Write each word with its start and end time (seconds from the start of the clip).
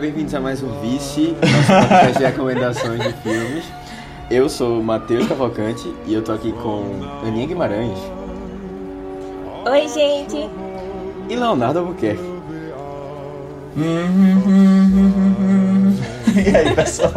bem-vindos 0.00 0.34
a 0.34 0.40
mais 0.40 0.62
um 0.62 0.80
Vice, 0.80 1.34
nosso 1.40 1.88
podcast 1.88 2.18
de 2.18 2.24
recomendações 2.24 3.00
de 3.02 3.12
filmes. 3.22 3.64
Eu 4.30 4.48
sou 4.48 4.80
o 4.80 4.84
Matheus 4.84 5.26
Cavalcante 5.26 5.92
e 6.06 6.14
eu 6.14 6.22
tô 6.22 6.32
aqui 6.32 6.52
com 6.52 7.00
Aninha 7.26 7.46
Guimarães 7.46 7.98
Oi, 9.66 9.88
gente. 9.88 10.48
e 11.28 11.36
Leonardo 11.36 11.80
Albuquerque. 11.80 12.30
E 16.32 16.56
aí, 16.56 16.74
pessoal? 16.76 17.12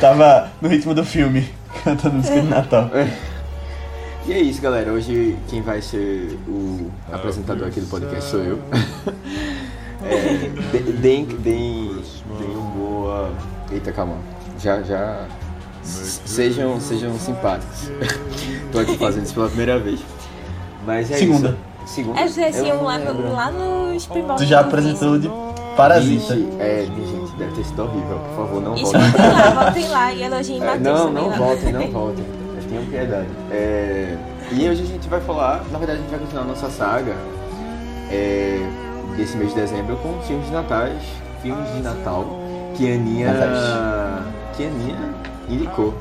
Tava 0.00 0.50
no 0.62 0.68
ritmo 0.68 0.94
do 0.94 1.04
filme, 1.04 1.46
cantando 1.84 2.16
música 2.16 2.40
de 2.40 2.46
Natal. 2.48 2.90
E 4.26 4.32
é 4.32 4.40
isso, 4.40 4.62
galera. 4.62 4.90
Hoje 4.90 5.36
quem 5.48 5.60
vai 5.60 5.82
ser 5.82 6.38
o 6.48 6.90
apresentador 7.12 7.68
aqui 7.68 7.80
do 7.80 7.86
podcast 7.86 8.30
sou 8.30 8.40
eu. 8.40 8.58
É, 10.02 10.48
de- 10.78 10.92
deem, 10.94 11.26
deem. 11.26 11.89
Eita, 13.70 13.92
calma. 13.92 14.16
Já, 14.58 14.82
já. 14.82 15.26
Sejam, 15.82 16.80
sejam 16.80 17.18
simpáticos. 17.18 17.90
Tô 18.70 18.78
aqui 18.80 18.96
fazendo 18.98 19.24
isso 19.24 19.34
pela 19.34 19.48
primeira 19.48 19.78
vez. 19.78 20.00
Mas 20.86 21.10
é 21.10 21.16
Segunda. 21.16 21.48
isso. 21.84 21.94
Segunda. 21.94 22.20
É, 22.20 22.28
vocês 22.28 22.56
não 22.62 22.84
lá, 22.84 22.98
no, 22.98 23.32
lá 23.32 23.50
nos 23.50 24.06
primórdios. 24.06 24.42
Tu 24.42 24.50
já 24.50 24.60
apresentou 24.60 25.18
de 25.18 25.30
Parasita. 25.76 26.34
Vixe, 26.34 26.48
é, 26.58 26.86
gente, 26.86 27.32
deve 27.36 27.52
ter 27.54 27.64
sido 27.64 27.82
horrível. 27.82 28.18
Por 28.18 28.36
favor, 28.36 28.62
não 28.62 28.76
voltem. 28.76 29.00
Escutem 29.00 29.32
lá, 29.32 29.50
voltem 29.62 29.88
lá 29.88 30.12
e 30.12 30.22
elogiem 30.22 30.62
É, 30.62 30.66
Matheus 30.66 30.84
não, 30.84 31.06
também 31.06 31.22
não 31.22 31.30
lá. 31.30 31.36
voltem, 31.36 31.72
não 31.72 31.90
voltem. 31.90 32.24
Tenham 32.68 32.84
piedade. 32.86 33.28
É, 33.50 34.16
e 34.52 34.68
hoje 34.68 34.82
a 34.82 34.86
gente 34.86 35.08
vai 35.08 35.20
falar, 35.20 35.64
na 35.72 35.78
verdade 35.78 35.98
a 35.98 36.02
gente 36.02 36.10
vai 36.10 36.20
continuar 36.20 36.42
a 36.42 36.46
nossa 36.46 36.70
saga 36.70 37.16
é, 38.10 38.60
desse 39.16 39.36
mês 39.36 39.50
de 39.50 39.60
dezembro 39.60 39.96
com 39.96 40.20
filmes 40.22 40.46
de 40.46 40.52
natais, 40.52 41.02
filmes 41.42 41.72
de 41.72 41.80
Natal 41.80 42.39
que 42.80 42.90
a 42.90 42.94
Aninha, 42.94 43.32
Natais. 43.32 44.56
que 44.56 44.64
a 44.64 44.68
Aninha 44.68 45.14
indicou. 45.50 45.94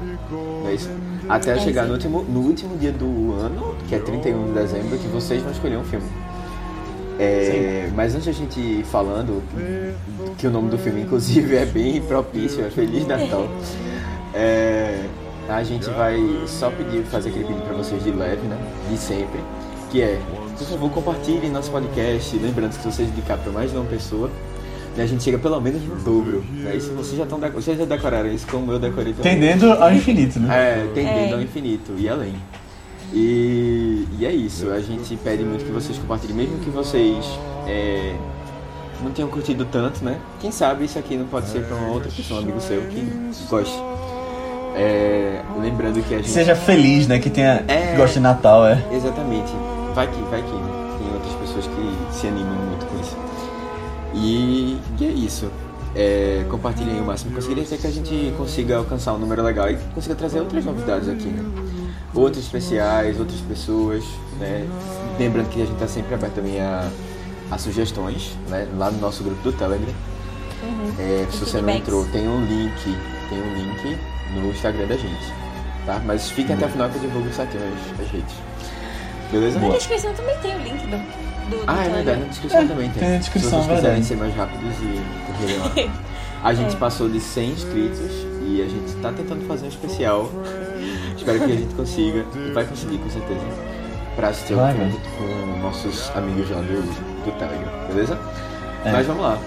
É 0.65 0.73
isso? 0.73 0.89
Até 1.27 1.51
É 1.51 1.59
chegar 1.59 1.85
no 1.85 1.93
último, 1.93 2.23
no 2.23 2.39
último 2.39 2.77
dia 2.77 2.93
do 2.93 3.33
ano, 3.33 3.75
que 3.87 3.95
é 3.95 3.99
31 3.99 4.45
de 4.47 4.51
dezembro, 4.53 4.97
que 4.97 5.07
vocês 5.09 5.41
vão 5.43 5.51
escolher 5.51 5.77
um 5.77 5.83
filme. 5.83 6.07
É, 7.19 7.89
mas 7.93 8.15
antes 8.15 8.29
a 8.29 8.31
gente 8.31 8.57
ir 8.61 8.85
falando, 8.85 9.43
que 10.37 10.47
o 10.47 10.51
nome 10.51 10.69
do 10.69 10.77
filme 10.77 11.01
inclusive 11.01 11.53
é 11.57 11.65
bem 11.65 12.01
propício, 12.01 12.63
é 12.63 12.69
Feliz 12.69 13.05
Natal. 13.05 13.49
É, 14.33 15.03
a 15.49 15.61
gente 15.63 15.89
vai 15.89 16.17
só 16.47 16.69
pedir, 16.69 17.03
fazer 17.03 17.29
aquele 17.29 17.43
pedido 17.43 17.65
pra 17.65 17.75
vocês 17.75 18.01
de 18.01 18.11
leve, 18.11 18.47
né? 18.47 18.57
De 18.89 18.97
sempre. 18.97 19.41
Que 19.91 20.01
é, 20.01 20.21
por 20.57 20.65
favor, 20.65 20.91
compartilhem 20.91 21.51
nosso 21.51 21.71
podcast. 21.71 22.37
Lembrando 22.37 22.69
que 22.69 22.81
se 22.81 22.89
vocês 22.89 23.09
indicar 23.09 23.37
pra 23.37 23.51
mais 23.51 23.71
de 23.71 23.77
uma 23.77 23.85
pessoa, 23.85 24.29
né, 24.99 25.05
a 25.05 25.07
gente 25.07 25.23
chega 25.23 25.37
pelo 25.37 25.59
menos 25.61 25.81
no 25.81 25.95
dobro. 25.95 26.43
Né? 26.51 26.75
Isso 26.75 26.91
vocês 26.91 27.17
já 27.17 27.23
estão 27.23 27.39
vocês 27.39 27.77
já 27.77 27.85
decoraram 27.85 28.29
isso 28.31 28.45
como 28.47 28.71
eu 28.71 28.79
decorei 28.79 29.13
também. 29.13 29.33
Tendendo 29.39 29.71
ao 29.71 29.91
infinito, 29.93 30.39
né? 30.39 30.53
É, 30.53 30.87
tendendo 30.93 31.31
É. 31.31 31.33
ao 31.33 31.41
infinito 31.41 31.93
e 31.97 32.07
além. 32.09 32.35
E, 33.13 34.05
e 34.19 34.25
é 34.25 34.31
isso, 34.31 34.69
a 34.69 34.79
gente 34.79 35.15
pede 35.17 35.43
muito 35.43 35.65
que 35.65 35.71
vocês 35.71 35.97
compartilhem, 35.97 36.35
mesmo 36.35 36.59
que 36.59 36.69
vocês 36.69 37.25
é, 37.65 38.13
não 39.03 39.09
tenham 39.11 39.29
curtido 39.29 39.65
tanto, 39.65 40.03
né? 40.05 40.17
Quem 40.39 40.51
sabe 40.51 40.85
isso 40.85 40.99
aqui 40.99 41.15
não 41.17 41.25
pode 41.25 41.47
ser 41.47 41.63
para 41.63 41.75
uma 41.75 41.87
outra 41.93 42.11
pessoa, 42.11 42.39
um 42.39 42.43
amigo 42.43 42.59
seu 42.61 42.81
que 42.83 43.07
goste. 43.49 43.73
É, 44.75 45.41
lembrando 45.59 45.95
que 45.95 46.13
a 46.13 46.17
Que 46.17 46.23
gente. 46.23 46.29
seja 46.29 46.55
feliz, 46.55 47.07
né? 47.07 47.17
Que 47.19 47.29
tenha 47.29 47.63
É. 47.67 47.91
que 47.91 47.97
goste 47.97 48.15
de 48.15 48.19
Natal, 48.21 48.65
é. 48.67 48.83
Exatamente. 48.91 49.51
Vai 49.95 50.07
que, 50.07 50.21
vai 50.29 50.41
que 50.43 50.51
tem 50.51 51.13
outras 51.13 51.33
pessoas 51.41 51.65
que 51.65 52.15
se 52.15 52.27
animam 52.27 52.53
muito 52.67 52.85
com 52.85 52.99
isso. 53.01 53.17
E, 54.13 54.79
e 54.99 55.05
é 55.05 55.09
isso. 55.09 55.49
É, 55.95 56.45
compartilhem 56.49 57.01
o 57.01 57.05
máximo 57.05 57.31
que 57.31 57.35
conseguirem 57.37 57.63
até 57.63 57.77
que 57.77 57.87
a 57.87 57.91
gente 57.91 58.33
consiga 58.37 58.77
alcançar 58.77 59.13
um 59.13 59.17
número 59.17 59.41
legal 59.41 59.69
e 59.71 59.77
consiga 59.93 60.13
trazer 60.15 60.39
outras 60.39 60.63
novidades 60.63 61.09
aqui, 61.09 61.25
né? 61.25 61.43
Outros 62.13 62.43
especiais, 62.43 63.19
outras 63.19 63.39
pessoas, 63.41 64.03
né? 64.39 64.67
Lembrando 65.17 65.49
que 65.49 65.61
a 65.61 65.65
gente 65.65 65.73
está 65.73 65.87
sempre 65.87 66.13
aberto 66.13 66.35
também 66.35 66.59
a, 66.61 66.89
a 67.49 67.57
sugestões, 67.57 68.37
né? 68.47 68.67
Lá 68.77 68.91
no 68.91 68.99
nosso 68.99 69.23
grupo 69.23 69.41
do 69.41 69.51
Telegram. 69.51 69.93
Uhum. 70.61 70.93
É, 70.99 71.27
se 71.31 71.37
você 71.37 71.61
não 71.61 71.69
entrou, 71.69 72.05
tem 72.05 72.27
um 72.27 72.45
link, 72.45 72.97
tem 73.29 73.41
um 73.41 73.53
link 73.55 73.97
no 74.35 74.51
Instagram 74.51 74.87
da 74.87 74.97
gente, 74.97 75.33
tá? 75.85 76.01
Mas 76.05 76.29
fiquem 76.29 76.55
até 76.55 76.65
o 76.65 76.69
final 76.69 76.89
que 76.89 76.97
eu 76.97 77.01
divulgo 77.01 77.33
certinho 77.33 77.63
as, 77.63 77.99
as 77.99 78.11
redes. 78.11 78.35
Beleza? 79.31 79.59
Na 79.59 79.69
descrição 79.69 80.13
também 80.13 80.37
tem 80.39 80.55
o 80.55 80.59
link 80.59 80.85
do, 80.87 81.28
do, 81.49 81.57
do 81.57 81.63
Ah, 81.67 81.85
é 81.85 81.89
verdade, 81.89 82.19
na 82.21 82.25
descrição 82.27 82.61
É, 82.61 82.65
também 82.65 82.89
tem. 82.89 82.99
tem 83.03 83.09
na 83.11 83.17
descrição, 83.17 83.49
Se 83.49 83.55
vocês 83.67 83.77
quiserem 83.77 84.01
verdade. 84.01 84.05
ser 84.05 84.15
mais 84.17 84.35
rápidos 84.35 84.75
e 84.81 85.01
correrem 85.27 85.87
lá. 85.87 85.99
A 86.41 86.53
gente 86.53 86.73
É. 86.75 86.79
passou 86.79 87.09
de 87.09 87.19
100 87.19 87.49
inscritos 87.49 88.11
e 88.47 88.61
a 88.61 88.65
gente 88.69 88.93
tá 89.01 89.11
tentando 89.11 89.45
fazer 89.45 89.65
um 89.65 89.69
especial. 89.69 90.29
Espero 91.17 91.37
que 91.39 91.43
a 91.51 91.55
gente 91.55 91.75
consiga, 91.75 92.25
e 92.33 92.51
vai 92.53 92.63
conseguir 92.63 92.97
com 92.99 93.09
certeza, 93.09 93.41
pra 94.15 94.29
assistir 94.29 94.53
o 94.53 94.55
Vai, 94.57 94.73
filme 94.73 94.89
vai. 94.91 95.01
com 95.17 95.59
nossos 95.61 96.09
amigos 96.15 96.49
lá 96.49 96.61
do, 96.61 96.81
do 97.25 97.31
Telegram, 97.37 97.87
beleza? 97.89 98.17
É. 98.85 98.91
Mas 98.93 99.05
vamos 99.05 99.21
lá. 99.21 99.37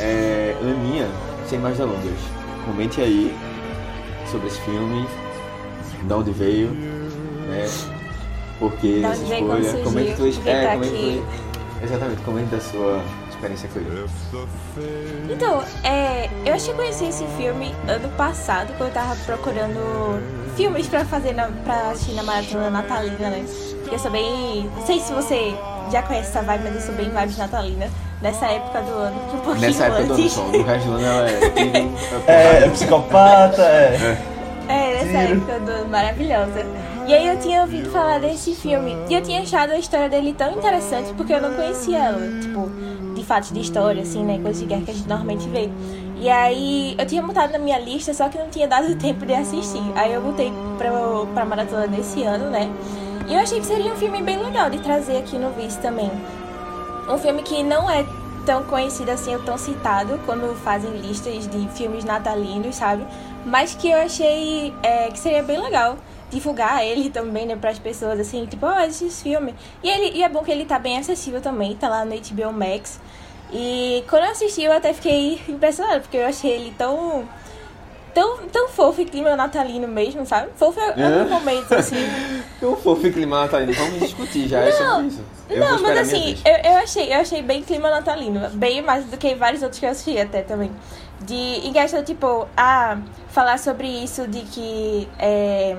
É, 0.00 0.56
Aninha, 0.60 1.06
sem 1.48 1.60
mais 1.60 1.76
delongas, 1.76 2.18
comente 2.66 3.00
aí 3.00 3.32
sobre 4.28 4.48
esse 4.48 4.60
filme, 4.62 5.06
de 6.02 6.12
onde 6.12 6.32
veio, 6.32 6.70
né? 6.70 7.68
Porque 8.58 9.02
essa 9.04 9.22
escolha. 9.22 9.84
Comente 9.84 10.14
tua 10.16 10.32
porque 10.32 10.50
é, 10.50 10.64
tá 10.66 10.72
comente 10.74 11.22
Exatamente, 11.82 12.20
comente 12.22 12.50
da 12.54 12.60
sua 12.60 13.00
experiência 13.30 13.68
com 13.72 13.78
ele. 13.80 14.06
Então, 15.30 15.62
é, 15.82 16.28
eu 16.44 16.52
achei 16.54 16.72
que 16.74 16.78
conheci 16.78 17.06
esse 17.06 17.24
filme 17.38 17.74
ano 17.88 18.08
passado, 18.10 18.68
quando 18.76 18.88
eu 18.90 18.94
tava 18.94 19.16
procurando 19.24 20.20
filmes 20.56 20.86
pra 20.88 21.04
fazer 21.06 21.32
na, 21.32 21.48
pra 21.64 21.90
assistir 21.90 22.14
na 22.14 22.22
maratona 22.22 22.68
natalina, 22.70 23.30
né? 23.30 23.44
Eu 23.90 23.98
sou 23.98 24.10
bem. 24.10 24.70
Não 24.76 24.86
sei 24.86 25.00
se 25.00 25.12
você 25.12 25.54
já 25.90 26.02
conhece 26.02 26.28
essa 26.28 26.42
vibe, 26.42 26.64
mas 26.64 26.74
eu 26.76 26.80
sou 26.82 26.94
bem 26.94 27.08
vibe 27.10 27.36
natalina. 27.38 27.88
Nessa 28.20 28.46
época 28.46 28.82
do 28.82 28.90
ano, 28.92 29.16
um 29.32 29.38
pouquinho 29.38 29.60
Nessa 29.68 29.84
época 29.86 30.02
do 30.04 30.12
ano 30.12 30.22
antes. 30.22 30.32
só, 30.34 30.42
no 30.44 30.62
resto 30.62 30.86
do 30.88 30.94
ano 30.96 31.06
ela 31.06 31.30
é 31.30 31.32
é 31.32 31.46
É, 31.46 32.60
porrada. 32.60 32.66
é 32.66 32.68
psicopata, 32.68 33.62
é. 33.62 34.18
É, 34.68 34.92
nessa 35.04 35.26
Tiro. 35.26 35.38
época 35.40 35.58
do 35.60 35.70
ano 35.70 35.88
maravilhosa. 35.88 36.66
E 37.10 37.12
aí 37.12 37.26
eu 37.26 37.40
tinha 37.40 37.62
ouvido 37.62 37.90
falar 37.90 38.20
desse 38.20 38.54
filme. 38.54 38.96
E 39.08 39.14
eu 39.14 39.20
tinha 39.20 39.42
achado 39.42 39.72
a 39.72 39.76
história 39.76 40.08
dele 40.08 40.32
tão 40.32 40.52
interessante 40.52 41.12
porque 41.14 41.32
eu 41.32 41.42
não 41.42 41.52
conhecia 41.54 41.98
ela. 41.98 42.40
Tipo, 42.40 42.70
de 43.16 43.24
fatos 43.24 43.50
de 43.50 43.58
história, 43.58 44.00
assim, 44.00 44.22
né? 44.22 44.38
Coisas 44.40 44.62
de 44.62 44.68
guerra 44.68 44.82
que 44.82 44.92
a 44.92 44.94
gente 44.94 45.08
normalmente 45.08 45.48
vê. 45.48 45.68
E 46.20 46.30
aí 46.30 46.94
eu 46.96 47.04
tinha 47.04 47.20
montado 47.20 47.50
na 47.50 47.58
minha 47.58 47.80
lista, 47.80 48.14
só 48.14 48.28
que 48.28 48.38
não 48.38 48.48
tinha 48.48 48.68
dado 48.68 48.94
tempo 48.94 49.26
de 49.26 49.34
assistir. 49.34 49.82
Aí 49.96 50.12
eu 50.12 50.22
botei 50.22 50.52
pra, 50.78 50.92
pra 51.34 51.44
maratona 51.44 51.88
desse 51.88 52.22
ano, 52.22 52.48
né? 52.48 52.70
E 53.26 53.34
eu 53.34 53.40
achei 53.40 53.58
que 53.58 53.66
seria 53.66 53.92
um 53.92 53.96
filme 53.96 54.22
bem 54.22 54.40
legal 54.40 54.70
de 54.70 54.78
trazer 54.78 55.16
aqui 55.16 55.36
no 55.36 55.50
Vice 55.50 55.80
também. 55.80 56.12
Um 57.12 57.18
filme 57.18 57.42
que 57.42 57.64
não 57.64 57.90
é 57.90 58.06
tão 58.46 58.62
conhecido 58.62 59.10
assim, 59.10 59.34
ou 59.34 59.42
tão 59.42 59.58
citado 59.58 60.20
quando 60.24 60.54
fazem 60.62 60.92
listas 60.92 61.48
de 61.48 61.68
filmes 61.70 62.04
natalinos, 62.04 62.76
sabe? 62.76 63.04
Mas 63.44 63.74
que 63.74 63.90
eu 63.90 63.98
achei 63.98 64.72
é, 64.80 65.08
que 65.08 65.18
seria 65.18 65.42
bem 65.42 65.60
legal 65.60 65.96
divulgar 66.30 66.84
ele 66.84 67.10
também, 67.10 67.46
né, 67.46 67.56
pras 67.56 67.78
pessoas, 67.78 68.18
assim, 68.20 68.46
tipo, 68.46 68.64
ó, 68.66 68.80
esses 68.80 69.20
filmes. 69.22 69.54
E, 69.82 69.88
ele, 69.88 70.18
e 70.18 70.22
é 70.22 70.28
bom 70.28 70.42
que 70.42 70.50
ele 70.50 70.64
tá 70.64 70.78
bem 70.78 70.98
acessível 70.98 71.40
também, 71.40 71.76
tá 71.76 71.88
lá 71.88 72.04
no 72.04 72.14
HBO 72.14 72.52
Max. 72.52 73.00
E 73.52 74.04
quando 74.08 74.24
eu 74.24 74.30
assisti, 74.30 74.62
eu 74.62 74.72
até 74.72 74.92
fiquei 74.92 75.40
impressionada, 75.48 76.00
porque 76.00 76.16
eu 76.16 76.26
achei 76.26 76.50
ele 76.52 76.74
tão. 76.76 77.28
Tão, 78.12 78.38
tão 78.48 78.68
fofo 78.68 79.00
e 79.02 79.04
clima 79.04 79.36
natalino 79.36 79.86
mesmo, 79.86 80.26
sabe? 80.26 80.48
Fofo 80.56 80.80
é, 80.80 80.94
é 80.96 81.00
É? 81.00 81.22
um 81.22 81.28
momento, 81.28 81.72
assim. 81.72 81.94
Eu 82.60 82.76
fofo 82.76 83.06
e 83.06 83.12
clima 83.12 83.42
natalino, 83.42 83.72
vamos 83.72 84.00
discutir 84.00 84.48
já 84.48 84.58
é 84.58 84.72
sobre 84.72 85.06
isso. 85.06 85.24
Eu 85.48 85.60
Não, 85.60 85.80
mas 85.80 85.96
a 85.96 86.00
assim, 86.00 86.36
eu, 86.44 86.72
eu, 86.72 86.78
achei, 86.78 87.14
eu 87.14 87.20
achei 87.20 87.40
bem 87.40 87.62
clima 87.62 87.88
natalino. 87.88 88.50
Bem 88.50 88.82
mais 88.82 89.04
do 89.04 89.16
que 89.16 89.34
vários 89.36 89.62
outros 89.62 89.78
que 89.78 89.86
eu 89.86 89.90
assisti 89.90 90.18
até 90.18 90.42
também. 90.42 90.72
De, 91.20 91.34
em 91.34 91.72
questão, 91.72 92.02
tipo, 92.02 92.48
ah, 92.56 92.98
falar 93.28 93.58
sobre 93.60 93.86
isso 93.86 94.26
de 94.26 94.40
que 94.40 95.08
é. 95.16 95.76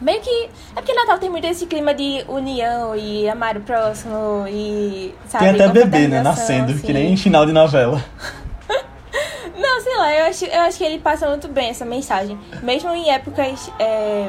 Meio 0.00 0.20
que. 0.20 0.50
É 0.76 0.80
porque 0.80 0.94
Natal 0.94 1.18
tem 1.18 1.28
muito 1.28 1.46
esse 1.46 1.66
clima 1.66 1.92
de 1.92 2.24
união 2.28 2.94
e 2.94 3.28
amar 3.28 3.56
o 3.56 3.60
próximo 3.60 4.46
e. 4.48 5.14
Sabe, 5.26 5.44
Tem 5.44 5.54
até 5.54 5.68
bebê, 5.68 6.06
né? 6.08 6.22
Nascendo, 6.22 6.72
assim. 6.72 6.82
que 6.82 6.92
nem 6.92 7.12
em 7.12 7.16
final 7.16 7.44
de 7.44 7.52
novela. 7.52 8.02
Não, 9.58 9.80
sei 9.80 9.96
lá, 9.96 10.14
eu 10.14 10.26
acho, 10.26 10.44
eu 10.44 10.60
acho 10.60 10.78
que 10.78 10.84
ele 10.84 10.98
passa 11.00 11.28
muito 11.28 11.48
bem 11.48 11.70
essa 11.70 11.84
mensagem. 11.84 12.38
Mesmo 12.62 12.90
em 12.90 13.10
épocas 13.10 13.70
é, 13.80 14.28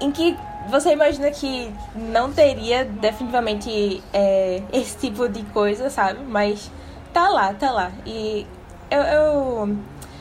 em 0.00 0.12
que 0.12 0.36
você 0.68 0.92
imagina 0.92 1.30
que 1.30 1.72
não 1.94 2.32
teria 2.32 2.84
definitivamente 2.84 4.02
é, 4.12 4.62
esse 4.72 4.96
tipo 4.98 5.28
de 5.28 5.42
coisa, 5.46 5.90
sabe? 5.90 6.20
Mas 6.24 6.70
tá 7.12 7.28
lá, 7.28 7.52
tá 7.54 7.72
lá. 7.72 7.90
E 8.06 8.46
eu, 8.90 9.00
eu 9.00 9.76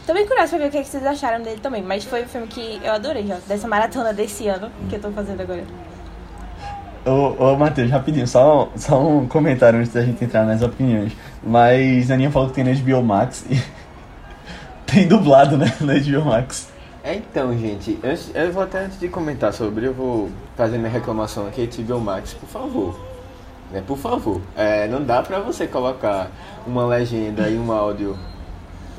Tô 0.09 0.15
bem 0.15 0.25
curiosa 0.25 0.49
pra 0.49 0.57
ver 0.57 0.69
o 0.69 0.71
que, 0.71 0.77
é 0.79 0.81
que 0.81 0.89
vocês 0.89 1.05
acharam 1.05 1.43
dele 1.43 1.59
também. 1.61 1.83
Mas 1.83 2.03
foi 2.03 2.23
um 2.23 2.27
filme 2.27 2.47
que 2.47 2.81
eu 2.83 2.93
adorei 2.93 3.27
já, 3.27 3.37
dessa 3.47 3.67
maratona 3.67 4.11
desse 4.11 4.47
ano 4.47 4.71
que 4.89 4.95
eu 4.95 4.99
tô 4.99 5.11
fazendo 5.11 5.39
agora. 5.41 5.63
Ô, 7.05 7.51
ô 7.51 7.55
Matheus, 7.55 7.91
rapidinho, 7.91 8.27
só, 8.27 8.71
só 8.75 8.99
um 8.99 9.27
comentário 9.27 9.77
antes 9.77 9.93
da 9.93 10.01
gente 10.01 10.25
entrar 10.25 10.47
nas 10.47 10.63
opiniões. 10.63 11.13
Mas 11.43 12.09
a 12.09 12.15
Aninha 12.15 12.31
falou 12.31 12.49
que 12.49 12.55
tem 12.55 12.63
na 12.63 12.71
HBO 12.73 13.03
Max 13.03 13.45
e 13.51 13.61
tem 14.91 15.07
dublado, 15.07 15.59
né, 15.59 15.71
na 15.79 15.93
HBO 15.93 16.25
Max. 16.25 16.71
É, 17.03 17.13
então, 17.13 17.55
gente, 17.55 17.99
antes, 18.03 18.31
eu 18.33 18.51
vou 18.51 18.63
até 18.63 18.85
antes 18.85 18.99
de 18.99 19.09
comentar 19.09 19.53
sobre, 19.53 19.85
eu 19.85 19.93
vou 19.93 20.31
fazer 20.57 20.79
minha 20.79 20.89
reclamação 20.89 21.47
aqui, 21.47 21.69
HBO 21.83 21.99
Max, 21.99 22.33
por 22.33 22.49
favor. 22.49 22.99
Né, 23.71 23.83
por 23.85 23.99
favor. 23.99 24.41
É, 24.57 24.87
não 24.87 25.03
dá 25.03 25.21
pra 25.21 25.39
você 25.39 25.67
colocar 25.67 26.31
uma 26.65 26.83
legenda 26.87 27.47
e 27.47 27.59
um 27.59 27.71
áudio 27.71 28.17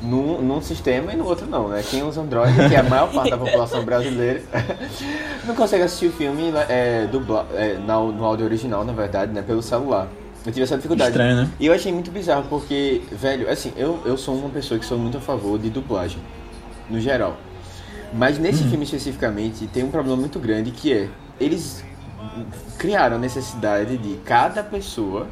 num, 0.01 0.41
num 0.41 0.61
sistema 0.61 1.13
e 1.13 1.15
no 1.15 1.25
outro 1.25 1.45
não, 1.45 1.67
né? 1.67 1.83
Quem 1.87 2.03
usa 2.03 2.21
Android, 2.21 2.53
que 2.67 2.75
é 2.75 2.79
a 2.79 2.83
maior 2.83 3.11
parte 3.11 3.29
da 3.29 3.37
população 3.39 3.83
brasileira, 3.83 4.41
não 5.45 5.55
consegue 5.55 5.83
assistir 5.83 6.07
o 6.07 6.11
filme 6.11 6.51
é, 6.69 7.07
dubla, 7.07 7.47
é, 7.53 7.75
no, 7.75 8.11
no 8.11 8.25
áudio 8.25 8.45
original, 8.45 8.83
na 8.83 8.93
verdade, 8.93 9.31
né? 9.31 9.41
Pelo 9.41 9.61
celular. 9.61 10.07
Eu 10.45 10.51
tive 10.51 10.63
essa 10.63 10.75
dificuldade. 10.75 11.11
Estranho, 11.11 11.35
né? 11.35 11.49
E 11.59 11.67
eu 11.67 11.73
achei 11.73 11.91
muito 11.91 12.09
bizarro, 12.09 12.45
porque, 12.49 13.01
velho, 13.11 13.49
assim, 13.49 13.71
eu, 13.77 13.99
eu 14.05 14.17
sou 14.17 14.35
uma 14.35 14.49
pessoa 14.49 14.79
que 14.79 14.85
sou 14.85 14.97
muito 14.97 15.17
a 15.17 15.21
favor 15.21 15.59
de 15.59 15.69
dublagem, 15.69 16.19
no 16.89 16.99
geral. 16.99 17.37
Mas 18.13 18.37
nesse 18.37 18.63
filme 18.65 18.83
especificamente 18.83 19.67
tem 19.67 19.83
um 19.83 19.91
problema 19.91 20.17
muito 20.17 20.37
grande 20.37 20.71
que 20.71 20.91
é 20.91 21.07
eles 21.39 21.83
criaram 22.77 23.15
a 23.15 23.19
necessidade 23.19 23.97
de 23.97 24.15
cada 24.25 24.61
pessoa 24.63 25.27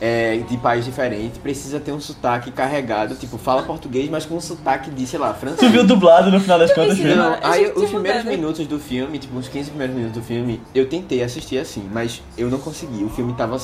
é, 0.00 0.38
de 0.48 0.56
país 0.58 0.84
diferente 0.84 1.38
precisa 1.38 1.78
ter 1.80 1.92
um 1.92 2.00
sotaque 2.00 2.50
carregado, 2.50 3.14
tipo, 3.14 3.38
fala 3.38 3.62
português, 3.62 4.10
mas 4.10 4.26
com 4.26 4.34
um 4.36 4.40
sotaque 4.40 4.90
de, 4.90 5.06
sei 5.06 5.18
lá, 5.18 5.32
Tu 5.32 5.40
francês. 5.40 5.70
viu 5.72 5.84
dublado 5.86 6.30
no 6.30 6.40
final 6.40 6.58
das 6.58 6.70
Tu 6.70 6.74
contas? 6.74 6.98
Não, 6.98 7.34
A 7.34 7.50
aí 7.52 7.72
os 7.74 7.88
primeiros 7.90 8.24
né? 8.24 8.30
minutos 8.32 8.66
do 8.66 8.78
filme, 8.78 9.18
tipo, 9.18 9.36
uns 9.38 9.48
15 9.48 9.70
primeiros 9.70 9.94
minutos 9.96 10.20
do 10.20 10.24
filme, 10.26 10.60
eu 10.74 10.86
tentei 10.88 11.22
assistir 11.22 11.58
assim, 11.58 11.88
mas 11.92 12.22
eu 12.36 12.50
não 12.50 12.58
consegui. 12.58 13.04
O 13.04 13.08
filme 13.08 13.32
tava, 13.34 13.56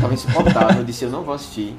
tava 0.00 0.14
insuportável, 0.14 0.78
eu 0.78 0.84
disse, 0.84 1.04
eu 1.04 1.10
não 1.10 1.22
vou 1.22 1.34
assistir. 1.34 1.74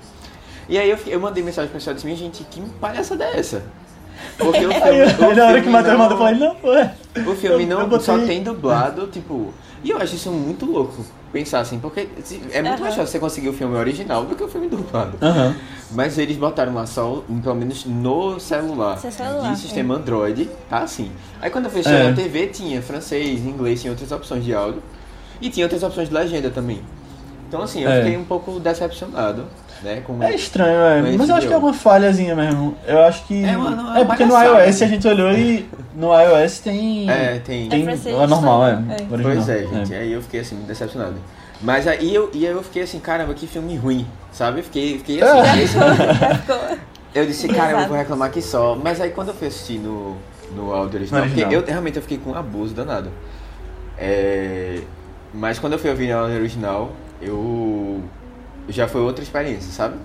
E 0.67 0.77
aí 0.77 0.89
eu, 0.89 0.97
eu 1.07 1.19
mandei 1.19 1.43
mensagem 1.43 1.69
pro 1.69 1.77
pessoal 1.79 1.93
e 1.93 1.95
disse, 1.95 2.05
minha 2.05 2.17
gente, 2.17 2.43
que 2.43 2.61
palhaçada 2.81 3.23
é 3.23 3.39
essa? 3.39 3.63
Porque 4.37 4.65
o 4.65 4.71
filme, 4.73 5.03
o 5.03 5.25
aí 5.29 5.35
na 5.35 5.45
hora 5.45 5.53
que 5.61 5.61
filme 5.61 5.67
o 5.67 5.71
Matheus 5.71 5.97
mandou, 5.97 6.17
eu 6.17 6.23
falei, 6.23 6.39
não, 6.39 6.55
pô. 6.55 6.73
é. 6.73 6.95
o 7.25 7.35
filme 7.35 7.63
Eu- 7.63 7.67
não 7.69 7.91
eu 7.91 7.99
só 7.99 8.17
tem 8.19 8.43
dublado, 8.43 9.07
tipo. 9.07 9.53
E 9.83 9.91
eu 9.91 9.97
acho 9.99 10.15
isso 10.15 10.31
muito 10.31 10.65
louco 10.65 11.05
pensar 11.35 11.59
assim, 11.59 11.79
porque 11.79 12.07
é 12.53 12.61
muito 12.61 12.75
Aham. 12.75 12.79
mais 12.79 12.95
fácil 12.95 13.07
você 13.07 13.19
conseguir 13.19 13.49
o 13.49 13.53
filme 13.53 13.75
original 13.75 14.23
do 14.23 14.35
que 14.37 14.43
o 14.43 14.47
filme 14.47 14.69
dublado. 14.69 15.17
Aham. 15.21 15.53
Mas 15.91 16.17
eles 16.17 16.37
botaram 16.37 16.73
lá 16.73 16.85
só, 16.85 17.21
pelo 17.43 17.55
menos 17.55 17.83
no 17.83 18.39
celular, 18.39 18.97
Seu 18.97 19.11
celular, 19.11 19.51
de 19.53 19.59
sistema 19.59 19.95
Android, 19.95 20.49
tá 20.69 20.77
assim. 20.79 21.11
Aí 21.41 21.49
quando 21.49 21.65
eu 21.65 21.71
fechei 21.71 21.91
É. 21.91 22.03
na 22.09 22.15
TV, 22.15 22.47
tinha 22.47 22.81
francês, 22.81 23.41
inglês, 23.45 23.81
tinha 23.81 23.91
outras 23.91 24.09
opções 24.13 24.45
de 24.45 24.53
áudio. 24.53 24.81
E 25.41 25.49
tinha 25.49 25.65
outras 25.65 25.83
opções 25.83 26.07
de 26.07 26.13
legenda 26.15 26.49
também. 26.49 26.79
Então 27.49 27.61
assim, 27.61 27.81
eu 27.83 27.89
É. 27.91 28.01
fiquei 28.01 28.17
um 28.17 28.23
pouco 28.23 28.57
decepcionado, 28.57 29.43
né? 29.83 30.01
Com... 30.05 30.21
É 30.23 30.33
estranho, 30.33 30.79
é. 30.79 31.01
Mas 31.01 31.15
Mas 31.17 31.29
eu 31.29 31.35
acho 31.35 31.47
que 31.47 31.53
é 31.53 31.57
uma 31.57 31.73
falhazinha 31.73 32.35
mesmo. 32.35 32.75
Eu 32.87 33.03
acho 33.03 33.25
que. 33.25 33.43
É 33.45 33.57
uma- 33.57 33.69
uma 33.69 33.99
É 33.99 34.05
porque 34.05 34.25
no 34.25 34.33
iOS 34.41 34.81
a 34.81 34.87
gente 34.87 35.07
olhou 35.07 35.31
e 35.31 35.67
no 35.95 36.07
iOS 36.19 36.59
tem. 36.59 37.09
É, 37.09 37.39
tem. 37.39 37.69
Tem, 37.69 37.87
É 37.87 37.93
é 38.23 38.27
normal, 38.27 38.65
é. 38.67 38.71
é. 38.71 39.13
original. 39.13 39.35
Pois 39.35 39.49
é, 39.49 39.65
gente. 39.67 39.93
Aí 39.93 40.11
eu 40.11 40.21
fiquei 40.21 40.39
assim, 40.41 40.55
decepcionado. 40.67 41.15
Mas 41.61 41.87
aí 41.87 42.13
eu, 42.13 42.29
e 42.33 42.45
aí 42.45 42.51
eu 42.51 42.61
fiquei 42.63 42.83
assim, 42.83 42.99
caramba, 42.99 43.33
que 43.33 43.47
filme 43.47 43.75
ruim, 43.77 44.05
sabe? 44.31 44.59
Eu 44.59 44.63
fiquei, 44.63 44.97
fiquei 44.97 45.21
assim. 45.21 45.79
É. 46.81 46.95
Eu 47.15 47.25
disse, 47.25 47.47
cara, 47.47 47.83
eu 47.83 47.87
vou 47.87 47.95
reclamar 47.95 48.27
aqui 48.27 48.41
só. 48.41 48.75
Mas 48.75 48.99
aí 48.99 49.09
quando 49.11 49.29
eu 49.29 49.33
fui 49.33 49.47
assistir 49.47 49.79
no, 49.79 50.17
no 50.53 50.73
áudio 50.73 50.99
original, 50.99 51.21
No 51.21 51.27
original. 51.27 51.51
eu 51.53 51.63
realmente 51.65 51.95
eu 51.95 52.01
fiquei 52.01 52.17
com 52.17 52.31
um 52.31 52.35
abuso 52.35 52.73
danado. 52.73 53.09
É, 53.97 54.81
mas 55.33 55.57
quando 55.57 55.73
eu 55.73 55.79
fui 55.79 55.89
ouvir 55.89 56.09
no 56.09 56.19
áudio 56.19 56.35
original, 56.35 56.91
eu. 57.21 58.01
Já 58.69 58.87
foi 58.87 59.01
outra 59.01 59.23
experiência, 59.23 59.71
sabe? 59.71 59.95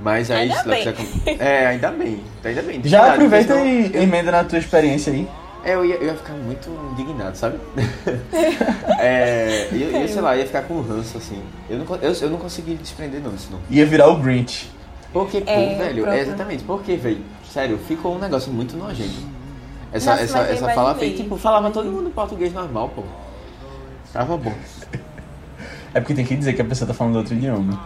Mas 0.00 0.30
aí. 0.30 0.50
Ainda 0.50 0.62
bem. 0.64 0.92
quiser- 0.92 1.40
É, 1.40 1.66
ainda 1.68 1.90
bem. 1.90 2.20
Ainda 2.44 2.62
bem. 2.62 2.80
Já 2.84 3.12
aproveita 3.12 3.54
e 3.60 3.90
eu- 3.94 4.02
emenda 4.02 4.30
na 4.30 4.44
tua 4.44 4.58
experiência 4.58 5.12
aí. 5.12 5.26
é, 5.64 5.74
eu 5.74 5.84
ia, 5.84 5.94
eu 5.96 6.04
ia 6.06 6.14
ficar 6.14 6.34
muito 6.34 6.68
indignado, 6.92 7.36
sabe? 7.36 7.58
é, 8.98 9.68
eu, 9.72 9.90
eu, 10.02 10.08
sei 10.08 10.20
lá, 10.20 10.36
ia 10.36 10.46
ficar 10.46 10.62
com 10.62 10.80
ranço, 10.82 11.16
assim. 11.16 11.42
Eu 11.68 11.78
não, 11.78 11.96
eu, 11.96 12.12
eu 12.12 12.30
não 12.30 12.38
consegui 12.38 12.74
desprender 12.74 13.20
não 13.20 13.30
disso, 13.32 13.48
não. 13.50 13.58
Ia 13.70 13.86
virar 13.86 14.08
o 14.08 14.16
Grinch. 14.16 14.70
Porque, 15.12 15.40
pô, 15.40 15.50
É, 15.50 15.74
velho, 15.76 16.02
próprio. 16.02 16.12
é 16.12 16.20
exatamente, 16.20 16.64
porque, 16.64 16.96
velho, 16.96 17.20
sério, 17.50 17.78
ficou 17.88 18.14
um 18.16 18.18
negócio 18.18 18.52
muito 18.52 18.76
nojento. 18.76 19.14
Essa, 19.92 20.10
Nossa, 20.10 20.22
essa, 20.24 20.38
essa 20.40 20.68
fala 20.74 20.94
feita, 20.94 21.22
tipo, 21.22 21.36
falava 21.38 21.70
todo 21.70 21.90
mundo 21.90 22.10
português 22.10 22.52
normal, 22.52 22.90
pô. 22.94 23.02
Tava 24.12 24.36
bom. 24.36 24.52
É 25.96 26.00
porque 26.00 26.12
tem 26.12 26.26
que 26.26 26.36
dizer 26.36 26.52
que 26.52 26.60
a 26.60 26.64
pessoa 26.66 26.86
tá 26.86 26.92
falando 26.92 27.16
outro 27.16 27.32
idioma. 27.32 27.80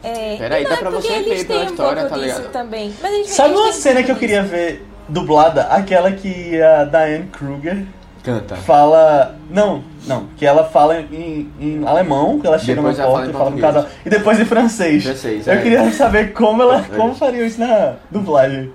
É, 0.00 0.36
Peraí, 0.36 0.62
dá 0.62 0.74
é 0.74 0.76
pra 0.76 0.90
você 0.90 1.22
ver 1.24 1.44
pela 1.44 1.62
um 1.62 1.64
história, 1.64 2.02
pouco 2.02 2.14
tá 2.14 2.16
ligado? 2.16 2.52
também. 2.52 2.94
Mas 3.02 3.12
eles, 3.12 3.30
Sabe 3.30 3.48
eles 3.48 3.60
uma 3.60 3.72
cena 3.72 4.00
um 4.00 4.04
que 4.04 4.12
eu 4.12 4.16
queria 4.16 4.44
ver 4.44 4.86
dublada? 5.08 5.62
Aquela 5.62 6.12
que 6.12 6.62
a 6.62 6.84
Diane 6.84 7.26
Kruger 7.32 7.84
Canta. 8.22 8.54
fala. 8.54 9.34
Não, 9.50 9.82
não. 10.06 10.28
Que 10.36 10.46
ela 10.46 10.62
fala 10.66 11.00
em, 11.00 11.50
em 11.58 11.84
alemão, 11.84 12.38
que 12.38 12.46
ela 12.46 12.60
chega 12.60 12.76
Depois 12.76 12.96
na 12.96 13.02
ela 13.02 13.12
porta 13.12 13.32
fala 13.32 13.50
e 13.50 13.50
em 13.50 13.60
fala 13.60 13.72
com 13.72 13.80
português. 13.82 13.84
cada. 13.86 14.06
E 14.06 14.08
depois 14.08 14.38
em 14.38 14.44
francês. 14.44 15.02
Francês, 15.02 15.46
eu 15.48 15.54
é. 15.54 15.60
queria 15.60 15.90
saber 15.90 16.32
como 16.32 16.62
ela. 16.62 16.78
É. 16.78 16.96
Como 16.96 17.12
faria 17.16 17.44
isso 17.44 17.58
na 17.58 17.94
dublagem. 18.08 18.72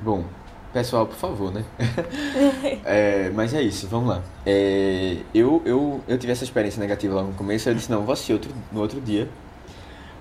Bom, 0.00 0.22
pessoal, 0.74 1.06
por 1.06 1.16
favor, 1.16 1.52
né? 1.52 1.64
É, 2.84 3.30
mas 3.30 3.54
é 3.54 3.62
isso, 3.62 3.86
vamos 3.86 4.08
lá. 4.08 4.22
É, 4.44 5.18
eu, 5.32 5.62
eu, 5.64 6.00
eu 6.06 6.18
tive 6.18 6.32
essa 6.32 6.44
experiência 6.44 6.80
negativa 6.80 7.14
lá 7.14 7.22
no 7.22 7.32
começo, 7.32 7.68
eu 7.68 7.74
disse, 7.74 7.90
não, 7.90 8.02
vou 8.02 8.12
assistir 8.12 8.34
outro, 8.34 8.52
no 8.72 8.80
outro 8.80 9.00
dia 9.00 9.28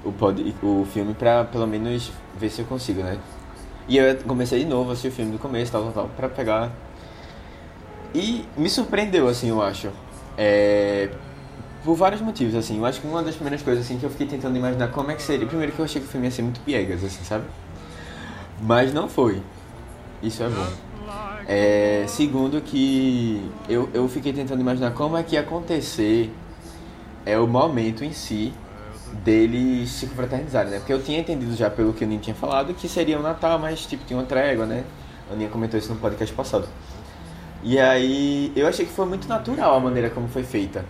o, 0.06 0.12
pod, 0.12 0.56
o 0.62 0.86
filme 0.94 1.14
pra 1.14 1.44
pelo 1.46 1.66
menos 1.66 2.12
ver 2.38 2.50
se 2.50 2.62
eu 2.62 2.66
consigo, 2.66 3.02
né? 3.02 3.18
E 3.88 3.98
eu 3.98 4.16
comecei 4.28 4.60
de 4.60 4.66
novo 4.66 4.92
a 4.92 4.94
assistir 4.94 5.10
o 5.10 5.12
filme 5.12 5.32
do 5.32 5.40
começo, 5.40 5.72
tal, 5.72 5.84
tal, 5.84 5.92
tal, 5.92 6.10
pra 6.10 6.30
pegar... 6.30 6.72
E 8.16 8.46
me 8.56 8.70
surpreendeu, 8.70 9.28
assim, 9.28 9.50
eu 9.50 9.62
acho. 9.62 9.90
É, 10.38 11.10
por 11.84 11.96
vários 11.96 12.22
motivos, 12.22 12.54
assim. 12.54 12.78
Eu 12.78 12.86
acho 12.86 13.02
que 13.02 13.08
uma 13.08 13.24
das 13.24 13.34
primeiras 13.34 13.64
coisas, 13.64 13.84
assim, 13.84 13.98
que 13.98 14.06
eu 14.06 14.10
fiquei 14.12 14.28
tentando 14.28 14.56
imaginar 14.56 14.90
como 14.90 15.10
é 15.10 15.16
que 15.16 15.22
seria... 15.24 15.48
Primeiro 15.48 15.72
que 15.72 15.80
eu 15.80 15.86
achei 15.86 16.00
que 16.00 16.08
o 16.08 16.12
filme 16.12 16.28
ia 16.28 16.32
ser 16.32 16.44
muito 16.44 16.60
piegas, 16.62 17.04
assim, 17.04 17.24
sabe? 17.24 17.46
Mas 18.62 18.94
não 18.94 19.10
foi. 19.10 19.42
Isso 20.24 20.42
é 20.42 20.50
bom. 20.50 20.68
É, 21.46 22.06
segundo 22.08 22.62
que 22.62 23.52
eu, 23.68 23.90
eu 23.94 24.08
fiquei 24.08 24.32
tentando 24.32 24.62
imaginar 24.62 24.92
como 24.92 25.18
é 25.18 25.24
que 25.24 25.36
ia 25.36 25.42
acontecer 25.42 26.34
é 27.26 27.38
o 27.38 27.46
momento 27.46 28.04
em 28.06 28.14
si 28.14 28.54
deles 29.24 29.90
se 29.90 30.08
confraternizarem, 30.08 30.72
né? 30.72 30.78
Porque 30.80 30.94
eu 30.94 31.04
tinha 31.04 31.20
entendido 31.20 31.54
já 31.56 31.70
pelo 31.70 31.94
que 31.94 32.04
o 32.04 32.08
Ninho 32.08 32.22
tinha 32.22 32.36
falado 32.36 32.74
que 32.74 32.88
seria 32.88 33.20
o 33.20 33.22
Natal, 33.22 33.60
mas 33.60 33.86
tipo 33.86 34.06
tinha 34.06 34.18
uma 34.18 34.26
trégua, 34.26 34.66
né? 34.66 34.84
A 35.30 35.34
Aninha 35.34 35.50
comentou 35.50 35.78
isso 35.78 35.94
no 35.94 36.00
podcast 36.00 36.34
passado. 36.34 36.68
E 37.62 37.80
aí 37.80 38.52
eu 38.56 38.68
achei 38.68 38.86
que 38.86 38.92
foi 38.92 39.06
muito 39.06 39.28
natural 39.28 39.76
a 39.76 39.80
maneira 39.80 40.10
como 40.10 40.28
foi 40.28 40.44
feita. 40.44 40.86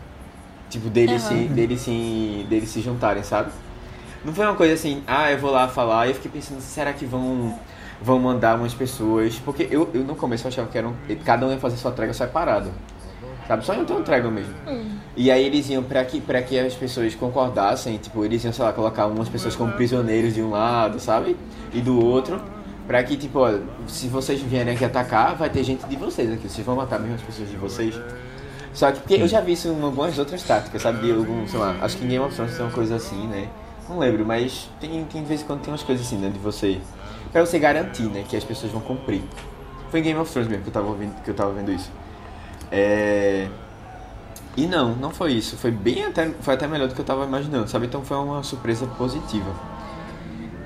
Tipo, 0.70 0.90
deles, 0.90 1.22
se, 1.22 1.36
deles, 1.36 1.82
se, 1.82 2.46
deles 2.50 2.70
se 2.70 2.82
juntarem, 2.82 3.22
sabe? 3.22 3.52
Não 4.26 4.34
foi 4.34 4.46
uma 4.46 4.56
coisa 4.56 4.74
assim, 4.74 5.04
ah, 5.06 5.32
eu 5.32 5.38
vou 5.38 5.52
lá 5.52 5.68
falar, 5.68 6.08
e 6.08 6.12
eu 6.12 6.16
fiquei 6.16 6.32
pensando, 6.32 6.62
será 6.62 6.94
que 6.94 7.06
vão, 7.06 7.54
vão 8.04 8.20
mandar 8.20 8.58
umas 8.58 8.74
pessoas? 8.74 9.40
Porque 9.40 9.68
eu, 9.72 9.90
eu 9.94 10.04
no 10.04 10.16
começo 10.16 10.46
eu 10.46 10.50
achava 10.50 10.68
que 10.68 10.78
eram, 10.78 10.94
cada 11.26 11.48
um 11.48 11.52
ia 11.52 11.58
fazer 11.58 11.78
sua 11.78 11.92
trégua 11.92 12.14
separado. 12.14 12.70
Sabe? 13.48 13.66
Só 13.66 13.74
iam 13.74 13.86
ter 13.86 13.94
um 13.94 14.04
trégua 14.04 14.30
mesmo. 14.30 14.54
E 15.16 15.32
aí 15.32 15.44
eles 15.46 15.70
iam, 15.70 15.84
pra 15.84 16.04
que, 16.04 16.20
pra 16.22 16.42
que 16.42 16.58
as 16.60 16.74
pessoas 16.74 17.14
concordassem, 17.16 17.98
tipo, 17.98 18.24
eles 18.24 18.44
iam, 18.44 18.54
sei 18.54 18.64
lá, 18.64 18.74
colocar 18.74 19.08
umas 19.08 19.30
pessoas 19.30 19.56
como 19.56 19.72
prisioneiros 19.74 20.34
de 20.34 20.42
um 20.42 20.50
lado, 20.52 21.00
sabe? 21.00 21.36
E 21.74 21.82
do 21.82 22.04
outro. 22.04 22.42
Pra 22.88 23.02
que, 23.04 23.16
tipo, 23.16 23.40
ó, 23.40 23.60
se 23.88 24.08
vocês 24.08 24.42
vierem 24.42 24.74
aqui 24.74 24.84
atacar, 24.84 25.36
vai 25.36 25.50
ter 25.50 25.64
gente 25.64 25.86
de 25.86 25.96
vocês 25.96 26.32
aqui. 26.32 26.50
Vocês 26.50 26.66
vão 26.66 26.76
matar 26.76 27.00
mesmo 27.00 27.16
as 27.16 27.22
pessoas 27.22 27.50
de 27.50 27.56
vocês. 27.56 27.96
Só 28.74 28.92
que 28.92 29.00
porque 29.00 29.16
eu 29.16 29.28
já 29.28 29.40
vi 29.40 29.54
isso 29.54 29.68
em 29.68 29.82
algumas 29.82 30.18
outras 30.18 30.42
táticas, 30.44 30.82
sabe? 30.82 31.06
De 31.06 31.12
algum, 31.12 31.48
sei 31.48 31.60
lá, 31.60 31.76
acho 31.82 31.98
que 31.98 32.06
em 32.06 32.08
Game 32.08 32.26
of 32.26 32.36
Thrones 32.36 32.56
tem 32.56 32.66
uma 32.66 32.72
coisa 32.72 32.96
assim, 32.96 33.28
né? 33.28 33.48
Não 33.88 34.00
lembro, 34.00 34.26
mas 34.26 34.70
tem, 34.80 35.04
tem 35.06 35.22
de 35.22 35.28
vez 35.28 35.42
em 35.42 35.46
quando 35.46 35.62
tem 35.62 35.72
umas 35.72 35.84
coisas 35.84 36.06
assim, 36.06 36.18
né? 36.18 36.30
De 36.30 36.40
você. 36.40 36.80
Pra 37.34 37.44
você 37.44 37.58
garantir, 37.58 38.04
né? 38.04 38.24
Que 38.30 38.38
as 38.38 38.44
pessoas 38.44 38.72
vão 38.72 38.80
cumprir. 38.80 39.24
Foi 39.90 40.00
em 40.00 40.04
Game 40.04 40.20
of 40.20 40.32
Thrones 40.32 40.48
mesmo 40.50 40.64
que 40.64 40.70
eu 40.70 40.74
tava, 40.74 40.88
ouvindo, 40.88 41.22
que 41.24 41.30
eu 41.30 41.34
tava 41.34 41.52
vendo 41.52 41.72
isso. 41.72 41.92
É. 42.72 43.48
E 44.56 44.68
não, 44.68 44.96
não 44.96 45.10
foi 45.10 45.34
isso. 45.34 45.58
Foi 45.58 45.72
bem 45.72 46.06
até. 46.06 46.30
Foi 46.42 46.54
até 46.54 46.68
melhor 46.68 46.88
do 46.88 46.94
que 46.94 47.02
eu 47.02 47.06
tava 47.06 47.26
imaginando, 47.26 47.68
sabe? 47.68 47.88
Então 47.88 48.04
foi 48.04 48.18
uma 48.18 48.44
surpresa 48.44 48.86
positiva. 48.86 49.52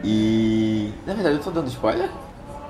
E. 0.03 0.93
Na 1.05 1.13
verdade 1.13 1.37
eu 1.37 1.41
tô 1.41 1.51
dando 1.51 1.67
spoiler? 1.67 2.09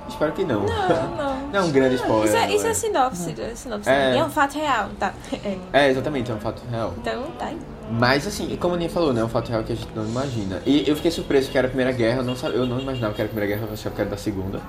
Espero 0.07 0.31
que 0.31 0.43
não. 0.43 0.63
Não, 0.63 1.15
não. 1.15 1.37
Não 1.47 1.59
é 1.59 1.63
um 1.63 1.71
grande 1.71 1.95
spoiler. 1.95 2.27
Isso 2.27 2.35
é, 2.35 2.53
isso 2.53 2.63
não 2.63 2.71
é 2.71 2.73
sinopse, 2.73 3.41
é 3.41 3.55
sinopse. 3.55 3.89
É. 3.89 4.17
É 4.17 4.23
um 4.23 4.29
fato 4.29 4.55
real, 4.57 4.89
tá? 4.99 5.13
É. 5.31 5.57
É, 5.71 5.89
exatamente, 5.89 6.29
é 6.29 6.35
um 6.35 6.39
fato 6.39 6.61
real. 6.69 6.93
Então, 6.97 7.23
tá 7.39 7.45
aí. 7.45 7.57
Mas 7.89 8.27
assim, 8.27 8.56
como 8.58 8.74
a 8.74 8.75
Aninha 8.77 8.89
falou, 8.89 9.13
né? 9.13 9.22
É 9.22 9.24
um 9.24 9.29
fato 9.29 9.50
real 9.50 9.63
que 9.63 9.72
a 9.72 9.75
gente 9.75 9.88
não 9.96 10.06
imagina. 10.06 10.62
E 10.65 10.84
eu 10.88 10.96
fiquei 10.96 11.10
surpreso 11.12 11.50
que 11.50 11.58
era 11.58 11.67
a 11.67 11.70
Primeira 11.70 11.91
Guerra, 11.94 12.17
eu 12.17 12.24
não, 12.24 12.36
sabia, 12.36 12.58
eu 12.58 12.65
não 12.65 12.79
imaginava 12.79 13.13
que 13.13 13.22
era 13.22 13.29
a 13.29 13.32
Primeira 13.32 13.56
Guerra, 13.56 13.67
eu 13.70 13.74
achava 13.74 13.96
que 13.96 14.01
era 14.01 14.10
da 14.10 14.17
Segunda. 14.17 14.60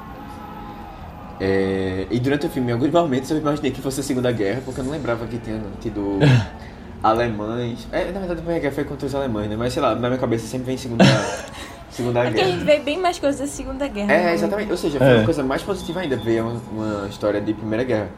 É, 1.41 2.07
e 2.11 2.19
durante 2.19 2.47
o 2.47 2.49
filme, 2.49 2.71
em 2.71 2.73
alguns 2.75 2.91
momentos, 2.91 3.31
eu 3.31 3.39
imaginei 3.39 3.71
que 3.71 3.81
fosse 3.81 4.01
a 4.01 4.03
Segunda 4.03 4.31
Guerra, 4.33 4.61
porque 4.65 4.81
eu 4.81 4.85
não 4.85 4.91
lembrava 4.93 5.27
que 5.27 5.39
tinha 5.39 5.61
tido 5.81 6.19
alemães. 7.03 7.87
É, 7.93 8.07
na 8.07 8.19
verdade, 8.21 8.33
a 8.33 8.37
Primeira 8.37 8.61
Guerra 8.61 8.75
foi 8.75 8.85
contra 8.85 9.07
os 9.07 9.15
alemães, 9.15 9.49
né? 9.49 9.57
Mas 9.57 9.73
sei 9.73 9.83
lá, 9.83 9.95
na 9.95 10.09
minha 10.09 10.19
cabeça 10.21 10.47
sempre 10.47 10.67
vem 10.67 10.77
Segunda, 10.77 11.05
segunda 11.91 12.23
Porque 12.25 12.41
a 12.41 12.45
gente 12.45 12.65
Guerra. 12.65 12.79
vê 12.79 12.85
bem 12.85 12.99
mais 12.99 13.19
coisas 13.19 13.41
da 13.41 13.47
Segunda 13.47 13.87
Guerra. 13.87 14.13
É, 14.13 14.25
né? 14.27 14.35
exatamente. 14.35 14.71
Ou 14.71 14.77
seja, 14.77 14.99
foi 14.99 15.07
É. 15.09 15.15
uma 15.17 15.25
coisa 15.25 15.43
mais 15.45 15.63
positiva 15.63 16.01
ainda 16.01 16.17
ver 16.17 16.43
uma, 16.43 16.61
uma 16.73 17.09
história 17.09 17.41
de 17.41 17.53
Primeira 17.55 17.85
Guerra. 17.85 18.09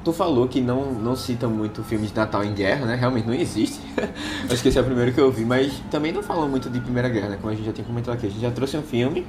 Tu 0.00 0.12
falou 0.12 0.48
que 0.48 0.60
não, 0.60 0.92
não 0.92 1.14
cita 1.16 1.46
muito 1.48 1.82
filmes 1.84 2.10
de 2.10 2.16
Natal 2.16 2.42
em 2.44 2.52
guerra, 2.54 2.86
né? 2.86 2.94
Realmente 2.96 3.26
não 3.26 3.34
existe. 3.34 3.80
Acho 4.50 4.62
que 4.62 4.68
esse 4.68 4.78
é 4.78 4.80
o 4.80 4.84
primeiro 4.84 5.12
que 5.12 5.20
eu 5.20 5.30
vi, 5.30 5.44
mas 5.44 5.72
também 5.90 6.12
não 6.12 6.22
falam 6.22 6.48
muito 6.48 6.68
de 6.70 6.80
Primeira 6.80 7.08
Guerra, 7.08 7.28
né? 7.30 7.38
Como 7.40 7.52
a 7.52 7.56
gente 7.56 7.64
já 7.66 7.72
tinha 7.72 7.86
comentado 7.86 8.14
aqui. 8.14 8.26
A 8.26 8.30
gente 8.30 8.40
já 8.40 8.50
trouxe 8.50 8.76
um 8.76 8.82
filme, 8.82 9.26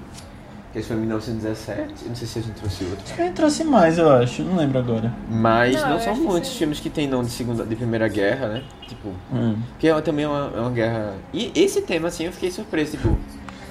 que 0.71 0.79
esse 0.79 0.87
foi 0.87 0.97
em 0.97 1.01
1917. 1.01 1.93
Eu 2.03 2.09
não 2.09 2.15
sei 2.15 2.27
se 2.27 2.39
a 2.39 2.41
gente 2.41 2.55
trouxe 2.55 2.83
outro. 2.85 2.99
Acho 3.05 3.13
que 3.15 3.21
ele 3.21 3.31
trouxe 3.31 3.63
mais, 3.63 3.97
eu 3.97 4.09
acho. 4.11 4.41
Não 4.43 4.55
lembro 4.55 4.79
agora. 4.79 5.13
Mas 5.29 5.81
Não, 5.81 5.89
não, 5.91 5.99
são 5.99 6.15
muitos 6.15 6.49
sim. 6.49 6.57
filmes 6.59 6.79
que 6.79 6.89
tem 6.89 7.07
nome 7.07 7.25
de, 7.25 7.31
segunda, 7.31 7.65
de 7.65 7.75
Primeira 7.75 8.07
Guerra, 8.07 8.47
né? 8.47 8.63
Tipo, 8.87 9.09
Hum. 9.31 9.55
que 9.77 9.87
é 9.87 10.01
também 10.01 10.25
uma, 10.25 10.51
é 10.55 10.59
uma 10.59 10.71
guerra. 10.71 11.13
E 11.33 11.51
esse 11.55 11.81
tema, 11.81 12.07
assim, 12.07 12.25
eu 12.25 12.31
fiquei 12.31 12.51
surpreso, 12.51 12.97
tipo. 12.97 13.17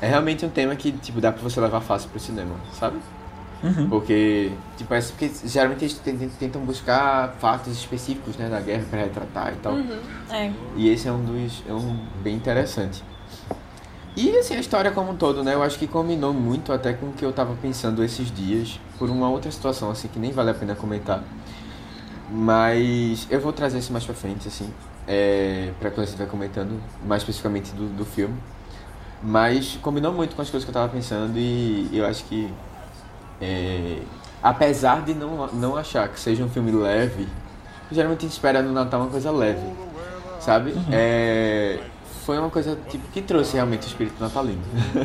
É 0.01 0.09
realmente 0.09 0.45
um 0.45 0.49
tema 0.49 0.75
que, 0.75 0.91
tipo, 0.91 1.21
dá 1.21 1.31
pra 1.31 1.41
você 1.43 1.61
levar 1.61 1.81
fácil 1.81 2.09
pro 2.11 2.19
cinema, 2.19 2.57
sabe? 2.79 2.97
Uhum. 3.62 3.88
Porque, 3.88 4.50
tipo, 4.76 4.92
é 4.92 5.00
porque 5.00 5.31
geralmente 5.45 5.85
eles 5.85 5.95
tentam- 6.38 6.62
buscar 6.62 7.37
fatos 7.38 7.73
específicos, 7.73 8.37
né, 8.37 8.49
da 8.49 8.61
guerra 8.61 8.85
pra 8.90 9.00
retratar 9.00 9.52
e 9.52 9.57
tal. 9.57 9.75
Uhum, 9.75 9.99
é. 10.31 10.52
E 10.76 10.88
esse 10.88 11.07
é 11.07 11.12
um 11.12 11.23
dos. 11.25 11.62
é 11.69 11.73
um 11.73 11.97
bem 12.23 12.35
interessante. 12.35 13.02
E 14.16 14.37
assim, 14.37 14.54
a 14.57 14.61
história 14.61 14.90
como 14.90 15.12
um 15.12 15.16
todo, 15.16 15.42
né? 15.42 15.54
Eu 15.54 15.62
acho 15.62 15.78
que 15.78 15.87
combinou 15.87 16.35
muito 16.35 16.73
até 16.73 16.92
com 16.92 17.07
o 17.07 17.12
que 17.12 17.25
eu 17.25 17.33
tava 17.33 17.54
pensando 17.62 18.04
esses 18.04 18.31
dias, 18.35 18.78
por 18.99 19.09
uma 19.09 19.31
outra 19.31 19.50
situação, 19.50 19.90
assim, 19.90 20.09
que 20.09 20.19
nem 20.19 20.33
vale 20.33 20.50
a 20.50 20.54
pena 20.54 20.75
comentar. 20.75 21.23
Mas 22.31 23.26
eu 23.31 23.40
vou 23.40 23.52
trazer 23.52 23.78
isso 23.78 23.92
mais 23.92 24.04
pra 24.04 24.14
frente, 24.14 24.49
assim, 24.49 24.69
é, 25.07 25.71
pra 25.81 25.90
quando 25.90 26.07
a 26.07 26.11
gente 26.11 26.19
vai 26.19 26.26
comentando, 26.26 26.81
mais 27.07 27.23
especificamente 27.23 27.73
do, 27.73 27.87
do 27.97 28.04
filme. 28.04 28.35
Mas 29.23 29.78
combinou 29.83 30.12
muito 30.12 30.35
com 30.35 30.42
as 30.42 30.50
coisas 30.50 30.64
que 30.64 30.71
eu 30.71 30.75
tava 30.75 30.88
pensando 30.92 31.38
e 31.38 31.88
eu 31.92 32.04
acho 32.07 32.25
que. 32.25 32.52
É, 33.43 33.99
apesar 34.43 35.03
de 35.03 35.13
não, 35.15 35.49
não 35.49 35.77
achar 35.77 36.09
que 36.09 36.21
seja 36.21 36.45
um 36.45 36.49
filme 36.49 36.71
leve, 36.71 37.27
geralmente 37.91 38.21
a 38.21 38.23
gente 38.23 38.33
espera 38.33 38.63
no 38.63 38.73
Natal 38.73 39.01
uma 39.01 39.11
coisa 39.11 39.31
leve, 39.33 39.67
sabe? 40.41 40.73
É, 40.93 41.81
foi 42.25 42.39
uma 42.39 42.51
coisa 42.51 42.79
tipo, 42.89 43.07
que 43.11 43.21
trouxe 43.21 43.55
realmente 43.55 43.85
o 43.85 43.89
espírito 43.89 44.23
natalino. 44.23 44.63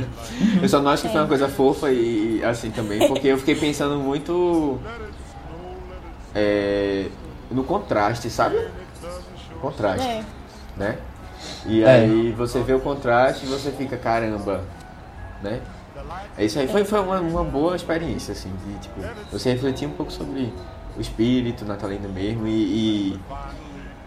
eu 0.61 0.69
só 0.69 0.79
não 0.79 0.91
acho 0.91 1.01
que 1.03 1.09
foi 1.09 1.19
uma 1.19 1.27
coisa 1.27 1.49
fofa 1.49 1.91
e 1.91 2.43
assim 2.43 2.69
também, 2.69 3.07
porque 3.07 3.27
eu 3.27 3.37
fiquei 3.39 3.55
pensando 3.55 3.97
muito 3.97 4.79
é, 6.35 7.07
no 7.49 7.63
contraste, 7.63 8.29
sabe? 8.29 8.67
Contraste, 9.59 10.05
É. 10.05 10.23
né? 10.77 10.97
E 11.65 11.83
É. 11.83 11.89
aí 11.89 12.31
você 12.37 12.61
vê 12.61 12.73
o 12.73 12.79
contraste 12.79 13.45
e 13.45 13.49
você 13.49 13.71
fica, 13.71 13.97
caramba, 13.97 14.61
né? 15.41 15.59
É 16.37 16.45
isso 16.45 16.59
aí, 16.59 16.67
foi, 16.67 16.83
foi 16.83 16.99
uma, 16.99 17.19
uma 17.19 17.43
boa 17.43 17.75
experiência, 17.75 18.31
assim, 18.31 18.51
de 18.65 18.79
tipo, 18.79 18.95
você 19.31 19.51
refletir 19.51 19.87
um 19.87 19.91
pouco 19.93 20.11
sobre 20.11 20.53
o 20.95 21.01
espírito 21.01 21.65
natalino 21.65 22.09
mesmo 22.09 22.47
e, 22.47 23.13
e 23.13 23.19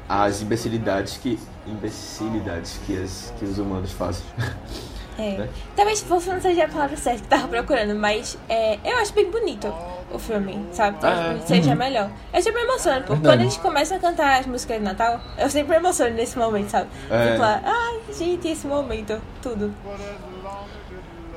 as 0.09 0.43
imbecilidades 0.43 1.17
que. 1.19 1.39
imbecilidades 1.67 2.79
que, 2.87 3.01
as, 3.03 3.33
que 3.39 3.45
os 3.45 3.59
humanos 3.59 3.93
fazem. 3.93 4.25
É. 4.37 4.41
Né? 5.21 5.49
Talvez 5.77 6.01
fofa 6.01 6.33
não 6.33 6.41
seja 6.41 6.65
a 6.65 6.69
palavra 6.69 6.97
certa 6.97 7.21
que 7.21 7.29
tava 7.29 7.47
procurando, 7.47 7.95
mas 7.95 8.39
é, 8.49 8.79
eu 8.83 8.97
acho 8.97 9.13
bem 9.13 9.31
bonito 9.31 9.71
o 10.11 10.19
filme, 10.19 10.67
sabe? 10.73 10.97
Talvez 10.99 11.21
Ah, 11.21 11.25
é. 11.25 11.33
bonito 11.33 11.47
seja 11.47 11.75
melhor. 11.75 12.11
Eu 12.33 12.43
sempre 12.43 12.63
me 12.63 12.69
emociono, 12.69 13.05
porque 13.05 13.23
quando 13.23 13.41
eles 13.43 13.57
começam 13.59 13.99
a 13.99 14.01
cantar 14.01 14.41
as 14.41 14.47
músicas 14.47 14.79
de 14.79 14.85
Natal, 14.85 15.21
eu 15.37 15.51
sempre 15.51 15.73
me 15.73 15.77
emociono 15.77 16.15
nesse 16.15 16.39
momento, 16.39 16.71
sabe? 16.71 16.89
É. 17.11 17.37
Lá, 17.37 17.61
ai, 17.63 18.15
gente, 18.15 18.49
esse 18.49 18.67
momento, 18.67 19.21
tudo. 19.43 19.75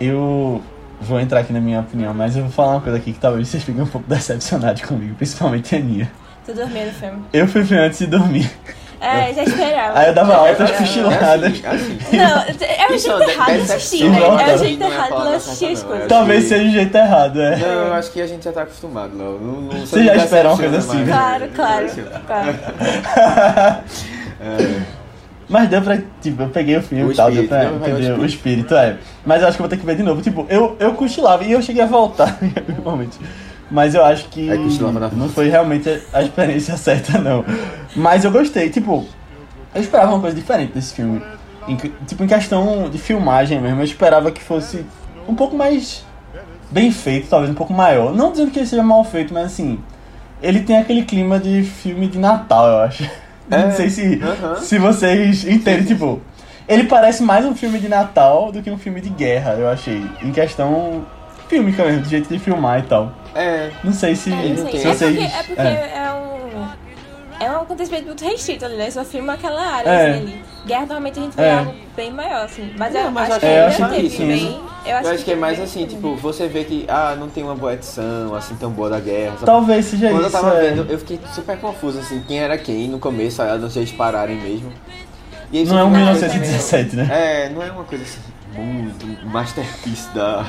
Eu 0.06 0.62
vou 1.02 1.20
entrar 1.20 1.40
aqui 1.40 1.54
na 1.54 1.60
minha 1.62 1.80
opinião, 1.82 2.14
mas 2.14 2.36
eu 2.36 2.44
vou 2.44 2.52
falar 2.52 2.74
uma 2.74 2.82
coisa 2.82 2.98
aqui 2.98 3.14
que 3.14 3.20
talvez 3.20 3.48
vocês 3.48 3.64
fiquem 3.64 3.82
um 3.82 3.88
pouco 3.88 4.08
decepcionados 4.10 4.82
comigo, 4.82 5.16
principalmente 5.16 5.76
a 5.76 5.80
Nia. 5.80 6.12
Tu 6.46 6.54
dormia 6.54 6.86
no 6.88 6.92
filme. 6.94 7.24
Eu 7.32 7.48
fui 7.48 7.62
ver 7.62 7.80
antes 7.80 8.00
de 8.00 8.08
dormir. 8.08 8.52
É, 9.00 9.34
já 9.34 9.44
esperava. 9.44 10.00
Aí 10.00 10.08
eu 10.08 10.14
dava 10.14 10.34
altas 10.36 10.70
É 10.70 10.74
cochiladas. 10.78 11.44
assim, 11.52 11.68
assim. 11.68 12.18
Não, 12.18 12.42
é 12.42 12.88
o 12.90 12.98
jeito 12.98 13.22
é 13.22 13.34
errado 13.34 13.54
de 13.54 13.62
assistir, 13.74 14.10
né? 14.10 14.18
É 14.20 14.28
o 14.28 14.32
não, 14.38 14.58
jeito 14.58 14.84
é 14.84 14.88
errado 14.88 15.28
de 15.28 15.36
assistir 15.36 15.66
as 15.74 15.84
coisas. 15.84 16.06
É 16.06 16.08
Talvez 16.08 16.44
que- 16.44 16.50
seja 16.50 16.64
o 16.64 16.72
jeito 16.72 16.96
errado, 16.98 17.42
é. 17.42 17.56
Não, 17.58 17.68
eu 17.68 17.94
acho 17.94 18.12
que 18.12 18.22
a 18.22 18.28
gente 18.28 18.44
já 18.46 18.54
tá 18.54 18.62
acostumado, 18.64 19.18
Léo. 19.18 19.40
Não, 19.42 19.62
não, 19.62 19.86
Você 19.86 20.04
já 20.06 20.16
espera 20.16 20.50
uma 20.50 20.58
coisa 20.58 20.78
assim, 20.78 20.98
né? 21.04 21.14
Claro, 21.14 21.48
claro, 21.54 21.88
claro. 22.26 23.84
Mas 25.54 25.70
deu 25.70 25.84
pra, 25.84 26.00
tipo, 26.20 26.42
eu 26.42 26.50
peguei 26.50 26.78
o 26.78 26.82
filme 26.82 27.14
e 27.14 27.16
tal, 27.16 27.32
deu 27.32 27.44
espírito, 27.44 27.50
pra 27.50 27.60
deu 27.60 27.78
pra 27.78 27.86
ver 27.86 27.94
o 27.94 27.98
entender 28.00 28.12
o 28.20 28.26
espírito. 28.26 28.74
espírito, 28.74 28.76
é. 28.76 28.98
Mas 29.24 29.40
eu 29.40 29.48
acho 29.48 29.58
que 29.58 29.62
eu 29.62 29.68
vou 29.68 29.70
ter 29.70 29.80
que 29.80 29.86
ver 29.86 29.96
de 29.96 30.02
novo. 30.02 30.20
Tipo, 30.20 30.48
eu, 30.50 30.76
eu 30.80 30.96
cochilava 30.96 31.44
e 31.44 31.52
eu 31.52 31.62
cheguei 31.62 31.84
a 31.84 31.86
voltar 31.86 32.36
em 32.42 32.52
algum 32.58 32.90
momento. 32.90 33.20
Mas 33.70 33.94
eu 33.94 34.04
acho 34.04 34.30
que 34.30 34.48
cochilava 34.58 35.00
na 35.00 35.10
não 35.10 35.30
foi 35.30 35.50
realmente 35.50 36.02
a 36.12 36.24
experiência 36.24 36.76
certa, 36.76 37.20
não. 37.20 37.46
Mas 37.96 38.26
eu 38.26 38.32
gostei, 38.32 38.72
tipo, 38.72 39.06
eu 39.76 39.82
esperava 39.82 40.12
uma 40.12 40.22
coisa 40.22 40.36
diferente 40.36 40.74
desse 40.74 40.96
filme. 40.96 41.22
Em 41.68 41.76
tipo, 41.76 42.24
em 42.24 42.28
questão 42.28 42.90
de 42.90 42.98
filmagem 42.98 43.62
mesmo, 43.62 43.80
eu 43.80 43.86
esperava 43.86 44.32
que 44.32 44.42
fosse 44.42 44.84
um 45.28 45.36
pouco 45.36 45.56
mais 45.56 46.04
bem 46.72 46.92
feito, 46.92 47.30
talvez 47.30 47.52
um 47.52 47.56
pouco 47.56 47.72
maior. 47.72 48.12
Não 48.12 48.32
dizendo 48.32 48.50
que 48.50 48.58
ele 48.58 48.66
seja 48.66 48.82
mal 48.82 49.04
feito, 49.04 49.32
mas 49.32 49.46
assim, 49.46 49.78
ele 50.42 50.62
tem 50.62 50.80
aquele 50.80 51.04
clima 51.04 51.40
de 51.40 51.62
filme 51.62 52.08
de 52.08 52.18
Natal, 52.18 52.68
eu 52.68 52.78
acho. 52.80 53.08
É, 53.52 53.58
Não 53.58 53.72
sei 53.72 53.90
se, 53.90 54.22
aham. 54.24 54.56
se 54.56 54.78
vocês 54.80 55.46
entendem, 55.48 55.84
tipo, 55.86 56.22
ele 56.68 56.86
parece 56.86 57.22
mais 57.24 57.46
um 57.46 57.54
filme 57.56 57.78
de 57.80 57.90
Natal 57.90 58.52
do 58.52 58.62
que 58.62 58.72
um 58.72 58.78
filme 58.78 59.02
de 59.02 59.10
guerra, 59.10 59.54
eu 59.60 59.68
achei. 59.70 60.04
Em 60.22 60.32
questão 60.32 61.06
fílmica 61.50 61.84
mesmo, 61.86 62.02
do 62.02 62.10
jeito 62.10 62.30
de 62.32 62.40
filmar 62.40 62.80
e 62.80 62.84
tal. 62.84 63.12
É, 63.36 63.70
Não 63.84 63.92
sei 63.94 64.16
se, 64.16 64.32
É, 64.32 64.36
não 64.36 64.56
sei. 64.56 64.56
se 64.56 64.56
É 64.56 64.66
porque, 64.66 64.78
vocês. 64.88 65.20
é, 65.34 65.44
porque 65.44 65.62
é. 65.62 66.12
um. 66.14 66.33
É 67.40 67.50
um 67.52 67.62
acontecimento 67.62 68.06
muito 68.06 68.24
restrito 68.24 68.63
ali, 68.66 68.75
né? 68.75 68.90
Só 68.92 69.04
filma 69.04 69.34
aquela 69.34 69.62
área 69.62 69.90
É. 69.90 70.10
assim, 70.12 70.20
ali. 70.22 70.42
Guerra 70.66 70.82
normalmente 70.82 71.20
a 71.20 71.22
gente 71.24 71.36
vê 71.36 71.44
É. 71.44 71.54
algo 71.54 71.74
bem 71.96 72.12
maior, 72.12 72.46
assim. 72.46 72.74
Mas 72.78 72.94
Não, 72.94 73.02
eu 73.02 73.12
mas 73.12 73.30
acho 73.32 73.40
que 73.40 73.46
que 73.46 73.46
é, 73.52 73.60
ainda 73.66 73.68
acho 73.68 73.78
que 73.90 73.96
teve 74.02 74.10
sim. 74.10 74.28
bem. 74.28 74.62
Eu 74.86 74.96
acho, 74.98 75.08
eu 75.08 75.13
acho 75.13 75.24
que 75.25 75.32
é 75.32 75.36
mais 75.36 75.58
teve 75.58 75.70
assim, 75.70 75.80
bem 75.80 75.88
tipo, 75.96 76.16
você 76.16 76.48
vê 76.48 76.63
que, 76.63 76.86
ah, 76.88 77.16
não 77.20 77.30
tem 77.30 77.44
uma 77.44 77.56
boa 77.56 77.74
edição, 77.74 78.34
assim, 78.36 78.56
tão 78.56 78.72
boa 78.72 78.90
da 78.90 79.00
guerra. 79.00 79.34
sabe? 79.34 79.46
Talvez 79.46 79.86
seja 79.86 80.08
Quando 80.10 80.22
eu 80.22 80.28
isso. 80.28 80.32
tava 80.32 80.56
é. 80.58 80.70
vendo, 80.70 80.92
eu 80.92 80.98
fiquei 81.00 81.20
super 81.34 81.58
confuso, 81.58 82.00
assim, 82.00 82.24
quem 82.28 82.40
era 82.40 82.58
quem 82.58 82.88
no 82.88 83.00
começo, 83.00 83.42
a 83.42 83.58
não 83.58 83.70
sei 83.70 83.86
pararem 83.88 84.38
mesmo. 84.38 84.72
E 85.52 85.60
aí 85.60 85.66
Não 85.66 85.78
é 85.80 85.84
um 85.84 85.90
você 85.90 86.28
fica- 86.30 86.40
1917, 86.46 86.96
né? 86.96 87.08
É, 87.12 87.50
não 87.50 87.62
é 87.62 87.70
uma 87.72 87.84
coisa 87.84 88.04
assim, 88.04 88.20
muito 88.54 89.26
masterpiece 89.28 90.10
da... 90.14 90.46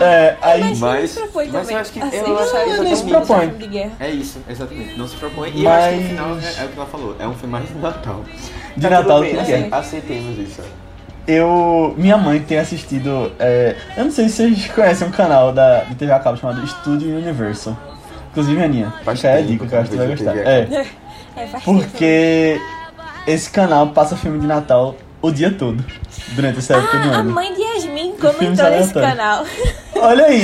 É, 0.00 0.36
aí. 0.42 0.60
Mas, 0.60 0.78
Mas- 0.80 1.00
não 1.00 1.06
se 1.08 1.14
propõe 1.20 1.48
mas 1.48 1.60
também. 1.62 1.74
eu 1.76 1.80
acho 1.80 1.92
que- 1.92 2.00
assim, 2.00 2.16
eu 2.16 2.24
que 2.24 2.30
não, 2.30 2.36
não 2.76 2.84
não 2.84 2.96
se 2.96 3.04
propõe. 3.04 3.52
É 4.00 4.10
isso, 4.10 4.40
exatamente, 4.48 4.98
não 4.98 5.08
se 5.08 5.16
propõe. 5.16 5.50
E 5.54 5.64
eu 5.64 5.70
acho 5.70 5.88
que 5.88 5.94
no 5.94 6.00
Mas- 6.00 6.08
final, 6.08 6.28
é, 6.38 6.62
é 6.62 6.64
o 6.64 6.68
que 6.68 6.76
ela 6.76 6.86
falou, 6.86 7.16
é 7.18 7.28
um 7.28 7.34
filme 7.34 7.52
mais 7.52 7.68
de 7.68 7.74
Natal. 7.74 8.24
De 8.76 8.82
Tá 8.82 8.90
Natal 8.90 9.18
do 9.18 9.24
bem, 9.26 9.36
que 9.36 9.44
guerra. 9.44 9.76
Aceitemos 9.78 10.38
isso. 10.38 10.62
Eu. 11.26 11.94
Minha 11.98 12.16
mãe 12.16 12.40
tem 12.40 12.58
assistido. 12.58 13.30
é, 13.38 13.76
eu 13.96 14.04
não 14.04 14.10
sei 14.10 14.28
se 14.28 14.36
vocês 14.36 14.66
conhecem 14.68 15.06
um 15.06 15.10
canal 15.10 15.52
da, 15.52 15.80
de 15.80 15.94
TV 15.94 16.10
a 16.12 16.18
cabo 16.18 16.38
chamado 16.38 16.66
Studio 16.66 17.16
Universal. 17.18 17.76
Inclusive, 18.30 18.62
Aninha. 18.62 18.92
Faz 19.04 19.20
tempo 19.20 19.42
dica 19.46 19.66
que 19.66 19.74
eu 19.74 19.78
acho 19.80 19.90
que 19.90 19.96
você 19.96 20.06
vai 20.06 20.16
gostar. 20.16 20.36
É. 20.36 20.86
É. 21.38 21.46
Porque 21.64 22.60
esse 23.24 23.48
canal 23.48 23.86
passa 23.90 24.16
filme 24.16 24.40
de 24.40 24.46
Natal 24.46 24.96
o 25.20 25.30
dia 25.30 25.50
todo. 25.50 25.84
Durante 26.28 26.58
essa 26.58 26.74
época 26.76 26.98
do 26.98 27.08
Ah, 27.10 27.16
a 27.16 27.18
ano. 27.18 27.32
mãe 27.32 27.52
de 27.54 27.60
Yasmin 27.62 28.12
comentou 28.20 28.70
nesse 28.70 28.92
canal. 28.94 29.44
Olha 29.96 30.26
aí! 30.26 30.42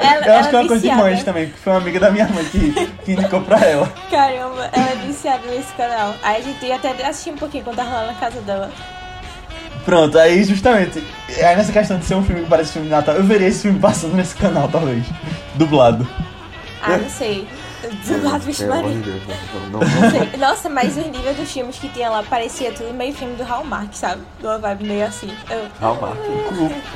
Ela, 0.00 0.26
eu 0.26 0.34
acho 0.34 0.50
que 0.50 0.56
é 0.56 0.58
uma 0.60 0.68
coisa 0.68 0.88
de 0.88 0.94
mães 0.94 1.24
também, 1.24 1.46
porque 1.46 1.60
foi 1.60 1.72
uma 1.72 1.80
amiga 1.80 1.98
da 2.00 2.10
minha 2.10 2.28
mãe 2.28 2.44
que, 2.44 2.72
que 3.04 3.12
indicou 3.12 3.40
pra 3.40 3.58
ela. 3.60 3.92
Caramba, 4.10 4.68
ela 4.72 4.90
é 4.90 4.96
viciada 5.06 5.42
nesse 5.48 5.72
canal. 5.74 6.14
Aí 6.22 6.40
a 6.40 6.44
gente 6.44 6.64
ia 6.64 6.76
até 6.76 6.90
assistir 7.06 7.30
um 7.30 7.36
pouquinho 7.36 7.64
quando 7.64 7.76
tava 7.76 7.90
lá 7.90 8.06
na 8.06 8.14
casa 8.14 8.40
dela. 8.42 8.70
Pronto, 9.84 10.18
aí 10.18 10.42
justamente, 10.44 11.02
aí 11.28 11.56
nessa 11.56 11.70
questão 11.70 11.98
de 11.98 12.06
ser 12.06 12.14
um 12.14 12.22
filme 12.24 12.42
que 12.42 12.48
parece 12.48 12.72
filme 12.72 12.88
de 12.88 12.94
Natal, 12.94 13.16
eu 13.16 13.22
veria 13.24 13.48
esse 13.48 13.62
filme 13.62 13.78
passando 13.78 14.14
nesse 14.14 14.34
canal, 14.34 14.66
talvez. 14.68 15.04
Dublado. 15.56 16.08
Ah, 16.80 16.96
não 16.96 17.08
sei. 17.10 17.46
Vixe, 18.40 18.66
Maria. 18.66 18.94
não, 19.70 19.70
não, 19.70 19.80
Não 19.80 20.10
sei. 20.10 20.38
Nossa, 20.38 20.68
mas 20.68 20.96
os 20.96 21.06
níveis 21.06 21.36
dos 21.36 21.50
filmes 21.50 21.78
que 21.78 21.88
tinha 21.88 22.10
lá 22.10 22.22
parecia 22.22 22.72
tudo 22.72 22.92
meio 22.92 23.14
filme 23.14 23.34
do 23.36 23.44
Hallmark, 23.44 23.94
sabe? 23.94 24.22
De 24.40 24.46
uma 24.46 24.58
vibe 24.58 24.84
meio 24.84 25.06
assim. 25.06 25.28
Eu... 25.50 25.66
Hallmark. 25.80 26.18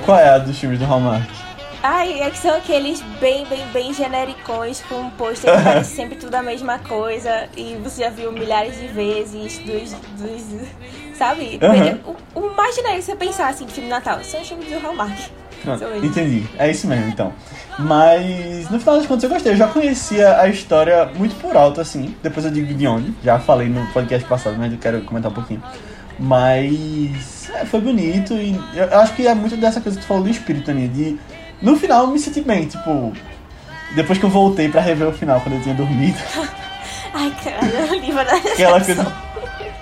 Qual 0.05 0.19
é 0.19 0.29
a 0.31 0.39
dos 0.39 0.59
filmes 0.59 0.79
do 0.79 0.85
Hallmark? 0.85 1.29
Ai, 1.83 2.21
é 2.21 2.31
que 2.31 2.39
são 2.39 2.57
aqueles 2.57 3.01
bem, 3.21 3.47
bem, 3.47 3.65
bem 3.69 3.95
genericões 3.95 4.83
com 4.89 4.97
um 4.97 5.11
pôster 5.11 5.57
que 5.57 5.63
parece 5.63 5.95
sempre 5.95 6.17
tudo 6.17 6.35
a 6.35 6.43
mesma 6.43 6.79
coisa. 6.81 7.49
E 7.57 7.77
você 7.83 8.03
já 8.03 8.11
viu 8.11 8.33
milhares 8.33 8.79
de 8.79 8.89
vezes 8.89 9.59
dos. 9.59 9.93
dos 9.93 10.69
sabe? 11.17 11.59
Aham. 11.63 12.17
O, 12.35 12.41
o 12.41 12.57
mais 12.57 12.75
genérico 12.75 13.01
que 13.01 13.05
você 13.07 13.17
pensar 13.17 13.49
assim 13.49 13.65
de 13.65 13.73
filme 13.73 13.89
de 13.89 13.95
Natal 13.95 14.23
são 14.25 14.41
os 14.41 14.49
filmes 14.49 14.69
do 14.69 14.79
Hallmark. 14.81 15.31
Eu. 15.65 16.05
entendi. 16.05 16.45
É 16.59 16.71
isso 16.71 16.87
mesmo, 16.87 17.09
então. 17.09 17.33
Mas, 17.79 18.69
no 18.71 18.79
final 18.81 18.97
das 18.97 19.07
contas, 19.07 19.25
eu 19.25 19.31
gostei. 19.31 19.53
Eu 19.53 19.57
já 19.57 19.69
conhecia 19.69 20.41
a 20.41 20.49
história 20.49 21.07
muito 21.15 21.35
por 21.37 21.57
alto, 21.57 21.81
assim. 21.81 22.15
Depois 22.23 22.45
eu 22.47 22.53
digo 22.53 22.73
de 22.75 22.87
onde. 22.87 23.15
Já 23.23 23.39
falei 23.39 23.69
no 23.69 23.87
podcast 23.89 24.27
passado, 24.29 24.57
mas 24.59 24.73
eu 24.73 24.79
quero 24.79 25.03
comentar 25.03 25.31
um 25.31 25.35
pouquinho. 25.35 25.63
Mas, 26.19 27.49
é, 27.55 27.65
foi 27.65 27.81
bonito. 27.81 28.35
E 28.35 28.59
eu 28.75 28.85
eu 28.85 28.99
acho 29.01 29.15
que 29.15 29.27
é 29.27 29.35
muito 29.35 29.57
dessa 29.57 29.81
coisa 29.81 29.99
que 29.99 30.05
tu 30.05 30.09
falou 30.09 30.23
do 30.23 30.31
espírito, 30.31 30.71
Aninha. 30.71 30.89
De, 30.89 31.19
no 31.63 31.77
final, 31.77 32.05
eu 32.05 32.11
me 32.11 32.19
senti 32.19 32.41
bem. 32.41 32.67
Tipo, 32.67 33.13
depois 33.95 34.19
que 34.19 34.25
eu 34.25 34.31
voltei 34.31 34.69
pra 34.69 34.81
rever 34.81 35.09
o 35.09 35.13
final, 35.13 35.41
quando 35.41 35.57
eu 35.57 35.63
tinha 35.63 35.75
dormido. 35.75 36.19
Ai, 37.15 37.35
caralho, 37.43 38.01
livro 38.01 38.25
da 38.25 38.37
aquela 38.37 38.81
coisa. 38.85 39.29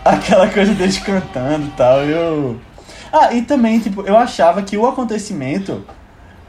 Aquela 0.07 0.47
coisa 0.47 0.73
deles 0.73 0.99
cantando 0.99 1.67
e 1.67 1.71
tal, 1.71 2.01
eu. 2.03 2.61
Ah, 3.13 3.33
e 3.33 3.43
também, 3.43 3.79
tipo, 3.81 4.03
eu 4.03 4.17
achava 4.17 4.63
que 4.63 4.77
o 4.77 4.87
acontecimento, 4.87 5.85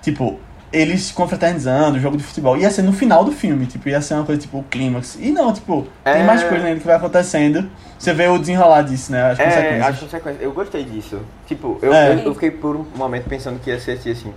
tipo, 0.01 0.39
eles 0.71 1.11
confraternizando, 1.11 1.97
o 1.97 1.99
jogo 1.99 2.17
de 2.17 2.23
futebol, 2.23 2.57
ia 2.57 2.69
ser 2.69 2.81
no 2.81 2.91
final 2.91 3.23
do 3.23 3.31
filme, 3.31 3.65
tipo, 3.65 3.87
ia 3.87 4.01
ser 4.01 4.15
uma 4.15 4.25
coisa 4.25 4.41
tipo 4.41 4.57
o 4.59 4.63
clímax. 4.63 5.17
E 5.19 5.31
não, 5.31 5.53
tipo, 5.53 5.87
tem 6.03 6.21
É. 6.21 6.23
mais 6.23 6.43
coisa 6.43 6.65
ainda 6.65 6.79
que 6.79 6.85
vai 6.85 6.95
acontecendo. 6.97 7.69
Você 7.97 8.13
vê 8.13 8.27
o 8.27 8.37
desenrolar 8.37 8.81
disso, 8.81 9.11
né? 9.11 9.31
As 9.31 9.39
É, 9.39 9.45
consequências. 9.45 9.87
as 9.87 9.99
consequências. 9.99 10.43
Eu 10.43 10.51
gostei 10.51 10.83
disso. 10.83 11.19
Tipo, 11.45 11.79
eu, 11.81 11.93
É. 11.93 12.13
eu, 12.13 12.19
eu 12.19 12.33
fiquei 12.33 12.51
por 12.51 12.75
um 12.75 12.85
momento 12.95 13.29
pensando 13.29 13.59
que 13.59 13.69
ia 13.69 13.79
ser 13.79 13.91
assim, 13.93 14.11
assim, 14.11 14.33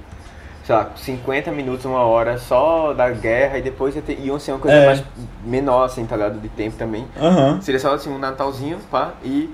sei 0.65 0.75
lá, 0.75 0.91
50 0.97 1.51
minutos, 1.51 1.85
uma 1.85 2.01
hora 2.05 2.39
só 2.39 2.93
da 2.95 3.11
guerra 3.11 3.59
e 3.59 3.63
depois 3.63 3.97
ia 3.97 4.01
ter, 4.03 4.19
iam 4.21 4.39
ser 4.39 4.53
uma 4.53 4.61
coisa 4.61 4.77
É. 4.77 4.87
mais 4.87 5.03
menor, 5.45 5.85
assim, 5.87 6.07
tá 6.07 6.15
ligado? 6.17 6.41
De 6.41 6.49
tempo 6.51 6.77
também. 6.77 7.07
Aham. 7.21 7.61
Seria 7.61 7.81
só 7.81 7.93
assim 7.93 8.09
um 8.09 8.19
Natalzinho, 8.19 8.79
pá, 8.91 9.11
e 9.25 9.53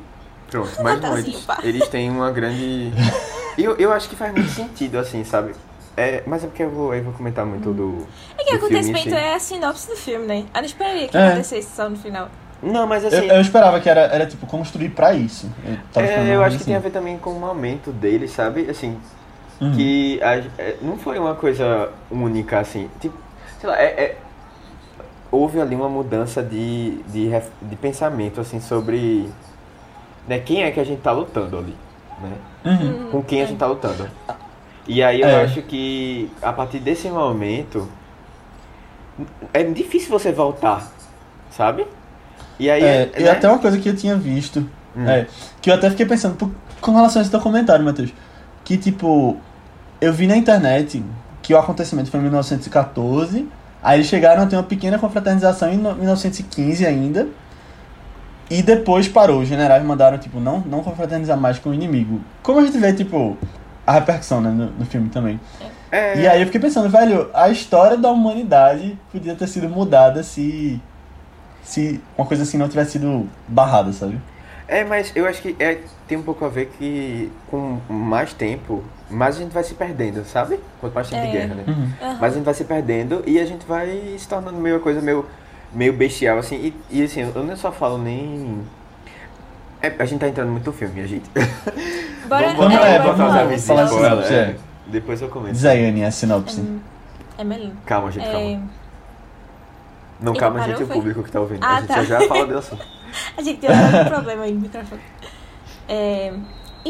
pronto. 0.51 0.71
Mas 0.83 1.01
não, 1.01 1.19
eles, 1.19 1.47
eles 1.63 1.89
têm 1.89 2.11
uma 2.11 2.31
grande. 2.31 2.93
Eu, 3.59 3.75
eu 3.77 3.91
acho 3.91 4.07
que 4.11 4.15
faz 4.15 4.35
muito 4.35 4.51
sentido, 4.51 4.99
assim, 4.99 5.25
sabe? 5.25 5.53
É, 5.97 6.23
mas 6.27 6.45
é 6.45 6.47
porque 6.47 6.63
eu 6.63 6.69
vou, 6.69 6.95
eu 6.95 7.03
vou 7.03 7.15
comentar 7.15 7.47
muito 7.47 7.73
do. 7.73 8.07
É 8.39 8.45
que 8.45 8.53
o 8.53 8.57
acontecimento 8.59 9.15
é 9.15 9.33
a 9.35 9.39
sinopse 9.41 9.89
do 9.89 9.97
filme, 9.97 10.27
né? 10.27 10.45
Eu 10.55 10.61
não 10.61 10.67
esperaria 10.67 11.09
que 11.09 11.17
É. 11.17 11.29
acontecesse 11.29 11.75
só 11.75 11.89
no 11.89 11.97
final. 11.97 12.29
Não, 12.63 12.87
mas 12.87 13.03
Eu, 13.03 13.09
assim. 13.09 13.27
eu 13.31 13.41
esperava 13.41 13.81
que 13.81 13.89
era, 13.89 14.01
era, 14.03 14.27
tipo, 14.27 14.47
construir 14.47 14.91
pra 14.91 15.15
isso. 15.15 15.51
Eu, 15.95 16.03
É, 16.03 16.35
eu 16.37 16.43
acho 16.43 16.59
que 16.59 16.65
coisa 16.65 16.65
tem 16.67 16.75
a 16.75 16.79
assim. 16.79 16.85
ver 16.89 16.91
também 16.91 17.17
com 17.17 17.31
o 17.31 17.41
momento 17.41 17.91
dele, 17.93 18.29
sabe? 18.29 18.69
Assim, 18.69 18.99
Uhum. 19.59 19.73
que 19.73 20.21
a- 20.23 20.37
é, 20.59 20.77
não 20.83 20.99
foi 20.99 21.19
uma 21.19 21.35
coisa 21.35 21.89
única, 22.11 22.59
assim. 22.61 22.91
Tipo, 23.01 23.17
sei 23.59 23.71
lá, 23.71 23.81
é, 23.81 23.87
é- 23.87 24.17
houve 25.33 25.59
ali 25.63 25.75
uma 25.75 25.89
mudança 25.89 26.43
de, 26.43 26.99
de, 27.09 27.31
de 27.63 27.77
pensamento, 27.77 28.39
assim, 28.39 28.61
sobre 28.61 29.31
né, 30.29 30.39
quem 30.41 30.63
é 30.63 30.71
que 30.71 30.81
a 30.81 30.85
gente 30.85 31.01
tá 31.01 31.13
lutando 31.13 31.59
ali, 31.59 31.75
né? 32.23 32.33
Uhum. 32.65 33.11
Com 33.11 33.23
quem 33.23 33.43
a 33.43 33.47
gente 33.47 33.59
tá 33.59 33.67
lutando. 33.67 34.09
E 34.89 35.03
aí 35.03 35.21
eu 35.21 35.29
É. 35.29 35.43
acho 35.45 35.63
que 35.63 36.31
a 36.43 36.53
partir 36.53 36.79
desse 36.79 37.09
momento 37.09 37.89
é 39.53 39.63
difícil 39.65 40.11
você 40.11 40.31
voltar, 40.33 40.87
sabe? 41.51 41.87
E 42.59 42.71
aí 42.71 42.83
É, 42.83 43.11
e 43.19 43.23
né? 43.23 43.31
até 43.31 43.49
uma 43.49 43.59
coisa 43.59 43.79
que 43.79 43.89
eu 43.89 43.97
tinha 43.97 44.17
visto, 44.17 44.61
Hum. 44.97 45.09
é, 45.09 45.27
que 45.61 45.71
eu 45.71 45.75
até 45.75 45.91
fiquei 45.91 46.07
pensando 46.07 46.37
por- 46.37 46.51
com 46.81 46.95
relação 46.95 47.21
a 47.21 47.23
esse 47.23 47.31
teu 47.31 47.41
comentário, 47.41 47.85
Matheus, 47.85 48.13
que 48.65 48.77
tipo, 48.77 49.37
eu 50.01 50.13
vi 50.13 50.27
na 50.27 50.37
internet 50.37 51.03
que 51.43 51.55
o 51.55 51.59
acontecimento 51.59 52.11
foi 52.11 52.21
em 52.21 52.25
1914, 52.25 53.49
aí 53.83 53.99
eles 53.99 54.07
chegaram 54.09 54.43
a 54.43 54.47
ter 54.47 54.57
uma 54.57 54.63
pequena 54.63 54.99
confraternização 54.99 55.73
em 55.73 55.77
no- 55.77 55.95
1915 55.95 56.85
ainda, 56.87 57.29
e 58.51 58.63
depois 58.63 59.09
parou, 59.09 59.41
os 59.41 59.49
generais 59.49 59.83
mandaram, 59.85 60.19
tipo, 60.19 60.39
não, 60.41 60.61
não 60.61 60.83
confraternizar 60.83 61.37
mais 61.39 61.59
com 61.59 61.71
o 61.71 61.75
inimigo. 61.75 62.21
Como 62.43 62.61
a 62.61 62.65
gente 62.65 62.79
vê, 62.79 62.93
tipo, 62.93 63.37
a 63.87 63.93
repercussão, 63.93 64.41
né, 64.41 64.51
no, 64.51 64.67
no 64.71 64.87
filme 64.87 65.09
também. 65.09 65.41
É, 65.91 66.21
E 66.21 66.27
aí 66.29 66.41
eu 66.41 66.47
fiquei 66.47 66.61
pensando, 66.61 66.89
velho, 66.89 67.31
a 67.33 67.49
história 67.49 67.97
da 67.97 68.11
humanidade 68.11 68.99
podia 69.13 69.35
ter 69.35 69.47
sido 69.47 69.69
mudada 69.69 70.23
se 70.23 70.81
se 71.63 72.01
uma 72.17 72.25
coisa 72.27 72.45
assim 72.45 72.57
não 72.57 72.69
tivesse 72.69 72.93
sido 72.93 73.29
barrada, 73.49 73.93
sabe? 73.93 74.21
É, 74.69 74.85
mas 74.85 75.11
eu 75.17 75.27
acho 75.27 75.43
que 75.43 75.57
é, 75.59 75.79
tem 76.07 76.17
um 76.17 76.23
pouco 76.23 76.45
a 76.45 76.49
ver 76.49 76.67
que 76.79 77.31
com 77.51 77.79
mais 77.89 78.33
tempo, 78.33 78.85
mais 79.11 79.37
a 79.37 79.41
gente 79.41 79.53
vai 79.53 79.65
se 79.65 79.75
perdendo, 79.75 80.25
sabe? 80.25 80.61
Quanto 80.81 80.95
mais 80.95 81.09
tempo 81.09 81.23
É. 81.23 81.27
de 81.27 81.33
guerra, 81.33 81.55
né? 81.57 81.65
Uhum. 81.67 81.89
Aham. 82.03 82.19
Mas 82.21 82.33
a 82.33 82.37
gente 82.37 82.45
vai 82.45 82.55
se 82.55 82.65
perdendo 82.65 83.23
e 83.27 83.41
a 83.41 83.45
gente 83.45 83.67
vai 83.67 84.15
se 84.17 84.29
tornando 84.29 84.57
meio 84.59 84.77
uma 84.77 84.81
coisa 84.81 85.01
meio, 85.01 85.27
meio 85.73 85.93
bestial, 85.93 86.39
assim. 86.39 86.57
E, 86.91 86.99
e 86.99 87.03
assim, 87.05 87.21
eu 87.35 87.45
não 87.45 87.57
só 87.57 87.71
falo 87.73 87.99
nem. 87.99 88.61
É, 89.83 89.95
a 89.99 90.05
gente 90.05 90.21
tá 90.21 90.29
entrando 90.29 90.51
muito 90.51 90.67
no 90.67 90.73
filme, 90.73 90.95
minha 90.95 91.07
gente. 91.07 91.29
Bora, 92.27 92.55
Vamos- 92.55 92.75
é, 92.75 92.97
é, 92.97 92.99
bora 92.99 93.13
vamos 93.13 93.33
botar 93.35 93.47
os 93.55 93.65
falar. 93.65 93.87
falar 93.87 93.87
spoiler, 93.87 94.11
sinopse, 94.11 94.35
é. 94.35 94.37
é. 94.39 94.57
Depois 94.89 95.23
eu 95.23 95.29
comento. 95.29 95.69
Aninha, 95.69 96.09
a 96.09 96.11
sinopse. 96.11 96.81
É 97.39 97.45
melhor. 97.45 97.71
Calma, 97.85 98.11
gente, 98.11 98.27
É, 98.27 98.33
calma. 98.33 98.63
Não, 100.21 100.33
Ele 100.33 100.41
calma, 100.41 100.59
parou, 100.59 100.71
gente, 100.71 100.81
e 100.81 100.85
o 100.85 100.87
foi? 100.87 100.97
público 100.97 101.23
que 101.23 101.31
tá 101.31 101.41
ouvindo. 101.41 101.63
Ah, 101.63 101.77
a 101.77 101.81
gente 101.81 101.89
tá. 101.89 102.03
já 102.03 102.21
já 102.21 102.29
fala 102.29 102.47
do 102.47 102.59
assunto. 102.59 102.83
A 103.39 103.43
gente 103.43 103.61
tem 103.61 103.71
um 103.71 104.05
problema 104.11 104.43
aí 104.43 104.53
no 104.53 104.61
microfone. 104.61 105.01
É, 105.89 106.33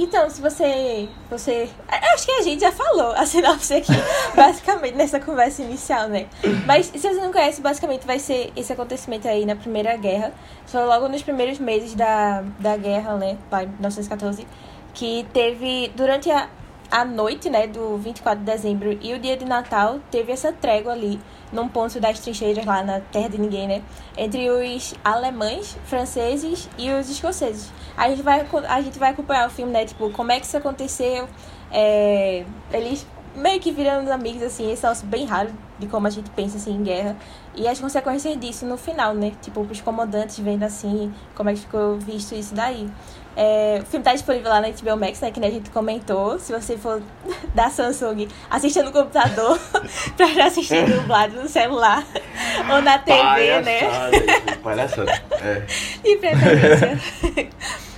então, 0.02 0.28
se 0.28 0.40
você, 0.40 1.08
você. 1.30 1.68
Acho 1.88 2.26
que 2.26 2.32
a 2.32 2.42
gente 2.42 2.60
já 2.60 2.72
falou 2.72 3.12
a 3.12 3.24
sinopse 3.26 3.74
aqui, 3.74 3.92
basicamente, 4.34 4.94
nessa 4.94 5.18
conversa 5.18 5.62
inicial, 5.62 6.08
né? 6.08 6.26
Mas 6.66 6.86
se 6.86 6.98
você 6.98 7.12
não 7.14 7.32
conhece, 7.32 7.60
basicamente 7.60 8.06
vai 8.06 8.18
ser 8.18 8.52
esse 8.56 8.72
acontecimento 8.72 9.26
aí 9.26 9.46
na 9.46 9.56
Primeira 9.56 9.96
Guerra. 9.96 10.32
Foi 10.66 10.84
logo 10.84 11.08
nos 11.08 11.22
primeiros 11.22 11.58
meses 11.58 11.94
da, 11.94 12.42
da 12.58 12.76
guerra, 12.76 13.16
né? 13.16 13.38
Pai, 13.50 13.66
1914. 13.66 14.46
Que 14.92 15.26
teve. 15.32 15.92
Durante 15.94 16.30
a, 16.30 16.48
a 16.90 17.04
noite, 17.04 17.50
né? 17.50 17.66
Do 17.66 17.96
24 17.98 18.38
de 18.38 18.44
dezembro 18.44 18.98
e 19.00 19.14
o 19.14 19.18
dia 19.18 19.36
de 19.36 19.44
Natal, 19.44 20.00
teve 20.10 20.32
essa 20.32 20.52
trégua 20.52 20.92
ali, 20.92 21.20
num 21.52 21.68
ponto 21.68 22.00
das 22.00 22.20
trincheiras 22.20 22.64
lá 22.64 22.82
na 22.82 23.00
Terra 23.00 23.28
de 23.28 23.38
Ninguém, 23.38 23.66
né? 23.68 23.82
Entre 24.16 24.50
os 24.50 24.94
alemães, 25.04 25.76
franceses 25.84 26.68
e 26.78 26.90
os 26.90 27.08
escoceses. 27.08 27.70
A 27.96 28.08
gente 28.08 28.22
vai, 28.22 28.46
a 28.68 28.80
gente 28.80 28.98
vai 28.98 29.10
acompanhar 29.10 29.46
o 29.46 29.50
filme, 29.50 29.72
né? 29.72 29.84
Tipo, 29.84 30.10
como 30.10 30.32
é 30.32 30.40
que 30.40 30.46
isso 30.46 30.56
aconteceu. 30.56 31.28
é, 31.72 32.44
eles 32.72 33.06
meio 33.36 33.60
que 33.60 33.70
virando 33.70 34.10
amigos, 34.10 34.42
assim, 34.42 34.72
esse 34.72 34.86
é 34.86 34.94
bem 35.04 35.26
raro 35.26 35.50
de 35.78 35.86
como 35.86 36.06
a 36.06 36.10
gente 36.10 36.30
pensa, 36.30 36.56
assim, 36.56 36.72
em 36.72 36.82
guerra. 36.82 37.16
E 37.54 37.68
as 37.68 37.78
consequências 37.78 38.38
disso 38.38 38.64
no 38.64 38.76
final, 38.76 39.14
né? 39.14 39.32
Tipo, 39.42 39.60
os 39.60 39.80
comandantes 39.80 40.38
vendo, 40.38 40.62
assim, 40.62 41.12
como 41.34 41.50
é 41.50 41.54
que 41.54 41.60
ficou 41.60 41.98
visto 41.98 42.34
isso 42.34 42.54
daí. 42.54 42.90
É, 43.36 43.80
o 43.82 43.86
filme 43.86 44.02
tá 44.02 44.12
disponível 44.14 44.48
lá 44.48 44.60
na 44.62 44.68
HBO 44.70 44.96
Max, 44.96 45.20
né? 45.20 45.30
Que 45.30 45.44
a 45.44 45.50
gente 45.50 45.68
comentou. 45.70 46.38
Se 46.38 46.52
você 46.52 46.76
for 46.78 47.02
da 47.54 47.68
Samsung, 47.68 48.28
assista 48.50 48.82
no 48.82 48.90
computador 48.92 49.58
pra 50.16 50.26
já 50.28 50.46
assistir 50.46 50.86
dublado 50.86 51.34
no 51.42 51.48
celular 51.48 52.02
ou 52.72 52.80
na 52.80 52.98
TV, 52.98 53.60
né? 53.60 53.80
Palhaçada, 53.80 54.16
gente, 54.18 54.58
Palhaçada. 54.58 55.22
É. 55.32 55.62
De 56.02 56.16
preferência. 56.16 56.98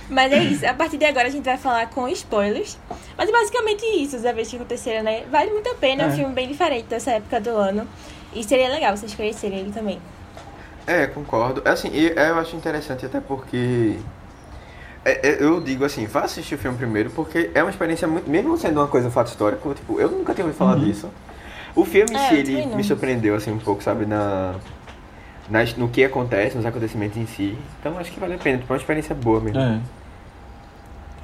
Mas 0.09 0.31
é 0.33 0.37
isso. 0.43 0.65
A 0.67 0.73
partir 0.73 0.97
de 0.97 1.05
agora 1.05 1.27
a 1.27 1.31
gente 1.31 1.45
vai 1.45 1.57
falar 1.57 1.87
com 1.89 2.07
spoilers. 2.09 2.77
Mas 3.17 3.29
é 3.29 3.31
basicamente 3.31 3.85
isso, 3.85 4.17
os 4.17 4.25
eventos 4.25 4.49
que 4.49 4.55
aconteceram, 4.57 5.03
né? 5.03 5.23
Vale 5.31 5.51
muito 5.51 5.69
a 5.69 5.75
pena. 5.75 6.03
É 6.03 6.05
um 6.07 6.09
É. 6.09 6.15
filme 6.15 6.33
bem 6.33 6.47
diferente 6.47 6.87
dessa 6.87 7.11
época 7.11 7.39
do 7.39 7.51
ano. 7.51 7.87
E 8.33 8.43
seria 8.43 8.69
legal 8.69 8.95
vocês 8.97 9.13
conhecerem 9.13 9.59
ele 9.59 9.71
também. 9.71 10.01
É, 10.87 11.05
concordo. 11.07 11.61
Assim, 11.63 11.89
e- 11.93 12.11
eu 12.15 12.37
acho 12.39 12.55
interessante 12.55 13.05
até 13.05 13.19
porque. 13.21 13.97
É, 15.05 15.27
é, 15.29 15.43
eu 15.43 15.61
digo 15.61 15.85
assim, 15.85 16.05
vá 16.05 16.21
assistir 16.21 16.55
o 16.55 16.57
filme 16.57 16.77
primeiro, 16.77 17.09
porque 17.11 17.49
é 17.53 17.61
uma 17.63 17.69
experiência 17.69 18.07
muito. 18.07 18.29
Mesmo 18.29 18.57
sendo 18.57 18.79
uma 18.79 18.87
coisa 18.87 19.09
fato 19.09 19.27
histórico, 19.27 19.73
tipo, 19.73 19.99
eu 19.99 20.09
nunca 20.09 20.33
tinha 20.33 20.45
ouvido 20.45 20.57
falar 20.57 20.75
Uhum. 20.77 20.83
disso. 20.85 21.07
O 21.75 21.85
filme 21.85 22.11
em 22.13 22.17
É, 22.17 22.27
si, 22.29 22.33
eu 22.35 22.39
ele 22.39 22.75
me 22.75 22.83
surpreendeu, 22.83 23.35
assim, 23.35 23.51
um 23.51 23.59
pouco, 23.59 23.81
sabe, 23.83 24.05
na. 24.05 24.55
nas- 25.49 25.75
no 25.75 25.87
que 25.87 26.03
acontece, 26.03 26.55
nos 26.57 26.65
acontecimentos 26.65 27.17
em 27.17 27.25
si. 27.25 27.57
Então 27.79 27.97
acho 27.97 28.11
que 28.11 28.19
vale 28.19 28.33
a 28.33 28.37
pena, 28.37 28.57
tipo, 28.57 28.71
é 28.71 28.75
uma 28.75 28.79
experiência 28.79 29.15
boa 29.15 29.39
mesmo. 29.39 29.59
É. 29.59 29.79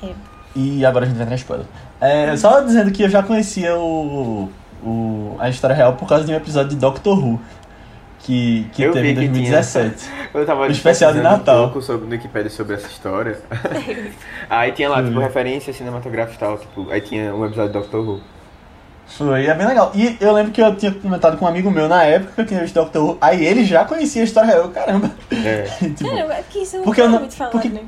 É. 0.03 0.13
E 0.55 0.85
agora 0.85 1.05
a 1.05 1.07
gente 1.07 1.17
vai 1.17 1.23
entrar 1.25 1.35
em 1.35 1.39
spoiler. 1.39 1.65
É, 1.99 2.35
só 2.37 2.61
dizendo 2.61 2.91
que 2.91 3.03
eu 3.03 3.09
já 3.09 3.21
conhecia 3.23 3.75
o, 3.77 4.49
o, 4.83 5.35
a 5.39 5.49
história 5.49 5.75
real 5.75 5.93
por 5.93 6.07
causa 6.07 6.23
de 6.23 6.31
um 6.31 6.35
episódio 6.35 6.69
de 6.69 6.75
Doctor 6.77 7.17
Who. 7.17 7.39
Que, 8.25 8.65
que 8.73 8.81
Eu 8.81 8.91
teve 8.91 9.09
em 9.11 9.13
vi 9.13 9.27
que 9.27 9.33
tinha. 9.33 9.51
2017. 9.61 10.09
Eu 10.33 10.45
tava 10.47 10.61
O 10.61 10.65
especial 10.71 11.13
de 11.13 11.21
Natal. 11.21 11.59
um 11.59 11.63
pouco 11.65 11.81
sobre, 11.83 12.05
no 12.07 12.11
Wikipedia 12.11 12.49
sobre 12.49 12.73
essa 12.75 12.87
história. 12.87 13.37
aí 14.49 14.71
tinha 14.71 14.89
lá, 14.89 15.03
tipo, 15.03 15.15
Uhum. 15.15 15.21
referências 15.21 15.75
cinematográficas 15.75 16.35
e 16.35 16.39
tal, 16.39 16.57
tipo, 16.57 16.89
aí 16.89 17.01
tinha 17.01 17.35
um 17.35 17.45
episódio 17.45 17.71
de 17.71 17.79
Doctor 17.79 18.01
Who. 18.09 18.21
Foi, 19.07 19.45
é 19.45 19.53
bem 19.53 19.67
legal. 19.67 19.91
E 19.93 20.17
eu 20.19 20.33
lembro 20.33 20.51
que 20.51 20.59
eu 20.59 20.75
tinha 20.75 20.91
comentado 20.91 21.37
com 21.37 21.45
um 21.45 21.47
amigo 21.47 21.69
meu 21.69 21.87
na 21.87 22.01
época 22.03 22.31
que 22.33 22.41
eu 22.41 22.45
tinha 22.47 22.59
visto 22.61 22.73
Doctor 22.73 23.03
Who. 23.03 23.17
Aí 23.21 23.45
ele 23.45 23.63
já 23.63 23.85
conhecia 23.85 24.23
a 24.23 24.25
história 24.25 24.47
real. 24.47 24.61
Eu, 24.63 24.69
Caramba. 24.71 25.11
É. 25.31 25.61
tipo, 25.95 26.09
Caramba, 26.09 26.33
é 26.33 26.43
que 26.49 26.59
isso 26.63 26.79
Porque 26.79 27.01
eu 27.01 27.09
não 27.09 27.19
muito 27.19 27.35
falado, 27.35 27.51
porque- 27.51 27.69
né? 27.69 27.81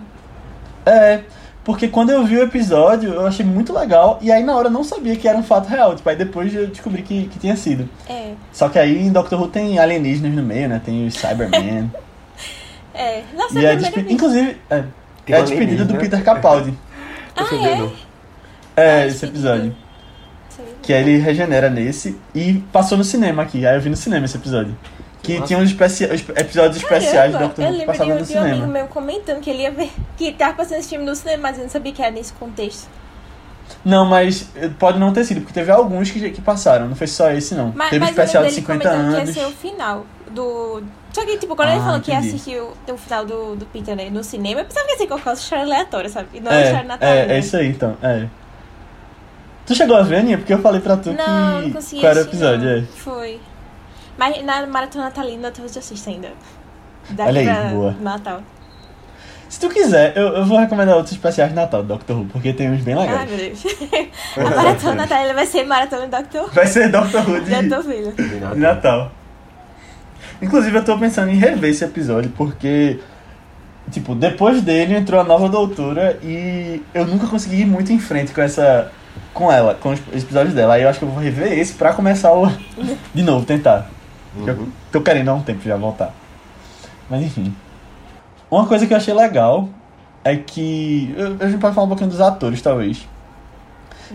É, 0.86 1.22
porque 1.68 1.90
quando 1.90 2.12
eu 2.12 2.24
vi 2.24 2.38
o 2.38 2.44
episódio, 2.44 3.14
eu 3.14 3.28
achei 3.28 3.46
muito 3.46 3.74
legal, 3.74 4.18
e 4.22 4.32
aí 4.32 4.42
na 4.42 4.56
hora 4.56 4.70
eu 4.70 4.72
não 4.72 4.86
sabia 4.86 5.18
que 5.18 5.28
era 5.28 5.38
um 5.38 5.44
fato 5.44 5.68
real, 5.68 5.94
tipo, 5.98 6.08
aí 6.08 6.16
depois 6.16 6.56
eu 6.56 6.68
descobri 6.68 7.02
que, 7.02 7.28
que 7.28 7.38
tinha 7.38 7.58
sido. 7.58 7.90
É. 8.08 8.32
Só 8.54 8.70
que 8.70 8.80
aí 8.80 8.98
em 8.98 9.12
Doctor 9.12 9.38
Who 9.38 9.50
tem 9.50 9.78
alienígenas 9.78 10.34
no 10.34 10.42
meio, 10.42 10.70
né? 10.70 10.82
Tem 10.84 11.06
os 11.06 11.16
Cybermen. 11.16 11.92
É. 12.94 13.22
Nossa, 13.36 13.60
e 13.60 13.64
é 13.64 13.76
despe... 13.76 14.08
Inclusive, 14.10 14.58
é, 14.72 14.84
é 15.28 15.38
a 15.38 15.42
despedida 15.42 15.86
do. 15.86 15.98
Peter 15.98 16.24
Capaldi. 16.24 16.74
Ah, 17.36 17.46
é? 17.54 18.82
É, 18.82 19.02
Ah, 19.04 19.06
esse 19.06 19.24
episódio. 19.24 19.76
Que 20.82 20.94
aí 20.94 21.04
ele 21.04 21.20
regenera 21.20 21.70
nesse 21.70 22.18
e 22.34 22.56
passou 22.74 22.98
no 22.98 23.04
cinema 23.04 23.44
aqui. 23.44 23.68
Aí 23.68 23.76
eu 23.76 23.82
vi 23.82 23.92
no 23.92 23.96
cinema 23.96 24.26
esse 24.26 24.36
episódio. 24.36 24.76
Que 25.28 25.34
Nossa. 25.36 25.48
tinha 25.48 25.60
uns 25.60 25.70
especi 25.70 26.06
os 26.06 26.22
episódios 26.30 26.78
especiais 26.78 27.34
do 27.34 27.40
Caramba, 27.40 27.40
Doctor 27.40 27.66
eu 27.66 27.70
Who 27.70 27.74
que 27.74 27.80
lembro 27.80 27.94
de 27.94 27.98
passavam 27.98 28.16
um, 28.16 28.20
no 28.20 28.26
de 28.26 28.34
um 28.34 28.40
amigo 28.42 28.56
cinema. 28.56 28.74
meu 28.74 28.88
comentando 28.88 29.42
que 29.42 29.50
ele 29.50 29.64
ia 29.64 29.72
ver, 29.72 29.92
que 30.18 30.32
tava 30.32 30.54
passando 30.56 30.80
esse 30.80 30.90
filme 30.90 31.06
no 31.06 31.16
cinema, 31.16 31.44
mas 31.44 31.58
eu 31.58 31.64
não 31.64 31.70
sabia 31.70 31.92
que 31.92 32.02
era 32.02 32.12
nesse 32.12 32.34
contexto. 32.34 32.88
Não, 33.84 34.06
mas 34.06 34.50
eh, 34.56 34.70
pode 34.80 34.98
não 34.98 35.12
ter 35.12 35.26
sido, 35.26 35.42
porque 35.42 35.54
teve 35.54 35.70
alguns 35.72 36.10
que, 36.10 36.30
que 36.32 36.42
passaram, 36.42 36.88
não 36.88 36.96
foi 36.96 37.08
só 37.08 37.30
esse 37.32 37.54
não. 37.56 37.74
Mas, 37.76 37.90
teve 37.90 38.06
um 38.06 38.08
mas 38.08 38.10
especial 38.12 38.44
eu 38.46 38.50
de 38.50 38.56
lembro 38.56 38.78
dele 38.78 38.84
50 38.84 38.90
comentando 38.90 39.16
anos. 39.18 39.34
que 39.34 39.40
ia 39.40 39.46
ser 39.46 39.52
o 39.52 39.56
final 39.58 40.06
do. 40.32 40.84
Só 41.14 41.26
que, 41.26 41.38
tipo, 41.38 41.56
quando 41.56 41.70
ele 41.70 41.80
Ah, 41.80 41.84
falou 41.84 42.00
que 42.02 42.12
ia 42.12 42.18
entendi. 42.20 42.36
assistir 42.36 42.62
o, 42.62 42.74
o 42.94 42.98
final 42.98 43.26
do, 43.26 43.56
do 43.58 43.66
Peter 43.66 43.96
né, 43.96 44.10
no 44.10 44.24
cinema, 44.24 44.62
eu 44.62 44.66
pensava 44.66 44.86
que 44.86 44.92
ia 44.94 44.98
ser 45.00 45.08
qualquer 45.08 45.34
história 45.34 45.66
aleatória, 45.66 46.10
sabe? 46.10 46.30
E 46.36 46.40
não 46.40 46.52
é, 46.52 46.64
história 46.64 46.84
É, 46.84 46.88
natalina. 46.88 47.34
é, 47.34 47.36
é 47.36 47.40
isso 47.40 47.58
aí 47.58 47.68
então, 47.68 47.98
é. 48.02 48.28
Tu 49.66 49.76
chegou 49.76 49.98
a 49.98 50.02
ver, 50.04 50.18
Aninha? 50.20 50.38
Porque 50.38 50.54
eu 50.54 50.60
falei 50.60 50.80
pra 50.80 50.96
tu 50.96 51.12
Não, 51.12 51.56
não 51.56 51.64
que. 51.64 51.72
consegui 51.74 52.02
Qual 52.02 52.12
era 52.12 52.20
o 52.22 52.24
episódio, 52.24 52.70
não. 52.70 52.78
é. 52.78 52.82
Foi. 52.96 53.40
Mas 54.18 54.44
na 54.44 54.66
maratona 54.66 55.06
natalina 55.06 55.52
eu 55.58 55.66
assisto 55.66 56.10
ainda. 56.10 56.30
Daqui 57.10 57.30
Olha 57.30 57.40
aí, 57.40 57.46
pra 57.46 57.64
boa. 57.70 57.96
Natal. 58.02 58.42
Se 59.50 59.60
tu 59.60 59.70
quiser, 59.70 60.16
eu, 60.18 60.28
eu 60.28 60.46
vou 60.46 60.60
recomendar 60.60 60.96
outros 60.96 61.14
especiais 61.14 61.50
de 61.50 61.56
Natal 61.56 61.82
do 61.82 61.88
Doctor 61.88 62.18
Who, 62.18 62.26
porque 62.26 62.52
tem 62.52 62.70
uns 62.70 62.82
bem 62.82 62.96
Ai, 62.96 63.08
legais. 63.08 63.30
meu 63.30 63.38
Deus. 63.38 63.64
A 64.36 64.56
maratona 64.56 64.96
natalina 64.96 65.34
vai 65.34 65.46
ser 65.46 65.64
maratona 65.64 66.08
Doctor 66.08 66.42
Who. 66.44 66.52
Vai 66.52 66.68
ser 66.68 66.92
Doctor 66.92 67.22
Who 67.30 67.42
de, 67.42 67.70
tô 67.70 68.54
de 68.54 68.60
Natal. 68.60 69.12
Inclusive, 70.42 70.78
eu 70.78 70.84
tô 70.84 70.98
pensando 70.98 71.32
em 71.32 71.38
rever 71.38 71.70
esse 71.70 71.84
episódio, 71.84 72.30
porque, 72.36 73.00
tipo, 73.90 74.14
depois 74.14 74.62
dele 74.62 74.96
entrou 74.96 75.20
a 75.20 75.24
nova 75.24 75.48
doutora 75.48 76.20
e 76.22 76.84
eu 76.94 77.08
nunca 77.08 77.26
consegui 77.26 77.62
ir 77.62 77.66
muito 77.66 77.92
em 77.94 78.00
frente 78.00 78.34
com 78.34 78.42
essa. 78.42 78.92
com 79.34 79.50
ela, 79.50 79.76
com 79.76 79.92
os 79.92 80.00
episódios 80.12 80.54
dela. 80.54 80.74
Aí 80.74 80.84
eu 80.84 80.90
acho 80.90 81.00
que 81.00 81.06
eu 81.06 81.10
vou 81.10 81.24
rever 81.24 81.58
esse 81.58 81.74
pra 81.74 81.94
começar 81.94 82.34
o. 82.34 82.52
de 83.16 83.24
novo, 83.24 83.46
tentar. 83.46 83.90
Porque 84.38 84.52
Eu 84.52 84.68
tô 84.92 85.02
querendo 85.02 85.30
há 85.30 85.34
um 85.34 85.42
tempo 85.42 85.62
já 85.64 85.76
voltar. 85.76 86.14
Mas 87.10 87.24
enfim. 87.24 87.54
Uma 88.50 88.66
coisa 88.66 88.86
que 88.88 88.94
eu 88.94 88.98
achei 88.98 89.14
legal 89.14 89.68
é 90.24 90.36
que. 90.36 91.14
eu- 91.18 91.38
A 91.40 91.50
gente 91.50 91.60
pode 91.60 91.74
falar 91.76 91.86
um 91.86 91.90
pouquinho 91.90 92.10
dos 92.10 92.22
atores, 92.22 92.62
talvez. 92.62 93.08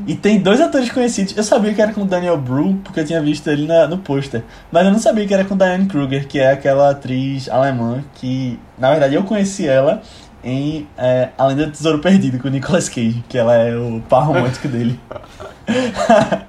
E 0.06 0.14
tem 0.14 0.38
dois 0.40 0.58
atores 0.58 0.90
conhecidos. 0.90 1.36
Eu 1.36 1.42
sabia 1.44 1.74
que 1.74 1.82
era 1.82 1.92
com 1.92 2.00
o 2.00 2.04
Daniel 2.06 2.38
Bru, 2.38 2.76
porque 2.82 3.00
eu 3.00 3.04
tinha 3.04 3.20
visto 3.20 3.46
ele 3.48 3.66
na- 3.66 3.86
no 3.86 3.98
pôster. 3.98 4.42
Mas 4.70 4.86
eu 4.86 4.90
não 4.92 4.98
sabia 4.98 5.26
que 5.26 5.34
era 5.34 5.44
com 5.44 5.54
Diane 5.54 5.84
Kruger, 5.86 6.26
que 6.26 6.38
é 6.38 6.50
aquela 6.52 6.90
atriz 6.90 7.46
alemã 7.50 8.02
que, 8.14 8.58
na 8.78 8.90
verdade, 8.90 9.14
eu 9.14 9.22
conheci 9.24 9.68
ela 9.68 10.00
em 10.42 10.88
é, 10.96 11.28
Além 11.36 11.56
do 11.56 11.70
Tesouro 11.70 11.98
Perdido, 11.98 12.38
com 12.38 12.48
o 12.48 12.50
Nicolas 12.50 12.88
Cage, 12.88 13.22
que 13.28 13.36
ela 13.36 13.54
é 13.54 13.76
o 13.76 14.02
par 14.08 14.22
romântico 14.26 14.66
dele. 14.66 14.98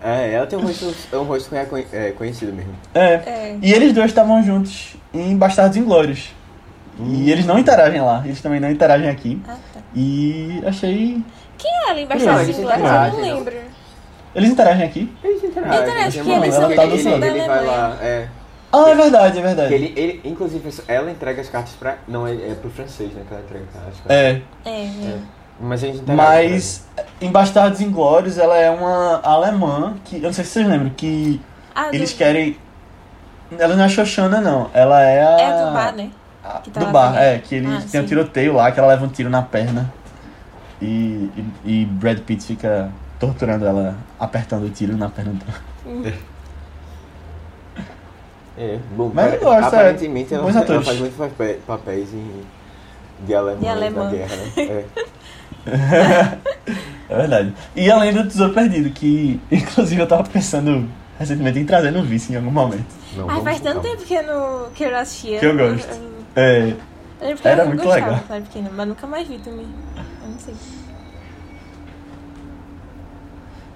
É, 0.04 0.34
ela 0.34 0.46
tem 0.48 0.58
um 0.58 0.64
rosto, 0.64 0.94
é 1.12 1.18
um 1.18 1.24
rosto 1.24 1.56
é, 1.92 2.12
conhecido 2.12 2.52
mesmo. 2.54 2.74
É. 2.94 3.14
É. 3.14 3.58
E 3.62 3.74
eles 3.74 3.94
dois 3.94 4.08
estavam 4.12 4.44
juntos 4.44 4.96
em 5.14 5.36
Bastardos 5.38 5.78
Inglórios. 5.78 6.34
E 7.00 7.32
eles 7.32 7.46
não 7.46 7.58
interagem 7.58 8.02
lá, 8.02 8.22
eles 8.24 8.42
também 8.42 8.60
não 8.60 8.70
interagem 8.70 9.10
aqui. 9.10 9.42
Ah, 9.48 9.56
tá. 9.74 9.80
E 9.96 10.62
achei. 10.66 11.24
Quem 11.58 11.72
é 11.72 11.90
ela 11.90 12.06
da 12.06 12.16
eles 12.44 12.58
Inglória? 12.60 12.84
Eu 12.84 13.14
não 13.14 13.22
lembro. 13.22 13.56
Eles 14.36 14.50
interagem 14.50 14.86
aqui? 14.86 15.16
Eles 15.24 15.44
interagem. 15.44 15.82
Interagem, 15.82 16.24
momento 16.24 16.44
eles 16.44 16.76
todos 16.76 17.06
ele, 17.06 17.10
ele, 17.10 17.26
ele 17.40 17.48
vai 17.48 17.66
lá, 17.66 17.98
é. 18.02 18.28
Ah, 18.72 18.90
é 18.90 18.96
verdade, 18.96 19.38
é 19.38 19.42
verdade. 19.42 19.74
Ele, 19.74 19.94
ele, 19.96 20.22
inclusive, 20.26 20.68
ela 20.88 21.12
entrega 21.12 21.42
as 21.42 21.48
cartas 21.48 21.74
pra. 21.74 21.98
Não, 22.08 22.26
é, 22.26 22.34
é 22.34 22.56
pro 22.60 22.72
francês, 22.72 23.14
né? 23.14 23.22
Que 23.28 23.34
ela 23.34 23.44
entrega 23.44 23.66
as 23.66 24.00
cartas. 24.00 24.02
É, 24.10 24.42
É, 24.66 24.86
é. 24.86 25.18
Mas 25.60 25.84
a 25.84 25.88
gente 25.88 26.00
interage. 26.00 26.18
mas 26.50 26.88
em 27.22 27.32
Bastardos 27.32 27.80
Inglórios 27.82 28.38
ela 28.38 28.58
é 28.58 28.70
uma 28.70 29.22
alemã 29.24 29.96
que. 30.04 30.18
Eu 30.18 30.24
não 30.24 30.34
sei 30.34 30.44
se 30.44 30.52
vocês 30.52 30.68
lembram, 30.68 30.90
que 30.90 31.40
Ah, 31.74 31.90
do- 31.90 31.96
eles 31.96 32.12
querem. 32.14 32.58
Ela 33.58 33.76
não 33.76 33.84
é 33.86 33.90
Xoxana, 33.90 34.42
não. 34.42 34.70
Ela 34.74 35.02
é 35.02 35.24
a. 35.24 35.40
É 35.42 35.66
do 35.66 35.72
bar, 35.74 35.96
né? 35.96 36.10
a- 36.44 36.62
tá 36.74 36.80
do 36.82 36.86
bar, 36.88 37.16
é, 37.18 37.38
que 37.40 37.56
eles 37.56 37.70
Ah, 37.72 37.88
tem 37.90 38.02
um 38.02 38.04
sim. 38.04 38.10
tiroteio 38.10 38.54
lá, 38.56 38.72
que 38.72 38.80
ela 38.80 38.90
leva 38.90 39.06
um 39.06 39.10
tiro 39.10 39.30
na 39.30 39.42
perna. 39.42 39.94
E, 40.82 41.30
e, 41.38 41.46
e 41.64 41.86
Brad 41.86 42.20
Pitt 42.20 42.44
fica 42.44 42.90
torturando 43.20 43.66
ela, 43.66 43.96
apertando 44.20 44.66
o 44.66 44.70
tiro 44.70 44.98
na 44.98 45.08
perna 45.08 45.34
dela. 45.34 46.14
É, 48.58 48.78
bom, 48.96 49.10
Mas 49.14 49.34
eu 49.34 49.40
gosto, 49.40 49.64
é. 49.64 49.68
aparentemente 49.68 50.34
ela, 50.34 50.44
Bons 50.44 50.56
ela 50.56 50.64
atores. 50.64 50.86
faz 50.86 51.00
muitos 51.00 51.18
papéis, 51.66 52.14
em, 52.14 52.42
de 53.26 53.34
alemão, 53.34 53.60
De 53.62 53.68
alemão. 53.68 54.04
na 54.06 54.12
guerra, 54.12 54.36
né? 54.36 54.52
É. 54.58 54.86
É 57.10 57.16
verdade. 57.16 57.54
E 57.76 57.92
além 57.92 58.14
do 58.14 58.24
Tesouro 58.28 58.54
Perdido, 58.54 58.90
que 58.90 59.40
inclusive 59.52 60.02
eu 60.02 60.08
tava 60.08 60.24
pensando 60.24 60.90
recentemente 61.20 61.60
em 61.60 61.66
trazer 61.66 61.92
no 61.92 62.04
vice 62.04 62.34
em 62.34 62.36
algum 62.38 62.52
momento. 62.52 62.86
Não, 63.16 63.30
Ai, 63.30 63.42
faz 63.42 63.60
tanto 63.60 63.82
tempo 63.82 64.04
que 64.04 64.14
eu 64.16 64.24
não, 64.24 64.70
que 64.72 64.84
eu 64.84 64.92
não 64.92 64.98
assistia. 65.00 65.40
Que 65.40 65.46
eu 65.46 65.56
gosto. 65.58 65.88
Eu, 65.92 66.14
É, 66.36 66.74
eu 67.22 67.36
que 67.38 67.48
Era 67.48 67.66
muito 67.66 67.84
gostava 67.84 68.06
legal. 68.12 68.24
era 68.30 68.42
pequena, 68.42 68.72
mas 68.74 68.88
nunca 68.88 69.06
mais 69.06 69.28
vi 69.28 69.38
também. 69.40 69.68
Eu 70.24 70.30
não 70.30 70.40
sei. 70.40 70.56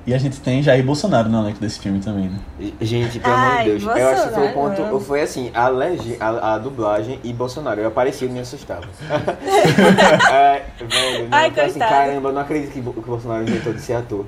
E 0.07 0.13
a 0.13 0.17
gente 0.17 0.39
tem 0.39 0.63
Jair 0.63 0.83
Bolsonaro 0.83 1.27
no 1.29 1.41
elenco 1.43 1.59
desse 1.59 1.79
filme 1.79 1.99
também, 1.99 2.29
né? 2.29 2.39
E, 2.59 2.73
Gente, 2.85 3.19
pelo 3.19 3.35
amor 3.35 3.57
de 3.57 3.63
Deus, 3.71 3.83
eu 3.83 4.07
acho 4.09 4.27
que 4.29 4.33
foi 4.33 4.47
o 4.47 4.53
Bolsonaro, 4.53 4.83
ponto. 4.91 4.99
Foi 5.05 5.21
assim, 5.21 5.51
a, 5.53 5.67
legi, 5.67 6.15
a, 6.19 6.53
a 6.53 6.57
dublagem 6.57 7.19
e 7.23 7.33
Bolsonaro. 7.33 7.81
Eu 7.81 7.87
apareci 7.89 8.25
e 8.25 8.29
me 8.29 8.39
assustava. 8.39 8.87
é, 10.31 10.61
velho, 10.79 11.29
não, 11.29 11.37
Ai, 11.37 11.51
eu 11.55 11.65
assim, 11.65 11.79
caramba, 11.79 12.29
eu 12.29 12.33
não 12.33 12.41
acredito 12.41 12.71
que, 12.71 12.79
o 12.79 12.83
Bolsonaro 13.01 13.43
inventou 13.43 13.73
de 13.73 13.81
ser 13.81 13.93
ator. 13.93 14.25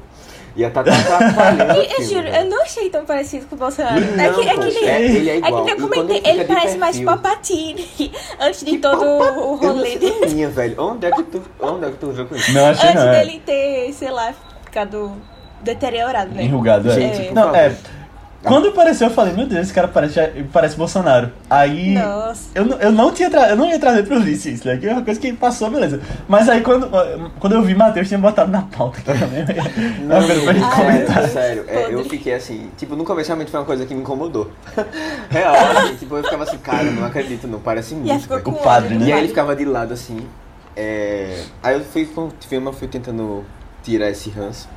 E 0.56 0.66
a 0.66 0.70
Tata 0.72 0.92
atrapalhando. 0.92 1.80
o 1.80 1.82
E, 1.84 1.94
eu 1.94 2.04
juro, 2.06 2.24
velho. 2.24 2.36
eu 2.36 2.50
não 2.50 2.62
achei 2.64 2.90
tão 2.90 3.06
parecido 3.06 3.46
com 3.46 3.56
o 3.56 3.58
Bolsonaro. 3.60 4.02
Não, 4.02 4.24
é 4.24 4.34
que, 4.34 4.42
é 4.50 4.54
que 4.58 4.60
nem. 4.74 4.90
é- 4.90 5.02
ele 5.06 5.30
é 5.30 5.38
É 5.38 5.42
que 5.42 5.48
igual. 5.48 5.64
nem 5.64 5.74
eu 5.74 5.78
E 5.78 5.82
comentei, 5.90 6.22
ele 6.26 6.40
de 6.40 6.46
parece 6.54 6.78
mais 6.78 6.98
perfil- 6.98 7.06
Palpatine 7.22 8.12
antes 8.42 8.60
de 8.66 8.72
Que 8.72 8.78
todo 8.80 9.00
papa- 9.00 9.32
o 9.40 9.60
Eu 9.62 9.62
não 9.62 9.76
rolê 9.76 9.90
sei 9.92 10.00
dele. 10.00 10.34
minha, 10.34 10.50
velho. 10.50 10.76
Onde 10.84 11.06
é 11.06 11.12
que 11.12 11.24
tu, 11.24 11.42
onde 11.62 11.86
é 11.86 11.92
que 11.92 11.98
tu 11.98 12.12
viu 12.12 12.26
com 12.26 12.36
isso? 12.36 12.52
Não, 12.52 12.66
achei 12.66 12.90
Antes 12.90 13.02
não. 13.04 13.12
É. 13.14 13.20
dele 13.24 13.42
ter, 13.46 13.94
sei 13.94 14.10
lá, 14.10 14.34
ficado 14.66 15.14
deteriorado, 15.64 16.32
né? 16.34 16.44
Enrugado, 16.44 16.90
é. 16.90 16.94
Gente, 16.94 17.28
por 17.28 17.34
não, 17.36 17.56
é. 17.56 17.76
Quando 18.42 18.70
apareceu, 18.70 19.10
eu 19.10 19.14
falei, 19.14 19.34
meu 19.34 19.46
Deus, 19.46 19.64
esse 19.64 19.74
cara 19.74 19.90
parece, 19.90 20.18
parece 20.54 20.78
Bolsonaro. 20.78 21.30
Aí. 21.50 21.96
Nossa. 21.96 22.50
Eu, 22.56 22.64
não- 22.64 22.78
eu 22.78 22.90
não 22.90 23.12
tinha 23.12 23.30
tra... 23.30 23.50
eu 23.50 23.58
não 23.58 23.68
ia 23.70 23.78
trazer 23.78 24.04
pro 24.04 24.16
Ulisses 24.16 24.56
isso, 24.60 24.66
né? 24.68 24.78
Que 24.78 24.88
é 24.88 24.94
uma 24.94 25.02
coisa 25.02 25.20
que 25.20 25.34
passou, 25.34 25.70
beleza. 25.70 26.00
Mas 26.26 26.48
aí 26.48 26.62
quando, 26.62 26.90
quando 27.38 27.54
eu 27.56 27.62
vi 27.64 27.76
Matheus 27.76 28.08
tinha 28.08 28.18
botado 28.18 28.50
na 28.50 28.62
pauta 28.62 29.00
aqui 29.00 29.20
também. 29.20 29.44
Não, 30.06 30.24
coisa 30.26 30.42
pra 30.42 30.54
gente 30.54 30.64
Ah, 30.64 30.72
comentar. 30.74 31.24
é. 31.26 31.28
sério, 31.28 31.66
é, 31.68 31.94
eu 31.94 32.06
fiquei 32.06 32.34
assim, 32.34 32.70
tipo, 32.78 32.96
no 32.96 33.04
começo 33.04 33.28
realmente 33.28 33.52
foi 33.52 33.60
uma 33.60 33.66
coisa 33.66 33.86
que 33.86 33.94
me 33.94 34.00
incomodou. 34.00 34.50
Real, 35.30 35.54
assim, 35.56 35.96
tipo, 35.96 36.16
eu 36.16 36.24
ficava 36.24 36.44
assim, 36.44 36.58
cara, 36.60 36.84
não 36.86 37.06
acredito, 37.06 37.46
não, 37.46 37.60
parece 37.60 37.94
muito. 37.94 38.34
O 38.50 38.54
padre, 38.54 38.94
do 38.96 39.00
né? 39.02 39.08
E 39.08 39.12
aí 39.12 39.20
ele 39.20 39.28
ficava 39.28 39.54
de 39.54 39.66
lado 39.66 39.94
assim. 39.94 40.18
é, 40.78 41.44
Aí 41.62 41.76
eu 41.76 41.82
fui 41.82 42.08
eu 42.70 42.74
fui 42.74 42.88
tentando 42.88 43.44
tirar 43.84 44.10
esse 44.10 44.30
ranço. 44.30 44.70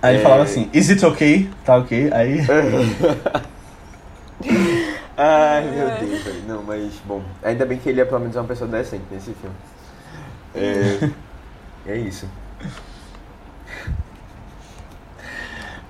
Aí 0.00 0.14
ele 0.14 0.20
É. 0.20 0.22
falava 0.22 0.42
assim, 0.44 0.70
is 0.72 0.88
it 0.90 1.04
okay? 1.04 1.50
Tá 1.64 1.76
ok? 1.76 2.10
Aí. 2.12 2.38
Ai 5.16 5.62
meu 5.64 5.88
Deus, 6.08 6.22
velho. 6.22 6.42
Não, 6.46 6.62
mas 6.62 6.92
bom, 7.04 7.22
ainda 7.42 7.66
bem 7.66 7.78
que 7.78 7.88
ele 7.88 8.00
é 8.00 8.04
pelo 8.04 8.20
menos 8.20 8.36
uma 8.36 8.44
pessoa 8.44 8.70
decente 8.70 9.02
nesse 9.10 9.32
filme. 9.34 9.56
É, 10.54 11.10
é 11.92 11.96
isso. 11.96 12.28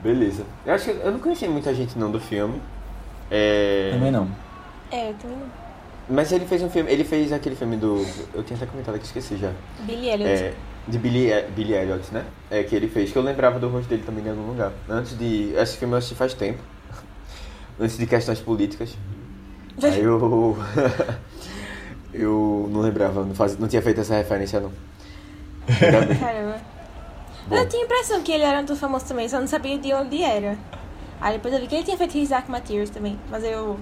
Beleza. 0.03 0.45
Eu 0.65 0.75
acho 0.75 0.85
que 0.85 0.91
eu 0.91 1.11
não 1.13 1.19
conheci 1.19 1.47
muita 1.49 1.75
gente 1.75 1.99
não 1.99 2.11
do 2.11 2.21
filme. 2.21 2.61
É, 3.31 3.91
Também 3.93 4.11
não. 4.11 4.29
É, 4.91 5.11
eu 5.11 5.15
também 5.15 5.37
não. 5.37 5.47
Mas 6.09 6.33
ele 6.33 6.47
fez 6.47 6.63
um 6.63 6.71
filme, 6.71 6.91
ele 6.91 7.05
fez 7.05 7.31
aquele 7.33 7.55
filme 7.55 7.77
do. 7.77 8.07
Eu 8.33 8.43
tinha 8.43 8.57
até 8.57 8.65
comentado 8.65 8.95
aqui, 8.95 9.05
esqueci 9.05 9.37
já. 9.37 9.51
Billy 9.81 10.09
Elliot. 10.09 10.31
É, 10.43 10.55
de 10.89 10.99
Billy, 10.99 11.31
Billy 11.55 11.75
Elliot, 11.75 12.13
né? 12.13 12.25
É, 12.51 12.63
que 12.63 12.75
ele 12.75 12.89
fez, 12.89 13.13
que 13.13 13.19
eu 13.19 13.23
lembrava 13.23 13.59
do 13.59 13.69
rosto 13.69 13.89
dele 13.89 14.03
também 14.05 14.25
em 14.25 14.31
algum 14.31 14.49
lugar. 14.49 14.73
Antes 14.89 15.17
de. 15.17 15.53
Esse 15.55 15.77
filme 15.77 15.95
eu 15.95 15.99
assisti 15.99 16.15
faz 16.15 16.35
tempo. 16.35 16.59
Antes 17.79 17.99
de 17.99 18.07
questões 18.07 18.41
políticas. 18.41 18.97
Aí 19.83 20.01
eu. 20.01 20.57
eu 22.13 22.69
não 22.73 22.81
lembrava, 22.81 23.25
não, 23.25 23.35
faz, 23.35 23.59
não 23.59 23.69
tinha 23.69 23.83
feito 23.83 24.01
essa 24.01 24.15
referência 24.15 24.61
não. 24.61 24.73
Caramba. 26.19 26.57
Bom. 27.47 27.57
Eu 27.57 27.69
tinha 27.69 27.83
a 27.83 27.85
impressão 27.85 28.23
que 28.23 28.33
ele 28.33 28.43
era 28.43 28.61
ator 28.61 28.77
famoso 28.77 29.07
também, 29.07 29.29
só 29.29 29.39
não 29.41 29.47
sabia 29.47 29.79
de 29.79 29.93
onde 29.93 30.23
era. 30.23 30.59
Aí 31.21 31.35
depois 31.35 31.53
eu 31.53 31.61
vi 31.61 31.67
que 31.67 31.75
ele 31.75 31.85
tinha 31.85 31.97
feito 31.97 32.17
His 32.17 32.29
Dark 32.29 32.49
Materials 32.49 32.91
também, 32.91 33.19
mas 33.31 33.43
eu 33.43 33.79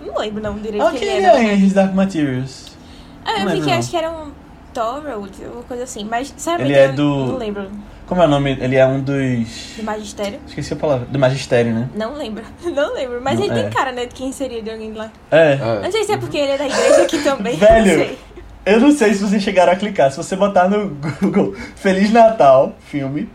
não 0.00 0.18
lembro 0.18 0.42
não 0.42 0.58
direito 0.58 0.84
quem 0.90 0.98
quem 0.98 1.08
ele 1.08 1.16
ele 1.18 1.26
era. 1.26 1.42
é 1.42 1.56
His 1.56 1.72
Dark 1.72 1.94
Materials? 1.94 2.76
Ah, 3.24 3.40
eu 3.40 3.46
Não 3.46 3.52
vi 3.52 3.62
que 3.62 3.70
acho 3.70 3.90
que 3.90 3.96
era 3.96 4.10
um 4.10 4.30
Torrold, 4.72 5.32
uma 5.52 5.62
coisa 5.62 5.84
assim, 5.84 6.04
mas 6.04 6.28
sinceramente 6.28 6.70
Ele 6.72 6.78
é 6.78 6.86
eu 6.86 6.92
do- 6.94 7.26
não 7.26 7.36
lembro. 7.36 7.70
Como 8.06 8.22
é 8.22 8.24
o 8.24 8.28
nome? 8.28 8.56
Ele 8.58 8.74
é 8.76 8.86
um 8.86 9.00
dos. 9.00 9.74
Do 9.76 9.82
Magistério? 9.82 10.40
Esqueci 10.46 10.72
a 10.72 10.76
palavra. 10.76 11.06
Do 11.06 11.18
Magistério, 11.18 11.74
né? 11.74 11.88
Não 11.94 12.14
lembro, 12.14 12.42
não 12.64 12.94
lembro. 12.94 13.20
Mas 13.22 13.38
Não, 13.38 13.44
ele 13.46 13.58
é. 13.58 13.62
tem 13.64 13.70
cara, 13.70 13.92
né, 13.92 14.06
de 14.06 14.14
quem 14.14 14.32
seria 14.32 14.62
de 14.62 14.70
alguém 14.70 14.92
lá. 14.94 15.10
É. 15.30 15.58
Ah, 15.60 15.80
Não 15.82 15.92
sei 15.92 16.04
se 16.04 16.12
é 16.12 16.16
porque 16.16 16.38
ele 16.38 16.52
é 16.52 16.56
da 16.58 16.66
igreja 16.66 17.02
aqui 17.02 17.18
também, 17.22 17.56
Velho. 17.56 17.86
não 17.98 18.04
sei. 18.06 18.18
Eu 18.64 18.80
não 18.80 18.92
sei 18.92 19.14
se 19.14 19.22
vocês 19.22 19.42
chegaram 19.42 19.72
a 19.72 19.76
clicar. 19.76 20.10
Se 20.10 20.16
você 20.18 20.36
botar 20.36 20.68
no 20.68 20.90
Google 21.20 21.54
Feliz 21.76 22.10
Natal, 22.12 22.74
filme, 22.80 23.28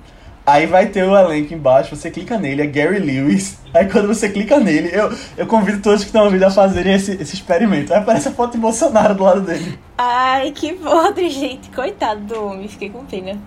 Aí 0.45 0.65
vai 0.65 0.87
ter 0.87 1.03
o 1.05 1.17
elenco 1.17 1.53
embaixo, 1.53 1.95
você 1.95 2.11
clica 2.11 2.37
nele, 2.37 2.63
é 2.63 2.65
Gary 2.67 2.99
Lewis. 2.99 3.57
Aí 3.73 3.89
quando 3.89 4.07
você 4.09 4.29
clica 4.29 4.59
nele, 4.59 4.89
eu, 4.91 5.09
eu 5.37 5.47
convido 5.47 5.81
todos 5.81 6.01
que 6.01 6.07
estão 6.07 6.25
ouvindo 6.25 6.43
a 6.43 6.51
fazerem 6.51 6.93
esse, 6.93 7.13
esse 7.13 7.33
experimento. 7.35 7.93
Aí 7.93 7.99
aparece 7.99 8.27
a 8.27 8.31
foto 8.31 8.51
de 8.53 8.57
Bolsonaro 8.57 9.15
do 9.15 9.23
lado 9.23 9.41
dele. 9.41 9.79
Ai, 9.97 10.51
que 10.51 10.73
podre, 10.73 11.29
gente. 11.29 11.69
Coitado 11.71 12.21
do 12.21 12.45
homem, 12.45 12.67
fiquei 12.67 12.89
com 12.89 13.05
pena. 13.05 13.39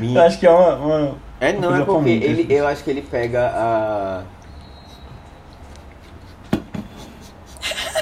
Eu 0.00 0.20
acho 0.22 0.38
que 0.38 0.46
é 0.46 0.50
uma. 0.50 0.74
uma 0.76 1.18
É, 1.40 1.52
não, 1.52 1.68
coisa 1.68 1.82
é 1.82 1.86
porque 1.86 2.08
ele, 2.10 2.46
eu 2.48 2.66
acho 2.66 2.82
que 2.82 2.90
ele 2.90 3.02
pega 3.02 3.52
a. 3.54 4.24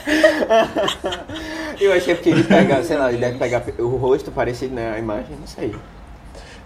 eu 1.80 1.92
acho 1.92 2.04
que 2.04 2.10
é 2.12 2.14
porque 2.14 2.30
ele 2.30 2.44
pega, 2.44 2.82
sei 2.82 2.96
lá, 2.96 3.10
ele 3.10 3.18
deve 3.18 3.38
pegar 3.38 3.62
o 3.78 3.96
rosto 3.96 4.30
parecido, 4.30 4.74
né? 4.74 4.92
A 4.94 4.98
imagem, 4.98 5.36
não 5.38 5.46
sei. 5.46 5.74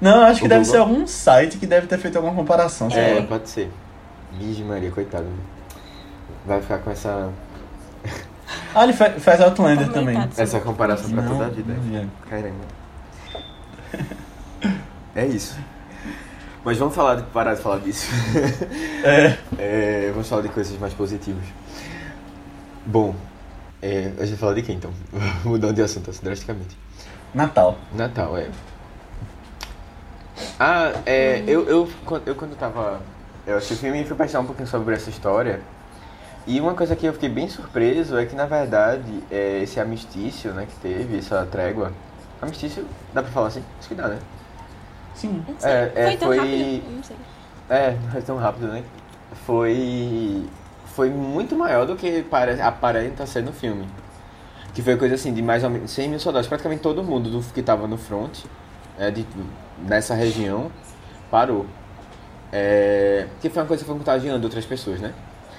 Não, 0.01 0.23
acho 0.25 0.41
que 0.41 0.47
O 0.47 0.49
deve 0.49 0.65
Google? 0.65 0.73
ser 0.73 0.79
algum 0.79 1.07
site 1.07 1.59
que 1.59 1.67
deve 1.67 1.87
ter 1.87 1.99
feito 1.99 2.17
alguma 2.17 2.35
comparação. 2.35 2.89
É, 2.91 3.21
lá. 3.21 3.27
pode 3.27 3.49
ser. 3.51 3.71
Virgem 4.39 4.65
Maria, 4.65 4.91
coitado. 4.91 5.27
Vai 6.47 6.61
ficar 6.63 6.79
com 6.79 6.91
essa, 6.91 7.31
Ah, 8.75 8.85
ele 8.85 8.93
fa- 8.93 9.11
faz 9.11 9.41
Outlander 9.41 9.89
também. 9.93 10.15
Comentado. 10.15 10.39
essa 10.41 10.59
comparação 10.61 11.11
pra 11.11 11.23
Não, 11.23 11.33
toda 11.33 11.47
a 11.47 11.49
vida. 11.51 11.73
não 11.75 11.93
ia. 11.93 12.09
Caramba. 12.29 12.65
É 15.15 15.27
isso. 15.27 15.57
Mas 16.65 16.79
vamos 16.79 16.95
falar 16.95 17.17
de, 17.17 17.23
parar 17.25 17.55
de 17.55 17.63
falar 17.63 17.79
disso. 17.81 18.09
É. 19.05 19.37
É, 19.59 20.11
vamos 20.13 20.29
falar 20.29 20.43
de 20.43 20.49
coisas 20.49 20.79
mais 20.79 20.95
positivas. 20.95 21.45
Bom, 22.87 23.15
é, 23.83 24.11
a 24.19 24.25
gente 24.25 24.39
fala 24.39 24.55
de 24.55 24.63
quem 24.63 24.77
então? 24.77 24.91
Mudando 25.45 25.75
de 25.75 25.83
assunto 25.83 26.11
assim, 26.11 26.21
drasticamente. 26.23 26.77
Natal. 27.35 27.77
Natal, 27.95 28.37
é. 28.39 28.49
Ah, 30.62 30.92
é, 31.07 31.42
eu, 31.46 31.66
eu, 31.66 31.88
quando- 32.05 32.29
eu 32.29 32.35
quando 32.35 32.55
tava. 32.55 33.01
Eu 33.46 33.57
assisti 33.57 33.73
o 33.75 33.77
filme 33.79 34.03
e 34.03 34.05
fui 34.05 34.14
pesquisar 34.14 34.40
um 34.40 34.44
pouquinho 34.44 34.68
sobre 34.68 34.94
essa 34.94 35.09
história. 35.09 35.62
E 36.46 36.61
uma 36.61 36.75
coisa 36.75 36.94
que 36.94 37.07
eu 37.07 37.14
fiquei 37.14 37.31
bem 37.31 37.49
surpreso 37.49 38.18
é 38.18 38.27
que, 38.27 38.35
na 38.37 38.44
verdade, 38.44 39.23
é, 39.31 39.62
esse 39.62 39.81
amistício 39.81 40.53
né, 40.53 40.66
que 40.66 40.77
teve, 40.81 41.16
essa 41.18 41.46
trégua. 41.51 41.92
Amistício, 42.42 42.85
dá 43.14 43.23
pra 43.23 43.31
falar 43.33 43.46
assim? 43.49 43.62
Acho 43.79 43.88
que 43.88 43.94
dá, 43.94 44.09
né? 44.09 44.18
Sim. 45.14 45.42
É, 45.62 45.92
é, 45.94 46.07
foi 46.09 46.16
tão 46.18 46.29
foi- 46.29 46.37
rápido? 46.37 46.90
Não 46.96 47.03
sei. 47.03 47.16
É, 47.70 47.90
não 48.03 48.11
foi 48.11 48.23
tão 48.23 48.37
rápido, 48.37 48.66
né? 48.68 48.85
Foi. 49.46 50.44
Foi 50.87 51.09
muito 51.09 51.57
maior 51.57 51.87
do 51.87 51.96
que 51.96 52.23
pare- 52.25 52.61
aparenta 52.61 53.25
ser 53.25 53.42
no 53.42 53.53
filme. 53.53 53.88
Que 54.75 54.83
foi 54.83 54.96
coisa 54.99 55.14
assim, 55.14 55.33
de 55.33 55.40
mais 55.40 55.64
ou 55.64 55.70
menos 55.70 55.90
100 55.90 56.09
mil 56.11 56.20
soldados. 56.20 56.49
Praticamente 56.49 56.83
todo 56.83 57.03
mundo 57.03 57.31
do, 57.31 57.40
que 57.53 57.62
tava 57.62 57.87
no 57.87 57.96
front, 57.96 58.44
é, 58.99 59.11
de, 59.11 59.25
nessa 59.87 60.14
região, 60.14 60.71
parou. 61.31 61.66
É, 62.53 63.27
que 63.40 63.49
foi 63.49 63.62
uma 63.62 63.69
coisa 63.69 63.83
que 63.83 63.87
foi 63.88 63.97
contagiando 63.97 64.45
outras 64.45 64.64
pessoas, 64.64 65.01
né? 65.01 65.14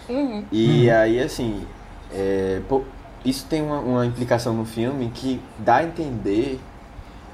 Uhum. 0.10 0.44
E 0.52 0.90
aí, 0.90 1.22
assim, 1.22 1.66
é, 2.14 2.62
pô, 2.68 2.84
isso 3.24 3.46
tem 3.48 3.62
uma, 3.62 3.80
uma 3.80 4.06
implicação 4.06 4.54
no 4.54 4.66
filme 4.66 5.10
que 5.14 5.40
dá 5.60 5.78
a 5.78 5.84
entender 5.84 6.60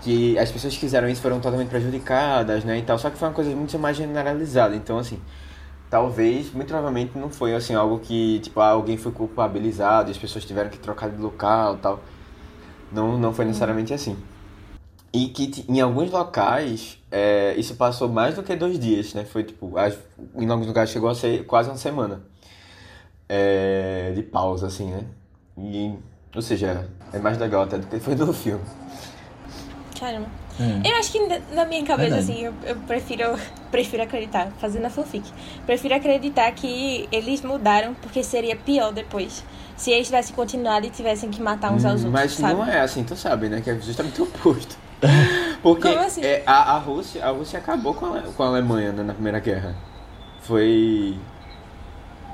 que 0.01 0.37
as 0.37 0.51
pessoas 0.51 0.73
que 0.73 0.79
fizeram 0.79 1.09
isso 1.09 1.21
foram 1.21 1.39
totalmente 1.39 1.69
prejudicadas, 1.69 2.63
né, 2.63 2.77
e 2.77 2.81
tal, 2.83 2.99
só 2.99 3.09
que 3.09 3.17
foi 3.17 3.27
uma 3.27 3.33
coisa 3.33 3.49
muito 3.55 3.77
mais 3.79 3.97
generalizada, 3.97 4.75
então, 4.75 4.99
assim, 4.99 5.19
talvez, 5.89 6.53
muito 6.53 6.67
provavelmente 6.67 7.17
não 7.17 7.29
foi, 7.29 7.55
assim, 7.55 7.73
algo 7.73 7.99
que, 7.99 8.39
tipo, 8.39 8.59
ah, 8.59 8.69
alguém 8.69 8.95
foi 8.95 9.11
culpabilizado 9.11 10.09
e 10.09 10.11
as 10.11 10.17
pessoas 10.17 10.45
tiveram 10.45 10.69
que 10.69 10.77
trocar 10.77 11.09
de 11.09 11.19
local 11.19 11.75
e 11.75 11.77
tal, 11.77 11.99
não, 12.91 13.17
não 13.17 13.33
foi 13.33 13.45
necessariamente 13.45 13.93
assim. 13.93 14.15
E 15.17 15.29
que 15.29 15.65
em 15.67 15.81
alguns 15.81 16.11
locais, 16.11 16.99
é, 17.11 17.55
isso 17.57 17.73
passou 17.75 18.07
mais 18.07 18.35
do 18.35 18.43
que 18.43 18.55
dois 18.55 18.77
dias, 18.79 19.13
né, 19.15 19.25
foi, 19.25 19.43
tipo, 19.43 19.75
as- 19.77 19.97
em 20.35 20.47
alguns 20.49 20.67
lugares 20.67 20.91
chegou 20.91 21.09
a 21.09 21.15
ser 21.15 21.43
quase 21.45 21.69
uma 21.69 21.77
semana 21.77 22.21
é, 23.29 24.11
de 24.15 24.21
pausa, 24.23 24.67
assim, 24.67 24.91
né? 24.91 25.01
E, 25.57 25.93
ou 26.35 26.41
seja, 26.41 26.87
é 27.11 27.19
mais 27.19 27.37
legal 27.37 27.63
até 27.63 27.77
do 27.77 27.87
que 27.87 27.99
foi 27.99 28.13
no 28.15 28.31
filme. 28.31 28.63
Caramba. 29.99 30.27
É. 30.59 30.89
Eu 30.91 30.95
acho 30.97 31.11
que 31.11 31.19
na- 31.53 31.65
minha 31.65 31.83
cabeça, 31.83 32.15
Verdade. 32.15 32.31
assim, 32.31 32.43
eu, 32.43 32.53
eu 32.65 32.75
prefiro, 32.87 33.23
prefiro 33.71 34.03
acreditar, 34.03 34.51
fazendo 34.59 34.85
a 34.85 34.89
fanfic. 34.89 35.25
Prefiro 35.65 35.95
acreditar 35.95 36.51
que 36.51 37.07
eles 37.11 37.41
mudaram 37.41 37.93
porque 37.95 38.23
seria 38.23 38.55
pior 38.55 38.91
depois. 38.93 39.43
Se 39.75 39.91
eles 39.91 40.07
tivessem 40.07 40.35
continuado 40.35 40.85
e 40.87 40.89
tivessem 40.89 41.29
que 41.29 41.41
matar 41.41 41.71
uns 41.71 41.85
aos 41.85 42.03
outros, 42.03 42.09
Hum, 42.09 42.11
Mas 42.11 42.31
sabe? 42.33 42.53
não 42.53 42.65
é 42.65 42.79
assim, 42.81 43.03
tu 43.03 43.15
sabe, 43.15 43.49
né? 43.49 43.61
Que 43.61 43.69
é 43.71 43.79
justamente 43.79 44.19
o 44.21 44.25
oposto. 44.25 44.77
Porque 45.61 45.89
Como 45.89 45.99
assim? 45.99 46.23
é, 46.23 46.43
a, 46.45 46.73
a, 46.75 46.77
Rússia, 46.77 47.25
a 47.25 47.29
Rússia 47.29 47.59
acabou 47.59 47.93
com 47.93 48.05
a, 48.13 48.21
com 48.21 48.43
a 48.43 48.47
Alemanha 48.47 48.91
né, 48.91 49.03
na 49.03 49.13
Primeira 49.13 49.39
Guerra. 49.39 49.75
Foi. 50.41 51.15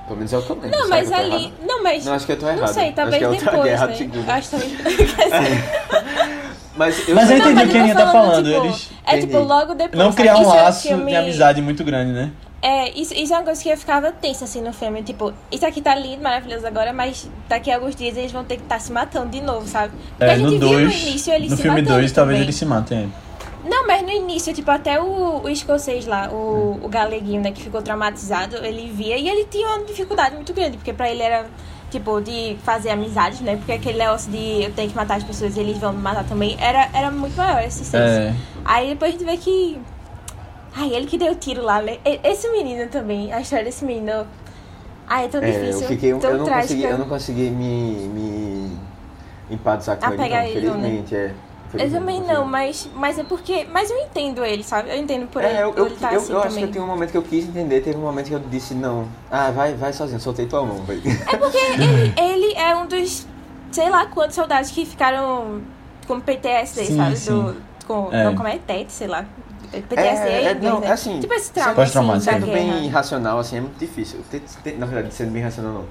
Pelo 0.05 0.17
menos 0.17 0.33
é 0.33 0.37
o 0.37 0.41
que 0.41 0.49
eu 0.49 0.55
lembro. 0.61 0.79
Não, 0.79 0.89
mas 0.89 1.11
ali. 1.11 1.45
errado? 1.45 1.53
Não, 1.65 1.83
mas. 1.83 2.05
Não, 2.05 2.13
acho 2.13 2.25
que 2.25 2.31
eu 2.33 2.39
tô 2.39 2.47
errado. 2.47 2.59
Não 2.59 2.67
sei, 2.67 2.83
Acho 2.87 2.93
talvez 2.95 3.17
que 3.17 3.23
é 3.23 3.29
outra 3.29 3.51
depois, 3.51 3.63
guerra, 3.69 3.87
né? 3.87 3.95
segunda. 3.95 4.33
Acho 4.33 4.49
também. 4.51 4.69
Mas 6.75 7.07
eu 7.07 7.15
Mas 7.15 7.29
eu 7.29 7.37
entendi 7.37 7.63
o 7.65 7.69
que 7.69 7.77
a 7.77 7.79
Aninha 7.81 7.95
tá 7.95 8.11
falando, 8.11 8.45
tipo, 8.51 8.65
eles 8.65 8.89
É 9.05 9.19
tipo, 9.19 9.37
logo 9.39 9.75
depois. 9.75 10.03
Não 10.03 10.11
criar 10.11 10.37
um 10.37 10.41
é 10.55 10.61
laço 10.63 10.87
filme- 10.87 11.11
de 11.11 11.15
amizade 11.15 11.61
muito 11.61 11.83
grande, 11.83 12.11
né? 12.11 12.31
É, 12.65 12.97
isso, 12.97 13.13
isso 13.13 13.33
é 13.33 13.35
uma 13.37 13.43
coisa 13.43 13.61
que 13.61 13.67
eu 13.67 13.77
ficava 13.77 14.09
tensa 14.13 14.45
assim 14.45 14.61
no 14.61 14.71
filme. 14.71 15.03
Tipo, 15.03 15.33
isso 15.51 15.65
aqui 15.65 15.81
tá 15.81 15.93
lindo, 15.93 16.23
maravilhoso 16.23 16.65
agora, 16.65 16.93
mas 16.93 17.29
daqui 17.49 17.69
a 17.69 17.75
alguns 17.75 17.93
dias 17.93 18.15
eles 18.15 18.31
vão 18.31 18.45
ter 18.45 18.55
que 18.55 18.63
estar 18.63 18.79
se 18.79 18.89
matando 18.89 19.29
de 19.29 19.41
novo, 19.41 19.67
sabe? 19.67 19.91
Porque 20.17 20.23
É, 20.23 20.31
a 20.31 20.37
gente 20.37 20.45
no 20.45 20.51
viu 20.51 20.69
2. 20.69 20.85
no 20.85 21.09
início 21.09 21.33
eles 21.33 21.49
No 21.51 21.57
se 21.57 21.61
filme 21.61 21.81
matando 21.81 21.99
2, 21.99 22.11
talvez 22.13 22.39
eles 22.39 22.55
se 22.55 22.65
matem. 22.65 23.11
Não, 23.65 23.85
mas 23.85 24.01
no 24.01 24.09
início, 24.11 24.53
tipo, 24.53 24.71
até 24.71 25.01
o, 25.01 25.41
o 25.43 25.49
escocês 25.49 26.05
lá, 26.05 26.29
o, 26.31 26.79
o 26.81 26.87
galeguinho, 26.87 27.41
né, 27.41 27.51
que 27.51 27.61
ficou 27.61 27.81
traumatizado, 27.81 28.55
ele 28.57 28.89
via 28.93 29.17
e 29.17 29.27
ele 29.27 29.45
tinha 29.45 29.67
uma 29.67 29.83
dificuldade 29.85 30.33
muito 30.35 30.53
grande, 30.53 30.77
porque 30.77 30.93
pra 30.93 31.09
ele 31.09 31.21
era, 31.21 31.45
tipo, 31.91 32.21
de 32.21 32.57
fazer 32.63 32.89
amizades, 32.91 33.39
né? 33.41 33.55
Porque 33.57 33.71
aquele 33.73 33.97
negócio 33.99 34.29
de 34.31 34.63
eu 34.63 34.71
tenho 34.73 34.89
que 34.89 34.95
matar 34.95 35.15
as 35.17 35.23
pessoas 35.23 35.55
e 35.57 35.59
eles 35.59 35.77
vão 35.77 35.91
me 35.93 36.01
matar 36.01 36.23
também, 36.25 36.55
era, 36.59 36.89
era 36.93 37.09
muito 37.11 37.35
maior 37.35 37.61
esse 37.63 37.83
senso. 37.85 37.95
É. 37.97 38.33
Aí 38.65 38.89
depois 38.89 39.13
a 39.15 39.17
gente 39.17 39.25
vê 39.25 39.37
que. 39.37 39.77
Ai, 40.75 40.93
ele 40.93 41.05
que 41.07 41.17
deu 41.17 41.31
o 41.33 41.35
tiro 41.35 41.61
lá, 41.63 41.81
né? 41.81 41.97
Esse 42.23 42.49
menino 42.49 42.89
também, 42.89 43.31
a 43.31 43.39
história 43.41 43.65
desse 43.65 43.85
menino. 43.85 44.25
Ai, 45.07 45.25
é 45.25 45.27
tão 45.27 45.41
É, 45.41 45.51
difícil. 45.51 45.81
eu 45.81 45.87
fiquei. 45.87 46.13
tão 46.15 46.31
Eu 46.31 46.37
não, 46.39 46.45
consegui, 46.47 46.83
eu 46.83 46.97
não 46.97 47.07
consegui 47.07 47.49
me. 47.49 48.07
me 48.07 48.77
empatizar 49.51 49.97
com 49.97 50.05
Ah, 50.05 50.13
ele, 50.13 50.57
ele, 50.57 50.67
não, 50.67 50.77
né? 50.77 50.89
infelizmente, 50.89 51.15
é. 51.15 51.25
Eu 51.73 51.79
Infelizmente, 51.79 51.99
também 51.99 52.21
não, 52.21 52.45
mas, 52.45 52.87
mas 52.95 53.17
é 53.19 53.23
porque. 53.23 53.67
Mas 53.71 53.89
eu 53.89 53.97
entendo 53.97 54.45
ele, 54.45 54.63
sabe? 54.63 54.89
Eu 54.89 54.95
entendo 54.97 55.27
por 55.27 55.43
ele. 55.43 55.53
É, 55.57 55.63
eu, 55.63 55.73
eu, 55.75 55.85
ele 55.87 55.95
tá 55.95 56.13
eu, 56.13 56.19
assim 56.19 56.31
eu 56.31 56.39
acho 56.39 56.47
também. 56.49 56.63
que 56.63 56.69
eu 56.69 56.73
tenho 56.73 56.85
um 56.85 56.87
momento 56.87 57.11
que 57.11 57.17
eu 57.17 57.23
quis 57.23 57.45
entender, 57.47 57.81
teve 57.81 57.97
um 57.97 58.01
momento 58.01 58.27
que 58.27 58.33
eu 58.33 58.39
disse 58.39 58.73
não. 58.75 59.07
Ah, 59.29 59.51
vai, 59.51 59.73
vai 59.73 59.91
sozinho, 59.91 60.19
soltei 60.19 60.45
tua 60.45 60.63
mão, 60.63 60.77
velho. 60.83 61.01
É 61.31 61.35
porque 61.37 61.57
ele, 61.57 62.13
ele 62.17 62.53
é 62.55 62.75
um 62.75 62.85
dos. 62.87 63.27
Sei 63.71 63.89
lá 63.89 64.05
quantos 64.05 64.35
soldados 64.35 64.69
que 64.69 64.85
ficaram 64.85 65.61
com 66.07 66.19
PTSD, 66.19 66.85
Sim, 66.85 66.97
sabe? 66.97 67.17
sim. 67.17 67.31
Do, 67.31 67.55
com, 67.87 68.09
É. 68.11 68.23
Não, 68.23 68.35
como 68.35 68.47
é 68.47 68.57
TET, 68.59 68.91
sei 68.91 69.07
lá. 69.07 69.25
PTSD 69.81 70.27
É, 70.29 70.43
é, 70.43 70.43
é, 70.45 70.53
não, 70.55 70.79
né? 70.79 70.87
é 70.87 70.91
assim, 70.91 71.19
Tipo 71.19 71.33
esse 71.33 71.51
trauma, 71.51 71.83
assim, 71.83 72.19
Sendo 72.31 72.45
bem 72.47 72.87
racional, 72.89 73.39
assim, 73.39 73.57
é 73.57 73.61
muito 73.61 73.77
difícil. 73.77 74.19
Na 74.77 74.85
verdade, 74.85 75.13
sendo 75.13 75.31
bem 75.31 75.43
racional, 75.43 75.73
não. 75.73 75.85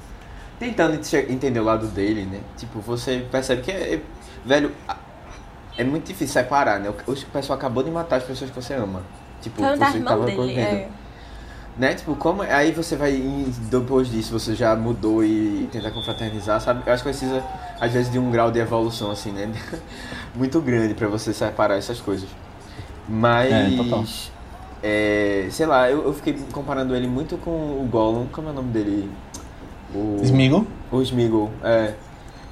Tentando 0.58 0.94
entender 1.28 1.58
o 1.60 1.64
lado 1.64 1.86
dele, 1.88 2.24
né? 2.24 2.40
Tipo, 2.56 2.80
você 2.80 3.26
percebe 3.30 3.62
que 3.62 3.70
é. 3.70 3.94
é- 3.94 4.00
velho, 4.44 4.72
é 5.76 5.84
muito 5.84 6.06
difícil 6.06 6.34
separar, 6.34 6.78
né? 6.78 6.88
O, 6.90 7.12
o 7.12 7.16
pessoal 7.32 7.58
acabou 7.58 7.82
de 7.82 7.90
matar 7.90 8.16
as 8.16 8.22
pessoas 8.24 8.50
que 8.50 8.56
você 8.62 8.74
ama. 8.74 9.02
Tipo, 9.40 9.60
Falando 9.60 9.80
da 9.80 9.90
você 9.90 9.96
irmã 9.96 10.10
tava 10.10 10.24
dele. 10.26 10.36
correndo. 10.36 10.58
É. 10.60 10.88
Né? 11.76 11.94
Tipo, 11.94 12.14
como. 12.16 12.42
Aí 12.42 12.70
você 12.70 12.96
vai. 12.96 13.12
Depois 13.70 14.08
disso, 14.10 14.38
você 14.38 14.54
já 14.54 14.76
mudou 14.76 15.24
e 15.24 15.68
tentar 15.72 15.90
confraternizar, 15.90 16.60
sabe? 16.60 16.82
Eu 16.86 16.92
acho 16.92 17.02
que 17.02 17.08
precisa, 17.08 17.42
às 17.80 17.90
vezes, 17.92 18.12
de 18.12 18.18
um 18.18 18.30
grau 18.30 18.50
de 18.52 18.58
evolução, 18.60 19.10
assim, 19.10 19.32
né? 19.32 19.50
Muito 20.36 20.60
grande 20.60 20.94
pra 20.94 21.08
você 21.08 21.32
separar 21.32 21.76
essas 21.76 21.98
coisas. 22.00 22.28
Mas. 23.12 23.52
É, 23.52 23.76
total. 23.76 24.04
é, 24.82 25.46
sei 25.50 25.66
lá, 25.66 25.90
eu, 25.90 26.02
eu 26.06 26.14
fiquei 26.14 26.34
comparando 26.50 26.96
ele 26.96 27.06
muito 27.06 27.36
com 27.36 27.50
o 27.50 27.86
Gollum. 27.90 28.26
Como 28.32 28.48
é 28.48 28.52
o 28.52 28.54
nome 28.54 28.70
dele? 28.72 29.10
O. 29.94 30.16
Smeagol? 30.22 30.66
O 30.90 31.02
Smeagol, 31.02 31.50
é. 31.62 31.92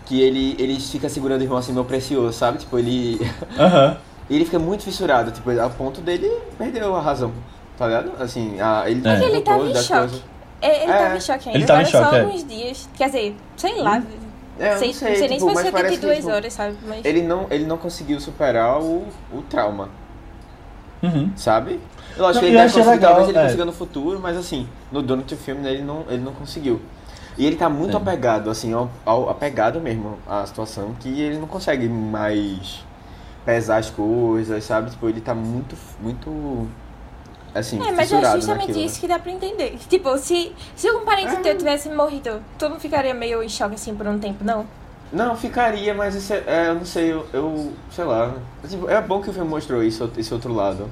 Que 0.05 0.20
ele, 0.20 0.55
ele 0.59 0.79
fica 0.79 1.09
segurando 1.09 1.40
o 1.40 1.44
irmão 1.44 1.57
assim, 1.57 1.73
meu 1.73 1.85
precioso, 1.85 2.37
sabe? 2.37 2.59
Tipo, 2.59 2.79
ele. 2.79 3.18
Aham. 3.59 3.96
ele 4.29 4.44
fica 4.44 4.59
muito 4.59 4.85
fissurado, 4.85 5.31
tipo, 5.31 5.51
a 5.51 5.70
ponto 5.70 6.03
dele 6.03 6.31
perdeu 6.59 6.94
a 6.94 7.01
razão. 7.01 7.33
Tá 7.79 7.87
ligado? 7.87 8.12
Assim, 8.23 8.61
a, 8.61 8.85
ele 8.87 9.07
É. 9.09 9.25
Ele 9.25 9.40
tava 9.40 9.66
em 9.66 9.75
choque. 9.75 9.99
coisas. 10.01 10.25
É, 10.61 10.83
Ele 10.83 10.92
É. 10.92 10.99
tava 10.99 11.16
em 11.16 11.20
choque 11.23 11.49
ainda. 11.49 11.59
Ele 11.59 11.66
tava 11.66 11.83
em 11.83 11.85
choque, 11.87 12.05
só 12.05 12.16
é. 12.16 12.20
alguns 12.20 12.46
dias. 12.46 12.88
Quer 12.99 13.07
dizer, 13.07 13.37
sei 13.57 13.81
lá. 13.81 14.03
É, 14.59 14.75
eu 14.75 14.79
sei, 14.79 14.88
não 14.88 14.94
sei, 14.94 15.09
nem 15.09 15.38
tipo, 15.38 15.49
se 15.49 15.55
foi 15.55 15.55
mas 15.55 15.70
parece 15.70 15.94
que, 15.94 16.01
72 16.03 16.18
tipo, 16.18 16.31
horas, 16.31 16.53
sabe? 16.53 16.77
Mas... 16.87 17.03
Ele 17.03 17.23
não, 17.23 17.46
ele 17.51 17.64
não 17.64 17.79
conseguiu 17.79 18.20
superar 18.20 18.79
o, 18.79 19.07
o 19.33 19.40
trauma, 19.49 19.88
Uhum. 21.02 21.30
sabe? 21.36 21.80
Eu 22.16 22.26
acho 22.26 22.34
Não, 22.34 22.40
que 22.40 22.46
ele 22.46 22.56
vai 22.56 22.66
achei 22.66 22.78
conseguir, 22.82 22.96
legal, 22.96 23.10
talvez 23.14 23.28
ele 23.30 23.38
é. 23.38 23.42
consiga 23.44 23.64
no 23.64 23.72
futuro, 23.72 24.20
mas 24.20 24.36
assim, 24.36 24.68
no 24.92 25.00
Donut 25.02 25.34
filme 25.36 25.62
né, 25.62 25.72
ele 25.72 25.82
não, 25.82 26.04
ele 26.08 26.22
não 26.22 26.32
conseguiu. 26.32 26.80
E 27.38 27.46
ele 27.46 27.56
tá 27.56 27.68
muito 27.70 27.96
É. 27.96 28.00
apegado, 28.00 28.50
assim, 28.50 28.72
ao, 28.74 28.90
ao- 29.06 29.30
apegado 29.30 29.80
mesmo 29.80 30.18
à 30.28 30.44
situação, 30.44 30.94
que 31.00 31.08
ele 31.20 31.38
não 31.38 31.46
consegue 31.46 31.88
mais 31.88 32.84
pesar 33.46 33.78
as 33.78 33.88
coisas, 33.88 34.62
sabe? 34.64 34.90
Tipo, 34.90 35.08
ele 35.08 35.20
tá 35.20 35.34
muito, 35.34 35.74
muito 36.02 36.68
assim, 37.54 37.80
É, 37.82 37.92
mas 37.92 38.12
é 38.12 38.20
justamente 38.20 38.68
naquilo, 38.68 38.84
isso 38.84 38.94
né? 38.96 39.00
que 39.00 39.08
dá 39.08 39.18
pra 39.18 39.32
entender. 39.32 39.78
Tipo, 39.88 40.18
se, 40.18 40.52
se 40.76 40.88
algum 40.88 41.04
parente 41.04 41.34
É. 41.34 41.40
teu 41.40 41.56
tivesse 41.56 41.88
morrido, 41.88 42.42
tu 42.58 42.68
não 42.68 42.78
ficaria 42.78 43.14
meio 43.14 43.42
em 43.42 43.48
choque 43.48 43.74
assim 43.76 43.94
por 43.94 44.06
um 44.06 44.18
tempo, 44.18 44.44
não? 44.44 44.66
Não, 45.12 45.37
ficaria, 45.37 45.92
mas 45.92 46.14
isso 46.14 46.33
é, 46.33 46.42
é, 46.46 46.68
eu 46.68 46.75
não 46.77 46.85
sei, 46.85 47.12
eu, 47.12 47.27
eu 47.33 47.73
sei 47.90 48.05
lá. 48.05 48.33
Tipo, 48.68 48.88
é 48.88 49.01
bom 49.01 49.20
que 49.20 49.31
o 49.31 49.33
filme 49.33 49.49
mostrou 49.49 49.83
isso, 49.83 50.09
esse 50.16 50.33
outro 50.33 50.53
lado. 50.53 50.88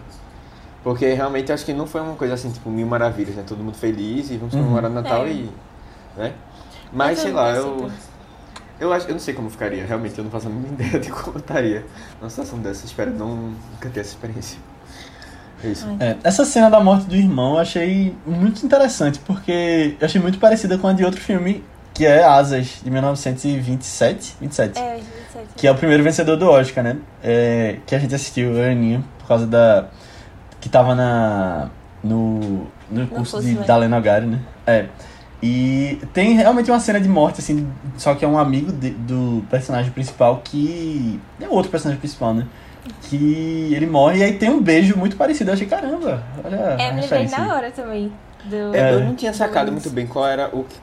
Porque 0.83 1.13
realmente 1.13 1.53
acho 1.53 1.65
que 1.65 1.73
não 1.73 1.87
foi 1.87 2.01
uma 2.01 2.15
coisa 2.15 2.35
assim, 2.35 2.51
tipo, 2.51 2.69
mil 2.71 2.87
maravilhas, 2.87 3.35
né? 3.37 3.45
Todo 3.47 3.63
mundo 3.63 3.77
feliz 3.77 4.31
e 4.31 4.37
vamos 4.37 4.55
Uhum. 4.55 4.61
comemorar 4.63 4.91
Natal 4.91 5.25
É. 5.27 5.31
e. 5.31 5.51
né? 6.17 6.33
Mas 6.93 7.19
sei 7.21 7.33
lá, 7.33 7.51
eu. 7.51 7.87
isso. 7.87 8.09
Eu 8.81 8.93
acho, 8.93 9.07
eu 9.09 9.13
não 9.13 9.19
sei 9.19 9.35
como 9.35 9.51
ficaria, 9.51 9.85
realmente, 9.85 10.17
eu 10.17 10.23
não 10.25 10.31
faço 10.31 10.47
a 10.47 10.51
mínima 10.51 10.73
ideia 10.81 11.01
de 11.01 11.11
como 11.11 11.39
estaria 11.39 11.85
numa 12.21 12.31
situação 12.31 12.59
dessa. 12.61 12.87
Espero 12.87 13.13
não 13.13 13.53
nunca 13.73 13.89
ter 13.93 14.01
essa 14.01 14.11
experiência. 14.11 14.59
É. 15.63 16.05
É, 16.11 16.17
essa 16.23 16.45
cena 16.45 16.71
da 16.71 16.79
morte 16.79 17.07
do 17.07 17.17
irmão 17.17 17.55
eu 17.55 17.59
achei 17.59 18.17
muito 18.25 18.65
interessante, 18.65 19.19
porque 19.19 19.97
eu 19.99 20.07
achei 20.07 20.21
muito 20.21 20.39
parecida 20.39 20.79
com 20.79 20.87
a 20.87 20.93
de 20.93 21.05
outro 21.05 21.21
filme, 21.21 21.65
que 21.99 22.07
é 22.07 22.23
Asas, 22.25 22.81
de 22.83 22.91
1927. 22.91 24.37
27. 24.41 24.79
É, 24.79 24.95
27. 24.95 25.47
Que 25.57 25.67
é 25.67 25.71
o 25.71 25.75
primeiro 25.75 26.03
vencedor 26.03 26.37
do 26.37 26.49
Oscar, 26.49 26.83
né? 26.85 26.97
É, 27.23 27.77
que 27.87 27.95
a 27.95 27.99
gente 27.99 28.15
assistiu, 28.15 28.53
eu 28.53 28.65
e 28.65 28.71
Aninha, 28.71 29.05
por 29.19 29.27
causa 29.29 29.47
da. 29.47 29.87
Que 30.61 30.69
tava 30.69 30.95
na. 30.95 31.69
No, 32.03 32.67
no 32.91 33.07
curso 33.09 33.43
de, 33.43 33.53
né? 33.55 33.65
da 33.67 33.77
Lena 33.77 34.01
Gari, 34.01 34.27
né? 34.27 34.39
É. 34.67 34.87
E 35.43 36.01
tem 36.13 36.35
realmente 36.35 36.71
uma 36.71 36.81
cena 36.81 37.01
de 37.01 37.09
morte, 37.09 37.41
assim, 37.41 37.69
só 37.97 38.15
que 38.15 38.25
é 38.25 38.29
um 38.29 38.39
amigo 38.39 38.73
de- 38.73 38.91
do 38.91 39.45
personagem 39.51 39.91
principal 39.91 40.41
que. 40.45 41.21
É 41.41 41.49
outro 41.49 41.71
personagem 41.71 41.99
principal, 42.01 42.33
né? 42.35 42.47
Que 43.03 43.73
ele 43.75 43.87
morre 43.87 44.19
e 44.21 44.23
aí 44.23 44.33
tem 44.35 44.49
um 44.51 44.63
beijo 44.63 44.97
muito 44.97 45.17
parecido. 45.17 45.51
Eu 45.51 45.55
achei, 45.55 45.67
caramba, 45.67 46.23
olha. 46.45 46.57
É, 46.57 46.93
me 46.93 47.01
lembrei 47.03 47.21
aí. 47.21 47.31
na 47.31 47.55
hora 47.55 47.71
também. 47.71 48.13
Do... 48.45 48.57
É, 48.75 48.95
eu 48.95 49.01
É. 49.01 49.05
não 49.05 49.15
tinha 49.15 49.33
sacado 49.33 49.67
do- 49.67 49.73
muito 49.73 49.91
bem 49.91 50.07
qual 50.07 50.27
era 50.27 50.49
o 50.53 50.65
que 50.65 50.77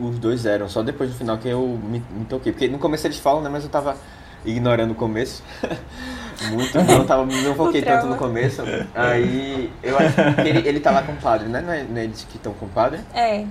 os 0.00 0.18
dois 0.18 0.46
eram, 0.46 0.68
só 0.68 0.82
depois 0.82 1.10
do 1.10 1.16
final 1.16 1.38
que 1.38 1.48
eu 1.48 1.78
me, 1.82 2.02
me 2.10 2.24
toquei. 2.24 2.52
Porque 2.52 2.68
no 2.68 2.78
começo 2.78 3.06
eles 3.06 3.18
falam, 3.18 3.42
né? 3.42 3.48
Mas 3.48 3.64
eu 3.64 3.70
tava 3.70 3.96
ignorando 4.44 4.92
o 4.92 4.94
começo. 4.94 5.42
muito, 6.50 6.76
não, 6.82 7.06
tava, 7.06 7.24
não 7.24 7.54
foquei 7.54 7.82
tanto 7.82 8.06
no 8.06 8.16
começo. 8.16 8.62
Aí 8.94 9.70
eu 9.82 9.98
acho 9.98 10.14
que 10.14 10.48
ele, 10.48 10.68
ele 10.68 10.80
tá 10.80 10.90
lá 10.90 11.02
com 11.02 11.12
o 11.12 11.16
padre, 11.16 11.48
né? 11.48 11.60
Não 11.60 11.72
é, 11.72 11.82
não 11.82 11.96
é 11.98 12.04
eles 12.04 12.24
que 12.24 12.36
estão 12.36 12.52
com 12.52 12.66
o 12.66 12.68
padre? 12.68 13.00
É, 13.14 13.44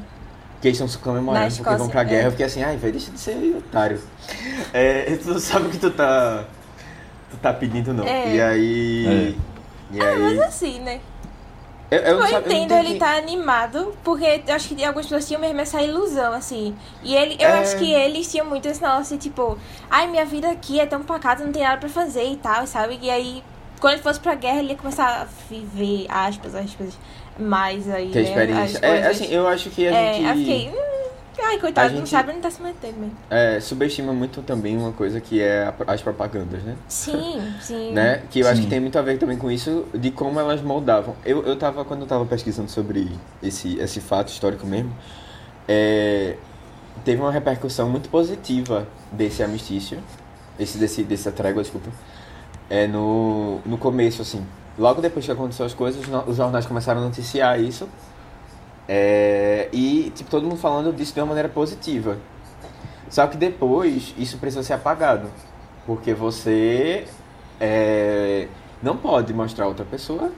Que 0.61 0.67
eles 0.67 0.77
estão 0.77 0.87
se 0.87 0.97
comemorando 0.97 1.45
Na 1.45 1.49
porque 1.49 1.61
Escócia, 1.61 1.77
vão 1.77 1.89
pra 1.89 2.01
é. 2.01 2.05
guerra. 2.05 2.27
Eu 2.27 2.31
fiquei 2.31 2.45
assim, 2.45 2.63
ai, 2.63 2.77
velho, 2.77 2.93
deixa 2.93 3.11
de 3.11 3.19
ser 3.19 3.55
otário. 3.57 3.99
É, 4.73 5.17
tu 5.21 5.29
não 5.29 5.39
sabe 5.39 5.67
o 5.67 5.69
que 5.69 5.77
tu 5.77 5.91
tá. 5.91 6.45
Tu 7.31 7.37
tá 7.37 7.53
pedindo, 7.53 7.93
não. 7.93 8.05
É. 8.05 8.35
E 8.35 8.41
aí. 8.41 9.37
E 9.91 10.01
aí. 10.01 10.19
mas 10.19 10.39
assim, 10.39 10.79
né? 10.79 10.99
Eu, 11.91 11.99
eu, 11.99 12.19
Eu 12.19 12.27
sabe- 12.27 12.35
eu 12.35 12.39
entendo 12.57 12.71
ele 12.73 12.79
entendi. 12.95 12.99
tá 12.99 13.15
animado, 13.17 13.93
porque 14.03 14.41
eu 14.47 14.55
acho 14.55 14.69
que 14.75 14.83
algumas 14.83 15.05
pessoas 15.05 15.27
tinham 15.27 15.39
mesmo 15.41 15.61
essa 15.61 15.81
ilusão, 15.81 16.33
assim. 16.33 16.75
E 17.03 17.15
ele, 17.15 17.35
eu 17.39 17.47
É. 17.47 17.59
acho 17.59 17.77
que 17.77 17.91
eles 17.93 18.29
tinham 18.31 18.45
muito 18.45 18.67
esse 18.67 18.81
negócio, 18.81 19.17
tipo, 19.17 19.57
ai, 19.89 20.07
minha 20.07 20.25
vida 20.25 20.49
aqui 20.49 20.79
é 20.79 20.85
tão 20.85 21.03
pacata, 21.03 21.43
não 21.43 21.51
tem 21.51 21.63
nada 21.63 21.77
pra 21.77 21.89
fazer 21.89 22.25
e 22.25 22.35
tal, 22.37 22.65
sabe? 22.65 22.97
E 23.01 23.09
aí, 23.09 23.43
quando 23.79 23.93
ele 23.93 24.01
fosse 24.03 24.19
pra 24.19 24.33
guerra, 24.35 24.59
ele 24.59 24.69
ia 24.69 24.77
começar 24.77 25.21
a 25.21 25.27
viver, 25.49 26.05
aspas, 26.09 26.55
aspas, 26.55 26.97
mais 27.37 27.89
aí, 27.89 28.09
Ter 28.11 28.23
né? 28.23 28.29
experiência. 28.29 28.79
É, 28.81 29.07
assim, 29.07 29.27
eu 29.33 29.47
acho 29.47 29.69
que 29.69 29.87
a 29.87 29.91
É, 29.91 30.13
gente. 30.13 30.27
eu 30.27 30.35
fiquei, 30.37 30.69
hum, 30.69 30.94
ai, 31.41 31.57
coitado, 31.59 31.87
a 31.87 31.91
não 31.91 31.97
gente- 31.99 32.09
sabe, 32.09 32.33
não 32.33 32.41
tá 32.41 32.49
se 32.49 32.61
metendo 32.61 32.97
mesmo. 32.99 33.17
é, 33.29 33.59
subestima 33.59 34.13
muito 34.13 34.41
também 34.41 34.77
uma 34.77 34.91
coisa 34.91 35.19
que 35.21 35.41
é 35.41 35.63
a- 35.65 35.73
as 35.93 36.01
propagandas, 36.01 36.63
né? 36.63 36.75
Sim, 36.87 37.53
sim. 37.61 37.91
né? 37.93 38.21
Que 38.29 38.39
eu 38.39 38.47
acho 38.47 38.57
Sim. 38.57 38.63
que 38.63 38.69
tem 38.69 38.79
muito 38.79 38.97
a 38.97 39.01
ver 39.01 39.17
também 39.17 39.37
com 39.37 39.49
isso, 39.51 39.85
de 39.93 40.11
como 40.11 40.39
elas 40.39 40.61
moldavam. 40.61 41.15
Eu, 41.25 41.43
eu 41.45 41.55
tava, 41.57 41.83
quando 41.85 42.01
eu 42.01 42.07
tava 42.07 42.25
pesquisando 42.25 42.69
sobre 42.69 43.09
esse, 43.43 43.77
esse 43.79 43.99
fato 44.01 44.29
histórico 44.29 44.65
mesmo, 44.65 44.91
é, 45.67 46.35
teve 47.03 47.21
uma 47.21 47.31
repercussão 47.31 47.89
muito 47.89 48.09
positiva 48.09 48.87
desse 49.11 49.41
armistício, 49.43 49.99
esse, 50.59 50.77
desse, 50.77 51.03
dessa 51.03 51.31
trégua, 51.31 51.61
desculpa, 51.61 51.89
é, 52.69 52.87
no, 52.87 53.59
no 53.65 53.77
começo, 53.77 54.21
assim. 54.21 54.45
Logo 54.77 55.01
depois 55.01 55.25
que 55.25 55.31
aconteceu 55.31 55.65
as 55.65 55.73
coisas, 55.73 56.03
os 56.27 56.35
jornais 56.37 56.65
começaram 56.65 57.01
a 57.01 57.03
noticiar 57.05 57.59
isso, 57.59 57.87
é, 58.87 59.69
e 59.71 60.11
tipo, 60.15 60.29
todo 60.29 60.43
mundo 60.43 60.57
falando 60.57 60.93
disso 60.93 61.13
de 61.13 61.19
uma 61.19 61.27
maneira 61.27 61.49
positiva. 61.49 62.17
Só 63.09 63.27
que 63.27 63.37
depois 63.37 64.13
isso 64.17 64.37
precisa 64.37 64.63
ser 64.63 64.73
apagado. 64.73 65.29
Porque 65.85 66.13
você 66.13 67.05
é, 67.59 68.47
não 68.81 68.97
pode 68.97 69.33
mostrar 69.33 69.67
outra 69.67 69.85
pessoa 69.85 70.31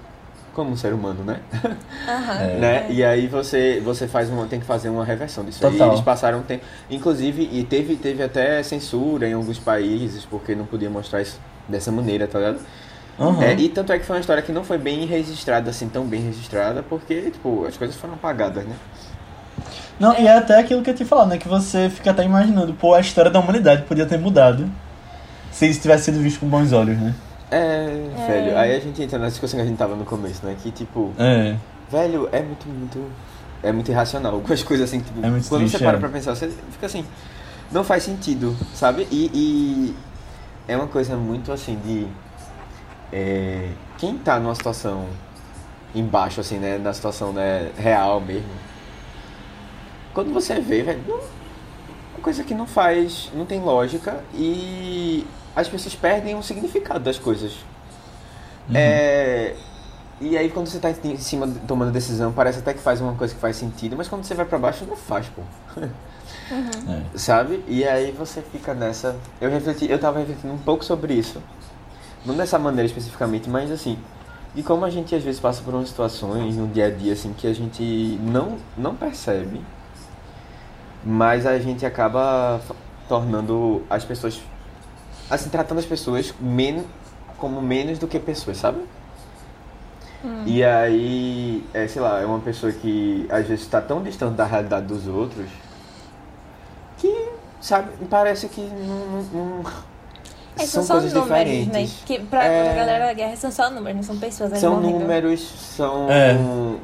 como 0.54 0.72
um 0.72 0.76
ser 0.76 0.92
humano, 0.94 1.24
né? 1.24 1.40
É. 2.08 2.58
né? 2.58 2.88
E 2.90 3.04
aí 3.04 3.28
você, 3.28 3.82
você 3.84 4.08
faz 4.08 4.30
uma, 4.30 4.48
tem 4.48 4.60
que 4.60 4.66
fazer 4.66 4.90
uma 4.90 5.06
reversão 5.06 5.44
disso. 5.44 5.66
aí. 5.66 5.72
Total. 5.72 5.90
eles 5.90 6.02
passaram 6.02 6.40
um 6.40 6.42
tempo. 6.42 6.66
Inclusive, 6.90 7.50
e 7.52 7.64
teve, 7.64 7.96
teve 7.96 8.24
até 8.24 8.64
censura 8.64 9.28
em 9.28 9.34
alguns 9.34 9.60
países, 9.60 10.26
porque 10.26 10.56
não 10.56 10.66
podia 10.66 10.90
mostrar 10.90 11.22
isso 11.22 11.40
dessa 11.68 11.92
maneira, 11.92 12.28
tá 12.28 12.40
ligado? 12.40 12.60
Aham. 13.20 13.44
É, 13.44 13.54
e 13.56 13.70
tanto 13.70 13.92
é 13.92 13.98
que 14.00 14.06
foi 14.06 14.16
uma 14.16 14.20
história 14.20 14.44
que 14.44 14.52
não 14.52 14.64
foi 14.64 14.78
bem 14.78 15.06
registrada, 15.06 15.70
assim, 15.72 15.90
tão 15.90 16.06
bem 16.06 16.22
registrada, 16.22 16.84
porque, 16.84 17.32
tipo, 17.32 17.66
as 17.66 17.76
coisas 17.76 17.96
foram 17.96 18.14
apagadas, 18.14 18.64
né? 18.66 18.76
Não, 20.00 20.14
e 20.18 20.28
é 20.28 20.38
até 20.38 20.60
aquilo 20.60 20.84
que 20.84 20.90
eu 20.92 20.94
te 20.96 21.04
falado, 21.04 21.30
né? 21.30 21.38
Que 21.38 21.48
você 21.48 21.90
fica 21.90 22.12
até 22.12 22.24
imaginando, 22.24 22.74
pô, 22.74 22.94
a 22.94 23.00
história 23.00 23.32
da 23.32 23.40
humanidade 23.40 23.84
podia 23.84 24.06
ter 24.06 24.20
mudado 24.20 24.70
se 25.52 25.68
isso 25.68 25.82
tivesse 25.82 26.06
sido 26.06 26.20
visto 26.20 26.40
com 26.40 26.48
bons 26.48 26.72
olhos, 26.72 26.98
né? 27.00 27.16
É, 27.50 27.58
É. 28.16 28.28
velho. 28.28 28.58
Aí 28.58 28.76
a 28.76 28.80
gente 28.80 29.02
entra 29.02 29.18
nessa 29.18 29.32
discussão 29.32 29.58
que 29.60 29.66
a 29.66 29.68
gente 29.68 29.78
tava 29.78 29.96
no 29.96 30.06
começo, 30.06 30.46
né? 30.46 30.56
Que, 30.62 30.70
tipo, 30.70 31.12
É. 31.18 31.56
velho, 31.90 32.30
é 32.32 32.42
muito, 32.44 32.68
muito. 32.68 33.04
É 33.64 33.72
muito 33.72 33.90
irracional. 33.90 34.34
Algumas 34.36 34.62
coisas 34.62 34.88
assim, 34.88 35.00
tipo, 35.00 35.26
É 35.26 35.30
muito 35.32 35.50
quando 35.50 35.62
triste, 35.62 35.80
você 35.80 35.84
para 35.84 35.98
é. 35.98 36.00
pra 36.00 36.10
pensar, 36.10 36.36
você 36.36 36.52
fica 36.72 36.86
assim. 36.86 37.04
Não 37.72 37.84
faz 37.84 38.04
sentido, 38.04 38.56
sabe? 38.76 39.08
E, 39.12 39.32
e 39.34 39.96
é 40.68 40.78
uma 40.78 40.86
coisa 40.88 41.16
muito 41.18 41.52
assim 41.52 41.76
de. 41.84 42.06
É, 43.12 43.70
quem 43.98 44.18
tá 44.18 44.40
numa 44.40 44.56
situação 44.56 45.08
embaixo, 45.94 46.42
assim, 46.42 46.58
né? 46.58 46.78
Na 46.78 46.94
situação 46.94 47.32
né, 47.32 47.72
real 47.78 48.20
mesmo. 48.20 48.50
Quando 50.14 50.34
você 50.34 50.60
vê, 50.60 50.82
velho, 50.84 51.02
uma 51.08 52.22
coisa 52.22 52.44
que 52.44 52.54
não 52.54 52.66
faz, 52.66 53.32
não 53.34 53.46
tem 53.46 53.62
lógica 53.62 54.20
e 54.34 55.26
as 55.56 55.68
pessoas 55.68 55.96
perdem 55.96 56.36
o 56.36 56.44
significado 56.44 57.00
das 57.00 57.18
coisas. 57.18 57.54
É, 58.74 59.56
e 60.20 60.38
aí 60.38 60.50
quando 60.50 60.68
você 60.68 60.80
tá 60.80 60.90
em 60.92 61.18
cima 61.18 61.48
tomando 61.68 61.92
decisão, 61.92 62.34
parece 62.34 62.60
até 62.60 62.74
que 62.74 62.80
faz 62.80 63.00
uma 63.00 63.14
coisa 63.14 63.34
que 63.34 63.40
faz 63.40 63.56
sentido, 63.56 63.96
mas 63.96 64.08
quando 64.08 64.24
você 64.24 64.34
vai 64.34 64.46
pra 64.46 64.58
baixo 64.58 64.86
não 64.86 64.96
faz, 64.98 65.28
pô. 65.28 65.42
É. 66.52 67.18
Sabe? 67.18 67.64
E 67.68 67.86
aí 67.86 68.12
você 68.12 68.42
fica 68.42 68.74
nessa. 68.74 69.16
Eu 69.42 69.50
refleti, 69.50 69.90
eu 69.90 70.00
tava 70.00 70.20
refletindo 70.20 70.54
um 70.54 70.58
pouco 70.58 70.84
sobre 70.84 71.14
isso. 71.14 71.42
Não 72.28 72.36
dessa 72.36 72.60
maneira 72.60 72.86
especificamente, 72.86 73.50
mas 73.50 73.72
assim, 73.72 73.98
e 74.56 74.62
como 74.62 74.86
a 74.86 74.90
gente 74.90 75.16
às 75.16 75.24
vezes 75.24 75.40
passa 75.40 75.64
por 75.64 75.74
umas 75.74 75.88
situações 75.90 76.56
no 76.56 76.68
dia 76.68 76.88
a 76.88 76.90
dia 76.92 77.14
assim 77.14 77.34
que 77.34 77.48
a 77.48 77.54
gente 77.54 77.82
não 78.22 78.58
não 78.78 78.94
percebe, 78.96 79.62
mas 81.04 81.46
a 81.46 81.58
gente 81.58 81.86
acaba 81.86 82.60
tornando 83.08 83.82
as 83.90 84.04
pessoas 84.04 84.42
assim, 85.30 85.50
tratando 85.50 85.80
as 85.80 85.86
pessoas 85.86 86.34
men 86.40 86.84
como 87.38 87.62
menos 87.62 87.98
do 88.00 88.08
que 88.08 88.20
pessoas, 88.20 88.58
sabe? 88.58 88.80
E 90.46 90.64
aí, 90.64 91.64
é, 91.74 91.88
sei 91.88 92.02
lá, 92.02 92.20
é 92.20 92.26
uma 92.26 92.40
pessoa 92.40 92.72
que 92.72 93.26
às 93.30 93.48
vezes 93.48 93.64
está 93.64 93.80
tão 93.80 94.02
distante 94.02 94.34
da 94.36 94.46
realidade 94.46 94.88
dos 94.88 95.08
outros 95.08 95.48
que, 96.98 97.30
sabe, 97.62 97.92
parece 98.10 98.50
que 98.50 98.62
não. 98.62 99.22
não- 99.22 99.24
não- 99.62 99.64
É, 100.60 100.66
são, 100.66 100.84
são, 100.84 100.84
só 100.84 100.94
coisas 100.96 101.14
números, 101.14 101.38
diferentes. 101.52 101.92
né? 101.94 101.98
Que 102.06 102.20
pra, 102.20 102.44
É. 102.44 102.76
galera 102.76 103.06
da 103.08 103.14
guerra 103.14 103.36
são 103.36 103.52
só 103.52 103.70
números, 103.70 103.96
não 103.98 104.04
são 104.04 104.18
pessoas 104.18 104.52
ali 104.52 104.62
São 104.62 104.76
morrendo. 104.76 105.00
números, 105.00 105.40
são. 105.42 106.08
É. 106.10 106.38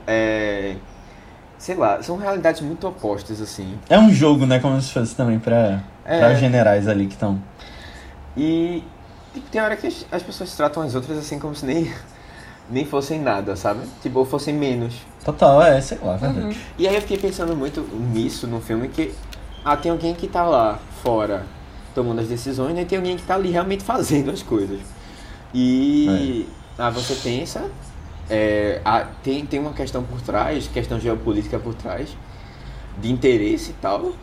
é, 0.07 0.75
sei 1.57 1.75
lá, 1.75 2.01
são 2.03 2.17
realidades 2.17 2.61
muito 2.61 2.87
opostas, 2.87 3.41
assim. 3.41 3.77
É 3.89 3.97
um 3.97 4.11
jogo, 4.11 4.45
né? 4.45 4.59
Como 4.59 4.79
se 4.81 4.91
fosse 4.91 5.15
também 5.15 5.39
pra, 5.39 5.81
É. 6.05 6.19
pra 6.19 6.33
generais 6.35 6.87
ali 6.87 7.07
que 7.07 7.13
estão. 7.13 7.41
E 8.35 8.83
tipo, 9.33 9.49
tem 9.49 9.61
hora 9.61 9.75
que 9.75 9.87
as, 9.87 10.05
as 10.11 10.21
pessoas 10.23 10.55
tratam 10.55 10.83
as 10.83 10.95
outras 10.95 11.17
assim 11.17 11.39
como 11.39 11.55
se 11.55 11.65
nem, 11.65 11.91
nem 12.69 12.85
fossem 12.85 13.19
nada, 13.19 13.55
sabe? 13.55 13.81
Tipo, 14.01 14.19
ou 14.19 14.25
fossem 14.25 14.53
menos. 14.53 14.95
Total, 15.23 15.61
é, 15.63 15.79
sei 15.79 15.97
lá, 16.01 16.15
verdade. 16.17 16.57
E 16.77 16.87
aí 16.87 16.95
eu 16.95 17.01
fiquei 17.01 17.17
pensando 17.17 17.55
muito 17.55 17.81
nisso 18.11 18.45
no 18.47 18.59
filme 18.59 18.87
que 18.89 19.13
ah, 19.63 19.77
tem 19.77 19.91
alguém 19.91 20.13
que 20.13 20.27
tá 20.27 20.43
lá 20.43 20.79
fora 21.01 21.43
tomando 21.93 22.19
as 22.21 22.27
decisões, 22.27 22.73
né? 22.75 22.81
E 22.83 22.85
tem 22.85 22.97
alguém 22.97 23.17
que 23.17 23.23
tá 23.23 23.35
ali 23.35 23.51
realmente 23.51 23.83
fazendo 23.83 24.31
as 24.31 24.41
coisas. 24.43 24.81
E 25.53 26.55
ah, 26.77 26.89
você 26.89 27.15
pensa, 27.15 27.71
é, 28.29 28.81
ah, 28.85 29.05
tem, 29.23 29.45
tem 29.45 29.59
uma 29.59 29.73
questão 29.73 30.03
por 30.03 30.21
trás, 30.21 30.67
questão 30.67 30.99
geopolítica 30.99 31.59
por 31.59 31.75
trás, 31.75 32.17
de 32.97 33.11
interesse 33.11 33.71
e 33.71 33.75
tal. 33.75 34.13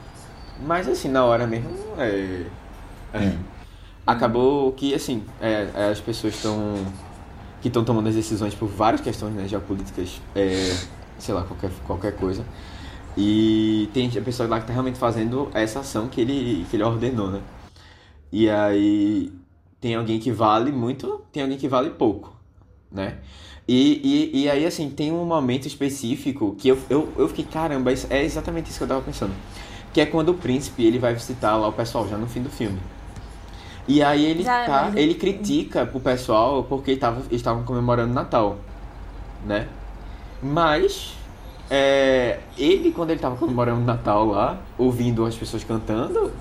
Mas 0.57 0.89
assim, 0.89 1.09
na 1.09 1.25
hora 1.25 1.47
mesmo, 1.47 1.95
é, 1.99 2.47
é, 3.13 3.19
É. 3.25 3.39
acabou 4.07 4.73
que 4.73 4.95
assim, 4.95 5.25
é, 5.41 5.71
é, 5.75 5.91
as 5.91 6.01
pessoas 6.01 6.35
estão 6.35 6.95
que 7.61 7.69
estão 7.69 7.85
tomando 7.85 8.09
as 8.09 8.15
decisões 8.15 8.55
por 8.55 8.69
várias 8.69 9.03
questões 9.03 9.35
né, 9.35 9.47
geopolíticas, 9.49 10.21
é, 10.35 10.77
sei 11.19 11.35
lá, 11.35 11.45
qualquer, 11.45 11.71
qualquer 11.87 12.17
coisa. 12.17 12.47
E 13.17 13.91
tem 13.93 14.09
a 14.17 14.23
pessoa 14.23 14.49
lá 14.49 14.57
que 14.59 14.65
está 14.65 14.73
realmente 14.73 14.99
fazendo 14.99 15.51
essa 15.55 15.81
ação 15.81 16.09
que 16.09 16.21
ele, 16.21 16.67
que 16.71 16.77
ele 16.77 16.85
ordenou, 16.85 17.31
né? 17.31 17.43
E 18.33 18.49
aí 18.49 19.33
tem 19.81 19.95
alguém 19.95 20.19
que 20.21 20.31
vale 20.31 20.71
muito, 20.71 21.21
tem 21.33 21.43
alguém 21.43 21.59
que 21.59 21.69
vale 21.69 21.91
pouco, 21.91 22.33
né? 22.91 23.19
E, 23.67 24.31
e, 24.35 24.43
e 24.43 24.51
aí, 24.51 24.67
assim, 24.67 24.91
tem 24.91 25.13
um 25.13 25.25
momento 25.25 25.67
específico 25.67 26.57
que 26.59 26.69
eu, 26.69 26.79
eu, 26.89 27.09
eu 27.17 27.29
fiquei, 27.29 27.45
caramba, 27.45 27.93
é 28.11 28.25
exatamente 28.25 28.69
isso 28.69 28.79
que 28.79 28.85
eu 28.85 28.89
tava 28.89 29.03
pensando. 29.03 29.33
Que 29.93 30.01
é 30.01 30.07
quando 30.07 30.31
o 30.31 30.35
príncipe, 30.35 30.85
ele 30.85 30.99
vai 30.99 31.15
visitar 31.15 31.57
lá 31.57 31.69
o 31.69 31.73
pessoal, 31.73 32.09
já 32.09 32.17
no 32.17 32.27
fim 32.27 32.43
do 32.43 32.51
filme. 32.51 32.79
E 33.87 34.03
aí 34.03 34.25
ele, 34.25 34.43
Já, 34.43 34.65
tá, 34.67 34.83
mas- 34.87 34.97
ele 34.97 35.15
critica 35.15 35.87
pro 35.87 36.01
pessoal 36.01 36.65
porque 36.65 36.97
tava, 36.97 37.21
eles 37.21 37.33
estavam 37.33 37.63
comemorando 37.65 38.13
Natal, 38.13 38.59
né? 39.47 39.69
Mas 40.43 41.17
é, 41.69 42.41
ele, 42.57 42.93
quando 42.93 43.11
ele 43.11 43.21
tava 43.21 43.37
comemorando 43.37 43.81
Natal 43.83 44.27
lá, 44.27 44.61
ouvindo 44.79 45.25
as 45.25 45.35
pessoas 45.37 45.63
cantando, 45.65 46.33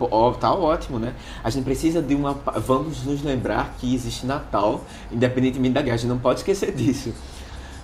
ó, 0.00 0.32
tá 0.32 0.52
ótimo, 0.52 0.98
né? 0.98 1.14
A 1.42 1.50
gente 1.50 1.64
precisa 1.64 2.00
de 2.00 2.14
uma. 2.14 2.32
Vamos 2.32 3.04
nos 3.04 3.22
lembrar 3.22 3.74
que 3.78 3.94
existe 3.94 4.26
Natal, 4.26 4.84
independentemente 5.10 5.74
da 5.74 5.82
guerra, 5.82 5.94
a 5.94 5.98
gente 5.98 6.10
não 6.10 6.18
pode 6.18 6.40
esquecer 6.40 6.72
disso. 6.72 7.12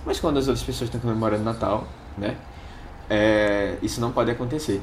Mas 0.05 0.19
quando 0.19 0.37
as 0.37 0.47
outras 0.47 0.63
pessoas 0.63 0.87
estão 0.87 1.01
comemorando 1.01 1.43
Natal, 1.43 1.87
né? 2.17 2.35
É, 3.09 3.77
isso 3.81 4.01
não 4.01 4.11
pode 4.11 4.31
acontecer. 4.31 4.81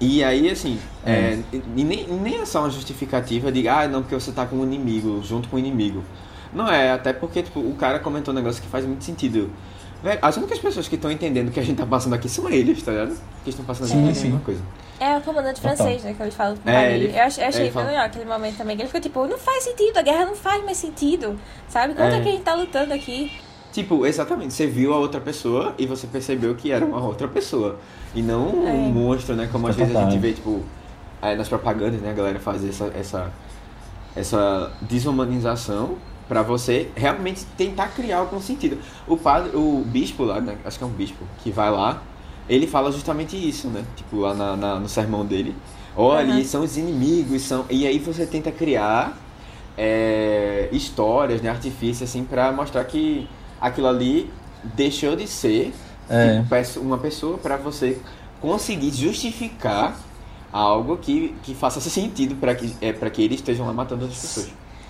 E 0.00 0.22
aí, 0.22 0.48
assim, 0.48 0.78
é, 1.04 1.40
e 1.52 1.82
nem, 1.82 2.06
nem 2.06 2.40
é 2.40 2.44
só 2.44 2.60
uma 2.60 2.70
justificativa 2.70 3.50
de, 3.50 3.66
ah, 3.66 3.88
não, 3.88 4.02
porque 4.02 4.14
você 4.14 4.30
tá 4.30 4.46
com 4.46 4.56
um 4.56 4.62
inimigo, 4.62 5.20
junto 5.24 5.48
com 5.48 5.56
o 5.56 5.58
inimigo. 5.58 6.04
Não 6.52 6.68
é, 6.68 6.92
até 6.92 7.12
porque 7.12 7.42
tipo, 7.42 7.60
o 7.60 7.74
cara 7.74 7.98
comentou 7.98 8.32
um 8.32 8.36
negócio 8.36 8.62
que 8.62 8.68
faz 8.68 8.84
muito 8.84 9.04
sentido. 9.04 9.50
Velho, 10.02 10.18
as 10.22 10.36
únicas 10.36 10.58
pessoas 10.58 10.86
que 10.88 10.94
estão 10.94 11.10
entendendo 11.10 11.48
o 11.48 11.50
que 11.50 11.58
a 11.58 11.62
gente 11.62 11.76
tá 11.78 11.86
passando 11.86 12.14
aqui 12.14 12.28
são 12.28 12.48
eles, 12.48 12.82
tá 12.82 12.92
ligado? 12.92 13.16
Que 13.42 13.50
estão 13.50 13.64
passando 13.64 13.88
Sim, 13.88 14.02
aqui 14.02 14.10
a 14.10 14.14
sim. 14.14 14.24
mesma 14.28 14.40
coisa. 14.40 14.60
É 15.00 15.16
o 15.16 15.20
comandante 15.20 15.60
francês, 15.60 16.02
né? 16.04 16.14
Que 16.14 16.22
eles 16.22 16.34
falam 16.34 16.56
pro 16.56 16.70
É, 16.70 16.74
Paris. 16.74 16.94
ele- 17.04 17.16
Eu 17.18 17.22
achei, 17.22 17.44
eu 17.44 17.48
achei 17.48 17.62
ele 17.62 17.70
fala- 17.72 17.86
legal 17.86 18.04
aquele 18.06 18.24
momento 18.24 18.56
também. 18.56 18.76
Que 18.76 18.82
ele 18.82 18.88
ficou 18.88 19.00
tipo, 19.00 19.26
não 19.26 19.38
faz 19.38 19.64
sentido, 19.64 19.96
a 19.96 20.02
guerra 20.02 20.24
não 20.26 20.34
faz 20.36 20.64
mais 20.64 20.76
sentido. 20.76 21.38
Sabe? 21.68 21.94
Quanto 21.94 22.12
é, 22.14 22.18
É. 22.18 22.20
que 22.20 22.28
a 22.28 22.32
gente 22.32 22.42
tá 22.42 22.54
lutando 22.54 22.94
aqui? 22.94 23.32
Tipo, 23.72 24.06
exatamente, 24.06 24.54
você 24.54 24.66
viu 24.66 24.94
a 24.94 24.98
outra 24.98 25.20
pessoa 25.20 25.74
e 25.78 25.86
você 25.86 26.06
percebeu 26.06 26.54
que 26.54 26.72
era 26.72 26.84
uma 26.84 27.04
outra 27.04 27.28
pessoa. 27.28 27.78
E 28.14 28.22
não 28.22 28.48
um 28.48 28.68
É. 28.68 28.72
monstro, 28.72 29.34
né? 29.36 29.48
Como 29.52 29.68
às 29.68 29.76
vezes 29.76 29.94
a 29.94 30.04
gente 30.04 30.16
é. 30.16 30.18
vê, 30.20 30.32
tipo, 30.32 30.62
aí 31.20 31.36
nas 31.36 31.48
propagandas, 31.48 32.00
né? 32.00 32.10
A 32.10 32.14
galera 32.14 32.40
faz 32.40 32.64
essa, 32.64 32.90
essa, 32.96 33.30
essa 34.16 34.72
desumanização 34.80 35.96
pra 36.28 36.42
você 36.42 36.88
realmente 36.94 37.44
tentar 37.56 37.88
criar 37.88 38.18
algum 38.18 38.40
sentido. 38.40 38.78
O 39.06 39.16
padre, 39.16 39.56
o 39.56 39.82
bispo 39.86 40.24
lá, 40.24 40.40
né? 40.40 40.56
Acho 40.64 40.78
que 40.78 40.84
é 40.84 40.86
um 40.86 40.90
bispo, 40.90 41.24
que 41.42 41.50
vai 41.50 41.70
lá, 41.70 42.02
ele 42.48 42.66
fala 42.66 42.92
justamente 42.92 43.36
isso, 43.36 43.68
né? 43.68 43.84
Tipo, 43.96 44.18
lá 44.18 44.34
na, 44.34 44.56
na- 44.56 44.78
no 44.78 44.88
sermão 44.88 45.24
dele. 45.24 45.54
Olha, 45.96 46.32
eles 46.32 46.46
são 46.48 46.62
os 46.62 46.76
inimigos, 46.76 47.42
são. 47.42 47.64
E 47.68 47.86
aí 47.86 47.98
você 47.98 48.24
tenta 48.26 48.52
criar 48.52 49.16
é, 49.76 50.68
histórias, 50.72 51.40
né, 51.42 51.50
artifícios, 51.50 52.08
assim, 52.08 52.24
pra 52.24 52.52
mostrar 52.52 52.84
que 52.84 53.28
aquilo 53.60 53.86
ali 53.88 54.30
deixou 54.74 55.16
de 55.16 55.26
ser 55.26 55.72
É. 56.08 56.42
tipo, 56.42 56.80
uma 56.80 56.98
pessoa 56.98 57.38
pra 57.38 57.56
você 57.56 57.98
conseguir 58.40 58.90
justificar 58.92 59.96
algo 60.52 60.96
que, 60.96 61.34
que 61.42 61.54
faça 61.54 61.80
sentido 61.80 62.34
pra 62.36 62.54
que, 62.54 62.74
é, 62.80 62.92
pra 62.92 63.10
que 63.10 63.22
eles 63.22 63.38
estejam 63.40 63.66
lá 63.66 63.72
matando 63.72 64.02
outras 64.04 64.20
pessoas. 64.20 64.48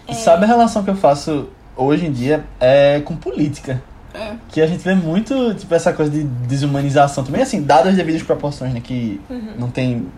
É. 0.08 0.12
E 0.12 0.14
sabe 0.14 0.44
a 0.44 0.46
relação 0.48 0.82
que 0.82 0.90
eu 0.90 0.96
faço 0.96 1.48
hoje 1.76 2.06
em 2.06 2.12
dia 2.12 2.44
é 2.58 3.00
com 3.04 3.14
política. 3.14 3.80
É. 4.14 4.32
Que 4.48 4.60
a 4.62 4.66
gente 4.66 4.82
vê 4.82 4.94
muito, 4.94 5.54
tipo, 5.54 5.72
essa 5.74 5.92
coisa 5.92 6.10
de 6.10 6.24
desumanização. 6.24 7.22
Também, 7.22 7.42
assim, 7.42 7.62
dadas 7.62 7.88
as 7.88 7.96
devidas 7.96 8.22
proporções, 8.22 8.72
né? 8.72 8.80
Que 8.82 9.20
não 9.58 9.70
tem 9.70 10.08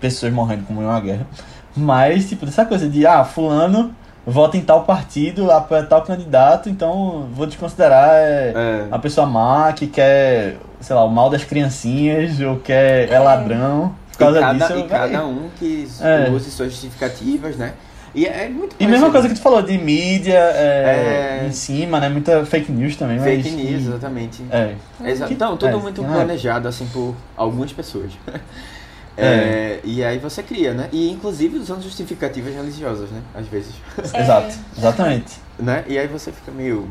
pessoas 0.00 0.32
morrendo 0.32 0.64
como 0.64 0.82
em 0.82 0.84
uma 0.84 1.00
guerra. 1.00 1.26
Mas, 1.74 2.28
tipo, 2.28 2.44
dessa 2.46 2.64
coisa 2.64 2.88
de, 2.88 3.06
ah, 3.06 3.24
fulano 3.24 3.92
vota 4.26 4.56
em 4.58 4.60
tal 4.60 4.82
partido, 4.84 5.50
apoia 5.50 5.82
tal 5.84 6.02
candidato, 6.02 6.68
então 6.68 7.28
vou 7.32 7.46
desconsiderar 7.46 8.10
é, 8.12 8.52
É. 8.54 8.84
uma 8.88 8.98
pessoa 8.98 9.26
má 9.26 9.72
que 9.72 9.86
quer, 9.86 10.56
sei 10.80 10.94
lá, 10.94 11.02
o 11.04 11.08
mal 11.10 11.30
das 11.30 11.44
criancinhas, 11.44 12.38
ou 12.40 12.56
quer, 12.56 13.08
é, 13.08 13.14
É. 13.14 13.18
ladrão. 13.18 13.94
Por 14.12 14.18
causa 14.18 14.38
e 14.38 14.40
cada, 14.42 14.66
disso, 14.66 14.78
e 14.78 14.82
cada 14.88 15.26
um 15.26 15.48
que 15.58 15.88
É. 16.02 16.28
use 16.30 16.50
suas 16.50 16.72
justificativas, 16.72 17.56
né? 17.56 17.72
E 18.14 18.26
é 18.26 18.48
muito 18.48 18.74
E 18.80 18.86
mesma 18.86 19.10
coisa 19.10 19.28
que 19.28 19.34
tu 19.34 19.40
falou 19.40 19.62
de 19.62 19.76
mídia 19.78 20.38
é, 20.38 21.40
É. 21.42 21.46
em 21.46 21.52
cima, 21.52 22.00
né? 22.00 22.08
Muita 22.08 22.44
fake 22.46 22.72
news 22.72 22.96
também, 22.96 23.18
mas. 23.18 23.42
Fake 23.42 23.50
news, 23.56 23.82
exatamente. 23.86 24.42
É. 24.50 24.74
Que- 25.26 25.34
Então, 25.34 25.56
tudo 25.56 25.76
é, 25.76 25.80
muito 25.80 26.02
é. 26.04 26.06
planejado, 26.08 26.66
assim, 26.68 26.86
por 26.92 27.14
algumas 27.36 27.72
pessoas. 27.72 28.10
É, 29.20 29.80
e 29.82 30.04
aí 30.04 30.16
você 30.16 30.44
cria, 30.44 30.72
né? 30.72 30.88
E 30.92 31.10
inclusive 31.10 31.58
usando 31.58 31.82
justificativas 31.82 32.54
religiosas, 32.54 33.10
né? 33.10 33.20
Às 33.34 33.48
vezes. 33.48 33.72
É. 34.14 34.20
Exato, 34.22 34.54
exatamente. 34.78 35.32
né? 35.58 35.82
E 35.88 35.98
aí 35.98 36.06
você 36.06 36.30
fica 36.30 36.52
meio. 36.52 36.88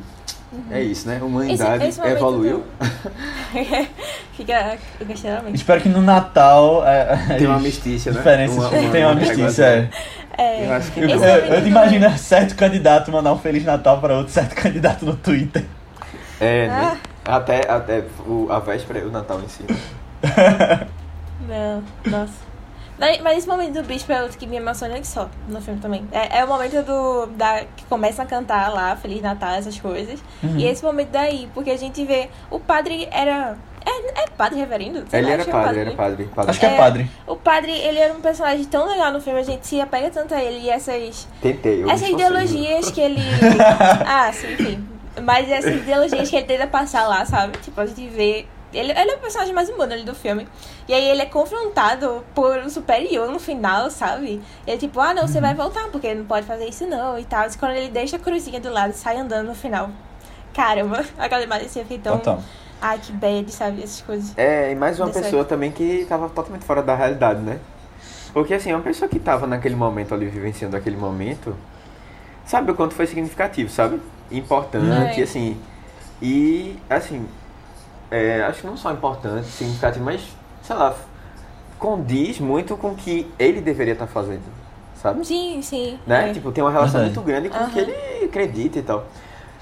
É 0.70 0.82
isso, 0.82 1.08
né? 1.08 1.14
A 1.14 1.16
Esse- 1.18 1.26
humanidade 1.26 1.86
esse 1.86 2.00
momento 2.00 2.18
evoluiu. 2.18 2.64
Fica 4.34 4.78
o 5.02 5.06
questionamento. 5.06 5.56
Espero 5.56 5.82
que 5.82 5.90
no 5.90 6.02
Natal. 6.02 6.86
É, 6.86 7.38
Tem 7.38 7.48
uma 7.48 7.60
mistícia, 7.60 8.12
né? 8.12 8.18
Diferenças 8.18 8.70
tem 8.92 9.06
uma 9.06 9.16
mistícia, 9.16 9.64
é. 9.64 9.90
É, 10.38 10.66
Eu 10.68 10.74
acho 10.74 10.92
que 10.92 11.02
não. 11.02 11.10
Esse 11.16 11.26
eu, 11.26 11.68
imagino 11.68 12.10
certo 12.18 12.56
candidato 12.56 13.12
mandar 13.12 13.34
um 13.34 13.40
Feliz 13.40 13.64
Natal 13.66 14.00
para 14.00 14.16
outro 14.18 14.32
certo 14.32 14.54
candidato 14.62 15.06
no 15.06 15.16
Twitter. 15.16 15.66
É, 16.40 16.68
Ah. 16.70 16.92
né? 16.92 17.00
Até, 17.26 17.70
até 17.70 18.04
o, 18.26 18.48
a 18.50 18.60
véspera 18.60 19.00
e 19.00 19.04
o 19.04 19.12
Natal 19.12 19.42
em 19.42 19.48
si. 19.50 19.64
Não, 21.48 21.84
nossa. 22.06 22.48
Mas 23.00 23.38
esse 23.38 23.48
momento 23.48 23.74
do 23.74 23.84
bispo 23.84 24.12
é 24.12 24.24
outro 24.24 24.38
que 24.40 24.48
me 24.48 24.56
emociona 24.58 25.00
que 25.00 25.06
só 25.06 25.30
no 25.48 25.62
filme 25.62 25.80
também. 25.80 26.08
É, 26.12 26.40
é 26.40 26.46
o 26.46 26.48
momento 26.48 26.82
do. 26.84 27.28
Da, 27.36 27.64
que 27.76 27.86
começa 27.86 28.24
a 28.24 28.26
cantar 28.26 28.74
lá, 28.74 28.96
Feliz 28.96 29.22
Natal, 29.22 29.52
essas 29.52 29.80
coisas. 29.80 30.20
Uhum. 30.42 30.58
E 30.58 30.66
esse 30.66 30.84
momento 30.84 31.10
daí, 31.10 31.48
porque 31.54 31.70
a 31.70 31.78
gente 31.78 32.04
vê. 32.06 32.30
O 32.50 32.60
padre 32.60 33.08
era. 33.12 33.56
É, 33.88 34.24
é 34.24 34.28
padre 34.28 34.60
reverendo? 34.60 35.06
Sei 35.10 35.20
Ele 35.20 35.28
lá, 35.28 35.34
era 35.34 35.42
é 35.44 35.46
padre, 35.46 35.80
era 35.80 35.92
padre. 35.92 36.24
padre. 36.36 36.52
Acho 36.52 36.60
que 36.60 36.66
é, 36.66 36.74
É. 36.74 36.78
padre. 36.78 37.10
O 37.26 37.36
padre, 37.38 37.72
ele 37.72 37.98
era 38.00 38.14
um 38.14 38.20
personagem 38.20 38.66
tão 38.66 38.86
legal 38.86 39.14
no 39.14 39.22
filme, 39.22 39.40
a 39.40 39.44
gente 39.44 39.66
se 39.66 39.80
apega 39.80 40.10
tanto 40.10 40.34
a 40.34 40.44
ele 40.44 40.66
e 40.66 40.70
essas. 40.70 41.26
Tentei. 41.42 41.84
Eu 41.84 41.90
essas 41.90 42.10
ideologias 42.10 42.92
que 42.92 43.00
ele. 43.00 43.22
ah, 44.06 44.30
sim, 44.34 44.52
enfim. 44.54 44.88
Mas 45.24 45.50
essas 45.50 45.76
ideologias 45.76 46.30
que 46.30 46.36
ele 46.36 46.46
tenta 46.46 46.68
passar 46.68 47.08
lá, 47.08 47.26
sabe? 47.26 47.58
Tipo, 47.60 47.80
a 47.80 47.86
gente 47.86 48.08
vê. 48.10 48.46
Ele, 48.74 48.92
ele 48.92 49.12
é 49.12 49.16
o 49.16 49.20
personagem 49.20 49.54
mais 49.54 49.70
humano 49.70 49.94
ali 49.94 50.04
do 50.04 50.14
filme. 50.14 50.46
E 50.88 50.94
aí 50.94 51.06
ele 51.10 51.22
é 51.22 51.26
confrontado 51.26 52.24
por 52.36 52.58
um 52.58 52.70
superior 52.70 53.32
no 53.32 53.40
final, 53.40 53.90
sabe? 53.90 54.42
Ele 54.68 54.78
tipo, 54.78 55.00
ah 55.00 55.14
não, 55.14 55.26
você 55.26 55.40
vai 55.40 55.56
voltar, 55.56 55.88
porque 55.90 56.14
não 56.14 56.26
pode 56.26 56.46
fazer 56.46 56.68
isso 56.68 56.86
não 56.86 57.18
e 57.18 57.24
tal. 57.24 57.48
E 57.48 57.58
quando 57.58 57.72
ele 57.72 57.88
deixa 57.90 58.18
a 58.18 58.20
cruzinha 58.20 58.60
do 58.60 58.70
lado 58.70 58.92
e 58.92 58.98
sai 58.98 59.18
andando 59.18 59.48
no 59.48 59.56
final. 59.56 59.90
Caramba, 60.54 61.06
aquela 61.18 61.44
imagem 61.44 61.68
assim, 61.68 61.80
eu 61.80 61.86
fiquei 61.86 62.00
tão. 62.00 62.18
Total. 62.18 62.44
Ai, 62.82 63.00
que 63.00 63.12
bad, 63.12 63.52
sabe? 63.52 63.84
Essas 63.84 64.02
coisas. 64.02 64.38
É, 64.38 64.72
e 64.72 64.76
mais 64.76 65.00
uma 65.00 65.08
pessoa 65.08 65.30
certo. 65.44 65.48
também 65.48 65.72
que 65.72 66.06
tava 66.08 66.30
totalmente 66.30 66.64
fora 66.64 66.84
da 66.84 66.96
realidade, 66.96 67.42
né? 67.42 67.60
Porque 68.34 68.54
assim, 68.54 68.72
uma 68.72 68.82
pessoa 68.82 69.10
que 69.10 69.20
tava 69.20 69.48
naquele 69.48 69.76
momento 69.76 70.14
ali, 70.14 70.28
vivenciando 70.28 70.78
aquele 70.78 70.96
momento, 70.98 71.56
sabe 72.46 72.72
o 72.72 72.76
quanto 72.76 72.94
foi 72.94 73.08
significativo, 73.08 73.70
sabe? 73.70 74.00
Importante, 74.32 75.20
É. 75.20 75.24
assim. 75.24 75.58
E, 76.22 76.78
assim, 76.90 77.28
é, 78.12 78.42
acho 78.44 78.62
que 78.62 78.68
não 78.68 78.78
só 78.78 78.92
importante, 78.92 79.48
significativo, 79.48 80.04
mas, 80.06 80.22
sei 80.64 80.76
lá, 80.76 80.96
condiz 81.80 82.40
muito 82.40 82.76
com 82.78 82.90
o 82.92 82.96
que 82.96 83.32
ele 83.38 83.62
deveria 83.62 83.94
estar 83.94 84.08
fazendo, 84.08 84.44
sabe? 85.02 85.26
Sim, 85.26 85.62
sim. 85.62 86.00
né? 86.08 86.30
é. 86.30 86.34
Tipo, 86.34 86.52
tem 86.52 86.64
uma 86.64 86.72
relação 86.72 87.02
Verdade. 87.02 87.16
muito 87.16 87.26
grande 87.28 87.50
com 87.50 87.58
o 87.64 87.70
que 87.72 87.80
Aham. 87.80 87.90
ele 87.90 88.26
acredita 88.26 88.80
e 88.80 88.82
tal. 88.82 89.06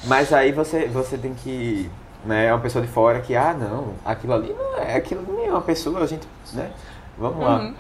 Mas 0.05 0.31
aí 0.33 0.51
você, 0.51 0.87
você 0.87 1.17
tem 1.17 1.33
que, 1.33 1.89
né, 2.25 2.47
é 2.47 2.53
uma 2.53 2.61
pessoa 2.61 2.83
de 2.83 2.91
fora 2.91 3.21
que, 3.21 3.35
ah, 3.35 3.53
não, 3.53 3.93
aquilo 4.03 4.33
ali 4.33 4.53
não 4.53 4.77
é, 4.77 4.95
aquilo 4.95 5.25
nem 5.35 5.47
é 5.47 5.51
uma 5.51 5.61
pessoa, 5.61 6.01
a 6.01 6.07
gente, 6.07 6.27
né? 6.53 6.71
Vamos 7.17 7.39
lá. 7.39 7.59
Uhum. 7.59 7.75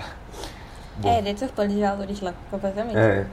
Bom. 0.97 1.09
É, 1.09 1.21
dentro 1.21 1.45
dos 1.45 1.53
planos 1.53 1.73
de 1.73 1.81
valores 1.81 2.21
lá, 2.21 2.33
completamente. 2.49 2.97
É. 2.97 3.25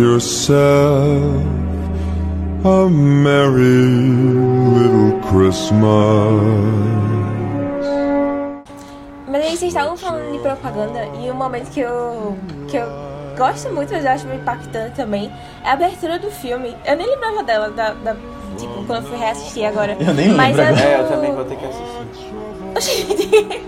yourself 0.00 1.44
a 2.64 2.88
merry 2.88 3.86
little 4.74 5.20
Christmas. 5.28 6.40
Mas 9.28 9.42
aí 9.44 9.50
vocês 9.56 9.62
estavam 9.74 9.96
falando 9.96 10.32
de 10.32 10.38
propaganda 10.38 11.04
e 11.22 11.30
um 11.30 11.34
momento 11.34 11.70
que 11.70 11.80
eu, 11.80 12.36
que 12.68 12.76
eu 12.78 12.86
gosto 13.36 13.68
muito, 13.72 13.92
mas 13.92 14.04
eu 14.04 14.10
acho 14.10 14.26
meio 14.26 14.40
impactante 14.40 14.96
também, 14.96 15.30
é 15.64 15.68
a 15.68 15.72
abertura 15.74 16.18
do 16.18 16.30
filme. 16.30 16.74
Eu 16.84 16.96
nem 16.96 17.06
lembrava 17.08 17.42
dela, 17.44 17.70
da, 17.70 17.92
da- 17.92 18.16
tipo, 18.58 18.84
quando 18.86 19.04
eu 19.04 19.10
fui 19.10 19.18
reassistir 19.18 19.64
agora. 19.66 19.96
Eu 20.00 20.14
nem 20.14 20.30
Mas 20.30 20.56
lembro 20.56 20.62
é 20.62 20.66
agora. 20.68 20.82
É, 20.88 20.98
eu 20.98 21.02
do- 21.04 21.08
também 21.10 21.32
vou 21.34 21.44
ter 21.44 21.56
que 21.56 21.66
assistir. 21.66 22.00
Gente, 22.80 23.62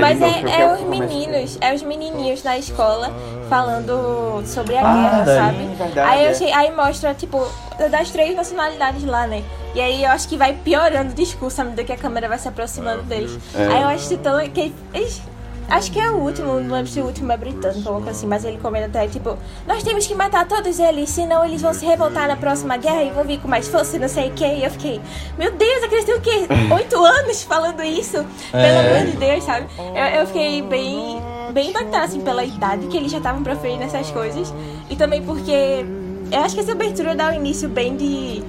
Mas 0.00 0.20
é, 0.22 0.30
porque 0.40 0.52
é 0.52 0.62
eu 0.64 0.72
os 0.72 0.80
meninos, 0.82 1.58
é 1.60 1.74
os 1.74 1.82
menininhos 1.82 2.42
na 2.42 2.58
escola 2.58 3.10
falando 3.48 4.42
sobre 4.46 4.76
a 4.76 4.80
Ah, 4.80 4.94
guerra, 4.94 5.24
sabe? 5.26 5.62
É 5.64 5.74
verdade, 5.74 6.00
aí, 6.00 6.22
eu 6.22 6.28
é. 6.28 6.30
achei, 6.32 6.52
aí 6.52 6.70
mostra, 6.74 7.14
tipo, 7.14 7.46
das 7.90 8.10
três 8.10 8.34
nacionalidades 8.34 9.04
lá, 9.04 9.26
né? 9.26 9.42
E 9.74 9.80
aí 9.80 10.04
eu 10.04 10.10
acho 10.10 10.28
que 10.28 10.36
vai 10.36 10.52
piorando 10.52 11.10
o 11.10 11.14
discurso 11.14 11.60
à 11.60 11.64
medida 11.64 11.82
que 11.84 11.92
a 11.92 11.96
câmera 11.96 12.28
vai 12.28 12.38
se 12.38 12.46
aproximando 12.48 13.02
deles. 13.02 13.38
É. 13.54 13.66
Aí 13.66 13.82
eu 13.82 13.88
acho 13.88 14.08
que 14.08 14.16
tão. 14.16 14.38
Que, 14.48 14.72
eles- 14.92 15.20
acho 15.68 15.90
que 15.92 15.98
é 15.98 16.10
o 16.10 16.16
último, 16.16 16.60
não 16.60 16.74
lembro 16.76 16.86
se 16.90 17.00
o 17.00 17.04
último 17.04 17.32
é 17.32 17.36
britânico 17.36 17.88
ou 17.88 17.96
coisa 17.96 18.10
assim, 18.10 18.26
mas 18.26 18.44
ele 18.44 18.58
comenta 18.58 18.86
até, 18.86 19.06
tipo, 19.08 19.36
nós 19.66 19.82
temos 19.82 20.06
que 20.06 20.14
matar 20.14 20.46
todos 20.46 20.78
eles, 20.78 21.10
senão 21.10 21.44
eles 21.44 21.60
vão 21.62 21.72
se 21.74 21.84
revoltar 21.84 22.28
na 22.28 22.36
próxima 22.36 22.76
guerra 22.76 23.02
e 23.02 23.10
vão 23.10 23.24
vir 23.24 23.40
com 23.40 23.48
mais 23.48 23.68
força 23.68 23.96
e 23.96 23.98
não 23.98 24.08
sei 24.08 24.28
o 24.28 24.32
que. 24.32 24.44
E 24.46 24.64
eu 24.64 24.70
fiquei, 24.70 25.00
meu 25.38 25.52
Deus, 25.52 25.82
eles 25.84 26.04
têm 26.04 26.14
o 26.14 26.20
quê? 26.20 26.46
Oito 26.74 27.04
anos 27.04 27.42
falando 27.42 27.82
isso? 27.82 28.24
Pelo 28.50 28.64
É. 28.64 28.96
amor 28.98 29.10
de 29.10 29.16
Deus, 29.16 29.44
sabe? 29.44 29.66
Eu, 29.78 30.20
eu 30.20 30.26
fiquei 30.26 30.62
bem, 30.62 31.20
bem 31.52 31.70
impactada, 31.70 32.04
assim, 32.04 32.20
pela 32.20 32.44
idade 32.44 32.86
que 32.88 32.96
eles 32.96 33.10
já 33.10 33.18
estavam 33.18 33.42
proferindo 33.42 33.82
essas 33.84 34.10
coisas. 34.10 34.52
E 34.90 34.96
também 34.96 35.22
porque 35.22 35.84
eu 36.30 36.40
acho 36.40 36.54
que 36.54 36.60
essa 36.60 36.72
abertura 36.72 37.14
dá 37.14 37.30
o 37.30 37.34
início 37.34 37.68
bem 37.68 37.96
de. 37.96 38.42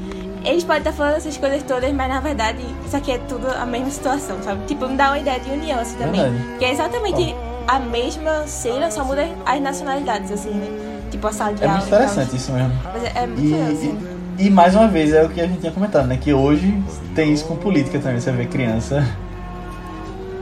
Eles 0.46 0.64
podem 0.64 0.80
estar 0.80 0.94
falando 0.94 1.16
essas 1.18 1.36
coisas 1.38 1.64
todas, 1.64 1.92
mas 1.92 2.08
na 2.08 2.20
verdade 2.20 2.60
isso 2.86 2.96
aqui 2.96 3.12
é 3.12 3.18
tudo 3.18 3.48
a 3.50 3.66
mesma 3.66 3.90
situação, 3.90 4.38
sabe? 4.44 4.66
Tipo, 4.68 4.88
me 4.88 4.96
dá 4.96 5.08
uma 5.10 5.20
ideia 5.20 5.40
de 5.40 5.50
união, 5.50 5.80
assim, 5.80 5.98
também. 5.98 6.22
Verdade. 6.22 6.58
Que 6.60 6.66
é 6.66 6.72
exatamente 6.72 7.36
a 7.68 7.80
mesma 7.80 8.46
cena, 8.48 8.92
só 8.92 9.04
muda 9.04 9.28
as 9.46 9.60
nacionalidades, 9.62 10.32
assim, 10.32 10.52
né? 10.52 10.68
Tipo, 11.10 11.28
a 11.28 11.32
sala 11.34 11.54
de 11.54 11.64
É 11.64 11.68
aula. 11.68 11.78
muito 11.80 11.88
e 11.88 11.90
tal. 11.92 12.00
interessante 12.02 12.36
isso 12.36 12.52
mesmo. 12.52 12.72
Mas 12.84 13.04
é, 13.04 13.12
é 13.16 13.28
muito 13.28 13.42
E, 13.42 13.52
legal, 13.54 13.72
assim. 13.72 13.98
e, 14.38 14.46
e 14.48 14.50
mais 14.52 14.76
uma 14.76 14.88
vez 14.88 15.14
é 15.14 15.24
o 15.24 15.30
que 15.30 15.42
a 15.42 15.48
gente 15.48 15.60
tinha 15.62 15.72
comentado, 15.72 16.06
né? 16.08 16.18
Que 16.22 16.32
hoje 16.34 16.78
tem 17.16 17.34
isso 17.34 17.46
com 17.46 17.56
política 17.56 17.98
também. 18.00 18.20
Você 18.20 18.32
vê 18.32 18.46
criança 18.46 19.04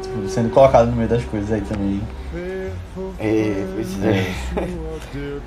tipo, 0.01 0.27
sendo 0.27 0.49
colocada 0.49 0.85
no 0.85 0.95
meio 0.97 1.07
das 1.07 1.23
coisas 1.23 1.49
aí 1.51 1.61
também. 1.61 2.01
É, 3.19 3.65
pois 3.75 4.03
é. 4.03 4.27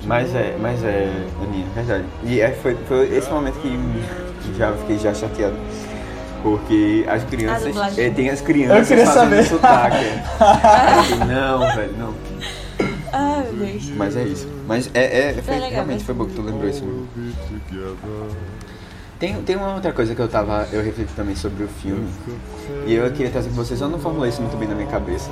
Mas 0.05 0.35
é, 0.35 0.57
mas 0.61 0.85
é, 0.85 1.11
Aninha, 1.43 1.67
verdade. 1.75 2.05
E 2.25 2.41
é, 2.41 2.53
foi, 2.53 2.77
foi 2.89 3.17
esse 3.17 3.31
momento 3.31 3.61
que 3.61 3.79
que 4.47 4.59
já 4.59 4.73
fiquei 4.73 4.99
já 4.99 5.13
chateado. 5.13 5.57
Porque 6.43 7.05
as 7.09 7.25
crianças. 7.25 7.99
É, 7.99 8.11
tem 8.11 8.31
as 8.31 8.41
crianças 8.41 8.89
fazendo 8.89 9.13
saber. 9.13 9.45
sotaque. 9.45 10.05
Não, 11.27 11.59
velho, 11.75 11.95
não. 11.99 12.15
Meu 13.53 13.67
Deus. 13.67 13.89
Mas 13.97 14.17
é 14.17 14.23
isso. 14.25 14.49
Mas 14.67 14.91
é, 14.95 15.31
é, 15.31 15.33
foi, 15.35 15.43
Foi 15.43 15.55
legal 15.55 15.71
realmente 15.71 15.93
mesmo. 15.95 16.07
foi 16.07 16.15
bom 16.15 16.27
que 16.27 16.35
tu 16.35 16.43
lembrou 16.43 16.69
isso. 16.69 16.85
Tem, 19.19 19.35
tem 19.43 19.57
uma 19.57 19.75
outra 19.75 19.93
coisa 19.93 20.15
que 20.15 20.21
eu 20.21 20.29
tava. 20.29 20.69
Eu 20.73 20.83
refleti 20.85 21.13
também 21.15 21.35
sobre 21.35 21.65
o 21.65 21.69
filme. 21.69 22.07
E 22.87 22.95
eu 22.95 23.11
queria 23.13 23.31
trazer 23.31 23.49
com 23.49 23.55
vocês, 23.57 23.81
eu 23.81 23.89
não 23.89 23.99
formulei 23.99 24.29
isso 24.31 24.43
muito 24.43 24.57
bem 24.57 24.69
na 24.69 24.75
minha 24.75 24.89
cabeça. 24.89 25.31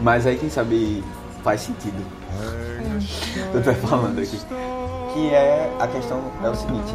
Mas 0.00 0.26
aí 0.26 0.36
quem 0.36 0.50
sabe 0.50 1.02
faz 1.42 1.62
sentido. 1.62 2.04
Eu 3.54 3.62
tô 3.62 3.72
falando 3.74 4.18
aqui. 4.18 4.38
Que 5.12 5.30
é 5.30 5.74
a 5.78 5.86
questão 5.86 6.20
é 6.42 6.48
o 6.48 6.54
seguinte. 6.54 6.92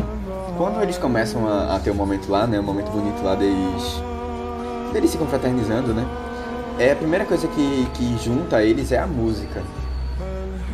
Quando 0.58 0.82
eles 0.82 0.98
começam 0.98 1.48
a, 1.48 1.76
a 1.76 1.80
ter 1.80 1.92
um 1.92 1.96
momento 1.96 2.30
lá, 2.30 2.46
né? 2.46 2.60
Um 2.60 2.64
momento 2.64 2.92
bonito 2.92 3.24
lá 3.24 3.36
deles. 3.36 4.02
Deles 4.94 5.12
se 5.12 5.18
confraternizando, 5.18 5.94
né? 5.94 6.06
É 6.78 6.92
a 6.92 6.96
primeira 6.96 7.26
coisa 7.26 7.48
que, 7.48 7.88
que 7.94 8.18
junta 8.24 8.62
eles 8.62 8.92
é 8.92 9.00
a 9.00 9.08
música. 9.08 9.62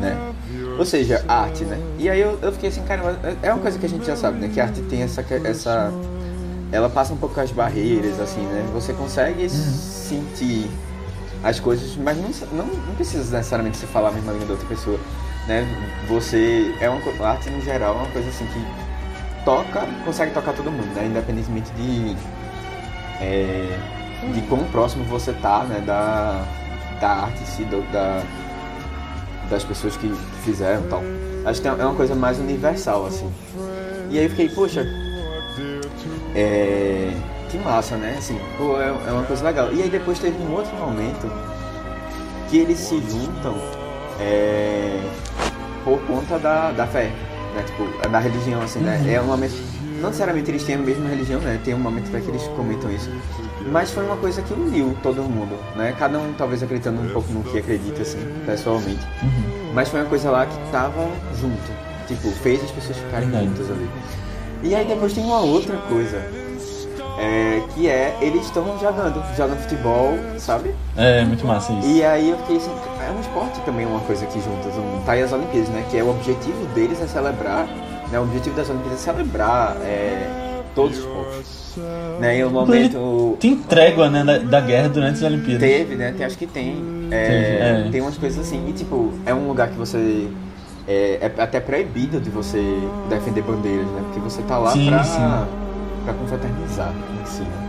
Né? 0.00 0.16
Ou 0.78 0.84
seja, 0.84 1.24
a 1.26 1.42
arte, 1.42 1.64
né? 1.64 1.78
E 1.98 2.08
aí 2.08 2.20
eu, 2.20 2.38
eu 2.40 2.52
fiquei 2.52 2.68
assim, 2.68 2.82
cara, 2.82 3.18
é 3.42 3.52
uma 3.52 3.60
coisa 3.60 3.78
que 3.78 3.86
a 3.86 3.88
gente 3.88 4.06
já 4.06 4.14
sabe, 4.14 4.38
né? 4.38 4.48
Que 4.52 4.60
a 4.60 4.64
arte 4.64 4.80
tem 4.82 5.02
essa, 5.02 5.24
essa. 5.44 5.92
Ela 6.70 6.88
passa 6.88 7.12
um 7.12 7.16
pouco 7.16 7.40
as 7.40 7.50
barreiras, 7.50 8.20
assim, 8.20 8.42
né? 8.42 8.64
Você 8.72 8.92
consegue 8.92 9.48
sentir 9.48 10.70
as 11.42 11.60
coisas, 11.60 11.96
mas 11.96 12.16
não, 12.16 12.30
não, 12.58 12.66
não 12.66 12.94
precisa 12.94 13.36
necessariamente 13.36 13.76
você 13.76 13.86
falar 13.86 14.08
a 14.08 14.12
mesma 14.12 14.32
língua 14.32 14.46
da 14.48 14.52
outra 14.54 14.68
pessoa, 14.68 14.98
né? 15.46 15.66
Você 16.08 16.74
é 16.80 16.88
uma 16.88 17.00
a 17.24 17.30
arte 17.30 17.48
no 17.50 17.60
geral 17.60 17.94
é 17.94 17.98
uma 17.98 18.08
coisa 18.10 18.28
assim 18.28 18.46
que 18.46 19.44
toca, 19.44 19.86
consegue 20.04 20.32
tocar 20.32 20.52
todo 20.52 20.70
mundo, 20.70 20.92
né? 20.94 21.06
Independentemente 21.06 21.70
de 21.72 22.16
é, 23.20 23.78
de 24.32 24.40
quão 24.42 24.64
próximo 24.64 25.04
você 25.04 25.32
tá, 25.34 25.64
né? 25.64 25.80
Da 25.86 26.44
da 27.00 27.08
arte 27.10 27.40
em 27.42 27.46
si, 27.46 27.64
do- 27.64 27.82
da 27.92 28.22
das 29.48 29.64
pessoas 29.64 29.96
que 29.96 30.12
fizeram 30.44 30.82
tal. 30.88 31.02
Acho 31.46 31.62
que 31.62 31.68
é 31.68 31.72
uma 31.72 31.94
coisa 31.94 32.14
mais 32.14 32.38
universal, 32.38 33.06
assim. 33.06 33.32
E 34.10 34.18
aí 34.18 34.24
eu 34.24 34.30
fiquei, 34.30 34.48
poxa, 34.50 34.84
é, 36.34 37.12
que 37.48 37.58
massa, 37.58 37.96
né? 37.96 38.16
Assim, 38.18 38.38
pô, 38.56 38.80
é, 38.80 38.88
é 38.88 39.12
uma 39.12 39.24
coisa 39.24 39.44
legal. 39.44 39.72
E 39.72 39.82
aí 39.82 39.88
depois 39.88 40.18
teve 40.18 40.36
um 40.42 40.52
outro 40.52 40.74
momento 40.76 41.30
que 42.48 42.58
eles 42.58 42.78
se 42.78 43.00
juntam 43.00 43.56
é, 44.20 45.00
por 45.84 46.00
conta 46.02 46.38
da, 46.38 46.70
da 46.70 46.86
fé, 46.86 47.10
né? 47.54 47.62
Tipo, 47.64 48.08
da 48.08 48.18
religião, 48.18 48.62
assim, 48.62 48.80
né? 48.80 49.02
É 49.12 49.20
um 49.20 49.26
momento. 49.26 49.54
Não 50.00 50.10
necessariamente 50.10 50.50
eles 50.50 50.62
têm 50.62 50.76
a 50.76 50.78
mesma 50.78 51.08
religião, 51.08 51.40
né? 51.40 51.60
Tem 51.64 51.74
um 51.74 51.78
momento 51.78 52.10
que 52.10 52.30
eles 52.30 52.42
comentam 52.56 52.90
isso. 52.92 53.10
Mas 53.70 53.90
foi 53.90 54.04
uma 54.04 54.16
coisa 54.16 54.40
que 54.42 54.52
uniu 54.54 54.96
todo 55.02 55.22
mundo, 55.22 55.58
né? 55.76 55.94
Cada 55.98 56.18
um 56.18 56.32
talvez 56.34 56.62
acreditando 56.62 57.00
um 57.00 57.08
pouco 57.08 57.30
no 57.32 57.42
que 57.42 57.58
acredita, 57.58 58.02
assim, 58.02 58.18
pessoalmente. 58.46 59.04
Mas 59.74 59.88
foi 59.88 60.00
uma 60.00 60.08
coisa 60.08 60.30
lá 60.30 60.46
que 60.46 60.56
tava 60.70 61.08
junto. 61.38 61.72
Tipo, 62.06 62.30
fez 62.30 62.62
as 62.62 62.70
pessoas 62.70 62.96
ficarem 62.96 63.28
Verdade. 63.28 63.48
juntas 63.48 63.70
ali. 63.70 63.90
E 64.62 64.74
aí 64.74 64.86
depois 64.86 65.12
tem 65.12 65.24
uma 65.24 65.40
outra 65.40 65.76
coisa. 65.76 66.47
É, 67.18 67.62
que 67.74 67.88
é, 67.88 68.16
eles 68.20 68.44
estão 68.44 68.64
jogando, 68.78 69.22
jogando 69.36 69.58
futebol, 69.62 70.14
sabe? 70.38 70.72
É 70.96 71.24
muito 71.24 71.44
massa 71.44 71.72
isso. 71.72 71.88
E 71.88 72.04
aí 72.04 72.30
eu 72.30 72.38
fiquei 72.38 72.58
assim, 72.58 72.70
é 73.06 73.10
um 73.10 73.20
esporte 73.20 73.60
também 73.62 73.84
uma 73.84 74.00
coisa 74.00 74.24
que 74.26 74.40
junta. 74.40 74.68
Tá 75.04 75.12
aí 75.12 75.22
as 75.22 75.32
Olimpíadas, 75.32 75.68
né? 75.70 75.84
Que 75.90 75.98
é 75.98 76.02
o 76.02 76.10
objetivo 76.10 76.64
deles 76.74 77.00
é 77.02 77.06
celebrar, 77.08 77.66
né? 78.10 78.20
O 78.20 78.22
objetivo 78.22 78.54
das 78.54 78.70
Olimpíadas 78.70 79.00
é 79.00 79.12
celebrar 79.12 79.76
é, 79.82 80.62
todos 80.74 80.98
os 80.98 81.04
povos. 81.04 81.58
Né? 82.20 82.38
E 82.38 82.44
o 82.44 82.50
momento. 82.50 83.36
Tem 83.40 83.56
trégua, 83.56 84.08
né, 84.08 84.24
da, 84.24 84.38
da 84.38 84.60
guerra 84.60 84.88
durante 84.88 85.16
as 85.16 85.22
Olimpíadas. 85.22 85.60
Teve, 85.60 85.96
né? 85.96 86.14
Tem, 86.16 86.26
acho 86.26 86.38
que 86.38 86.46
tem. 86.46 87.08
É, 87.10 87.26
Teve, 87.26 87.88
é. 87.88 87.88
Tem 87.90 88.00
umas 88.00 88.16
coisas 88.16 88.46
assim. 88.46 88.68
E 88.68 88.72
tipo, 88.72 89.12
é 89.26 89.34
um 89.34 89.48
lugar 89.48 89.68
que 89.68 89.76
você. 89.76 90.28
É, 90.86 91.18
é 91.36 91.42
até 91.42 91.60
proibido 91.60 92.18
de 92.18 92.30
você 92.30 92.62
defender 93.10 93.42
bandeiras, 93.42 93.86
né? 93.86 94.02
Porque 94.04 94.20
você 94.20 94.40
tá 94.42 94.56
lá 94.56 94.70
Sim, 94.70 94.88
pra, 94.88 95.04
sim. 95.04 95.20
Pra 96.08 96.14
confraternizar 96.14 96.90
em 97.22 97.26
si, 97.26 97.42
né? 97.42 97.68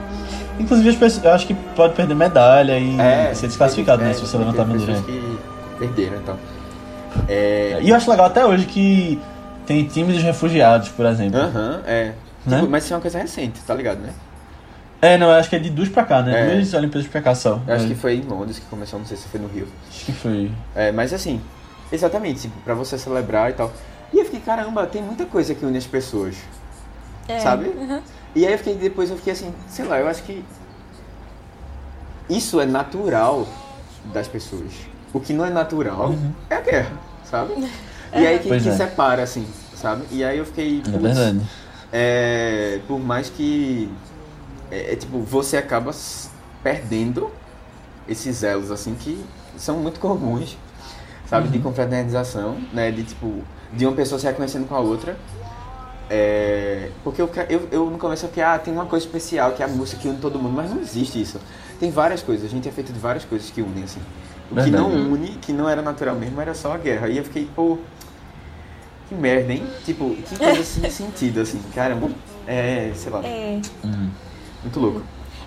Inclusive, 0.59 0.89
as 0.89 0.95
pessoas, 0.95 1.23
eu 1.25 1.31
acho 1.31 1.47
que 1.47 1.53
pode 1.53 1.93
perder 1.93 2.13
medalha 2.15 2.77
e 2.79 2.97
ser 3.35 3.47
desclassificado, 3.47 4.01
é, 4.01 4.05
né, 4.07 4.13
se 4.13 4.21
você 4.21 4.37
teve 4.37 4.43
levantar 4.45 4.63
a 4.63 4.65
bandeira. 4.65 5.01
que 5.01 5.37
perderam, 5.77 6.17
então. 6.17 6.37
É, 7.27 7.79
E 7.81 7.89
eu 7.89 7.95
acho 7.95 8.09
legal 8.09 8.25
até 8.27 8.45
hoje 8.45 8.65
que 8.65 9.19
tem 9.65 9.85
time 9.85 10.13
dos 10.13 10.21
refugiados, 10.21 10.89
por 10.89 11.05
exemplo. 11.05 11.39
Aham, 11.39 11.81
é. 11.85 12.13
Né? 12.45 12.59
Tipo, 12.59 12.69
mas 12.71 12.83
isso 12.83 12.93
é 12.93 12.95
uma 12.95 13.01
coisa 13.01 13.19
recente, 13.19 13.59
tá 13.61 13.73
ligado, 13.73 13.99
né? 13.99 14.11
É, 15.01 15.17
não, 15.17 15.27
eu 15.27 15.33
acho 15.35 15.49
que 15.49 15.55
é 15.55 15.59
de 15.59 15.69
duas 15.69 15.87
pra 15.87 16.03
cá, 16.03 16.21
né? 16.21 16.51
É. 16.51 16.55
Duas 16.55 16.73
Olimpíadas 16.73 17.07
pra 17.09 17.21
cá 17.21 17.33
só. 17.35 17.61
Eu 17.65 17.75
acho 17.75 17.85
É, 17.85 17.87
que 17.87 17.95
foi 17.95 18.15
em 18.15 18.21
Londres 18.21 18.59
que 18.59 18.65
começou, 18.65 18.99
não 18.99 19.05
sei 19.05 19.15
se 19.15 19.27
foi 19.29 19.39
no 19.39 19.47
Rio. 19.47 19.67
acho 19.89 20.05
que 20.05 20.11
foi. 20.11 20.51
É, 20.75 20.91
mas 20.91 21.13
assim, 21.13 21.41
exatamente, 21.91 22.41
tipo, 22.41 22.59
pra 22.61 22.73
você 22.73 22.97
celebrar 22.97 23.49
e 23.49 23.53
tal. 23.53 23.71
E 24.13 24.19
eu 24.19 24.25
fiquei, 24.25 24.41
caramba, 24.41 24.85
tem 24.85 25.01
muita 25.01 25.25
coisa 25.25 25.55
que 25.55 25.65
une 25.65 25.77
as 25.77 25.85
pessoas, 25.87 26.35
É. 27.29 27.39
sabe? 27.39 27.67
Uhum. 27.67 28.01
E 28.35 28.45
aí 28.45 28.51
eu 28.51 28.57
fiquei, 28.57 28.75
depois 28.75 29.09
eu 29.09 29.17
fiquei 29.17 29.33
assim, 29.33 29.53
sei 29.67 29.85
lá, 29.85 29.99
eu 29.99 30.07
acho 30.07 30.23
que 30.23 30.43
isso 32.29 32.59
é 32.59 32.65
natural 32.65 33.47
das 34.13 34.27
pessoas. 34.27 34.71
O 35.13 35.19
que 35.19 35.33
não 35.33 35.45
é 35.45 35.49
natural 35.49 36.13
é 36.49 36.55
a 36.55 36.61
guerra, 36.61 36.91
sabe? 37.23 37.53
E 38.11 38.25
aí 38.25 38.39
que, 38.39 38.49
que 38.49 38.69
é. 38.69 38.75
separa, 38.75 39.21
assim, 39.21 39.45
sabe? 39.75 40.03
E 40.09 40.23
aí 40.23 40.39
eu 40.39 40.43
fiquei. 40.43 40.79
É 40.79 40.81
putz, 40.81 40.99
verdade. 40.99 41.41
é, 41.93 42.79
por 42.87 42.99
mais 42.99 43.29
que 43.29 43.87
é, 44.71 44.93
é, 44.93 44.95
tipo 44.95 45.19
você 45.19 45.57
acaba 45.57 45.91
perdendo 46.63 47.31
esses 48.07 48.43
elos 48.43 48.71
assim 48.71 48.95
que 48.95 49.23
são 49.57 49.77
muito 49.77 49.99
comuns 49.99 50.57
sabe 51.25 51.47
de 51.49 51.59
confraternização 51.59 52.57
né 52.73 52.91
de 52.91 53.03
tipo 53.03 53.43
de 53.73 53.85
uma 53.85 53.95
pessoa 53.95 54.19
se 54.19 54.25
reconhecendo 54.25 54.67
com 54.67 54.75
a 54.75 54.79
outra 54.79 55.17
é, 56.09 56.89
porque 57.03 57.21
eu, 57.21 57.29
eu, 57.49 57.67
eu 57.71 57.85
no 57.89 57.97
começo 57.97 58.25
eu 58.25 58.29
fiquei, 58.29 58.43
ah, 58.43 58.57
tem 58.57 58.73
uma 58.73 58.85
coisa 58.85 59.05
especial 59.05 59.51
que 59.53 59.61
é 59.61 59.65
a 59.65 59.69
música 59.69 60.01
que 60.01 60.07
une 60.07 60.17
todo 60.17 60.39
mundo, 60.39 60.53
mas 60.55 60.69
não 60.71 60.81
existe 60.81 61.21
isso. 61.21 61.39
Tem 61.79 61.91
várias 61.91 62.21
coisas, 62.21 62.45
a 62.45 62.49
gente 62.49 62.67
é 62.67 62.71
feito 62.71 62.91
de 62.91 62.99
várias 62.99 63.23
coisas 63.25 63.49
que 63.49 63.61
unem, 63.61 63.83
assim. 63.83 64.01
O 64.51 64.55
que 64.55 64.71
não 64.71 64.89
une, 64.89 65.29
que 65.41 65.53
não 65.53 65.69
era 65.69 65.81
natural 65.81 66.15
mesmo, 66.15 66.41
era 66.41 66.53
só 66.55 66.73
a 66.73 66.77
guerra. 66.77 67.07
E 67.07 67.17
eu 67.17 67.23
fiquei, 67.23 67.47
pô, 67.55 67.77
que 69.07 69.15
merda, 69.15 69.53
hein? 69.53 69.63
Tipo, 69.85 70.15
que 70.15 70.37
coisa 70.37 70.63
sem 70.63 70.89
sentido, 70.89 71.41
assim, 71.41 71.61
caramba. 71.73 72.09
É, 72.47 72.91
sei 72.95 73.11
lá, 73.11 73.21
É. 73.23 73.61
Hum. 73.85 74.09
muito 74.63 74.79
louco. 74.79 75.01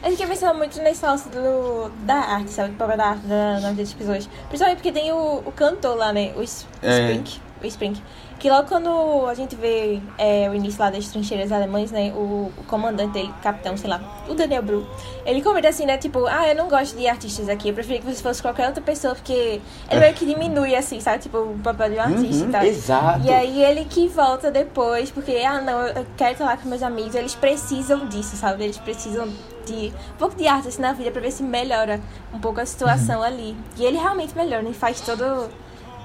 Eu 0.05 0.11
fiquei 0.13 0.27
pensando 0.27 0.57
muito 0.57 0.81
nesse 0.83 1.05
lance 1.05 1.29
do, 1.29 1.91
da 2.05 2.15
arte, 2.15 2.51
sabe? 2.51 2.71
Do 2.71 2.77
papel 2.77 2.97
da 2.97 3.07
arte 3.07 3.27
na, 3.27 3.61
na 3.61 3.69
vida 3.71 3.83
das 3.83 3.93
pessoas. 3.93 4.29
Principalmente 4.49 4.79
porque 4.79 4.91
tem 4.93 5.13
o, 5.13 5.43
o 5.47 5.53
cantor 5.53 5.97
lá, 5.97 6.13
né? 6.13 6.33
O 6.37 6.43
S- 6.43 6.65
É. 6.83 7.21
O 7.63 7.67
Spring. 7.67 7.95
Que 8.39 8.51
logo 8.51 8.67
quando 8.69 9.27
a 9.29 9.35
gente 9.35 9.55
vê 9.55 10.01
é, 10.19 10.49
o 10.51 10.55
início 10.55 10.81
lá 10.81 10.91
das 10.91 11.07
trincheiras 11.09 11.53
alemães, 11.53 11.93
né? 11.93 12.13
O, 12.13 12.51
o 12.59 12.65
comandante 12.67 13.13
dele, 13.13 13.33
capitão, 13.41 13.77
sei 13.77 13.89
lá, 13.89 14.01
o 14.29 14.35
Daniel 14.35 14.63
Bru, 14.63 14.87
ele 15.25 15.41
comenta 15.43 15.69
assim, 15.69 15.87
né? 15.87 15.97
Tipo, 15.97 16.27
ah, 16.27 16.49
eu 16.49 16.57
não 16.57 16.69
gosto 16.69 16.97
de 16.97 17.07
artistas 17.07 17.49
aqui, 17.49 17.69
eu 17.69 17.75
preferia 17.75 18.01
que 18.01 18.07
você 18.13 18.21
fosse 18.21 18.43
qualquer 18.43 18.67
outra 18.67 18.83
pessoa, 18.83 19.15
porque 19.15 19.61
ele 19.89 20.01
meio 20.01 20.15
que 20.15 20.27
diminui, 20.27 20.75
assim, 20.75 20.99
sabe? 21.01 21.19
Tipo, 21.23 21.39
o 21.39 21.59
papel 21.63 21.91
de 21.91 21.97
um 21.97 22.01
artista 22.01 22.43
Uhum, 22.45 22.49
e 22.49 22.53
tal. 22.53 22.65
exato. 22.65 23.25
E 23.27 23.31
aí 23.33 23.63
ele 23.63 23.85
que 23.85 24.09
volta 24.09 24.51
depois, 24.51 25.11
porque, 25.11 25.37
ah, 25.47 25.61
não, 25.61 25.81
eu 25.87 26.05
quero 26.17 26.33
estar 26.33 26.45
lá 26.45 26.57
com 26.57 26.69
meus 26.69 26.83
amigos, 26.83 27.15
eles 27.15 27.37
precisam 27.37 28.07
disso, 28.09 28.37
sabe? 28.37 28.65
Eles 28.65 28.79
precisam 28.79 29.29
de 29.65 29.93
um 30.15 30.17
pouco 30.19 30.35
de 30.35 30.49
arte 30.49 30.67
assim 30.67 30.83
na 30.83 30.93
vida 30.93 31.13
pra 31.13 31.21
ver 31.21 31.31
se 31.31 31.45
melhora 31.45 32.01
um 32.35 32.41
pouco 32.41 32.61
a 32.61 32.67
situação 32.67 33.19
Uhum. 33.21 33.25
ali. 33.25 33.57
E 33.77 33.85
ele 33.85 33.99
realmente 33.99 34.37
melhora, 34.37 34.69
e 34.69 34.75
faz 34.75 35.01
todo, 35.01 35.49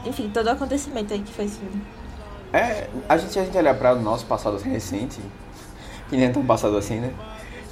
enfim, 0.06 0.30
todo 0.34 0.48
o 0.48 0.52
acontecimento 0.52 1.14
aí 1.14 1.20
que 1.22 1.32
foi 1.34 1.46
esse 1.46 1.58
filme. 1.58 1.82
É, 2.54 2.88
a 3.10 3.18
gente, 3.18 3.34
se 3.34 3.40
a 3.40 3.44
gente 3.44 3.58
olhar 3.58 3.76
para 3.76 3.94
o 3.94 4.02
nosso 4.02 4.26
passado 4.26 4.58
recente, 4.58 5.20
que 6.10 6.16
nem 6.16 6.28
é 6.28 6.30
tão 6.30 6.46
passado 6.46 6.78
assim, 6.78 7.00
né? 7.00 7.12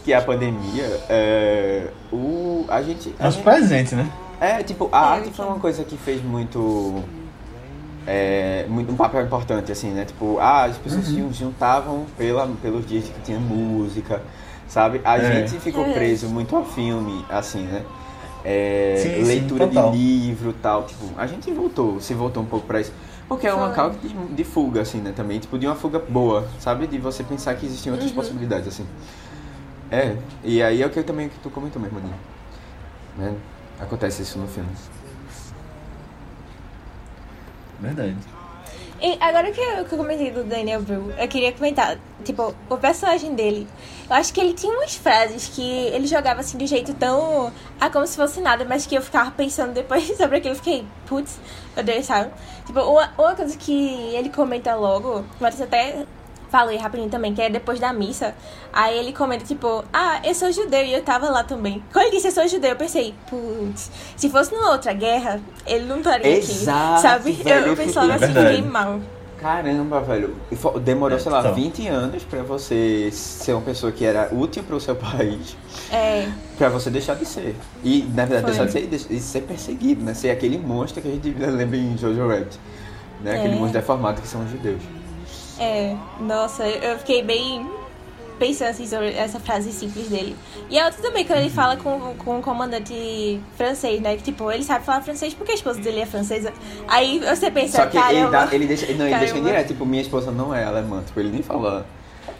Que 0.03 0.11
é 0.13 0.17
a 0.17 0.21
pandemia, 0.21 0.85
é, 1.09 1.87
o, 2.11 2.65
a 2.67 2.81
gente... 2.81 3.15
a 3.19 3.25
É 3.25 3.27
os 3.27 3.35
gente- 3.35 3.43
presentes, 3.43 3.93
né? 3.93 4.09
É, 4.39 4.61
tipo, 4.63 4.89
a 4.91 4.97
É, 5.15 5.19
arte 5.19 5.31
foi 5.31 5.45
uma 5.45 5.59
coisa 5.59 5.83
que 5.83 5.95
fez 5.97 6.21
muito. 6.21 7.01
É, 8.07 8.65
muito 8.69 8.91
um 8.91 8.95
papel 8.95 9.23
importante, 9.25 9.71
assim, 9.71 9.89
né? 9.91 10.05
Tipo, 10.05 10.37
ah, 10.39 10.65
as 10.65 10.77
pessoas 10.77 11.05
se 11.07 11.27
juntavam 11.33 12.05
pela, 12.17 12.45
pelos 12.61 12.85
dias 12.85 13.05
que 13.05 13.19
tinha 13.21 13.39
música, 13.39 14.21
sabe? 14.67 15.01
A 15.03 15.17
É. 15.17 15.47
gente 15.47 15.59
ficou 15.59 15.85
É. 15.85 15.93
preso 15.93 16.27
muito 16.27 16.55
a 16.55 16.63
filme, 16.63 17.25
assim, 17.29 17.63
né? 17.63 17.83
É, 18.47 18.95
Sim, 19.01 19.15
sim, 19.15 19.23
leitura 19.23 19.67
total. 19.67 19.91
de 19.91 19.97
livro 19.97 20.53
tal, 20.61 20.83
tipo, 20.85 21.09
a 21.17 21.25
gente 21.25 21.51
voltou, 21.51 21.99
se 21.99 22.13
voltou 22.13 22.43
um 22.43 22.45
pouco 22.45 22.67
pra 22.67 22.79
isso. 22.79 22.93
Porque 23.27 23.47
é 23.47 23.53
uma 23.53 23.71
causa 23.71 23.97
de, 23.97 24.07
de 24.13 24.43
fuga, 24.43 24.81
assim, 24.81 24.99
né? 24.99 25.11
Também, 25.15 25.39
tipo, 25.39 25.57
de 25.57 25.65
uma 25.65 25.73
fuga 25.75 25.97
boa, 25.97 26.47
sabe? 26.59 26.85
De 26.85 26.99
você 26.99 27.23
pensar 27.23 27.55
que 27.55 27.65
existiam 27.65 27.93
outras 27.93 28.11
Uhum. 28.11 28.15
possibilidades, 28.17 28.67
assim. 28.67 28.85
É, 29.89 30.15
e 30.43 30.61
aí 30.61 30.81
é 30.83 30.85
o 30.85 30.91
que 30.91 30.99
eu 30.99 31.03
também 31.03 31.27
que 31.27 31.39
tu 31.39 31.49
comentou 31.49 31.81
mesmo, 31.81 31.97
Aninha. 31.97 32.13
Né? 33.17 33.33
Acontece 33.79 34.21
isso 34.21 34.37
no 34.37 34.47
filme. 34.47 34.69
Verdade. 37.79 38.15
E 39.05 39.19
agora 39.21 39.51
que 39.51 39.61
eu, 39.61 39.85
que 39.85 39.93
eu 39.93 39.99
comentei 39.99 40.31
do 40.31 40.43
Daniel 40.43 40.81
Bru, 40.81 41.11
eu 41.15 41.27
queria 41.27 41.53
comentar, 41.53 41.95
tipo, 42.23 42.55
o 42.67 42.75
personagem 42.75 43.35
dele. 43.35 43.67
Eu 44.09 44.15
acho 44.15 44.33
que 44.33 44.41
ele 44.41 44.55
tinha 44.55 44.73
umas 44.73 44.95
frases 44.95 45.47
que 45.47 45.61
ele 45.61 46.07
jogava 46.07 46.39
assim 46.39 46.57
de 46.57 46.65
jeito 46.65 46.91
tão. 46.95 47.53
Ah, 47.79 47.87
como 47.87 48.07
se 48.07 48.15
fosse 48.15 48.41
nada, 48.41 48.65
mas 48.65 48.87
que 48.87 48.95
eu 48.95 49.03
ficava 49.03 49.29
pensando 49.29 49.73
depois 49.73 50.07
sobre 50.17 50.37
aquilo. 50.37 50.53
Eu 50.53 50.57
fiquei, 50.57 50.87
putz, 51.05 51.39
meu 51.75 51.85
Deus, 51.85 52.03
sabe? 52.03 52.31
Tipo, 52.65 52.79
uma, 52.79 53.13
uma 53.15 53.35
coisa 53.35 53.55
que 53.55 54.15
ele 54.15 54.29
comenta 54.29 54.73
logo, 54.73 55.23
mas 55.39 55.59
eu 55.59 55.67
até 55.67 56.03
falei 56.55 56.77
rapidinho 56.77 57.09
também, 57.09 57.33
que 57.33 57.41
é 57.41 57.49
depois 57.49 57.79
da 57.81 57.91
missa. 57.91 58.33
Aí 58.71 58.97
ele 58.97 59.11
comenta, 59.11 59.43
tipo, 59.43 59.83
ah, 59.91 60.21
eu 60.23 60.33
sou 60.33 60.49
judeu 60.53 60.83
e 60.85 60.93
eu 60.93 61.03
tava 61.03 61.29
lá 61.29 61.43
também. 61.43 61.83
Quando 61.91 62.05
ele 62.05 62.15
disse 62.15 62.27
eu 62.27 62.31
sou 62.31 62.47
judeu, 62.47 62.69
eu 62.69 62.75
pensei, 62.77 63.13
putz, 63.29 63.91
se 64.15 64.29
fosse 64.29 64.53
numa 64.53 64.71
outra 64.71 64.93
guerra, 64.93 65.41
ele 65.67 65.83
não 65.85 65.97
estaria 65.97 66.37
Exato, 66.37 66.93
aqui. 66.93 67.01
Sabe? 67.01 67.31
velho, 67.33 67.67
eu, 67.67 67.75
pensava 67.75 68.13
assim, 68.13 68.27
fiquei 68.27 68.61
mal. 68.61 69.01
Caramba, 69.37 69.99
velho. 69.99 70.33
Demorou, 70.81 71.17
É, 71.17 71.19
sei 71.19 71.29
lá, 71.31 71.41
então. 71.41 71.53
20 71.53 71.87
anos 71.89 72.23
pra 72.23 72.41
você 72.41 73.09
ser 73.11 73.51
uma 73.51 73.61
pessoa 73.61 73.91
que 73.91 74.05
era 74.05 74.29
útil 74.33 74.63
pro 74.63 74.79
seu 74.79 74.95
país, 74.95 75.57
É, 75.91 76.29
pra 76.57 76.69
você 76.69 76.89
deixar 76.89 77.15
de 77.15 77.25
ser. 77.25 77.53
E, 77.83 78.03
na 78.15 78.23
verdade, 78.25 78.55
Foi. 78.55 78.65
deixar 78.65 78.87
de 78.87 78.97
ser 78.99 79.13
e 79.13 79.19
ser 79.19 79.41
perseguido, 79.41 80.03
né? 80.05 80.13
Ser 80.13 80.29
aquele 80.31 80.57
monstro 80.57 81.01
que 81.01 81.09
a 81.09 81.11
gente 81.11 81.29
lembra 81.37 81.75
em 81.77 81.97
Jojo 81.97 82.25
Rabbit. 82.27 82.57
Né? 83.21 83.35
Aquele 83.35 83.55
É. 83.55 83.57
monstro 83.57 83.73
deformado 83.81 84.21
que 84.21 84.27
são 84.27 84.41
os 84.43 84.49
judeus. 84.49 84.81
É, 85.59 85.95
nossa, 86.19 86.67
eu 86.67 86.97
fiquei 86.99 87.21
bem 87.23 87.67
pensando 88.37 88.69
assim 88.69 88.85
sobre 88.85 89.13
essa 89.13 89.39
frase 89.39 89.71
simples 89.71 90.07
dele. 90.09 90.35
E 90.69 90.77
a 90.77 90.85
outra 90.85 91.01
também, 91.01 91.23
quando 91.25 91.39
ele 91.39 91.49
fala 91.49 91.77
com, 91.77 92.13
com 92.15 92.37
um 92.39 92.41
comandante 92.41 93.39
francês, 93.55 94.01
né? 94.01 94.17
Que 94.17 94.23
tipo, 94.23 94.51
ele 94.51 94.63
sabe 94.63 94.83
falar 94.85 95.01
francês 95.01 95.33
porque 95.33 95.53
a 95.53 95.55
esposa 95.55 95.79
dele 95.79 96.01
é 96.01 96.05
francesa. 96.05 96.51
Aí 96.87 97.19
você 97.19 97.49
pensa, 97.49 97.77
Só 97.83 97.85
que 97.85 97.97
ele, 97.97 98.27
dá, 98.29 98.49
ele 98.51 98.67
deixa. 98.67 98.85
Não, 98.93 99.07
ele 99.07 99.17
deixa 99.19 99.39
direto, 99.39 99.67
tipo, 99.69 99.85
minha 99.85 100.01
esposa 100.01 100.31
não 100.31 100.53
é 100.53 100.63
alemã. 100.65 101.01
Tipo, 101.05 101.19
ele 101.21 101.29
nem 101.29 101.41
fala 101.41 101.85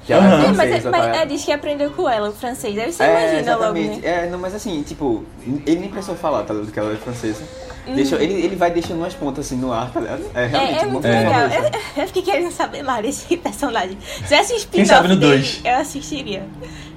que 0.06 0.12
ela 0.12 0.24
é 0.24 0.28
É, 0.28 0.48
mas, 0.48 0.56
francesa. 0.58 0.92
mas 0.92 1.06
tá? 1.06 1.16
é, 1.16 1.26
diz 1.26 1.46
que 1.46 1.52
aprendeu 1.52 1.90
com 1.92 2.10
ela 2.10 2.30
o 2.30 2.34
francês. 2.34 2.78
Aí 2.78 2.92
você 2.92 3.04
É, 3.04 3.10
imagina 3.32 3.56
logo, 3.56 3.78
exatamente. 3.78 4.02
né? 4.02 4.26
É, 4.26 4.30
não, 4.30 4.38
mas 4.40 4.54
assim, 4.54 4.84
tipo, 4.84 5.24
ele 5.66 5.80
nem 5.80 5.90
precisou 5.90 6.16
falar, 6.16 6.44
tá 6.44 6.54
ligado? 6.54 6.72
Que 6.74 6.80
ela 6.80 6.92
é 6.92 6.98
francesa. 6.98 7.44
Uhum. 7.88 7.96
Deixou, 7.96 8.20
ele, 8.20 8.34
ele 8.34 8.56
vai 8.56 8.72
deixando 8.72 8.98
umas 8.98 9.14
pontas 9.14 9.46
assim 9.46 9.56
no 9.58 9.72
ar, 9.72 9.92
tá 9.92 10.00
ligado? 10.00 10.24
É 10.34 10.46
realmente 10.48 10.80
É, 10.80 10.82
é 10.82 10.86
muito 10.86 11.04
legal. 11.08 11.42
Eu, 11.50 12.02
eu 12.02 12.08
fiquei 12.08 12.22
querendo 12.24 12.52
saber 12.52 12.82
mais 12.84 13.06
desse 13.06 13.38
personagem. 13.38 13.98
Se 14.02 14.24
tivesse 14.24 14.54
um 14.54 14.60
Quem 14.72 14.86
sabe 14.86 15.08
spin-off 15.08 15.08
no 15.10 15.16
dele, 15.18 15.32
dois? 15.38 15.62
eu 15.64 15.76
assistiria. 15.76 16.44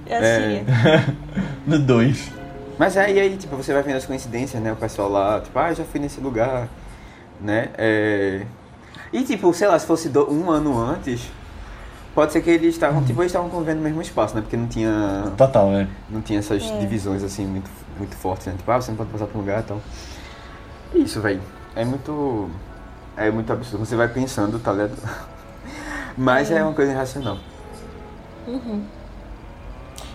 Eu 0.06 0.16
É. 0.16 0.18
assistiria. 0.62 1.14
no 1.66 1.78
2. 1.78 2.30
Mas 2.78 2.96
aí, 2.96 3.18
aí, 3.18 3.36
tipo, 3.36 3.56
você 3.56 3.72
vai 3.72 3.82
vendo 3.82 3.96
as 3.96 4.06
coincidências, 4.06 4.62
né? 4.62 4.72
O 4.72 4.76
pessoal 4.76 5.08
lá, 5.10 5.40
tipo, 5.40 5.58
ah, 5.58 5.72
já 5.74 5.84
fui 5.84 5.98
nesse 6.00 6.20
lugar, 6.20 6.68
né? 7.40 7.68
É... 7.76 8.42
E, 9.12 9.22
tipo, 9.24 9.52
sei 9.52 9.66
lá, 9.68 9.78
se 9.78 9.86
fosse 9.86 10.08
do- 10.08 10.30
um 10.32 10.48
ano 10.50 10.78
antes, 10.78 11.22
pode 12.14 12.32
ser 12.32 12.40
que 12.40 12.50
eles 12.50 12.74
estavam, 12.74 13.02
tipo, 13.04 13.20
eles 13.20 13.30
estavam 13.32 13.48
convivendo 13.50 13.78
no 13.78 13.84
mesmo 13.84 14.00
espaço, 14.00 14.34
né? 14.34 14.42
Porque 14.42 14.56
não 14.56 14.66
tinha, 14.68 15.32
Total, 15.36 15.70
né? 15.70 15.88
não 16.08 16.20
tinha 16.20 16.38
essas 16.38 16.62
É. 16.62 16.78
divisões, 16.78 17.22
assim, 17.24 17.44
muito, 17.46 17.68
muito 17.98 18.14
fortes, 18.16 18.46
né? 18.46 18.54
Tipo, 18.56 18.70
ah, 18.70 18.80
você 18.80 18.90
não 18.90 18.96
pode 18.98 19.10
passar 19.10 19.26
por 19.26 19.38
um 19.38 19.40
lugar 19.40 19.60
e 19.60 19.62
tal. 19.64 19.80
Isso, 20.94 21.20
velho. 21.20 21.40
É 21.76 21.84
muito... 21.84 22.50
É 23.16 23.30
muito 23.30 23.52
absurdo. 23.52 23.84
Você 23.84 23.96
vai 23.96 24.08
pensando, 24.08 24.58
tá 24.58 24.72
ligado? 24.72 24.92
Mas 26.16 26.50
é 26.50 26.62
uma 26.62 26.72
coisa 26.72 26.92
irracional. 26.92 27.38
Uhum. 28.46 28.84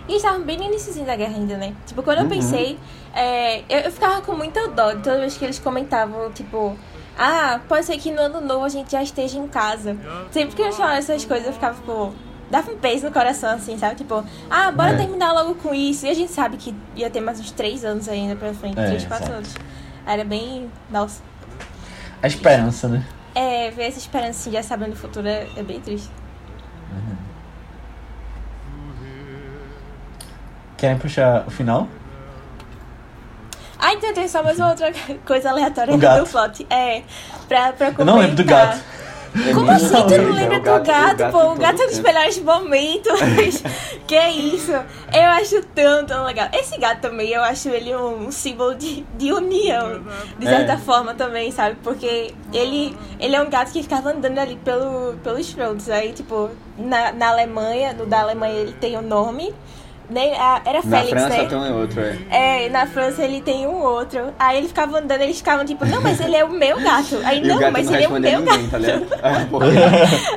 E 0.08 0.16
estavam 0.18 0.42
bem 0.42 0.58
no 0.58 0.64
início 0.66 0.94
da 1.06 1.16
guerra 1.16 1.36
ainda, 1.36 1.56
né? 1.58 1.74
Tipo, 1.86 2.04
quando 2.04 2.18
eu 2.20 2.24
Uhum. 2.24 2.30
pensei, 2.30 2.78
é, 3.14 3.60
eu, 3.70 3.80
eu 3.86 3.92
ficava 3.92 4.22
com 4.22 4.34
muita 4.34 4.68
dó 4.70 4.92
de 4.92 5.02
toda 5.02 5.20
vez 5.20 5.38
que 5.38 5.46
eles 5.46 5.60
comentavam, 5.60 6.30
tipo, 6.32 6.76
ah, 7.18 7.60
pode 7.70 7.86
ser 7.86 7.98
que 7.98 8.12
no 8.12 8.22
ano 8.22 8.42
novo 8.42 8.66
a 8.66 8.70
gente 8.70 8.92
já 8.92 9.02
esteja 9.02 9.38
em 9.38 9.48
casa. 9.48 9.96
Sempre 10.32 10.56
que 10.56 10.62
eles 10.62 10.76
falavam 10.76 10.98
essas 10.98 11.24
coisas, 11.24 11.48
eu 11.48 11.54
ficava, 11.54 11.76
tipo, 11.76 12.14
dava 12.52 12.72
um 12.72 12.78
peso 12.78 13.06
no 13.06 13.12
coração, 13.14 13.52
assim, 13.52 13.78
sabe? 13.78 13.96
Tipo, 13.96 14.24
ah, 14.50 14.72
bora 14.72 14.92
É. 14.92 14.98
terminar 14.98 15.32
logo 15.34 15.56
com 15.56 15.74
isso. 15.74 16.06
E 16.06 16.10
a 16.10 16.14
gente 16.14 16.32
sabe 16.34 16.58
que 16.58 16.76
ia 16.96 17.10
ter 17.10 17.22
mais 17.22 17.40
uns 17.40 17.52
três 17.52 17.86
anos 17.86 18.10
ainda 18.10 18.36
pra 18.36 18.54
frente, 18.54 18.78
É, 18.80 18.86
três, 18.88 19.06
quatro 19.06 19.26
exato. 19.26 19.38
anos. 19.38 19.56
Era 20.06 20.24
bem. 20.24 20.70
Nossa. 20.90 21.22
A 22.22 22.28
esperança, 22.28 22.88
né? 22.88 23.06
É, 23.36 23.72
ver 23.72 23.84
essa 23.88 23.98
esperança 23.98 24.30
assim, 24.42 24.52
já 24.52 24.62
sabendo 24.62 24.94
o 24.94 24.96
futuro 24.96 25.28
é, 25.28 25.48
é 25.58 25.64
bem 25.64 25.80
triste. 25.80 26.10
Querem 30.78 30.98
puxar 30.98 31.46
o 31.48 31.52
final? 31.52 31.88
Ah, 33.80 33.94
então 33.94 34.14
tem 34.14 34.28
só 34.28 34.44
mais 34.44 34.58
uma 34.60 34.70
outra 34.70 34.92
coisa 35.26 35.50
aleatória 35.50 35.98
do 35.98 36.26
plot. 36.30 36.66
É, 36.70 37.04
pra, 37.48 37.74
pra 37.74 37.94
Eu 37.98 38.06
não 38.06 38.18
lembro 38.18 38.36
do 38.36 38.44
comentar. 38.44 38.68
gato. 38.76 38.84
Como 39.54 39.72
É 39.72 39.76
assim 39.76 39.88
tu 39.88 40.18
não 40.18 40.30
é 40.30 40.32
lembra 40.32 40.60
do 40.60 40.84
gato, 40.84 41.32
pô? 41.32 41.54
O 41.54 41.56
gato 41.56 41.82
é 41.82 41.86
um 41.86 41.88
dos 41.90 42.00
melhores 42.00 42.40
momentos. 42.40 43.20
que 44.08 44.20
isso? 44.30 44.72
Eu 44.72 45.30
acho 45.32 45.64
tão, 45.74 46.06
tão 46.06 46.24
legal. 46.24 46.50
Esse 46.54 46.78
gato 46.78 47.02
também, 47.02 47.30
eu 47.30 47.42
acho 47.44 47.70
ele 47.70 47.96
um 47.96 48.32
símbolo 48.32 48.76
de, 48.76 49.04
de 49.18 49.34
união, 49.34 50.04
de 50.38 50.46
certa 50.46 50.74
É. 50.74 50.78
forma 50.78 51.16
também, 51.16 51.52
sabe? 51.52 51.78
Porque 51.84 52.34
ele, 52.54 52.96
ele 53.20 53.36
é 53.36 53.42
um 53.42 53.50
gato 53.50 53.72
que 53.72 53.82
ficava 53.82 54.12
andando 54.12 54.38
ali 54.38 54.56
pelo, 54.58 55.16
pelos 55.24 55.52
fronts. 55.52 55.90
Aí, 55.90 56.14
tipo, 56.14 56.52
na, 56.78 57.12
na 57.12 57.30
Alemanha, 57.30 57.94
no 57.94 58.06
da 58.06 58.22
Alemanha 58.22 58.54
ele 58.54 58.74
tem 58.74 58.96
o 58.98 59.02
nome. 59.02 59.54
Né? 60.10 60.34
A- 60.38 60.62
Era 60.66 60.82
Na 60.84 60.98
Félix, 60.98 61.10
França 61.10 61.30
né? 61.30 61.46
tem 61.46 61.58
um 61.58 61.80
outro, 61.80 62.02
é. 62.02 62.66
É, 62.66 62.70
na 62.70 62.86
França 62.86 63.24
ele 63.24 63.42
tem 63.42 63.66
um 63.66 63.82
outro. 63.82 64.34
Aí 64.38 64.58
ele 64.58 64.68
ficava 64.68 65.00
andando, 65.00 65.22
eles 65.22 65.38
ficavam 65.38 65.66
tipo, 65.66 65.86
não, 65.86 66.02
mas 66.02 66.20
ele 66.20 66.36
é 66.36 66.44
o 66.44 66.50
meu 66.50 66.80
gato. 66.82 67.20
Aí, 67.24 67.40
E 67.44 67.48
não, 67.48 67.58
gato 67.58 67.72
mas 67.74 67.86
não 67.88 67.94
ele 67.96 68.04
é 68.04 68.08
o 68.08 68.12
meu 68.12 68.22
ninguém, 68.42 68.70
gato. 68.70 69.06
tá? 69.22 69.30
É, 69.30 69.46
porque 69.46 69.68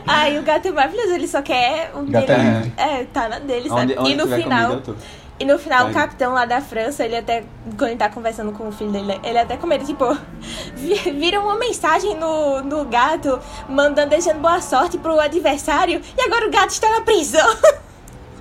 Aí 0.06 0.38
o 0.38 0.42
gato 0.42 0.68
é 0.68 0.72
maravilhoso, 0.72 1.12
ele 1.12 1.28
só 1.28 1.42
quer 1.42 1.90
o 1.94 2.02
Gato 2.02 2.30
é 2.30 2.36
dele. 2.36 2.48
livre. 2.50 2.72
É, 2.76 3.04
tá 3.12 3.28
na 3.28 3.38
dele, 3.40 3.68
sabe? 3.68 3.80
onde, 3.82 3.98
onde 3.98 4.12
e 4.12 4.14
no 4.14 4.26
final. 4.28 4.68
comida. 4.80 4.94
E 5.38 5.44
no 5.44 5.58
final, 5.58 5.82
Vai. 5.82 5.90
o 5.90 5.94
capitão 5.94 6.32
lá 6.32 6.46
da 6.46 6.62
França, 6.62 7.04
ele 7.04 7.14
até, 7.16 7.44
quando 7.76 7.90
ele 7.90 7.98
tá 7.98 8.08
conversando 8.08 8.52
com 8.52 8.68
o 8.68 8.72
filho 8.72 8.90
dele, 8.90 9.20
ele 9.22 9.36
até 9.38 9.58
comenta, 9.58 9.84
tipo, 9.84 10.16
vi- 10.74 11.10
vira 11.10 11.38
uma 11.40 11.56
mensagem 11.58 12.14
no, 12.16 12.62
no 12.62 12.86
gato, 12.86 13.38
mandando, 13.68 14.08
desejando 14.10 14.40
boa 14.40 14.62
sorte 14.62 14.96
pro 14.96 15.20
adversário, 15.20 16.00
e 16.16 16.22
agora 16.22 16.46
o 16.46 16.50
gato 16.50 16.70
está 16.70 16.88
na 16.90 17.02
prisão. 17.02 17.46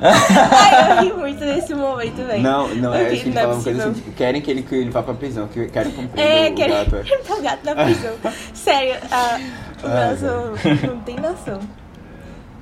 Ai, 0.01 0.91
eu 0.91 1.03
ri 1.03 1.13
muito 1.13 1.39
nesse 1.45 1.73
momento, 1.73 2.15
velho. 2.25 2.41
Não, 2.43 2.67
não, 2.75 2.93
é 2.93 3.07
acho 3.07 3.23
que 3.23 3.29
ele 3.29 3.37
é 3.37 3.41
fala 3.41 3.53
uma 3.53 3.63
coisa 3.63 3.83
assim, 3.83 3.93
tipo, 3.93 4.11
querem 4.11 4.41
que 4.41 4.51
ele, 4.51 4.61
que 4.63 4.75
ele 4.75 4.89
vá 4.89 5.01
pra 5.01 5.13
prisão, 5.13 5.47
que 5.47 5.67
querem 5.67 5.91
cumprir 5.93 6.21
É, 6.21 6.49
o 6.49 6.55
quer 6.55 6.69
gato. 6.69 6.95
é. 6.97 7.03
tá 7.23 7.33
o 7.35 7.41
gato 7.41 7.65
na 7.65 7.75
prisão. 7.75 8.13
Sério, 8.53 8.95
a, 9.09 9.39
o 9.83 9.87
Ai, 9.87 10.09
nosso 10.11 10.85
não 10.87 10.99
tem 10.99 11.15
noção. 11.15 11.59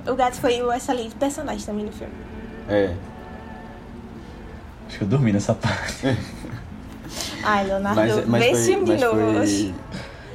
O 0.08 0.16
gato 0.16 0.36
foi 0.36 0.62
um 0.62 0.72
excelente 0.72 1.16
personagem 1.16 1.66
também 1.66 1.86
no 1.86 1.92
filme. 1.92 2.14
É. 2.70 2.94
Acho 4.88 4.98
que 5.00 5.04
eu 5.04 5.08
dormi 5.08 5.32
nessa 5.34 5.56
parte. 5.56 6.06
Ai, 7.44 7.66
Leonardo, 7.66 8.00
Mas, 8.00 8.26
mas 8.28 8.44
vê 8.44 8.50
foi, 8.52 8.60
esse 8.60 8.72
filme 8.74 8.86
de 8.96 9.02
novo. 9.04 9.16
foi- 9.38 9.74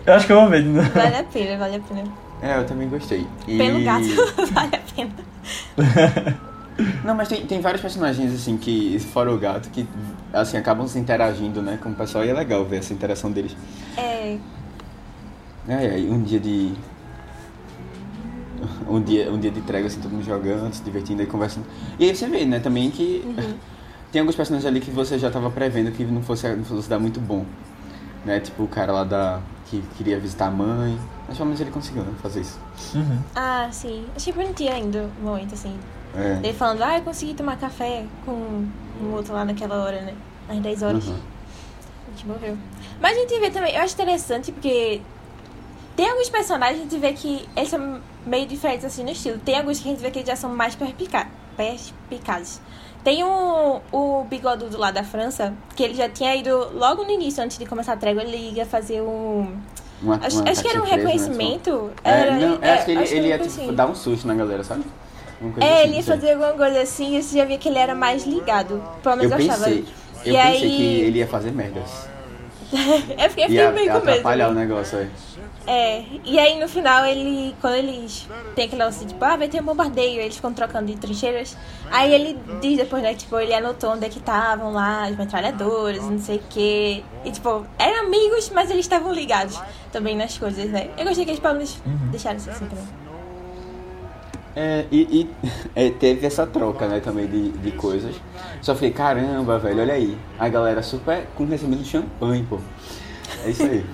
Eu 0.07 0.15
acho 0.15 0.27
que 0.27 0.33
eu 0.33 0.41
vou 0.41 0.49
ver 0.49 0.63
de 0.63 0.69
novo. 0.69 0.91
Vale 0.91 1.17
a 1.17 1.25
pena, 1.25 1.57
vale 1.59 1.77
a 1.77 1.81
pena. 1.81 2.05
É, 2.43 2.57
eu 2.59 2.67
também 2.67 2.89
gostei. 2.89 3.27
E... 3.47 3.57
Pelo 3.59 3.85
gato, 3.85 4.05
vale 4.53 4.71
a 4.77 4.81
pena. 4.95 6.39
Não, 7.05 7.15
mas 7.15 7.29
tem, 7.29 7.45
tem 7.45 7.61
vários 7.61 7.83
personagens, 7.83 8.33
assim, 8.33 8.57
que, 8.57 8.99
fora 9.01 9.33
o 9.33 9.39
gato, 9.39 9.69
que, 9.71 9.87
assim, 10.33 10.57
acabam 10.57 10.87
se 10.87 10.99
interagindo, 10.99 11.61
né, 11.61 11.79
com 11.83 11.91
o 11.91 11.95
pessoal 11.95 12.25
e 12.25 12.29
é 12.29 12.33
legal 12.33 12.65
ver 12.65 12.79
essa 12.79 12.93
interação 12.93 13.33
deles. 13.33 13.57
É, 13.97 14.39
É, 15.69 15.99
é, 15.99 16.11
um 16.11 16.23
dia 16.23 16.39
de... 16.39 16.73
Um 18.89 19.01
dia, 19.01 19.31
um 19.31 19.39
dia 19.39 19.51
de 19.51 19.61
trégua, 19.63 19.89
assim, 19.89 20.01
todo 20.01 20.13
mundo 20.13 20.25
jogando, 20.25 20.73
se 20.73 20.83
divertindo 20.83 21.23
e 21.23 21.27
conversando. 21.27 21.67
E 21.99 22.05
aí 22.05 22.15
você 22.15 22.27
vê, 22.29 22.45
né, 22.45 22.61
também 22.61 22.91
que 22.91 23.25
tem 24.13 24.21
alguns 24.21 24.37
personagens 24.37 24.67
ali 24.67 24.81
que 24.81 24.91
você 24.91 25.19
já 25.19 25.31
tava 25.31 25.51
prevendo 25.51 25.93
que 25.93 26.05
não 26.05 26.23
fosse, 26.23 26.49
não 26.55 26.65
fosse 26.65 26.89
dar 26.89 26.99
muito 26.99 27.21
bom. 27.21 27.45
Né, 28.25 28.41
tipo 28.41 28.63
o 28.65 28.69
cara 28.69 28.93
lá 28.93 29.05
da... 29.05 29.41
que 29.67 29.83
queria 29.97 30.19
visitar 30.19 30.47
a 30.47 30.51
mãe. 30.51 30.99
Mas 31.27 31.37
pelo 31.37 31.47
menos 31.47 31.61
ele 31.61 31.71
conseguiu, 31.71 32.03
né, 32.03 32.13
fazer 32.23 32.41
isso. 32.41 32.59
Uhum. 32.95 33.19
ah, 33.35 33.69
sim. 33.71 34.05
Achei 34.15 34.33
bonitinho 34.33 34.73
ainda 34.73 35.09
o 35.21 35.25
momento, 35.25 35.55
assim. 35.55 35.77
É. 36.17 36.39
Ele 36.43 36.53
falando, 36.53 36.83
ah, 36.83 36.97
eu 36.99 37.03
consegui 37.03 37.35
tomar 37.35 37.57
café 37.59 38.05
com 38.25 38.33
um 39.03 39.13
outro 39.15 39.33
lá 39.33 39.45
naquela 39.45 39.83
hora, 39.85 40.01
né? 40.01 40.15
Às 40.49 40.59
10 40.59 40.83
horas. 40.83 41.07
Uhum. 41.07 41.15
A 42.07 42.11
gente 42.11 42.27
morreu. 42.27 42.57
Mas 43.01 43.17
a 43.17 43.21
gente 43.21 43.39
vê 43.39 43.51
também, 43.51 43.75
eu 43.75 43.83
acho 43.83 43.95
interessante 43.95 44.51
porque 44.51 45.01
tem 45.95 46.09
alguns 46.11 46.29
personagens 46.29 46.79
que 46.79 46.87
a 46.87 46.91
gente 46.91 47.01
vê 47.01 47.13
que 47.13 47.49
eles 47.57 47.69
são 47.69 48.01
meio 48.27 48.47
diferentes 48.47 48.85
assim 48.85 49.05
no 49.05 49.11
estilo. 49.11 49.39
Tem 49.39 49.57
alguns 49.59 49.79
que 49.81 49.89
a 49.89 49.91
gente 49.93 50.01
vê 50.01 50.11
que 50.11 50.19
eles 50.21 50.29
já 50.29 50.37
são 50.37 50.51
mais 50.55 50.75
perspica 50.75 51.27
perspicazes. 51.57 52.61
Tem 53.05 53.23
o, 53.23 53.81
o 53.93 54.25
bigodudo 54.25 54.77
lá 54.79 54.91
da 54.91 55.05
França, 55.05 55.53
que 55.77 55.83
ele 55.83 55.95
já 55.95 56.09
tinha 56.09 56.35
ido 56.35 56.71
logo 56.75 57.05
no 57.05 57.11
início, 57.11 57.43
antes 57.43 57.57
de 57.59 57.65
começar 57.67 57.93
a 57.93 57.97
trégua, 57.97 58.23
ele 58.23 58.53
ia 58.57 58.67
fazer 58.67 59.01
um. 59.01 59.57
Uma- 60.03 60.17
Acho, 60.17 60.41
uma 60.41 60.51
acho 60.51 60.63
que 60.63 60.69
era 60.69 60.81
um 60.81 60.85
né, 60.85 60.91
reconhecimento. 60.91 61.91
É, 62.05 62.11
Era, 62.11 62.37
não, 62.37 62.59
é, 62.63 62.73
acho 62.75 62.85
que 62.85 62.91
ele, 62.93 63.03
acho 63.03 63.15
ele 63.15 63.29
ia 63.29 63.39
tipo, 63.39 63.49
assim. 63.51 63.75
dar 63.75 63.87
um 63.87 63.95
susto 63.95 64.27
na 64.27 64.35
galera, 64.35 64.63
sabe? 64.65 64.85
É, 65.61 65.65
assim, 65.83 65.85
ele 65.89 65.97
ia 65.97 66.03
sei. 66.03 66.15
fazer 66.15 66.33
alguma 66.33 66.53
coisa 66.53 66.81
assim 66.83 67.17
e 67.17 67.23
você 67.23 67.39
já 67.39 67.45
via 67.45 67.59
que 67.59 67.69
ele 67.69 67.79
era 67.79 67.95
mais 67.95 68.25
ligado. 68.25 68.83
Pelo 69.03 69.15
Eu 69.15 69.19
menos 69.19 69.33
eu, 69.33 69.39
achava. 69.53 69.65
pensei, 69.67 69.85
eu 70.25 70.35
e 70.35 70.37
pensei 70.37 70.43
aí. 70.63 70.77
que 70.77 71.01
ele 71.01 71.19
ia 71.19 71.27
fazer 71.27 71.51
merdas. 71.53 72.09
eu 72.73 73.31
fiquei, 73.31 73.45
eu 73.47 73.51
Ia, 73.51 73.71
meio 73.73 73.87
com 73.93 73.99
medo. 74.01 74.11
atrapalhar 74.11 74.49
o 74.51 74.55
né? 74.55 74.61
negócio 74.67 74.99
aí. 74.99 75.09
É, 75.67 76.03
e 76.25 76.39
aí 76.39 76.59
no 76.59 76.67
final 76.67 77.05
ele, 77.05 77.55
quando 77.61 77.75
eles 77.75 78.27
tem 78.55 78.65
aquele 78.65 78.83
lance 78.83 79.05
tipo, 79.05 79.23
ah, 79.23 79.37
vai 79.37 79.49
ter 79.49 79.61
um 79.61 79.65
bombardeio, 79.65 80.19
eles 80.21 80.37
ficam 80.37 80.53
trocando 80.53 80.87
de 80.87 80.97
trincheiras. 80.97 81.57
Aí 81.91 82.13
ele 82.15 82.39
diz 82.61 82.79
depois, 82.79 83.03
né, 83.03 83.13
tipo, 83.15 83.39
ele 83.39 83.53
anotou 83.55 83.91
onde 83.93 84.07
é 84.07 84.09
que 84.09 84.19
estavam 84.19 84.73
lá, 84.73 85.05
as 85.05 85.17
metralhadoras, 85.17 86.03
não 86.03 86.19
sei 86.19 86.37
o 86.37 86.43
quê. 86.49 87.03
E 87.25 87.31
tipo, 87.31 87.67
eram 87.79 88.07
amigos, 88.07 88.51
mas 88.51 88.71
eles 88.71 88.87
estavam 88.87 89.13
ligados 89.13 89.61
também 89.93 90.17
nas 90.17 90.37
coisas, 90.39 90.71
né? 90.71 90.89
Eu 90.97 91.05
gostei 91.05 91.25
que 91.27 91.33
eles 91.33 91.41
pelo 91.41 91.55
menos 91.55 91.79
deixaram 92.11 92.39
isso 92.39 92.49
assim 92.51 92.67
também. 92.67 92.85
É, 94.61 94.87
e 94.91 95.03
e, 95.21 95.31
é, 95.77 95.91
teve 95.91 96.27
essa 96.27 96.45
troca, 96.45 96.89
né, 96.89 96.99
também 96.99 97.29
de, 97.29 97.51
de 97.51 97.71
coisas. 97.71 98.13
Só 98.61 98.75
falei, 98.75 98.91
caramba, 98.91 99.57
velho, 99.57 99.81
olha 99.83 99.95
aí. 99.95 100.19
A 100.37 100.49
galera 100.49 100.83
super 100.83 101.27
com 101.37 101.45
recebendo 101.45 101.85
champanhe, 101.85 102.45
pô. 102.49 102.59
É 103.45 103.51
isso 103.51 103.63
aí. 103.63 103.85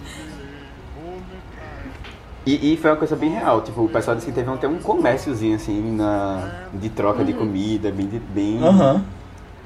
E, 2.46 2.72
e 2.72 2.76
foi 2.78 2.90
uma 2.90 2.96
coisa 2.96 3.14
bem 3.16 3.30
real, 3.30 3.60
tipo, 3.62 3.82
o 3.82 3.88
pessoal 3.88 4.14
disse 4.16 4.26
que 4.28 4.32
teve 4.34 4.50
até 4.50 4.66
um 4.68 4.78
comérciozinho, 4.78 5.56
assim, 5.56 5.96
na, 5.96 6.48
de 6.74 6.88
troca 6.90 7.24
de 7.24 7.32
comida, 7.32 7.90
bem... 7.90 8.06
de- 8.06 8.18
bem 8.18 8.62
Aham. 8.62 9.02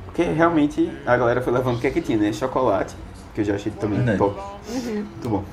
Porque 0.07 0.23
realmente 0.23 0.91
a 1.07 1.17
galera 1.17 1.41
foi 1.41 1.53
levando 1.53 1.77
o 1.77 1.81
que 1.81 1.87
é 1.87 1.91
que 1.91 2.01
tinha, 2.01 2.19
né? 2.19 2.33
Chocolate, 2.33 2.95
que 3.35 3.41
eu 3.41 3.45
já 3.45 3.55
achei 3.55 3.71
também 3.73 3.99
Verdade. 3.99 4.19
top. 4.19 4.41
Uhum. 4.69 4.95
Muito 4.95 5.29
bom. 5.29 5.45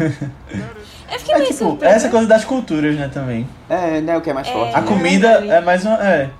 Eu 1.12 1.18
fiquei 1.18 1.34
É 1.34 1.38
meio 1.38 1.50
tipo, 1.50 1.64
surpresa. 1.64 1.94
essa 1.94 2.08
coisa 2.08 2.26
das 2.28 2.44
culturas, 2.44 2.94
né, 2.96 3.10
também. 3.12 3.46
É, 3.68 4.00
né? 4.00 4.16
O 4.16 4.20
que 4.20 4.30
é 4.30 4.32
mais 4.32 4.46
É. 4.48 4.52
forte. 4.52 4.74
A 4.76 4.80
né? 4.80 4.86
comida 4.86 5.28
é 5.28 5.60
mais 5.60 5.84
uma. 5.84 5.96
É. 6.06 6.30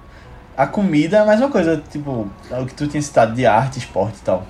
A 0.57 0.67
comida 0.67 1.19
é 1.19 1.25
mais 1.25 1.41
uma 1.41 1.49
coisa, 1.51 1.83
tipo, 1.91 2.29
o 2.51 2.67
que 2.67 2.75
tu 2.75 2.87
tinha 2.87 3.03
citado 3.03 3.35
de 3.35 3.45
arte, 3.47 3.79
esporte 3.79 4.19
e 4.19 4.23
tal. 4.23 4.47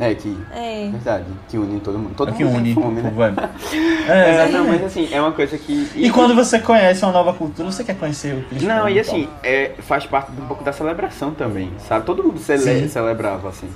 É, 0.00 0.14
que. 0.14 0.36
É. 0.52 0.88
Verdade, 0.90 1.24
que 1.48 1.56
une 1.56 1.80
todo 1.80 1.98
mundo. 1.98 2.14
Todo 2.16 2.30
É 2.30 2.34
que 2.34 2.44
mundo 2.44 2.58
une 2.58 2.74
fome, 2.74 3.00
né? 3.02 3.12
É, 4.08 4.12
É, 4.46 4.48
não, 4.48 4.64
mas 4.66 4.80
exatamente. 4.80 4.84
assim, 4.84 5.08
é 5.12 5.20
uma 5.20 5.32
coisa 5.32 5.56
que. 5.56 5.90
E 5.94 6.10
quando 6.10 6.34
você 6.34 6.58
conhece 6.58 7.02
uma 7.04 7.12
nova 7.12 7.32
cultura, 7.32 7.70
você 7.70 7.82
quer 7.84 7.96
conhecer 7.96 8.34
o 8.34 8.42
que 8.42 8.64
Não, 8.64 8.88
e 8.88 8.98
assim, 9.00 9.28
é, 9.42 9.72
faz 9.78 10.04
parte 10.06 10.32
um 10.32 10.46
pouco 10.46 10.62
da 10.64 10.72
celebração 10.72 11.32
também, 11.32 11.70
sabe? 11.88 12.04
Todo 12.04 12.22
mundo 12.22 12.38
cele 12.38 12.60
Sim. 12.60 12.88
celebrava, 12.88 13.48
assim. 13.48 13.68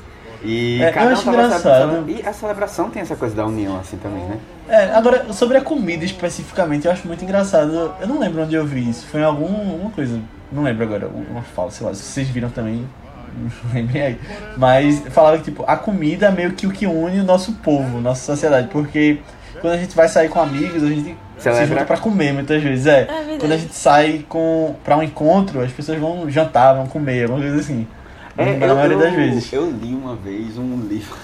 E 0.43 0.83
É, 0.83 0.89
eu 0.89 0.93
cada 0.93 1.11
um 1.11 1.23
tava 1.23 1.43
engraçado. 1.43 2.05
E 2.09 2.27
a 2.27 2.33
celebração 2.33 2.91
tem 2.91 3.03
essa 3.03 3.17
coisa 3.17 3.35
da 3.35 3.47
união, 3.47 3.79
assim, 3.79 3.97
também, 3.97 4.23
né? 4.25 4.39
É, 4.69 4.93
agora, 4.93 5.33
sobre 5.33 5.57
a 5.57 5.61
comida 5.61 6.05
especificamente, 6.05 6.87
eu 6.87 6.93
acho 6.93 7.07
muito 7.07 7.23
engraçado. 7.25 7.93
Eu 8.01 8.07
não 8.07 8.19
lembro 8.19 8.43
onde 8.43 8.55
eu 8.55 8.65
vi 8.65 8.89
isso. 8.89 9.07
Foi 9.07 9.21
em 9.21 9.25
alguma 9.25 9.91
coisa. 9.91 10.21
Não 10.51 10.63
lembro 10.63 10.85
agora, 10.85 11.09
uma 11.09 11.43
fala, 11.43 11.71
sei 11.71 11.87
lá. 11.87 11.95
Se 11.95 12.03
vocês 12.03 12.29
viram 12.29 12.51
também, 12.51 12.87
não 13.65 13.75
lembrem 13.75 14.03
aí. 14.03 14.19
Mas 14.57 15.01
falava 15.11 15.39
que, 15.39 15.45
tipo, 15.45 15.65
a 15.67 15.77
comida 15.77 16.27
é 16.27 16.31
meio 16.31 16.53
que 16.53 16.67
o 16.67 16.71
que 16.71 16.87
une 16.87 17.21
o 17.21 17.25
nosso 17.25 17.53
povo, 17.55 18.01
nossa 18.01 18.25
sociedade. 18.25 18.69
Porque 18.69 19.19
quando 19.61 19.75
a 19.75 19.77
gente 19.77 19.95
vai 19.95 20.09
sair 20.09 20.29
com 20.29 20.41
amigos, 20.41 20.83
a 20.83 20.89
gente 20.89 21.17
se 21.37 21.45
Celebra. 21.45 21.67
junta 21.67 21.85
pra 21.85 21.97
comer 21.97 22.33
muitas 22.33 22.63
vezes. 22.63 22.87
É. 22.87 23.05
verdade. 23.05 23.39
quando 23.39 23.53
a 23.53 23.57
gente 23.57 23.75
sai 23.75 24.25
com, 24.29 24.75
pra 24.85 24.97
um 24.97 25.03
encontro, 25.03 25.61
as 25.61 25.73
pessoas 25.73 25.99
vão 25.99 26.31
jantar, 26.31 26.75
vão 26.75 26.87
comer, 26.87 27.25
alguma 27.25 27.41
coisa 27.41 27.61
assim. 27.61 27.87
É, 28.37 28.57
na 28.57 28.67
eu, 28.67 28.75
maioria 28.75 28.99
das 28.99 29.15
vezes. 29.15 29.53
Eu 29.53 29.71
li 29.71 29.95
uma 29.95 30.17
vez 30.17 30.57
um 30.59 30.81
livro. 30.89 31.17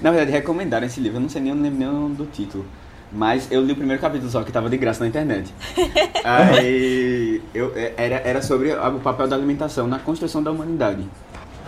na 0.00 0.10
verdade, 0.10 0.30
recomendaram 0.30 0.86
esse 0.86 1.00
livro. 1.00 1.18
Eu 1.18 1.22
não 1.22 1.28
sei 1.28 1.42
nem, 1.42 1.54
nem, 1.54 1.70
nem 1.70 1.88
o 1.88 1.92
nome 1.92 2.16
do 2.16 2.26
título. 2.26 2.64
Mas 3.10 3.50
eu 3.50 3.64
li 3.64 3.72
o 3.72 3.76
primeiro 3.76 4.00
capítulo 4.00 4.30
só, 4.30 4.42
que 4.42 4.52
tava 4.52 4.68
de 4.68 4.76
graça 4.76 5.00
na 5.00 5.08
internet. 5.08 5.52
Aí 6.24 7.40
eu, 7.54 7.72
é, 7.74 7.94
era, 7.96 8.16
era 8.16 8.42
sobre 8.42 8.72
o 8.72 9.00
papel 9.00 9.26
da 9.26 9.36
alimentação 9.36 9.86
na 9.86 9.98
construção 9.98 10.42
da 10.42 10.50
humanidade. 10.50 11.04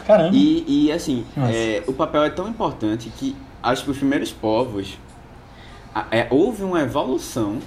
Caramba. 0.07 0.30
E, 0.34 0.86
e 0.86 0.93
assim, 0.93 1.24
é, 1.51 1.82
o 1.86 1.93
papel 1.93 2.24
é 2.24 2.30
tão 2.30 2.49
importante 2.49 3.11
que 3.16 3.36
acho 3.62 3.84
que 3.84 3.91
os 3.91 3.97
primeiros 3.97 4.32
povos 4.32 4.99
é, 6.11 6.26
houve 6.30 6.62
uma 6.62 6.80
evolução 6.82 7.59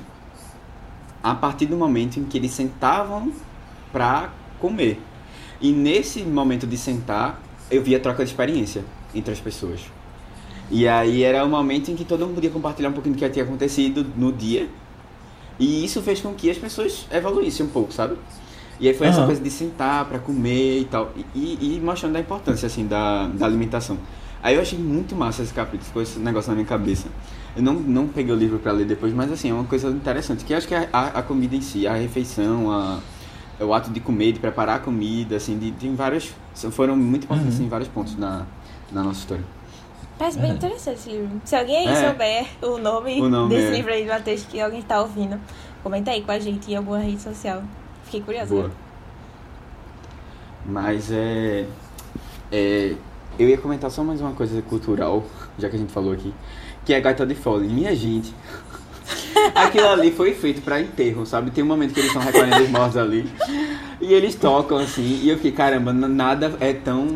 a 1.23 1.33
partir 1.33 1.65
do 1.65 1.77
momento 1.77 2.19
em 2.19 2.25
que 2.25 2.37
eles 2.37 2.51
sentavam 2.51 3.31
para 3.91 4.29
comer. 4.59 4.99
E 5.61 5.71
nesse 5.71 6.21
momento 6.23 6.67
de 6.67 6.77
sentar, 6.77 7.41
eu 7.71 7.81
via 7.81 7.99
troca 7.99 8.23
de 8.23 8.29
experiência 8.31 8.83
entre 9.15 9.31
as 9.31 9.39
pessoas. 9.39 9.81
E 10.71 10.87
aí 10.87 11.23
era 11.23 11.43
o 11.45 11.49
momento 11.49 11.91
em 11.91 11.95
que 11.95 12.03
todo 12.05 12.25
mundo 12.25 12.35
podia 12.35 12.49
compartilhar 12.49 12.89
um 12.89 12.93
pouquinho 12.93 13.15
do 13.15 13.19
que 13.19 13.29
tinha 13.29 13.45
acontecido 13.45 14.05
no 14.17 14.31
dia. 14.31 14.67
E 15.59 15.85
isso 15.85 16.01
fez 16.01 16.19
com 16.19 16.33
que 16.33 16.49
as 16.49 16.57
pessoas 16.57 17.05
evoluíssem 17.11 17.65
um 17.65 17.69
pouco, 17.69 17.93
sabe? 17.93 18.15
E 18.79 18.87
aí 18.87 18.93
foi 18.93 19.07
essa 19.07 19.19
Aham. 19.19 19.27
coisa 19.27 19.41
de 19.41 19.49
sentar 19.51 20.05
para 20.05 20.19
comer 20.19 20.79
e 20.81 20.85
tal. 20.85 21.11
E, 21.15 21.39
e- 21.39 21.75
e 21.77 21.79
mostrando 21.79 22.15
a 22.15 22.19
importância, 22.19 22.65
assim, 22.65 22.87
da, 22.87 23.27
da 23.27 23.45
alimentação. 23.45 23.97
Aí 24.41 24.55
eu 24.55 24.61
achei 24.61 24.77
muito 24.77 25.15
massa 25.15 25.41
esse 25.43 25.53
capítulo, 25.53 25.83
ficou 25.85 26.01
esse 26.01 26.19
negócio 26.19 26.49
na 26.49 26.55
minha 26.55 26.67
cabeça. 26.67 27.07
Eu 27.55 27.61
não, 27.61 27.75
não 27.75 28.07
peguei 28.07 28.33
o 28.33 28.37
livro 28.37 28.57
para 28.59 28.71
ler 28.71 28.85
depois, 28.85 29.13
mas 29.13 29.31
assim, 29.31 29.51
é 29.51 29.53
uma 29.53 29.63
coisa 29.63 29.89
interessante. 29.89 30.43
Que 30.43 30.53
eu 30.53 30.57
acho 30.57 30.67
que 30.67 30.75
a, 30.75 30.89
a, 30.91 31.07
a 31.19 31.23
comida 31.23 31.55
em 31.55 31.61
si, 31.61 31.87
a 31.87 31.93
refeição, 31.93 32.69
a, 32.71 32.99
o 33.59 33.73
ato 33.73 33.89
de 33.91 33.99
comer, 33.99 34.31
de 34.33 34.39
preparar 34.39 34.77
a 34.77 34.79
comida, 34.79 35.35
assim, 35.35 35.57
de, 35.57 35.71
tem 35.71 35.95
vários. 35.95 36.31
Foram 36.71 36.95
muito 36.95 37.25
importantes 37.25 37.59
Uhum. 37.59 37.65
em 37.65 37.69
vários 37.69 37.89
pontos 37.89 38.15
na, 38.17 38.45
na 38.91 39.03
nossa 39.03 39.19
história. 39.19 39.43
Parece 40.17 40.39
bem 40.39 40.51
interessante 40.51 40.95
esse 40.95 41.09
livro. 41.09 41.41
Se 41.43 41.55
alguém 41.55 41.87
aí 41.87 41.95
É. 41.95 42.07
souber 42.09 42.47
o 42.61 42.77
nome, 42.77 43.19
O 43.21 43.29
nome, 43.29 43.55
desse 43.55 43.67
é. 43.67 43.75
livro 43.77 43.91
aí, 43.91 44.05
Matheus, 44.05 44.43
que 44.43 44.59
alguém 44.61 44.81
tá 44.81 45.01
ouvindo, 45.01 45.39
comenta 45.83 46.11
aí 46.11 46.21
com 46.21 46.31
a 46.31 46.39
gente 46.39 46.71
em 46.71 46.75
alguma 46.75 46.99
rede 46.99 47.21
social. 47.21 47.63
Fiquei 48.05 48.21
curiosa. 48.21 48.53
Boa. 48.53 48.71
Mas 50.65 51.11
é, 51.11 51.65
é. 52.51 52.95
Eu 53.37 53.49
ia 53.49 53.57
comentar 53.57 53.89
só 53.89 54.03
mais 54.03 54.21
uma 54.21 54.31
coisa 54.33 54.61
cultural, 54.61 55.23
já 55.57 55.67
que 55.67 55.75
a 55.75 55.79
gente 55.79 55.91
falou 55.91 56.13
aqui, 56.13 56.31
que 56.85 56.93
é 56.93 56.97
a 56.97 56.99
gaita 56.99 57.25
de 57.25 57.33
fole. 57.35 57.67
Minha 57.67 57.95
gente. 57.95 58.33
Aquilo 59.55 59.87
ali 59.87 60.11
foi 60.11 60.33
feito 60.33 60.61
pra 60.61 60.79
enterro, 60.81 61.25
sabe? 61.25 61.51
Tem 61.51 61.63
um 61.63 61.67
momento 61.67 61.93
que 61.93 61.99
eles 61.99 62.09
estão 62.11 62.21
recolhendo 62.21 62.63
os 62.63 62.69
mortos 62.69 62.97
ali. 62.97 63.29
E 64.01 64.13
eles 64.13 64.35
tocam 64.35 64.77
assim, 64.77 65.21
e 65.23 65.29
eu 65.29 65.35
fiquei, 65.37 65.51
caramba, 65.51 65.93
nada 65.93 66.55
é 66.59 66.73
tão. 66.73 67.07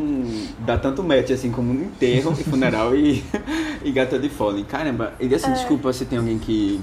dá 0.60 0.78
tanto 0.78 1.04
match 1.04 1.32
assim 1.32 1.52
como 1.52 1.72
um 1.72 1.84
enterro 1.84 2.36
e 2.40 2.44
funeral 2.44 2.96
e, 2.96 3.24
e 3.84 3.92
gata 3.92 4.18
de 4.18 4.30
fole. 4.30 4.64
Caramba, 4.64 5.14
e 5.20 5.34
assim, 5.34 5.52
desculpa 5.52 5.92
se 5.92 6.06
tem 6.06 6.18
alguém 6.18 6.38
que 6.38 6.80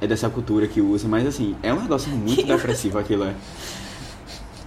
é 0.00 0.06
dessa 0.06 0.28
cultura 0.28 0.66
que 0.66 0.80
usa, 0.80 1.08
mas 1.08 1.26
assim, 1.26 1.56
é 1.62 1.72
um 1.72 1.80
negócio 1.80 2.10
muito 2.10 2.44
depressivo 2.46 2.98
aquilo, 2.98 3.24
é. 3.24 3.34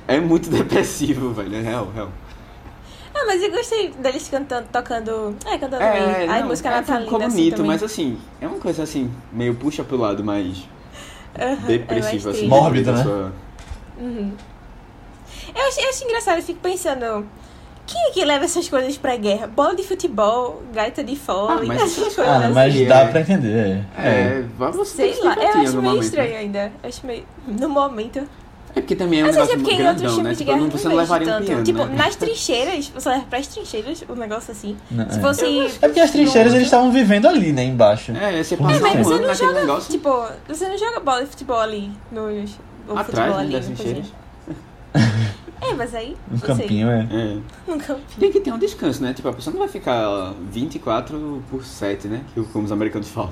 É 0.07 0.19
muito 0.19 0.49
depressivo, 0.49 1.31
velho, 1.31 1.55
é 1.55 1.61
real, 1.61 1.89
real. 1.93 2.11
Ah, 3.21 3.25
mas 3.27 3.43
eu 3.43 3.51
gostei 3.51 3.89
deles 3.91 4.27
cantando, 4.29 4.67
tocando. 4.71 5.35
É, 5.45 5.57
cantando 5.57 5.83
É, 5.83 5.91
também. 6.13 6.29
A 6.29 6.39
não, 6.39 6.47
música 6.47 6.69
é, 6.69 6.71
natalina. 6.71 7.05
ficou 7.05 7.21
assim, 7.21 7.37
bonito, 7.37 7.55
também. 7.57 7.71
mas 7.71 7.83
assim, 7.83 8.17
é 8.41 8.47
uma 8.47 8.59
coisa 8.59 8.83
assim, 8.83 9.11
meio 9.31 9.53
puxa 9.55 9.83
pro 9.83 9.95
lado 9.97 10.23
mais 10.23 10.67
Aham, 11.39 11.67
depressivo, 11.67 12.29
é 12.29 12.31
assim. 12.31 12.39
triste. 12.39 12.47
Mórbido, 12.47 12.85
da 12.91 12.97
né? 12.97 13.03
sua- 13.03 13.31
Uhum. 13.99 14.31
Eu 15.55 15.67
acho, 15.67 15.79
eu 15.81 15.89
acho 15.89 16.03
engraçado, 16.03 16.37
eu 16.37 16.43
fico 16.43 16.59
pensando 16.59 17.27
Quem 17.85 18.01
é 18.07 18.11
que 18.11 18.23
leva 18.25 18.45
essas 18.45 18.67
coisas 18.69 18.97
pra 18.97 19.15
guerra? 19.17 19.47
Bola 19.47 19.75
de 19.75 19.83
futebol, 19.83 20.61
gaita 20.73 21.03
de 21.03 21.15
fole, 21.15 21.61
Ah, 21.63 21.65
mas 21.65 21.81
essas 21.83 22.15
coisas 22.15 22.19
Ah, 22.19 22.37
assim. 22.45 22.53
mas 22.53 22.75
é. 22.75 22.85
dá 22.85 23.05
pra 23.07 23.21
entender. 23.21 23.85
É. 23.97 24.07
É, 24.07 24.45
tem 24.59 24.85
Sei 24.85 25.15
lá, 25.23 25.35
eu 25.35 25.47
acho 25.49 25.57
meio 25.57 25.81
momento. 25.81 26.03
estranho 26.03 26.37
ainda. 26.37 26.71
Acho 26.83 27.05
meio. 27.05 27.23
No 27.47 27.69
momento. 27.69 28.27
É 28.73 28.81
porque 28.81 28.95
também 28.95 29.19
é 29.21 29.23
um 29.23 29.33
sei 29.33 29.33
se 29.33 29.39
negócio 29.39 29.53
é 29.53 29.57
porque 29.57 29.71
muito 29.71 29.81
em 29.83 29.87
outros 29.87 30.01
grandão, 30.01 30.23
né? 30.23 30.35
filmes 30.35 30.37
de 30.37 30.43
Tipo, 30.43 30.51
guerra 30.51 30.61
não, 30.61 30.69
você 30.71 30.83
não 30.87 30.91
vejo 30.91 31.01
levaria 31.01 31.27
um 31.27 31.31
tanto. 31.31 31.45
piano, 31.45 31.63
tipo, 31.63 31.85
né? 31.85 31.95
nas 31.95 32.15
trincheiras, 32.15 32.87
você 32.93 33.09
leva 33.09 33.25
pras 33.29 33.47
trincheiras 33.47 34.03
um 34.09 34.15
negócio 34.15 34.51
assim. 34.51 34.77
Não, 34.89 35.09
Se 35.09 35.17
é. 35.17 35.21
fosse. 35.21 35.45
É 35.81 35.87
porque 35.87 35.99
as 35.99 36.11
trincheiras 36.11 36.53
eles 36.53 36.65
estavam 36.65 36.91
vivendo 36.91 37.27
ali, 37.27 37.51
né, 37.51 37.63
embaixo. 37.65 38.11
É, 38.13 38.41
você 38.43 38.55
passa 38.57 38.69
muito 38.79 38.81
Mas 38.83 38.95
um 38.95 39.03
você 39.03 39.13
ano 39.13 39.21
não 39.21 39.27
naquele 39.27 39.47
joga. 39.49 39.59
negócio. 39.61 39.91
Tipo, 39.91 40.25
você 40.47 40.67
não 40.69 40.77
joga 40.77 40.99
bola 40.99 41.21
de 41.23 41.27
futebol 41.27 41.59
ali 41.59 41.91
nos. 42.11 42.51
Ou 42.87 42.97
atrás, 42.97 43.05
futebol 43.07 43.35
né, 43.37 43.41
ali, 43.41 43.51
das 43.53 43.67
no 43.69 43.75
trincheiras. 43.75 44.05
É, 45.61 45.73
mas 45.73 45.93
aí. 45.93 46.17
Não 46.29 46.37
sei. 46.39 46.47
campinho, 46.47 46.89
é. 46.89 47.07
É. 47.11 47.37
No 47.71 47.77
campinho. 47.77 48.19
Tem 48.19 48.31
que 48.31 48.39
ter 48.39 48.51
um 48.51 48.57
descanso, 48.57 49.01
né? 49.03 49.13
Tipo, 49.13 49.29
a 49.29 49.33
pessoa 49.33 49.51
não 49.53 49.59
vai 49.59 49.69
ficar 49.69 50.33
24 50.51 51.43
por 51.49 51.63
7, 51.63 52.07
né? 52.07 52.21
Que 52.33 52.41
como 52.45 52.65
os 52.65 52.71
americanos 52.71 53.09
falam. 53.09 53.31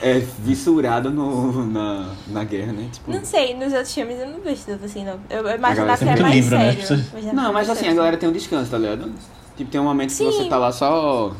É 0.00 0.20
vissurado 0.38 1.10
no, 1.10 1.66
na, 1.66 2.14
na 2.28 2.44
guerra, 2.44 2.72
né? 2.72 2.88
Tipo, 2.92 3.10
Não 3.10 3.24
sei, 3.24 3.52
nos 3.54 3.72
outros 3.72 3.92
filmes 3.92 4.18
eu 4.18 4.28
não 4.28 4.40
vejo 4.40 4.62
tanto 4.64 4.84
assim, 4.84 5.04
não. 5.04 5.18
Eu 5.28 5.40
imaginava 5.56 5.98
que 5.98 6.08
era 6.08 6.22
mais 6.22 6.34
livro, 6.36 6.56
né? 6.56 6.64
sério. 6.66 6.80
Pessoas- 6.80 7.08
Imaginava 7.10 7.36
Não, 7.36 7.48
que 7.48 7.54
mas 7.54 7.70
assim, 7.70 7.88
a 7.88 7.94
galera 7.94 8.16
tem 8.16 8.28
um 8.28 8.32
descanso, 8.32 8.70
tá 8.70 8.78
ligado? 8.78 9.12
Tipo, 9.56 9.70
tem 9.70 9.80
um 9.80 9.84
momento 9.84 10.10
que 10.10 10.14
Sim. 10.14 10.26
você 10.26 10.44
tá 10.48 10.56
lá 10.56 10.70
só. 10.70 11.32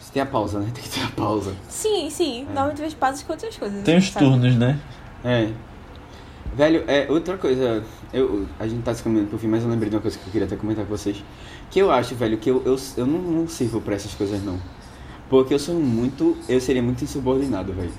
Você 0.00 0.12
tem 0.12 0.22
a 0.22 0.26
pausa, 0.26 0.58
né? 0.58 0.66
Tem 0.74 0.82
que 0.82 0.90
ter 0.90 1.04
a 1.04 1.08
pausa. 1.10 1.52
Sim, 1.68 2.10
sim. 2.10 2.44
Normalmente 2.46 2.78
eu 2.80 2.84
vejo 2.86 2.96
pausas 2.96 3.22
com 3.22 3.32
outras 3.32 3.56
coisas. 3.56 3.84
Tem 3.84 3.96
os 3.98 4.10
sabe? 4.10 4.26
turnos, 4.26 4.56
né? 4.56 4.80
É. 5.24 5.48
Velho, 6.54 6.84
é 6.86 7.06
outra 7.10 7.38
coisa. 7.38 7.82
Eu, 8.12 8.46
a 8.58 8.66
gente 8.66 8.82
tá 8.82 8.94
se 8.94 9.02
caminhando 9.02 9.28
pro 9.28 9.38
fim, 9.38 9.48
mas 9.48 9.62
eu 9.62 9.70
lembrei 9.70 9.88
de 9.88 9.96
uma 9.96 10.02
coisa 10.02 10.18
que 10.18 10.26
eu 10.26 10.32
queria 10.32 10.46
até 10.46 10.56
comentar 10.56 10.84
com 10.84 10.90
vocês. 10.90 11.24
Que 11.70 11.78
eu 11.78 11.90
acho, 11.90 12.14
velho, 12.14 12.36
que 12.36 12.50
eu, 12.50 12.62
eu, 12.64 12.76
eu 12.96 13.06
não, 13.06 13.18
não 13.18 13.48
sirvo 13.48 13.80
pra 13.80 13.94
essas 13.94 14.12
coisas, 14.14 14.42
não. 14.44 14.58
Porque 15.30 15.54
eu 15.54 15.58
sou 15.58 15.74
muito. 15.74 16.36
Eu 16.48 16.60
seria 16.60 16.82
muito 16.82 17.02
insubordinado, 17.02 17.72
velho. 17.72 17.92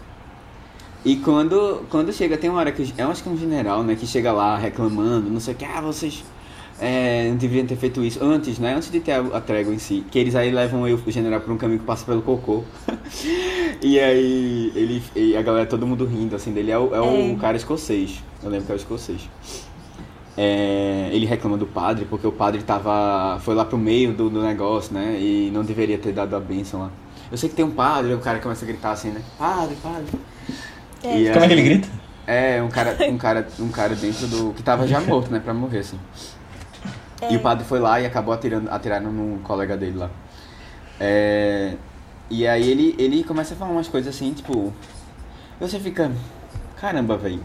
E 1.04 1.18
quando, 1.18 1.84
quando 1.90 2.14
chega, 2.14 2.38
tem 2.38 2.50
uma 2.50 2.60
hora 2.60 2.72
que. 2.72 2.94
Eu 2.96 3.10
acho 3.10 3.24
que 3.24 3.30
é 3.30 3.32
um 3.32 3.38
general, 3.38 3.84
né? 3.84 3.96
Que 3.96 4.06
chega 4.06 4.32
lá 4.32 4.56
reclamando, 4.56 5.30
não 5.30 5.40
sei 5.40 5.56
o 5.56 5.58
que, 5.58 5.66
ah, 5.66 5.82
vocês. 5.82 6.24
É, 6.80 7.30
não 7.30 7.38
deveriam 7.38 7.66
ter 7.66 7.76
feito 7.76 8.04
isso 8.04 8.24
antes, 8.24 8.60
né? 8.60 8.74
Antes 8.76 8.92
de 8.92 9.00
ter 9.00 9.14
a, 9.14 9.20
a 9.38 9.42
trégua 9.42 9.74
em 9.74 9.80
si. 9.80 10.04
Que 10.12 10.20
eles 10.20 10.36
aí 10.36 10.52
levam 10.52 10.88
eu, 10.88 11.00
o 11.06 11.12
general, 11.12 11.40
por 11.40 11.52
um 11.54 11.58
caminho 11.58 11.80
que 11.80 11.86
passa 11.86 12.06
pelo 12.06 12.22
cocô. 12.22 12.64
e 13.82 14.00
aí 14.00 14.72
ele, 14.76 15.04
e 15.16 15.38
a 15.38 15.42
galera, 15.42 15.66
todo 15.66 15.86
mundo 15.88 16.06
rindo 16.06 16.36
assim 16.36 16.52
dele. 16.52 16.72
É 16.72 16.78
o, 16.78 16.94
é 16.94 17.00
o 17.00 17.32
É. 17.32 17.36
cara 17.36 17.56
escocês. 17.58 18.24
Eu 18.44 18.50
lembro 18.50 18.66
que 18.66 18.72
é 18.72 18.76
o 18.76 18.78
escocês. 18.78 19.30
É, 20.36 21.10
ele 21.12 21.26
reclama 21.28 21.58
do 21.58 21.68
padre 21.68 22.06
porque 22.10 22.26
o 22.26 22.32
padre 22.32 22.64
tava, 22.64 23.40
foi 23.42 23.54
lá 23.54 23.64
pro 23.64 23.78
meio 23.78 24.14
do, 24.14 24.30
do 24.30 24.42
negócio, 24.42 24.94
né? 24.94 25.16
E 25.20 25.52
não 25.54 25.64
deveria 25.64 25.98
ter 25.98 26.12
dado 26.12 26.36
a 26.36 26.40
bênção 26.40 26.82
lá. 26.82 26.92
Eu 27.32 27.38
sei 27.38 27.50
que 27.50 27.56
tem 27.56 27.64
um 27.64 27.72
padre, 27.72 28.14
o 28.14 28.20
cara 28.20 28.40
começa 28.40 28.66
a 28.66 28.68
gritar 28.68 28.92
assim, 28.92 29.10
né? 29.10 29.22
Padre, 29.38 29.76
padre. 29.82 30.06
É. 31.04 31.20
E 31.20 31.32
Como 31.32 31.46
é 31.46 31.48
que 31.48 31.54
ele 31.54 31.62
grita? 31.62 31.88
É, 32.26 32.64
um 32.64 32.70
cara, 32.70 32.98
um 33.10 33.18
cara, 33.18 33.48
um 33.60 33.70
cara 33.70 33.96
dentro 33.96 34.28
do. 34.28 34.54
que 34.54 34.64
tava 34.64 34.88
já 34.88 35.02
morto, 35.02 35.30
né? 35.32 35.40
Pra 35.44 35.54
morrer, 35.54 35.80
assim. 35.80 36.00
E 37.30 37.38
o 37.38 37.40
padre 37.40 37.64
foi 37.64 37.80
lá 37.80 38.00
e 38.02 38.06
acabou 38.06 38.34
atirando, 38.34 38.70
atirando 38.70 39.10
num 39.10 39.40
colega 39.40 39.78
dele 39.78 39.98
lá. 39.98 40.10
É, 41.00 41.76
e 42.30 42.48
aí 42.48 42.70
ele, 42.70 42.96
ele 42.98 43.24
começa 43.24 43.54
a 43.54 43.58
falar 43.58 43.72
umas 43.72 43.88
coisas 43.88 44.14
assim, 44.14 44.34
tipo. 44.34 44.74
Você 45.60 45.80
fica. 45.80 46.12
Caramba, 46.78 47.18
velho. 47.18 47.42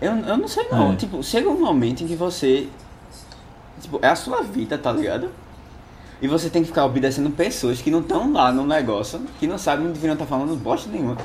Eu, 0.00 0.12
eu 0.16 0.36
não 0.36 0.48
sei 0.48 0.66
não. 0.70 0.92
É. 0.92 0.96
Tipo, 0.96 1.22
chega 1.22 1.48
um 1.48 1.60
momento 1.60 2.02
em 2.02 2.06
que 2.06 2.16
você. 2.16 2.68
Tipo, 3.80 3.98
é 4.02 4.08
a 4.08 4.16
sua 4.16 4.42
vida, 4.42 4.76
tá 4.76 4.92
ligado? 4.92 5.30
E 6.20 6.28
você 6.28 6.48
tem 6.48 6.62
que 6.62 6.68
ficar 6.68 6.84
obedecendo 6.84 7.30
pessoas 7.30 7.80
que 7.82 7.90
não 7.90 8.00
estão 8.00 8.32
lá 8.32 8.52
no 8.52 8.64
negócio, 8.64 9.20
que 9.40 9.46
não 9.46 9.58
sabem, 9.58 9.86
não 9.86 9.92
deveriam 9.92 10.14
estar 10.14 10.26
falando 10.26 10.54
bosta 10.56 10.88
nenhuma. 10.88 11.16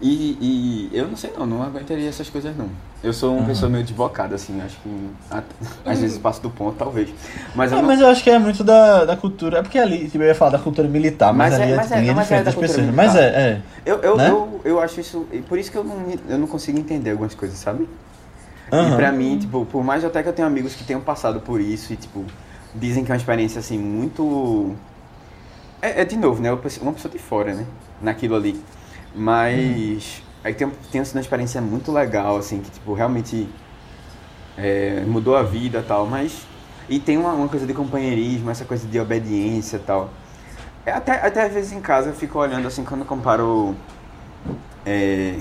E, 0.00 0.36
e 0.40 0.90
eu 0.92 1.06
não 1.06 1.16
sei 1.16 1.32
não, 1.36 1.46
não 1.46 1.62
aguentaria 1.62 2.08
essas 2.08 2.28
coisas 2.28 2.56
não. 2.56 2.70
Eu 3.02 3.14
sou 3.14 3.30
uma 3.32 3.38
Aham. 3.40 3.46
pessoa 3.48 3.70
meio 3.70 3.82
desbocada, 3.82 4.34
assim, 4.34 4.60
acho 4.60 4.76
que 4.80 5.10
a- 5.30 5.42
às 5.86 6.00
vezes 6.00 6.18
passo 6.22 6.42
do 6.42 6.50
ponto, 6.50 6.76
talvez. 6.76 7.08
Mas 7.54 7.72
eu 7.72 7.78
É, 7.78 7.80
não, 7.80 7.88
mas 7.88 7.98
eu 8.00 8.06
acho 8.08 8.22
que 8.22 8.28
é 8.28 8.38
muito 8.38 8.62
da, 8.62 9.06
da 9.06 9.16
cultura. 9.16 9.58
É 9.58 9.62
porque 9.62 9.78
ali, 9.78 10.04
tipo, 10.08 10.22
eu 10.22 10.28
ia 10.28 10.34
falar 10.34 10.50
da 10.50 10.58
cultura 10.58 10.86
militar, 10.86 11.32
mas, 11.32 11.52
Mas 11.52 11.60
é- 11.60 11.62
ali 11.62 11.72
é, 11.72 11.76
mas 11.76 11.92
é- 11.92 11.96
ninguém 11.96 12.10
é 12.10 12.14
mas 12.14 12.30
é 12.30 12.42
diferente 12.42 12.44
da 12.44 12.44
das 12.44 12.54
cultura 12.54 12.78
pessoas. 12.78 12.94
militar. 12.94 13.06
Mas 13.06 13.16
é, 13.16 13.50
é. 13.52 13.62
eu, 13.86 13.98
eu, 14.00 14.16
né? 14.18 14.28
eu, 14.28 14.60
eu 14.64 14.80
acho 14.80 15.00
isso. 15.00 15.26
e 15.32 15.38
Por 15.38 15.58
isso 15.58 15.70
que 15.72 15.78
eu 15.78 15.84
não, 15.84 15.96
eu 16.28 16.38
não 16.38 16.46
consigo 16.46 16.78
entender 16.78 17.12
algumas 17.12 17.34
coisas, 17.34 17.56
sabe? 17.58 17.88
E 18.70 18.76
Aham. 18.76 18.96
pra 18.96 19.10
mim, 19.10 19.38
tipo, 19.38 19.64
por 19.64 19.82
mais 19.82 20.04
até 20.04 20.22
que 20.22 20.28
eu 20.28 20.32
tenha 20.34 20.46
amigos 20.46 20.74
que 20.74 20.84
tenham 20.84 21.00
passado 21.00 21.40
por 21.40 21.58
isso 21.60 21.92
e, 21.94 21.96
tipo, 21.96 22.24
dizem 22.74 23.02
que 23.02 23.10
é 23.10 23.14
uma 23.14 23.18
experiência, 23.18 23.58
assim, 23.60 23.78
muito... 23.78 24.74
É, 25.82 26.02
é 26.02 26.04
de 26.04 26.16
novo, 26.16 26.42
né? 26.42 26.50
Uma 26.52 26.58
pessoa 26.58 26.84
uma 26.86 26.92
pessoa 26.92 27.10
de 27.10 27.18
fora, 27.18 27.54
né? 27.54 27.64
Naquilo 28.02 28.36
ali. 28.36 28.62
Mas... 29.14 30.22
Aí 30.42 30.54
tem, 30.54 30.70
tem 30.90 31.00
uma 31.02 31.20
experiência 31.20 31.60
muito 31.60 31.92
legal, 31.92 32.36
assim, 32.36 32.60
que, 32.60 32.70
tipo, 32.70 32.94
realmente 32.94 33.48
é, 34.56 35.04
mudou 35.06 35.36
a 35.36 35.42
vida 35.42 35.84
tal, 35.86 36.06
mas... 36.06 36.46
E 36.88 36.98
tem 36.98 37.16
uma, 37.16 37.32
uma 37.32 37.48
coisa 37.48 37.66
de 37.66 37.74
companheirismo, 37.74 38.50
essa 38.50 38.64
coisa 38.64 38.86
de 38.86 38.98
obediência 38.98 39.78
tal. 39.78 40.10
É, 40.84 40.92
até, 40.92 41.12
até 41.24 41.44
às 41.44 41.52
vezes 41.52 41.72
em 41.72 41.80
casa 41.80 42.08
eu 42.08 42.14
fico 42.14 42.38
olhando, 42.38 42.66
assim, 42.66 42.84
quando 42.84 43.02
eu 43.02 43.06
comparo... 43.06 43.76
É, 44.84 45.38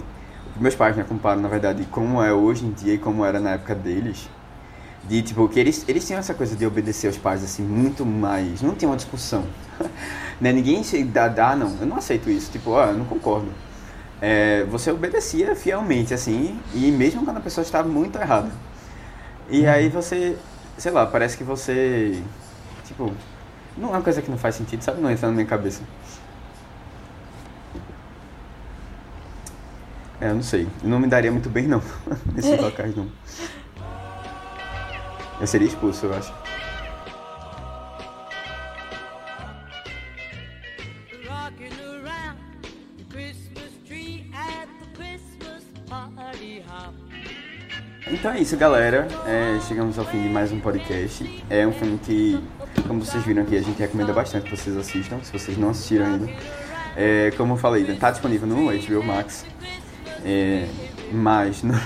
meus 0.60 0.76
pais, 0.76 0.95
né, 0.95 1.06
comparam, 1.08 1.41
na 1.41 1.47
verdade, 1.47 1.86
como 1.86 2.22
é 2.22 2.34
hoje 2.34 2.66
em 2.66 2.72
dia 2.72 2.95
e 2.95 2.97
como 2.97 3.24
era 3.24 3.39
na 3.39 3.52
época 3.52 3.74
deles. 3.74 4.30
De, 5.08 5.22
tipo, 5.22 5.47
que 5.47 5.60
eles, 5.60 5.86
eles 5.88 6.06
tinham 6.06 6.20
essa 6.20 6.34
coisa 6.34 6.56
de 6.56 6.66
obedecer 6.66 7.08
aos 7.08 7.18
pais, 7.18 7.43
assim, 7.43 7.64
muito 7.64 8.06
mais. 8.06 8.62
Não 8.62 8.76
tinha 8.76 8.89
uma 8.89 8.97
discussão. 8.97 9.45
né? 10.39 10.52
Ninguém 10.52 10.84
dá, 11.06 11.30
dá, 11.30 11.56
não. 11.56 11.78
Eu 11.80 11.88
não 11.88 11.97
aceito 11.97 12.30
isso. 12.30 12.52
Tipo, 12.52 12.72
ó, 12.72 12.88
eu 12.88 12.95
não 12.95 13.06
concordo. 13.06 13.47
É, 14.22 14.65
você 14.65 14.91
obedecia 14.91 15.55
fielmente, 15.55 16.13
assim, 16.13 16.59
e 16.74 16.91
mesmo 16.91 17.24
quando 17.24 17.38
a 17.38 17.41
pessoa 17.41 17.63
estava 17.63 17.88
muito 17.88 18.17
errada. 18.17 18.51
E 19.49 19.65
aí 19.65 19.89
você, 19.89 20.38
sei 20.78 20.91
lá, 20.91 21.05
parece 21.05 21.38
que 21.38 21.43
você. 21.43 22.22
Tipo, 22.86 23.13
não 23.78 23.89
é 23.89 23.91
uma 23.93 24.01
coisa 24.01 24.22
que 24.22 24.30
não 24.30 24.38
faz 24.38 24.55
sentido, 24.55 24.84
sabe? 24.84 25.01
Não 25.01 25.09
entra 25.09 25.28
na 25.28 25.34
minha 25.34 25.45
cabeça. 25.45 25.82
É, 30.22 30.30
eu 30.30 30.36
não 30.36 30.43
sei. 30.43 30.67
Eu 30.84 30.89
não 30.89 30.99
me 30.99 31.07
daria 31.07 31.32
muito 31.32 31.49
bem, 31.49 31.67
não. 31.67 31.82
Nesses 32.36 32.59
locais, 32.59 32.95
não. 32.95 33.07
Eu 35.39 35.47
seria 35.47 35.67
expulso, 35.67 36.05
eu 36.05 36.13
acho. 36.13 36.34
Então 48.12 48.32
é 48.32 48.39
isso, 48.39 48.57
galera. 48.57 49.07
É, 49.28 49.60
chegamos 49.68 49.99
ao 49.99 50.05
fim 50.05 50.24
de 50.24 50.30
mais 50.30 50.51
um 50.51 50.60
podcast. 50.60 51.43
É 51.47 51.66
um 51.68 51.72
filme 51.72 51.99
que, 51.99 52.43
como 52.88 53.05
vocês 53.05 53.24
viram 53.24 53.43
aqui, 53.43 53.55
a 53.55 53.62
gente 53.62 53.78
recomenda 53.78 54.12
bastante 54.12 54.49
que 54.49 54.57
vocês 54.57 54.76
assistam, 54.76 55.20
se 55.22 55.32
vocês 55.32 55.55
não 55.55 55.70
assistiram 55.70 56.07
ainda. 56.07 56.28
É, 56.97 57.32
como 57.38 57.53
eu 57.53 57.57
falei, 57.57 57.84
está 57.84 58.10
disponível 58.10 58.47
no 58.47 58.66
HBO 58.66 59.03
Max, 59.03 59.45
é, 60.26 60.68
mas 61.12 61.62
não, 61.64 61.80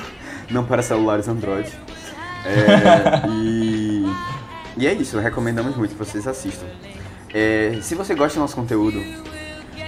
não 0.50 0.66
para 0.66 0.82
celulares 0.82 1.28
Android. 1.28 1.70
É, 2.46 3.28
e, 3.30 4.06
e 4.78 4.88
é 4.88 4.94
isso, 4.94 5.20
recomendamos 5.20 5.76
muito 5.76 5.92
que 5.92 6.00
vocês 6.00 6.26
assistam. 6.26 6.68
É, 7.34 7.80
se 7.82 7.96
você 7.96 8.16
gosta 8.16 8.40
do 8.40 8.42
nosso 8.42 8.56
conteúdo, 8.56 9.04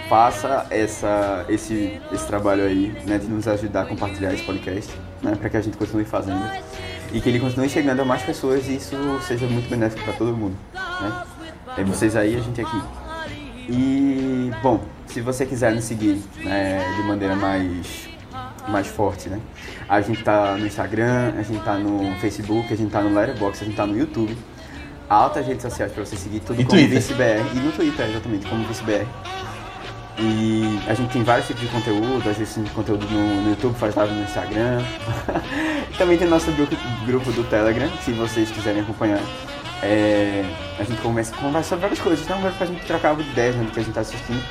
faça 0.09 0.67
essa, 0.69 1.45
esse, 1.47 1.97
esse 2.11 2.27
trabalho 2.27 2.65
aí, 2.65 2.93
né, 3.05 3.17
de 3.17 3.27
nos 3.27 3.47
ajudar 3.47 3.83
a 3.83 3.86
compartilhar 3.86 4.33
esse 4.33 4.43
podcast, 4.43 4.91
né, 5.26 5.36
para 5.36 5.49
que 5.49 5.57
a 5.57 5.61
gente 5.61 5.78
continue 5.78 6.05
fazendo 6.05 6.49
e 7.11 7.19
que 7.19 7.30
ele 7.30 7.39
continue 7.39 7.69
chegando 7.69 8.01
a 8.01 8.05
mais 8.05 8.21
pessoas 8.21 8.67
e 8.67 8.76
isso 8.76 8.95
seja 9.21 9.47
muito 9.47 9.69
benéfico 9.69 10.03
para 10.03 10.13
todo 10.13 10.36
mundo, 10.36 10.55
né? 10.73 11.23
É 11.78 11.84
vocês 11.84 12.15
aí, 12.15 12.36
a 12.36 12.39
gente 12.39 12.61
aqui. 12.61 12.82
E 13.69 14.51
bom, 14.61 14.82
se 15.07 15.21
você 15.21 15.45
quiser 15.45 15.73
nos 15.73 15.84
seguir 15.84 16.21
né, 16.43 16.80
de 16.95 17.07
maneira 17.07 17.36
mais 17.36 18.09
mais 18.67 18.88
forte, 18.88 19.30
né? 19.30 19.39
A 19.88 20.01
gente 20.01 20.23
tá 20.23 20.57
no 20.57 20.65
Instagram, 20.65 21.34
a 21.38 21.43
gente 21.43 21.63
tá 21.63 21.78
no 21.78 22.15
Facebook, 22.19 22.73
a 22.73 22.78
gente 22.78 22.91
tá 22.91 23.01
no 23.01 23.13
Letterboxd, 23.13 23.63
a 23.63 23.67
gente 23.67 23.78
tá 23.78 23.86
no 23.86 23.97
YouTube. 23.97 24.36
Altas 25.07 25.45
redes 25.45 25.61
sociais 25.61 25.91
para 25.91 26.03
você 26.03 26.15
seguir 26.15 26.39
tudo 26.39 26.59
E 26.59 26.65
como. 26.65 26.88
ViceBR. 26.88 27.45
E 27.53 27.59
no 27.59 27.71
Twitter, 27.71 28.09
exatamente, 28.09 28.47
como 28.47 28.65
ViceBR. 28.65 29.05
E 30.18 30.80
a 30.88 30.93
gente 30.93 31.11
tem 31.11 31.24
vários 31.24 31.47
tipos 31.47 31.61
de 31.61 31.68
conteúdo, 31.68 32.30
às 32.30 32.38
vezes 32.38 32.53
tem 32.55 32.63
conteúdo 32.66 33.05
no, 33.09 33.41
no 33.41 33.49
YouTube, 33.49 33.76
faz 33.78 33.93
live 33.95 34.13
no 34.13 34.24
Instagram. 34.24 34.82
Também 35.97 36.18
tem 36.18 36.28
nosso 36.28 36.51
grupo, 36.53 36.76
grupo 37.05 37.32
do 37.34 37.43
Telegram, 37.43 37.89
se 38.03 38.11
vocês 38.13 38.49
quiserem 38.49 38.82
acompanhar. 38.82 39.20
É, 39.84 40.43
a 40.80 40.84
gente 40.84 41.01
conversa, 41.01 41.36
conversa 41.36 41.70
sobre 41.70 41.82
várias 41.82 41.99
coisas, 41.99 42.24
então 42.26 42.39
pra 42.57 42.66
gente 42.66 42.86
trocar 42.86 43.20
ideias 43.20 43.55
né, 43.55 43.63
do 43.66 43.72
que 43.72 43.80
a 43.80 43.84
gente 43.84 43.93
tá 43.93 44.01
assistindo. 44.01 44.41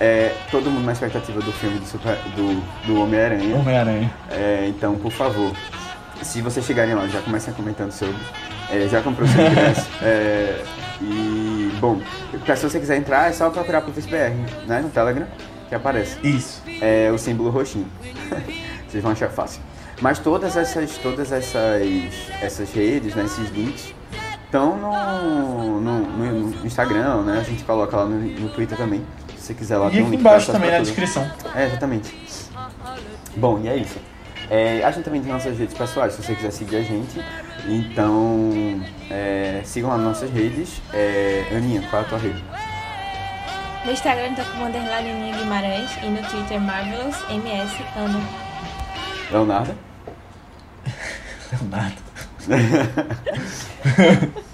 É, 0.00 0.34
todo 0.50 0.70
mundo 0.70 0.84
na 0.86 0.92
expectativa 0.92 1.40
do 1.40 1.52
filme 1.52 1.78
do, 1.78 1.86
super- 1.86 2.16
do, 2.34 2.60
do 2.86 3.00
Homem-Aranha. 3.02 3.54
Homem-Aranha. 3.56 4.12
É, 4.30 4.66
então, 4.68 4.96
por 4.96 5.12
favor, 5.12 5.52
se 6.22 6.40
vocês 6.40 6.64
chegarem 6.64 6.94
lá, 6.94 7.06
já 7.06 7.20
comecem 7.20 7.52
comentando 7.54 7.92
sobre. 7.92 8.16
É, 8.70 8.88
já 8.88 9.02
comprou 9.02 9.28
seu 9.28 9.46
ingresso. 9.46 9.86
E, 11.02 11.72
bom, 11.80 12.00
pra, 12.44 12.54
se 12.56 12.62
você 12.68 12.78
quiser 12.78 12.96
entrar, 12.96 13.28
é 13.28 13.32
só 13.32 13.50
procurar 13.50 13.80
por 13.82 13.92
VSBR, 13.92 14.32
né? 14.66 14.80
No 14.80 14.88
Telegram, 14.88 15.26
que 15.68 15.74
aparece. 15.74 16.16
Isso. 16.22 16.62
É 16.80 17.10
o 17.12 17.18
símbolo 17.18 17.50
roxinho. 17.50 17.86
Vocês 18.88 19.02
vão 19.02 19.12
achar 19.12 19.30
fácil. 19.30 19.60
Mas 20.00 20.18
todas 20.18 20.56
essas, 20.56 20.96
todas 20.98 21.32
essas, 21.32 21.82
essas 22.40 22.72
redes, 22.72 23.14
né, 23.14 23.24
esses 23.24 23.50
links, 23.50 23.94
estão 24.44 24.76
no, 24.76 25.80
no, 25.80 25.98
no- 26.50 26.66
Instagram, 26.66 27.22
né? 27.22 27.38
A 27.40 27.42
gente 27.44 27.64
coloca 27.64 27.96
lá 27.96 28.04
no, 28.04 28.18
no 28.18 28.48
Twitter 28.50 28.76
também. 28.76 29.02
Se 29.36 29.46
você 29.46 29.54
quiser 29.54 29.76
lá, 29.78 29.88
E 29.88 29.92
tem 29.92 30.00
um 30.02 30.06
aqui 30.06 30.10
link 30.12 30.22
pra 30.22 30.30
embaixo 30.32 30.52
também 30.52 30.70
na 30.70 30.78
descrição. 30.80 31.28
É, 31.54 31.66
exatamente. 31.66 32.14
Bom, 33.36 33.60
e 33.62 33.68
é 33.68 33.76
isso. 33.76 33.98
É, 34.52 34.84
a 34.84 34.90
gente 34.90 35.04
também 35.04 35.22
tem 35.22 35.32
nossas 35.32 35.56
redes 35.58 35.74
pessoais, 35.74 36.12
se 36.12 36.22
você 36.22 36.34
quiser 36.34 36.50
seguir 36.50 36.76
a 36.76 36.82
gente. 36.82 37.24
Então, 37.66 38.50
é, 39.10 39.62
sigam 39.64 39.88
lá 39.88 39.96
nas 39.96 40.08
nossas 40.08 40.30
redes. 40.30 40.82
É, 40.92 41.46
Aninha, 41.56 41.80
qual 41.88 42.02
é 42.02 42.04
a 42.04 42.08
tua 42.10 42.18
rede? 42.18 42.44
No 43.82 43.92
Instagram 43.92 44.26
eu 44.26 44.36
tô 44.36 44.42
com 44.50 44.66
underline 44.66 45.10
Aninha 45.10 45.38
Guimarães 45.38 45.90
e 46.02 46.06
no 46.06 46.22
Twitter 46.28 46.60
Marvelous 46.60 47.16
MS 47.30 47.82
Ana. 47.96 48.20
Leonardo? 49.30 49.74
Leonardo. 51.50 52.02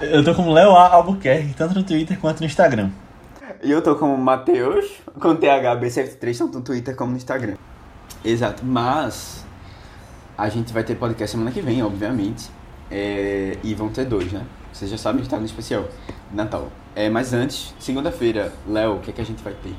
Eu 0.00 0.24
tô 0.24 0.34
como 0.34 0.50
Leo 0.50 0.74
A. 0.74 0.94
Albuquerque, 0.94 1.52
tanto 1.52 1.74
no 1.74 1.84
Twitter 1.84 2.18
quanto 2.18 2.40
no 2.40 2.46
Instagram. 2.46 2.90
E 3.62 3.70
eu 3.70 3.82
tô 3.82 3.94
como 3.96 4.16
Matheus, 4.16 4.86
com 5.20 5.36
THB73, 5.36 6.38
tanto 6.38 6.58
no 6.58 6.64
Twitter 6.64 6.96
como 6.96 7.10
no 7.10 7.18
Instagram. 7.18 7.56
Exato, 8.24 8.64
mas 8.64 9.44
a 10.36 10.48
gente 10.48 10.72
vai 10.72 10.84
ter 10.84 10.94
podcast 10.94 11.32
semana 11.32 11.50
que 11.50 11.60
vem, 11.60 11.82
obviamente. 11.82 12.50
É, 12.90 13.56
e 13.62 13.74
vão 13.74 13.88
ter 13.88 14.04
dois, 14.04 14.32
né? 14.32 14.42
Vocês 14.72 14.90
já 14.90 14.98
sabem 14.98 15.22
que 15.22 15.28
tá 15.28 15.38
no 15.38 15.44
especial 15.44 15.84
de 16.30 16.36
Natal. 16.36 16.68
É, 16.94 17.08
mas 17.08 17.32
antes, 17.32 17.74
segunda-feira, 17.78 18.52
Léo, 18.66 18.96
o 18.96 18.98
que, 19.00 19.10
é 19.10 19.12
que 19.12 19.20
a 19.20 19.24
gente 19.24 19.42
vai 19.42 19.52
ter? 19.52 19.74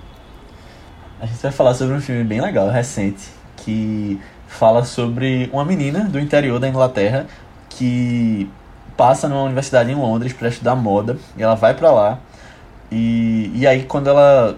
A 1.20 1.26
gente 1.26 1.42
vai 1.42 1.52
falar 1.52 1.74
sobre 1.74 1.94
um 1.94 2.02
filme 2.02 2.24
bem 2.24 2.42
legal, 2.42 2.70
recente, 2.70 3.30
que 3.58 4.20
fala 4.48 4.84
sobre 4.84 5.50
uma 5.52 5.64
menina 5.64 6.06
do 6.06 6.20
interior 6.20 6.60
da 6.60 6.68
Inglaterra 6.68 7.28
que 7.70 8.50
passa 8.98 9.28
numa 9.28 9.44
universidade 9.44 9.92
em 9.92 9.96
Londres 9.96 10.34
para 10.34 10.50
estudar 10.50 10.76
moda 10.76 11.18
e 11.38 11.42
ela 11.42 11.56
vai 11.56 11.74
para 11.74 11.89
lá 11.89 12.20
e, 12.92 13.50
e 13.56 13.66
aí 13.66 13.84
quando 13.84 14.10
ela 14.10 14.58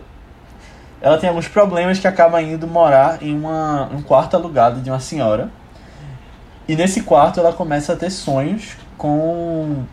ela 1.04 1.18
tem 1.18 1.28
alguns 1.28 1.50
problemas 1.50 2.00
que 2.00 2.08
acaba 2.08 2.42
indo 2.42 2.66
morar 2.66 3.22
em 3.22 3.38
uma, 3.38 3.90
um 3.94 4.02
quarto 4.02 4.38
alugado 4.38 4.80
de 4.80 4.90
uma 4.90 5.02
senhora 5.02 5.50
e 6.66 6.78
nesse 6.78 7.04
quarto 7.04 7.42
ela 7.42 7.52
começa 7.52 7.92
a 7.92 7.96
ter 7.98 8.10
sonhos 8.10 8.78
com 8.98 9.84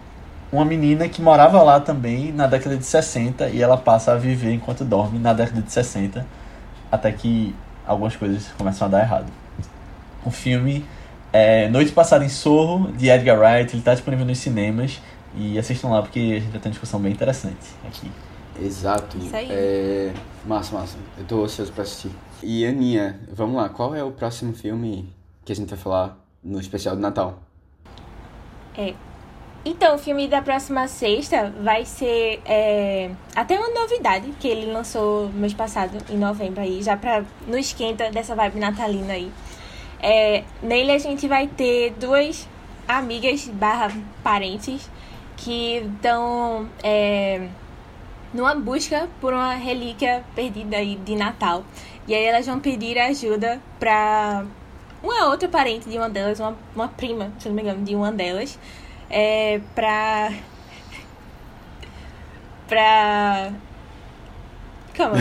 uma 0.52 0.64
menina 0.64 1.08
que 1.08 1.20
morava 1.20 1.60
lá 1.62 1.80
também 1.80 2.30
na 2.30 2.46
década 2.46 2.76
de 2.76 2.84
60 2.84 3.48
e 3.48 3.60
ela 3.60 3.76
passa 3.76 4.12
a 4.12 4.16
viver 4.16 4.52
enquanto 4.52 4.84
dorme 4.84 5.18
na 5.18 5.32
década 5.32 5.60
de 5.60 5.72
60 5.72 6.24
até 6.92 7.10
que 7.10 7.56
algumas 7.84 8.14
coisas 8.14 8.46
começam 8.56 8.86
a 8.86 8.90
dar 8.90 9.00
errado. 9.00 9.26
O 10.24 10.30
filme 10.30 10.86
é 11.32 11.68
Noite 11.68 11.90
Passada 11.90 12.24
em 12.24 12.28
Sorro, 12.28 12.92
de 12.92 13.08
Edgar 13.08 13.36
Wright, 13.36 13.72
ele 13.72 13.80
está 13.80 13.94
disponível 13.94 14.24
nos 14.24 14.38
cinemas 14.38 15.00
e 15.34 15.58
assistam 15.58 15.88
lá 15.88 16.02
porque 16.02 16.20
a 16.20 16.40
gente 16.40 16.52
vai 16.52 16.60
ter 16.60 16.68
uma 16.68 16.72
discussão 16.72 17.00
bem 17.00 17.10
interessante 17.10 17.66
aqui. 17.84 18.08
Exato. 18.60 19.18
Isso 19.18 19.34
aí. 19.34 19.48
É... 19.50 20.12
Massa, 20.46 20.74
massa. 20.74 20.98
Eu 21.18 21.24
tô 21.24 21.44
ansioso 21.44 21.72
pra 21.72 21.82
assistir. 21.82 22.10
E 22.42 22.64
Aninha, 22.64 23.20
vamos 23.30 23.56
lá, 23.56 23.68
qual 23.68 23.94
é 23.94 24.02
o 24.02 24.10
próximo 24.10 24.54
filme 24.54 25.12
que 25.44 25.52
a 25.52 25.54
gente 25.54 25.68
vai 25.68 25.78
falar 25.78 26.18
no 26.42 26.58
especial 26.58 26.96
de 26.96 27.02
Natal? 27.02 27.38
É. 28.76 28.94
Então, 29.62 29.94
o 29.94 29.98
filme 29.98 30.26
da 30.26 30.40
próxima 30.40 30.88
sexta 30.88 31.52
vai 31.62 31.84
ser 31.84 32.40
é, 32.46 33.10
até 33.36 33.58
uma 33.58 33.68
novidade 33.68 34.32
que 34.40 34.48
ele 34.48 34.72
lançou 34.72 35.28
mês 35.28 35.52
passado, 35.52 35.98
em 36.08 36.16
novembro 36.16 36.62
aí, 36.62 36.82
já 36.82 36.96
pra 36.96 37.22
no 37.46 37.58
esquenta 37.58 38.10
dessa 38.10 38.34
vibe 38.34 38.58
natalina 38.58 39.12
aí. 39.12 39.30
É, 40.02 40.44
nele 40.62 40.92
a 40.92 40.98
gente 40.98 41.28
vai 41.28 41.46
ter 41.46 41.92
duas 42.00 42.48
amigas 42.88 43.48
barra 43.48 43.92
parentes 44.22 44.90
que 45.36 45.76
estão 45.76 46.66
é, 46.82 47.46
numa 48.32 48.54
busca 48.54 49.08
por 49.20 49.32
uma 49.32 49.54
relíquia 49.54 50.24
perdida 50.34 50.76
aí 50.76 50.96
de 50.96 51.16
Natal. 51.16 51.64
E 52.06 52.14
aí 52.14 52.24
elas 52.24 52.46
vão 52.46 52.58
pedir 52.60 52.98
ajuda 52.98 53.60
pra 53.78 54.44
uma 55.02 55.26
outra 55.26 55.48
parente 55.48 55.88
de 55.88 55.96
uma 55.96 56.08
delas, 56.08 56.40
uma, 56.40 56.56
uma 56.74 56.88
prima, 56.88 57.32
se 57.38 57.48
não 57.48 57.54
me 57.54 57.62
engano, 57.62 57.84
de 57.84 57.94
uma 57.94 58.12
delas, 58.12 58.58
é, 59.08 59.60
pra. 59.74 60.32
pra. 62.68 63.52
Calma. 64.94 65.16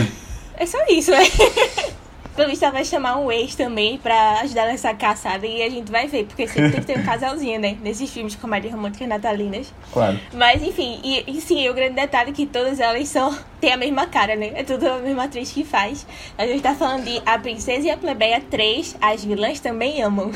É 0.56 0.66
só 0.66 0.78
isso, 0.88 1.10
né? 1.10 1.20
Ela 2.42 2.70
vai 2.70 2.84
chamar 2.84 3.16
um 3.18 3.30
ex 3.30 3.54
também 3.54 3.98
pra 3.98 4.40
ajudar 4.40 4.66
nessa 4.66 4.94
caçada 4.94 5.46
e 5.46 5.62
a 5.62 5.68
gente 5.68 5.90
vai 5.90 6.06
ver, 6.06 6.24
porque 6.26 6.46
sempre 6.46 6.70
tem 6.70 6.80
que 6.80 6.86
ter 6.86 6.98
um 6.98 7.02
casalzinho, 7.02 7.60
né? 7.60 7.76
Nesses 7.82 8.10
filmes 8.10 8.32
de 8.32 8.38
comédia 8.38 8.70
romântica 8.70 9.06
natalinas. 9.06 9.72
Claro. 9.92 10.18
Mas 10.32 10.62
enfim, 10.62 11.00
e, 11.02 11.24
e 11.26 11.40
sim, 11.40 11.68
o 11.68 11.74
grande 11.74 11.94
detalhe 11.94 12.30
é 12.30 12.32
que 12.32 12.46
todas 12.46 12.80
elas 12.80 13.08
são. 13.08 13.36
têm 13.60 13.72
a 13.72 13.76
mesma 13.76 14.06
cara, 14.06 14.36
né? 14.36 14.52
É 14.54 14.62
tudo 14.64 14.88
a 14.88 14.98
mesma 14.98 15.24
atriz 15.24 15.52
que 15.52 15.64
faz. 15.64 16.06
A 16.38 16.46
gente 16.46 16.62
tá 16.62 16.74
falando 16.74 17.04
de 17.04 17.20
A 17.26 17.38
Princesa 17.38 17.86
e 17.86 17.90
a 17.90 17.96
Plebeia 17.96 18.40
3, 18.50 18.96
as 19.00 19.24
vilãs 19.24 19.60
também 19.60 20.02
amam. 20.02 20.30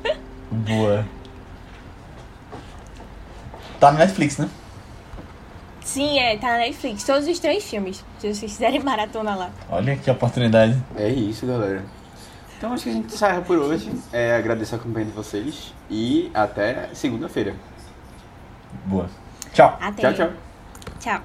Boa. 0.50 1.06
Tá 3.78 3.92
no 3.92 3.98
Netflix, 3.98 4.38
né? 4.38 4.48
Sim, 5.86 6.18
é, 6.18 6.36
tá 6.36 6.48
na 6.48 6.58
Netflix, 6.58 7.04
todos 7.04 7.28
os 7.28 7.38
três 7.38 7.62
filmes. 7.62 8.04
Se 8.18 8.34
vocês 8.34 8.52
quiserem 8.52 8.80
maratona 8.84 9.36
lá. 9.36 9.50
Olha 9.70 9.96
que 9.96 10.10
oportunidade. 10.10 10.76
É 10.96 11.08
isso, 11.08 11.46
galera. 11.46 11.84
Então 12.58 12.72
acho 12.72 12.82
que 12.82 12.90
a 12.90 12.92
gente 12.92 13.14
encerra 13.14 13.40
por 13.40 13.56
hoje. 13.56 13.92
É, 14.12 14.34
agradeço 14.34 14.74
a 14.74 14.78
companhia 14.78 15.06
de 15.06 15.12
vocês 15.12 15.72
e 15.88 16.28
até 16.34 16.88
segunda-feira. 16.92 17.54
Boa. 18.84 19.08
Tchau. 19.52 19.78
Até. 19.80 20.12
Tchau, 20.12 20.14
tchau. 20.14 20.32
Tchau. 20.98 21.22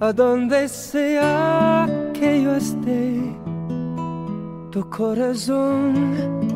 A 0.00 0.12
donde 0.12 0.68
sea 0.68 1.86
que 2.12 2.42
yo 2.42 2.56
esté, 2.56 3.32
tu 4.70 4.90
corazón 4.90 6.55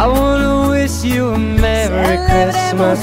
I 0.00 0.06
wanna 0.06 0.68
wish 0.68 1.02
you 1.02 1.30
a 1.30 1.36
Merry 1.36 2.18
Christmas. 2.28 3.00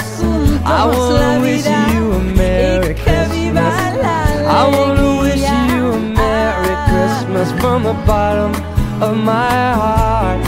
I 0.63 0.85
wanna 0.85 1.41
wish 1.41 1.65
you 1.91 2.13
a 2.13 2.19
Merry 2.39 2.93
Christmas. 2.93 3.75
I 4.47 4.63
wanna 4.73 5.19
wish 5.19 5.43
you 5.43 5.91
a 5.91 5.99
Merry 5.99 6.75
Christmas 6.87 7.51
from 7.59 7.83
the 7.83 7.95
bottom 8.07 8.51
of 9.03 9.17
my 9.17 9.73
heart. 9.81 10.39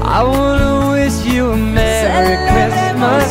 I 0.00 0.22
wanna 0.22 0.90
wish 0.92 1.26
you 1.26 1.50
a 1.50 1.56
Merry 1.56 2.36
Christmas. 2.46 3.28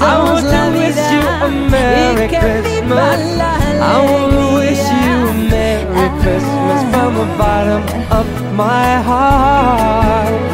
I 0.00 0.14
want 0.24 0.46
to 0.54 0.62
wish 0.80 1.02
you 1.12 1.22
a 1.46 1.50
Merry 1.74 2.28
Christmas. 2.28 3.20
I 3.92 3.96
wanna 4.10 4.54
wish 4.56 4.84
you 5.04 5.16
a 5.28 5.34
Merry 5.52 6.08
Christmas 6.22 6.80
from 6.94 7.04
from 7.04 7.14
the 7.20 7.26
bottom 7.36 7.82
of 8.10 8.26
my 8.56 9.02
heart. 9.02 10.53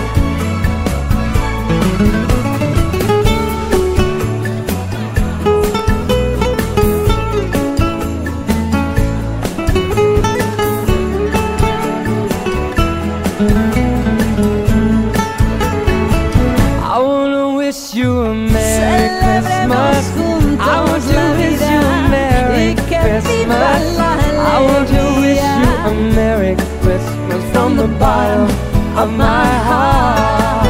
Want 24.67 24.87
to 24.89 25.03
wish 25.21 25.45
you 25.61 25.69
a. 25.89 25.91
Merry 26.15 26.55
Christmas 26.81 27.43
from 27.53 27.77
the 27.77 27.87
bottom 27.87 28.49
of 28.97 29.09
my 29.13 29.47
heart. 29.69 30.67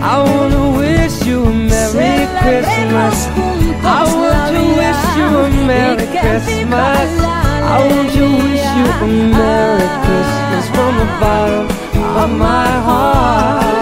I 0.00 0.16
wanna 0.28 0.64
wish 0.78 1.16
you 1.26 1.44
a 1.44 1.52
Merry 1.52 2.26
Christmas. 2.42 3.16
I 3.84 4.02
want 4.20 4.42
to 4.54 4.62
wish 4.80 5.02
you 5.18 5.28
a 5.44 5.48
Merry 5.70 6.06
Christmas. 6.06 7.10
I 7.74 7.78
want 7.90 8.10
to 8.16 8.24
wish 8.42 8.68
you 8.78 8.86
a 9.04 9.08
Merry. 9.36 9.86
Christmas 10.04 10.66
from 10.74 10.92
the 11.02 11.08
bottom 11.20 11.66
of 12.22 12.30
my 12.38 12.70
heart. 12.88 13.77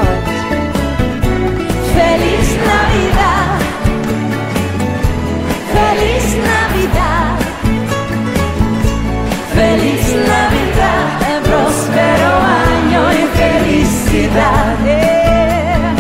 Felicidad. 14.17 14.79
Yeah. 14.85 15.97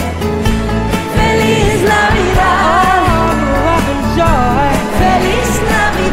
Feliz 1.17 1.83
Navidad. 1.83 3.07
Love 3.64 3.89
and 3.93 4.05
joy. 4.17 4.69
Feliz 4.99 5.55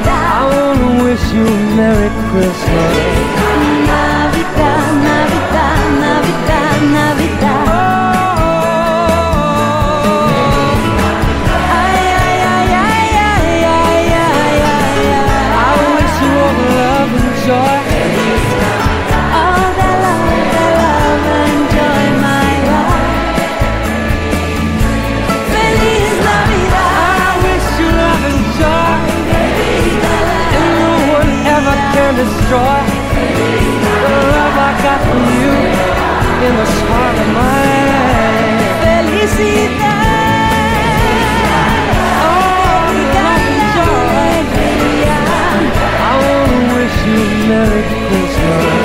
I 0.06 0.50
wanna 0.54 1.04
wish 1.04 1.26
you 1.34 1.46
a 1.46 1.76
Merry 1.76 2.10
Christmas. 2.30 3.13
In 36.48 36.54
the 36.62 36.68
heart 36.90 37.18
of 37.24 37.28
my 37.40 37.66
life. 37.92 38.72
Felicidad. 38.84 39.92
Oh, 42.28 42.86
love 43.18 43.46
and 43.52 43.60
joy. 43.76 44.38
I 46.10 46.14
wanna 46.26 46.60
wish 46.76 46.98
you 47.08 47.20
a 47.24 47.48
Merry 47.50 47.84
Christmas. 48.08 48.82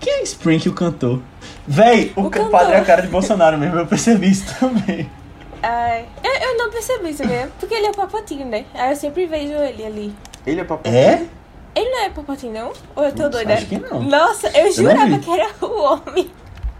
Quem 0.00 0.12
é 0.20 0.22
Spring 0.22 0.58
que 0.58 0.68
o 0.68 0.72
cantou? 0.74 1.22
Véi, 1.66 2.12
o, 2.16 2.22
O 2.22 2.30
ca- 2.30 2.38
cantor. 2.40 2.50
padre 2.52 2.74
é 2.74 2.78
a 2.78 2.84
cara 2.84 3.02
de 3.02 3.08
Bolsonaro 3.08 3.56
mesmo, 3.56 3.76
eu 3.78 3.86
percebi 3.86 4.30
isso 4.30 4.44
também. 4.58 5.08
Ai, 5.66 6.06
eu, 6.22 6.48
eu 6.50 6.58
não 6.58 6.70
percebi, 6.70 7.14
sabia? 7.14 7.50
Porque 7.58 7.74
ele 7.74 7.86
é 7.86 7.90
o 7.90 7.94
papatinho, 7.94 8.44
né? 8.46 8.64
Aí 8.74 8.90
eu 8.90 8.96
sempre 8.96 9.26
vejo 9.26 9.52
ele 9.54 9.84
ali. 9.84 10.14
Ele 10.46 10.60
é 10.60 10.64
papai. 10.64 10.94
É? 10.94 11.26
Ele 11.74 11.90
não 11.90 12.04
é 12.04 12.10
papatinho, 12.10 12.52
não? 12.52 12.72
Ou 12.94 13.04
eu 13.04 13.12
tô 13.12 13.22
Não, 13.24 13.30
doida? 13.30 13.54
acho 13.54 13.66
que 13.66 13.78
não. 13.78 14.02
Nossa, 14.02 14.48
eu 14.56 14.70
jurava 14.70 15.18
que 15.18 15.30
era 15.30 15.50
o 15.62 15.80
homem. 15.82 16.30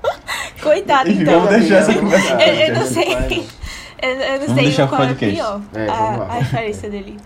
Coitado, 0.63 1.11
então. 1.11 1.41
vamos 1.41 1.59
deixar 1.61 1.77
essa 1.77 1.95
conversa 1.95 2.33
Eu, 2.43 2.55
eu 2.55 2.75
não 2.75 2.87
sei. 2.87 3.47
Eu, 4.03 4.11
eu 4.11 4.41
não 4.41 4.47
Vamos 4.49 4.75
sei 4.75 4.87
qual 4.87 5.03
é 5.03 5.07
podcast. 5.07 5.35
pior. 5.35 5.61
É, 5.75 5.87
lá. 5.87 6.27
a, 6.29 6.35
a 6.37 6.39
diferença 6.41 6.91
dele. 6.91 7.17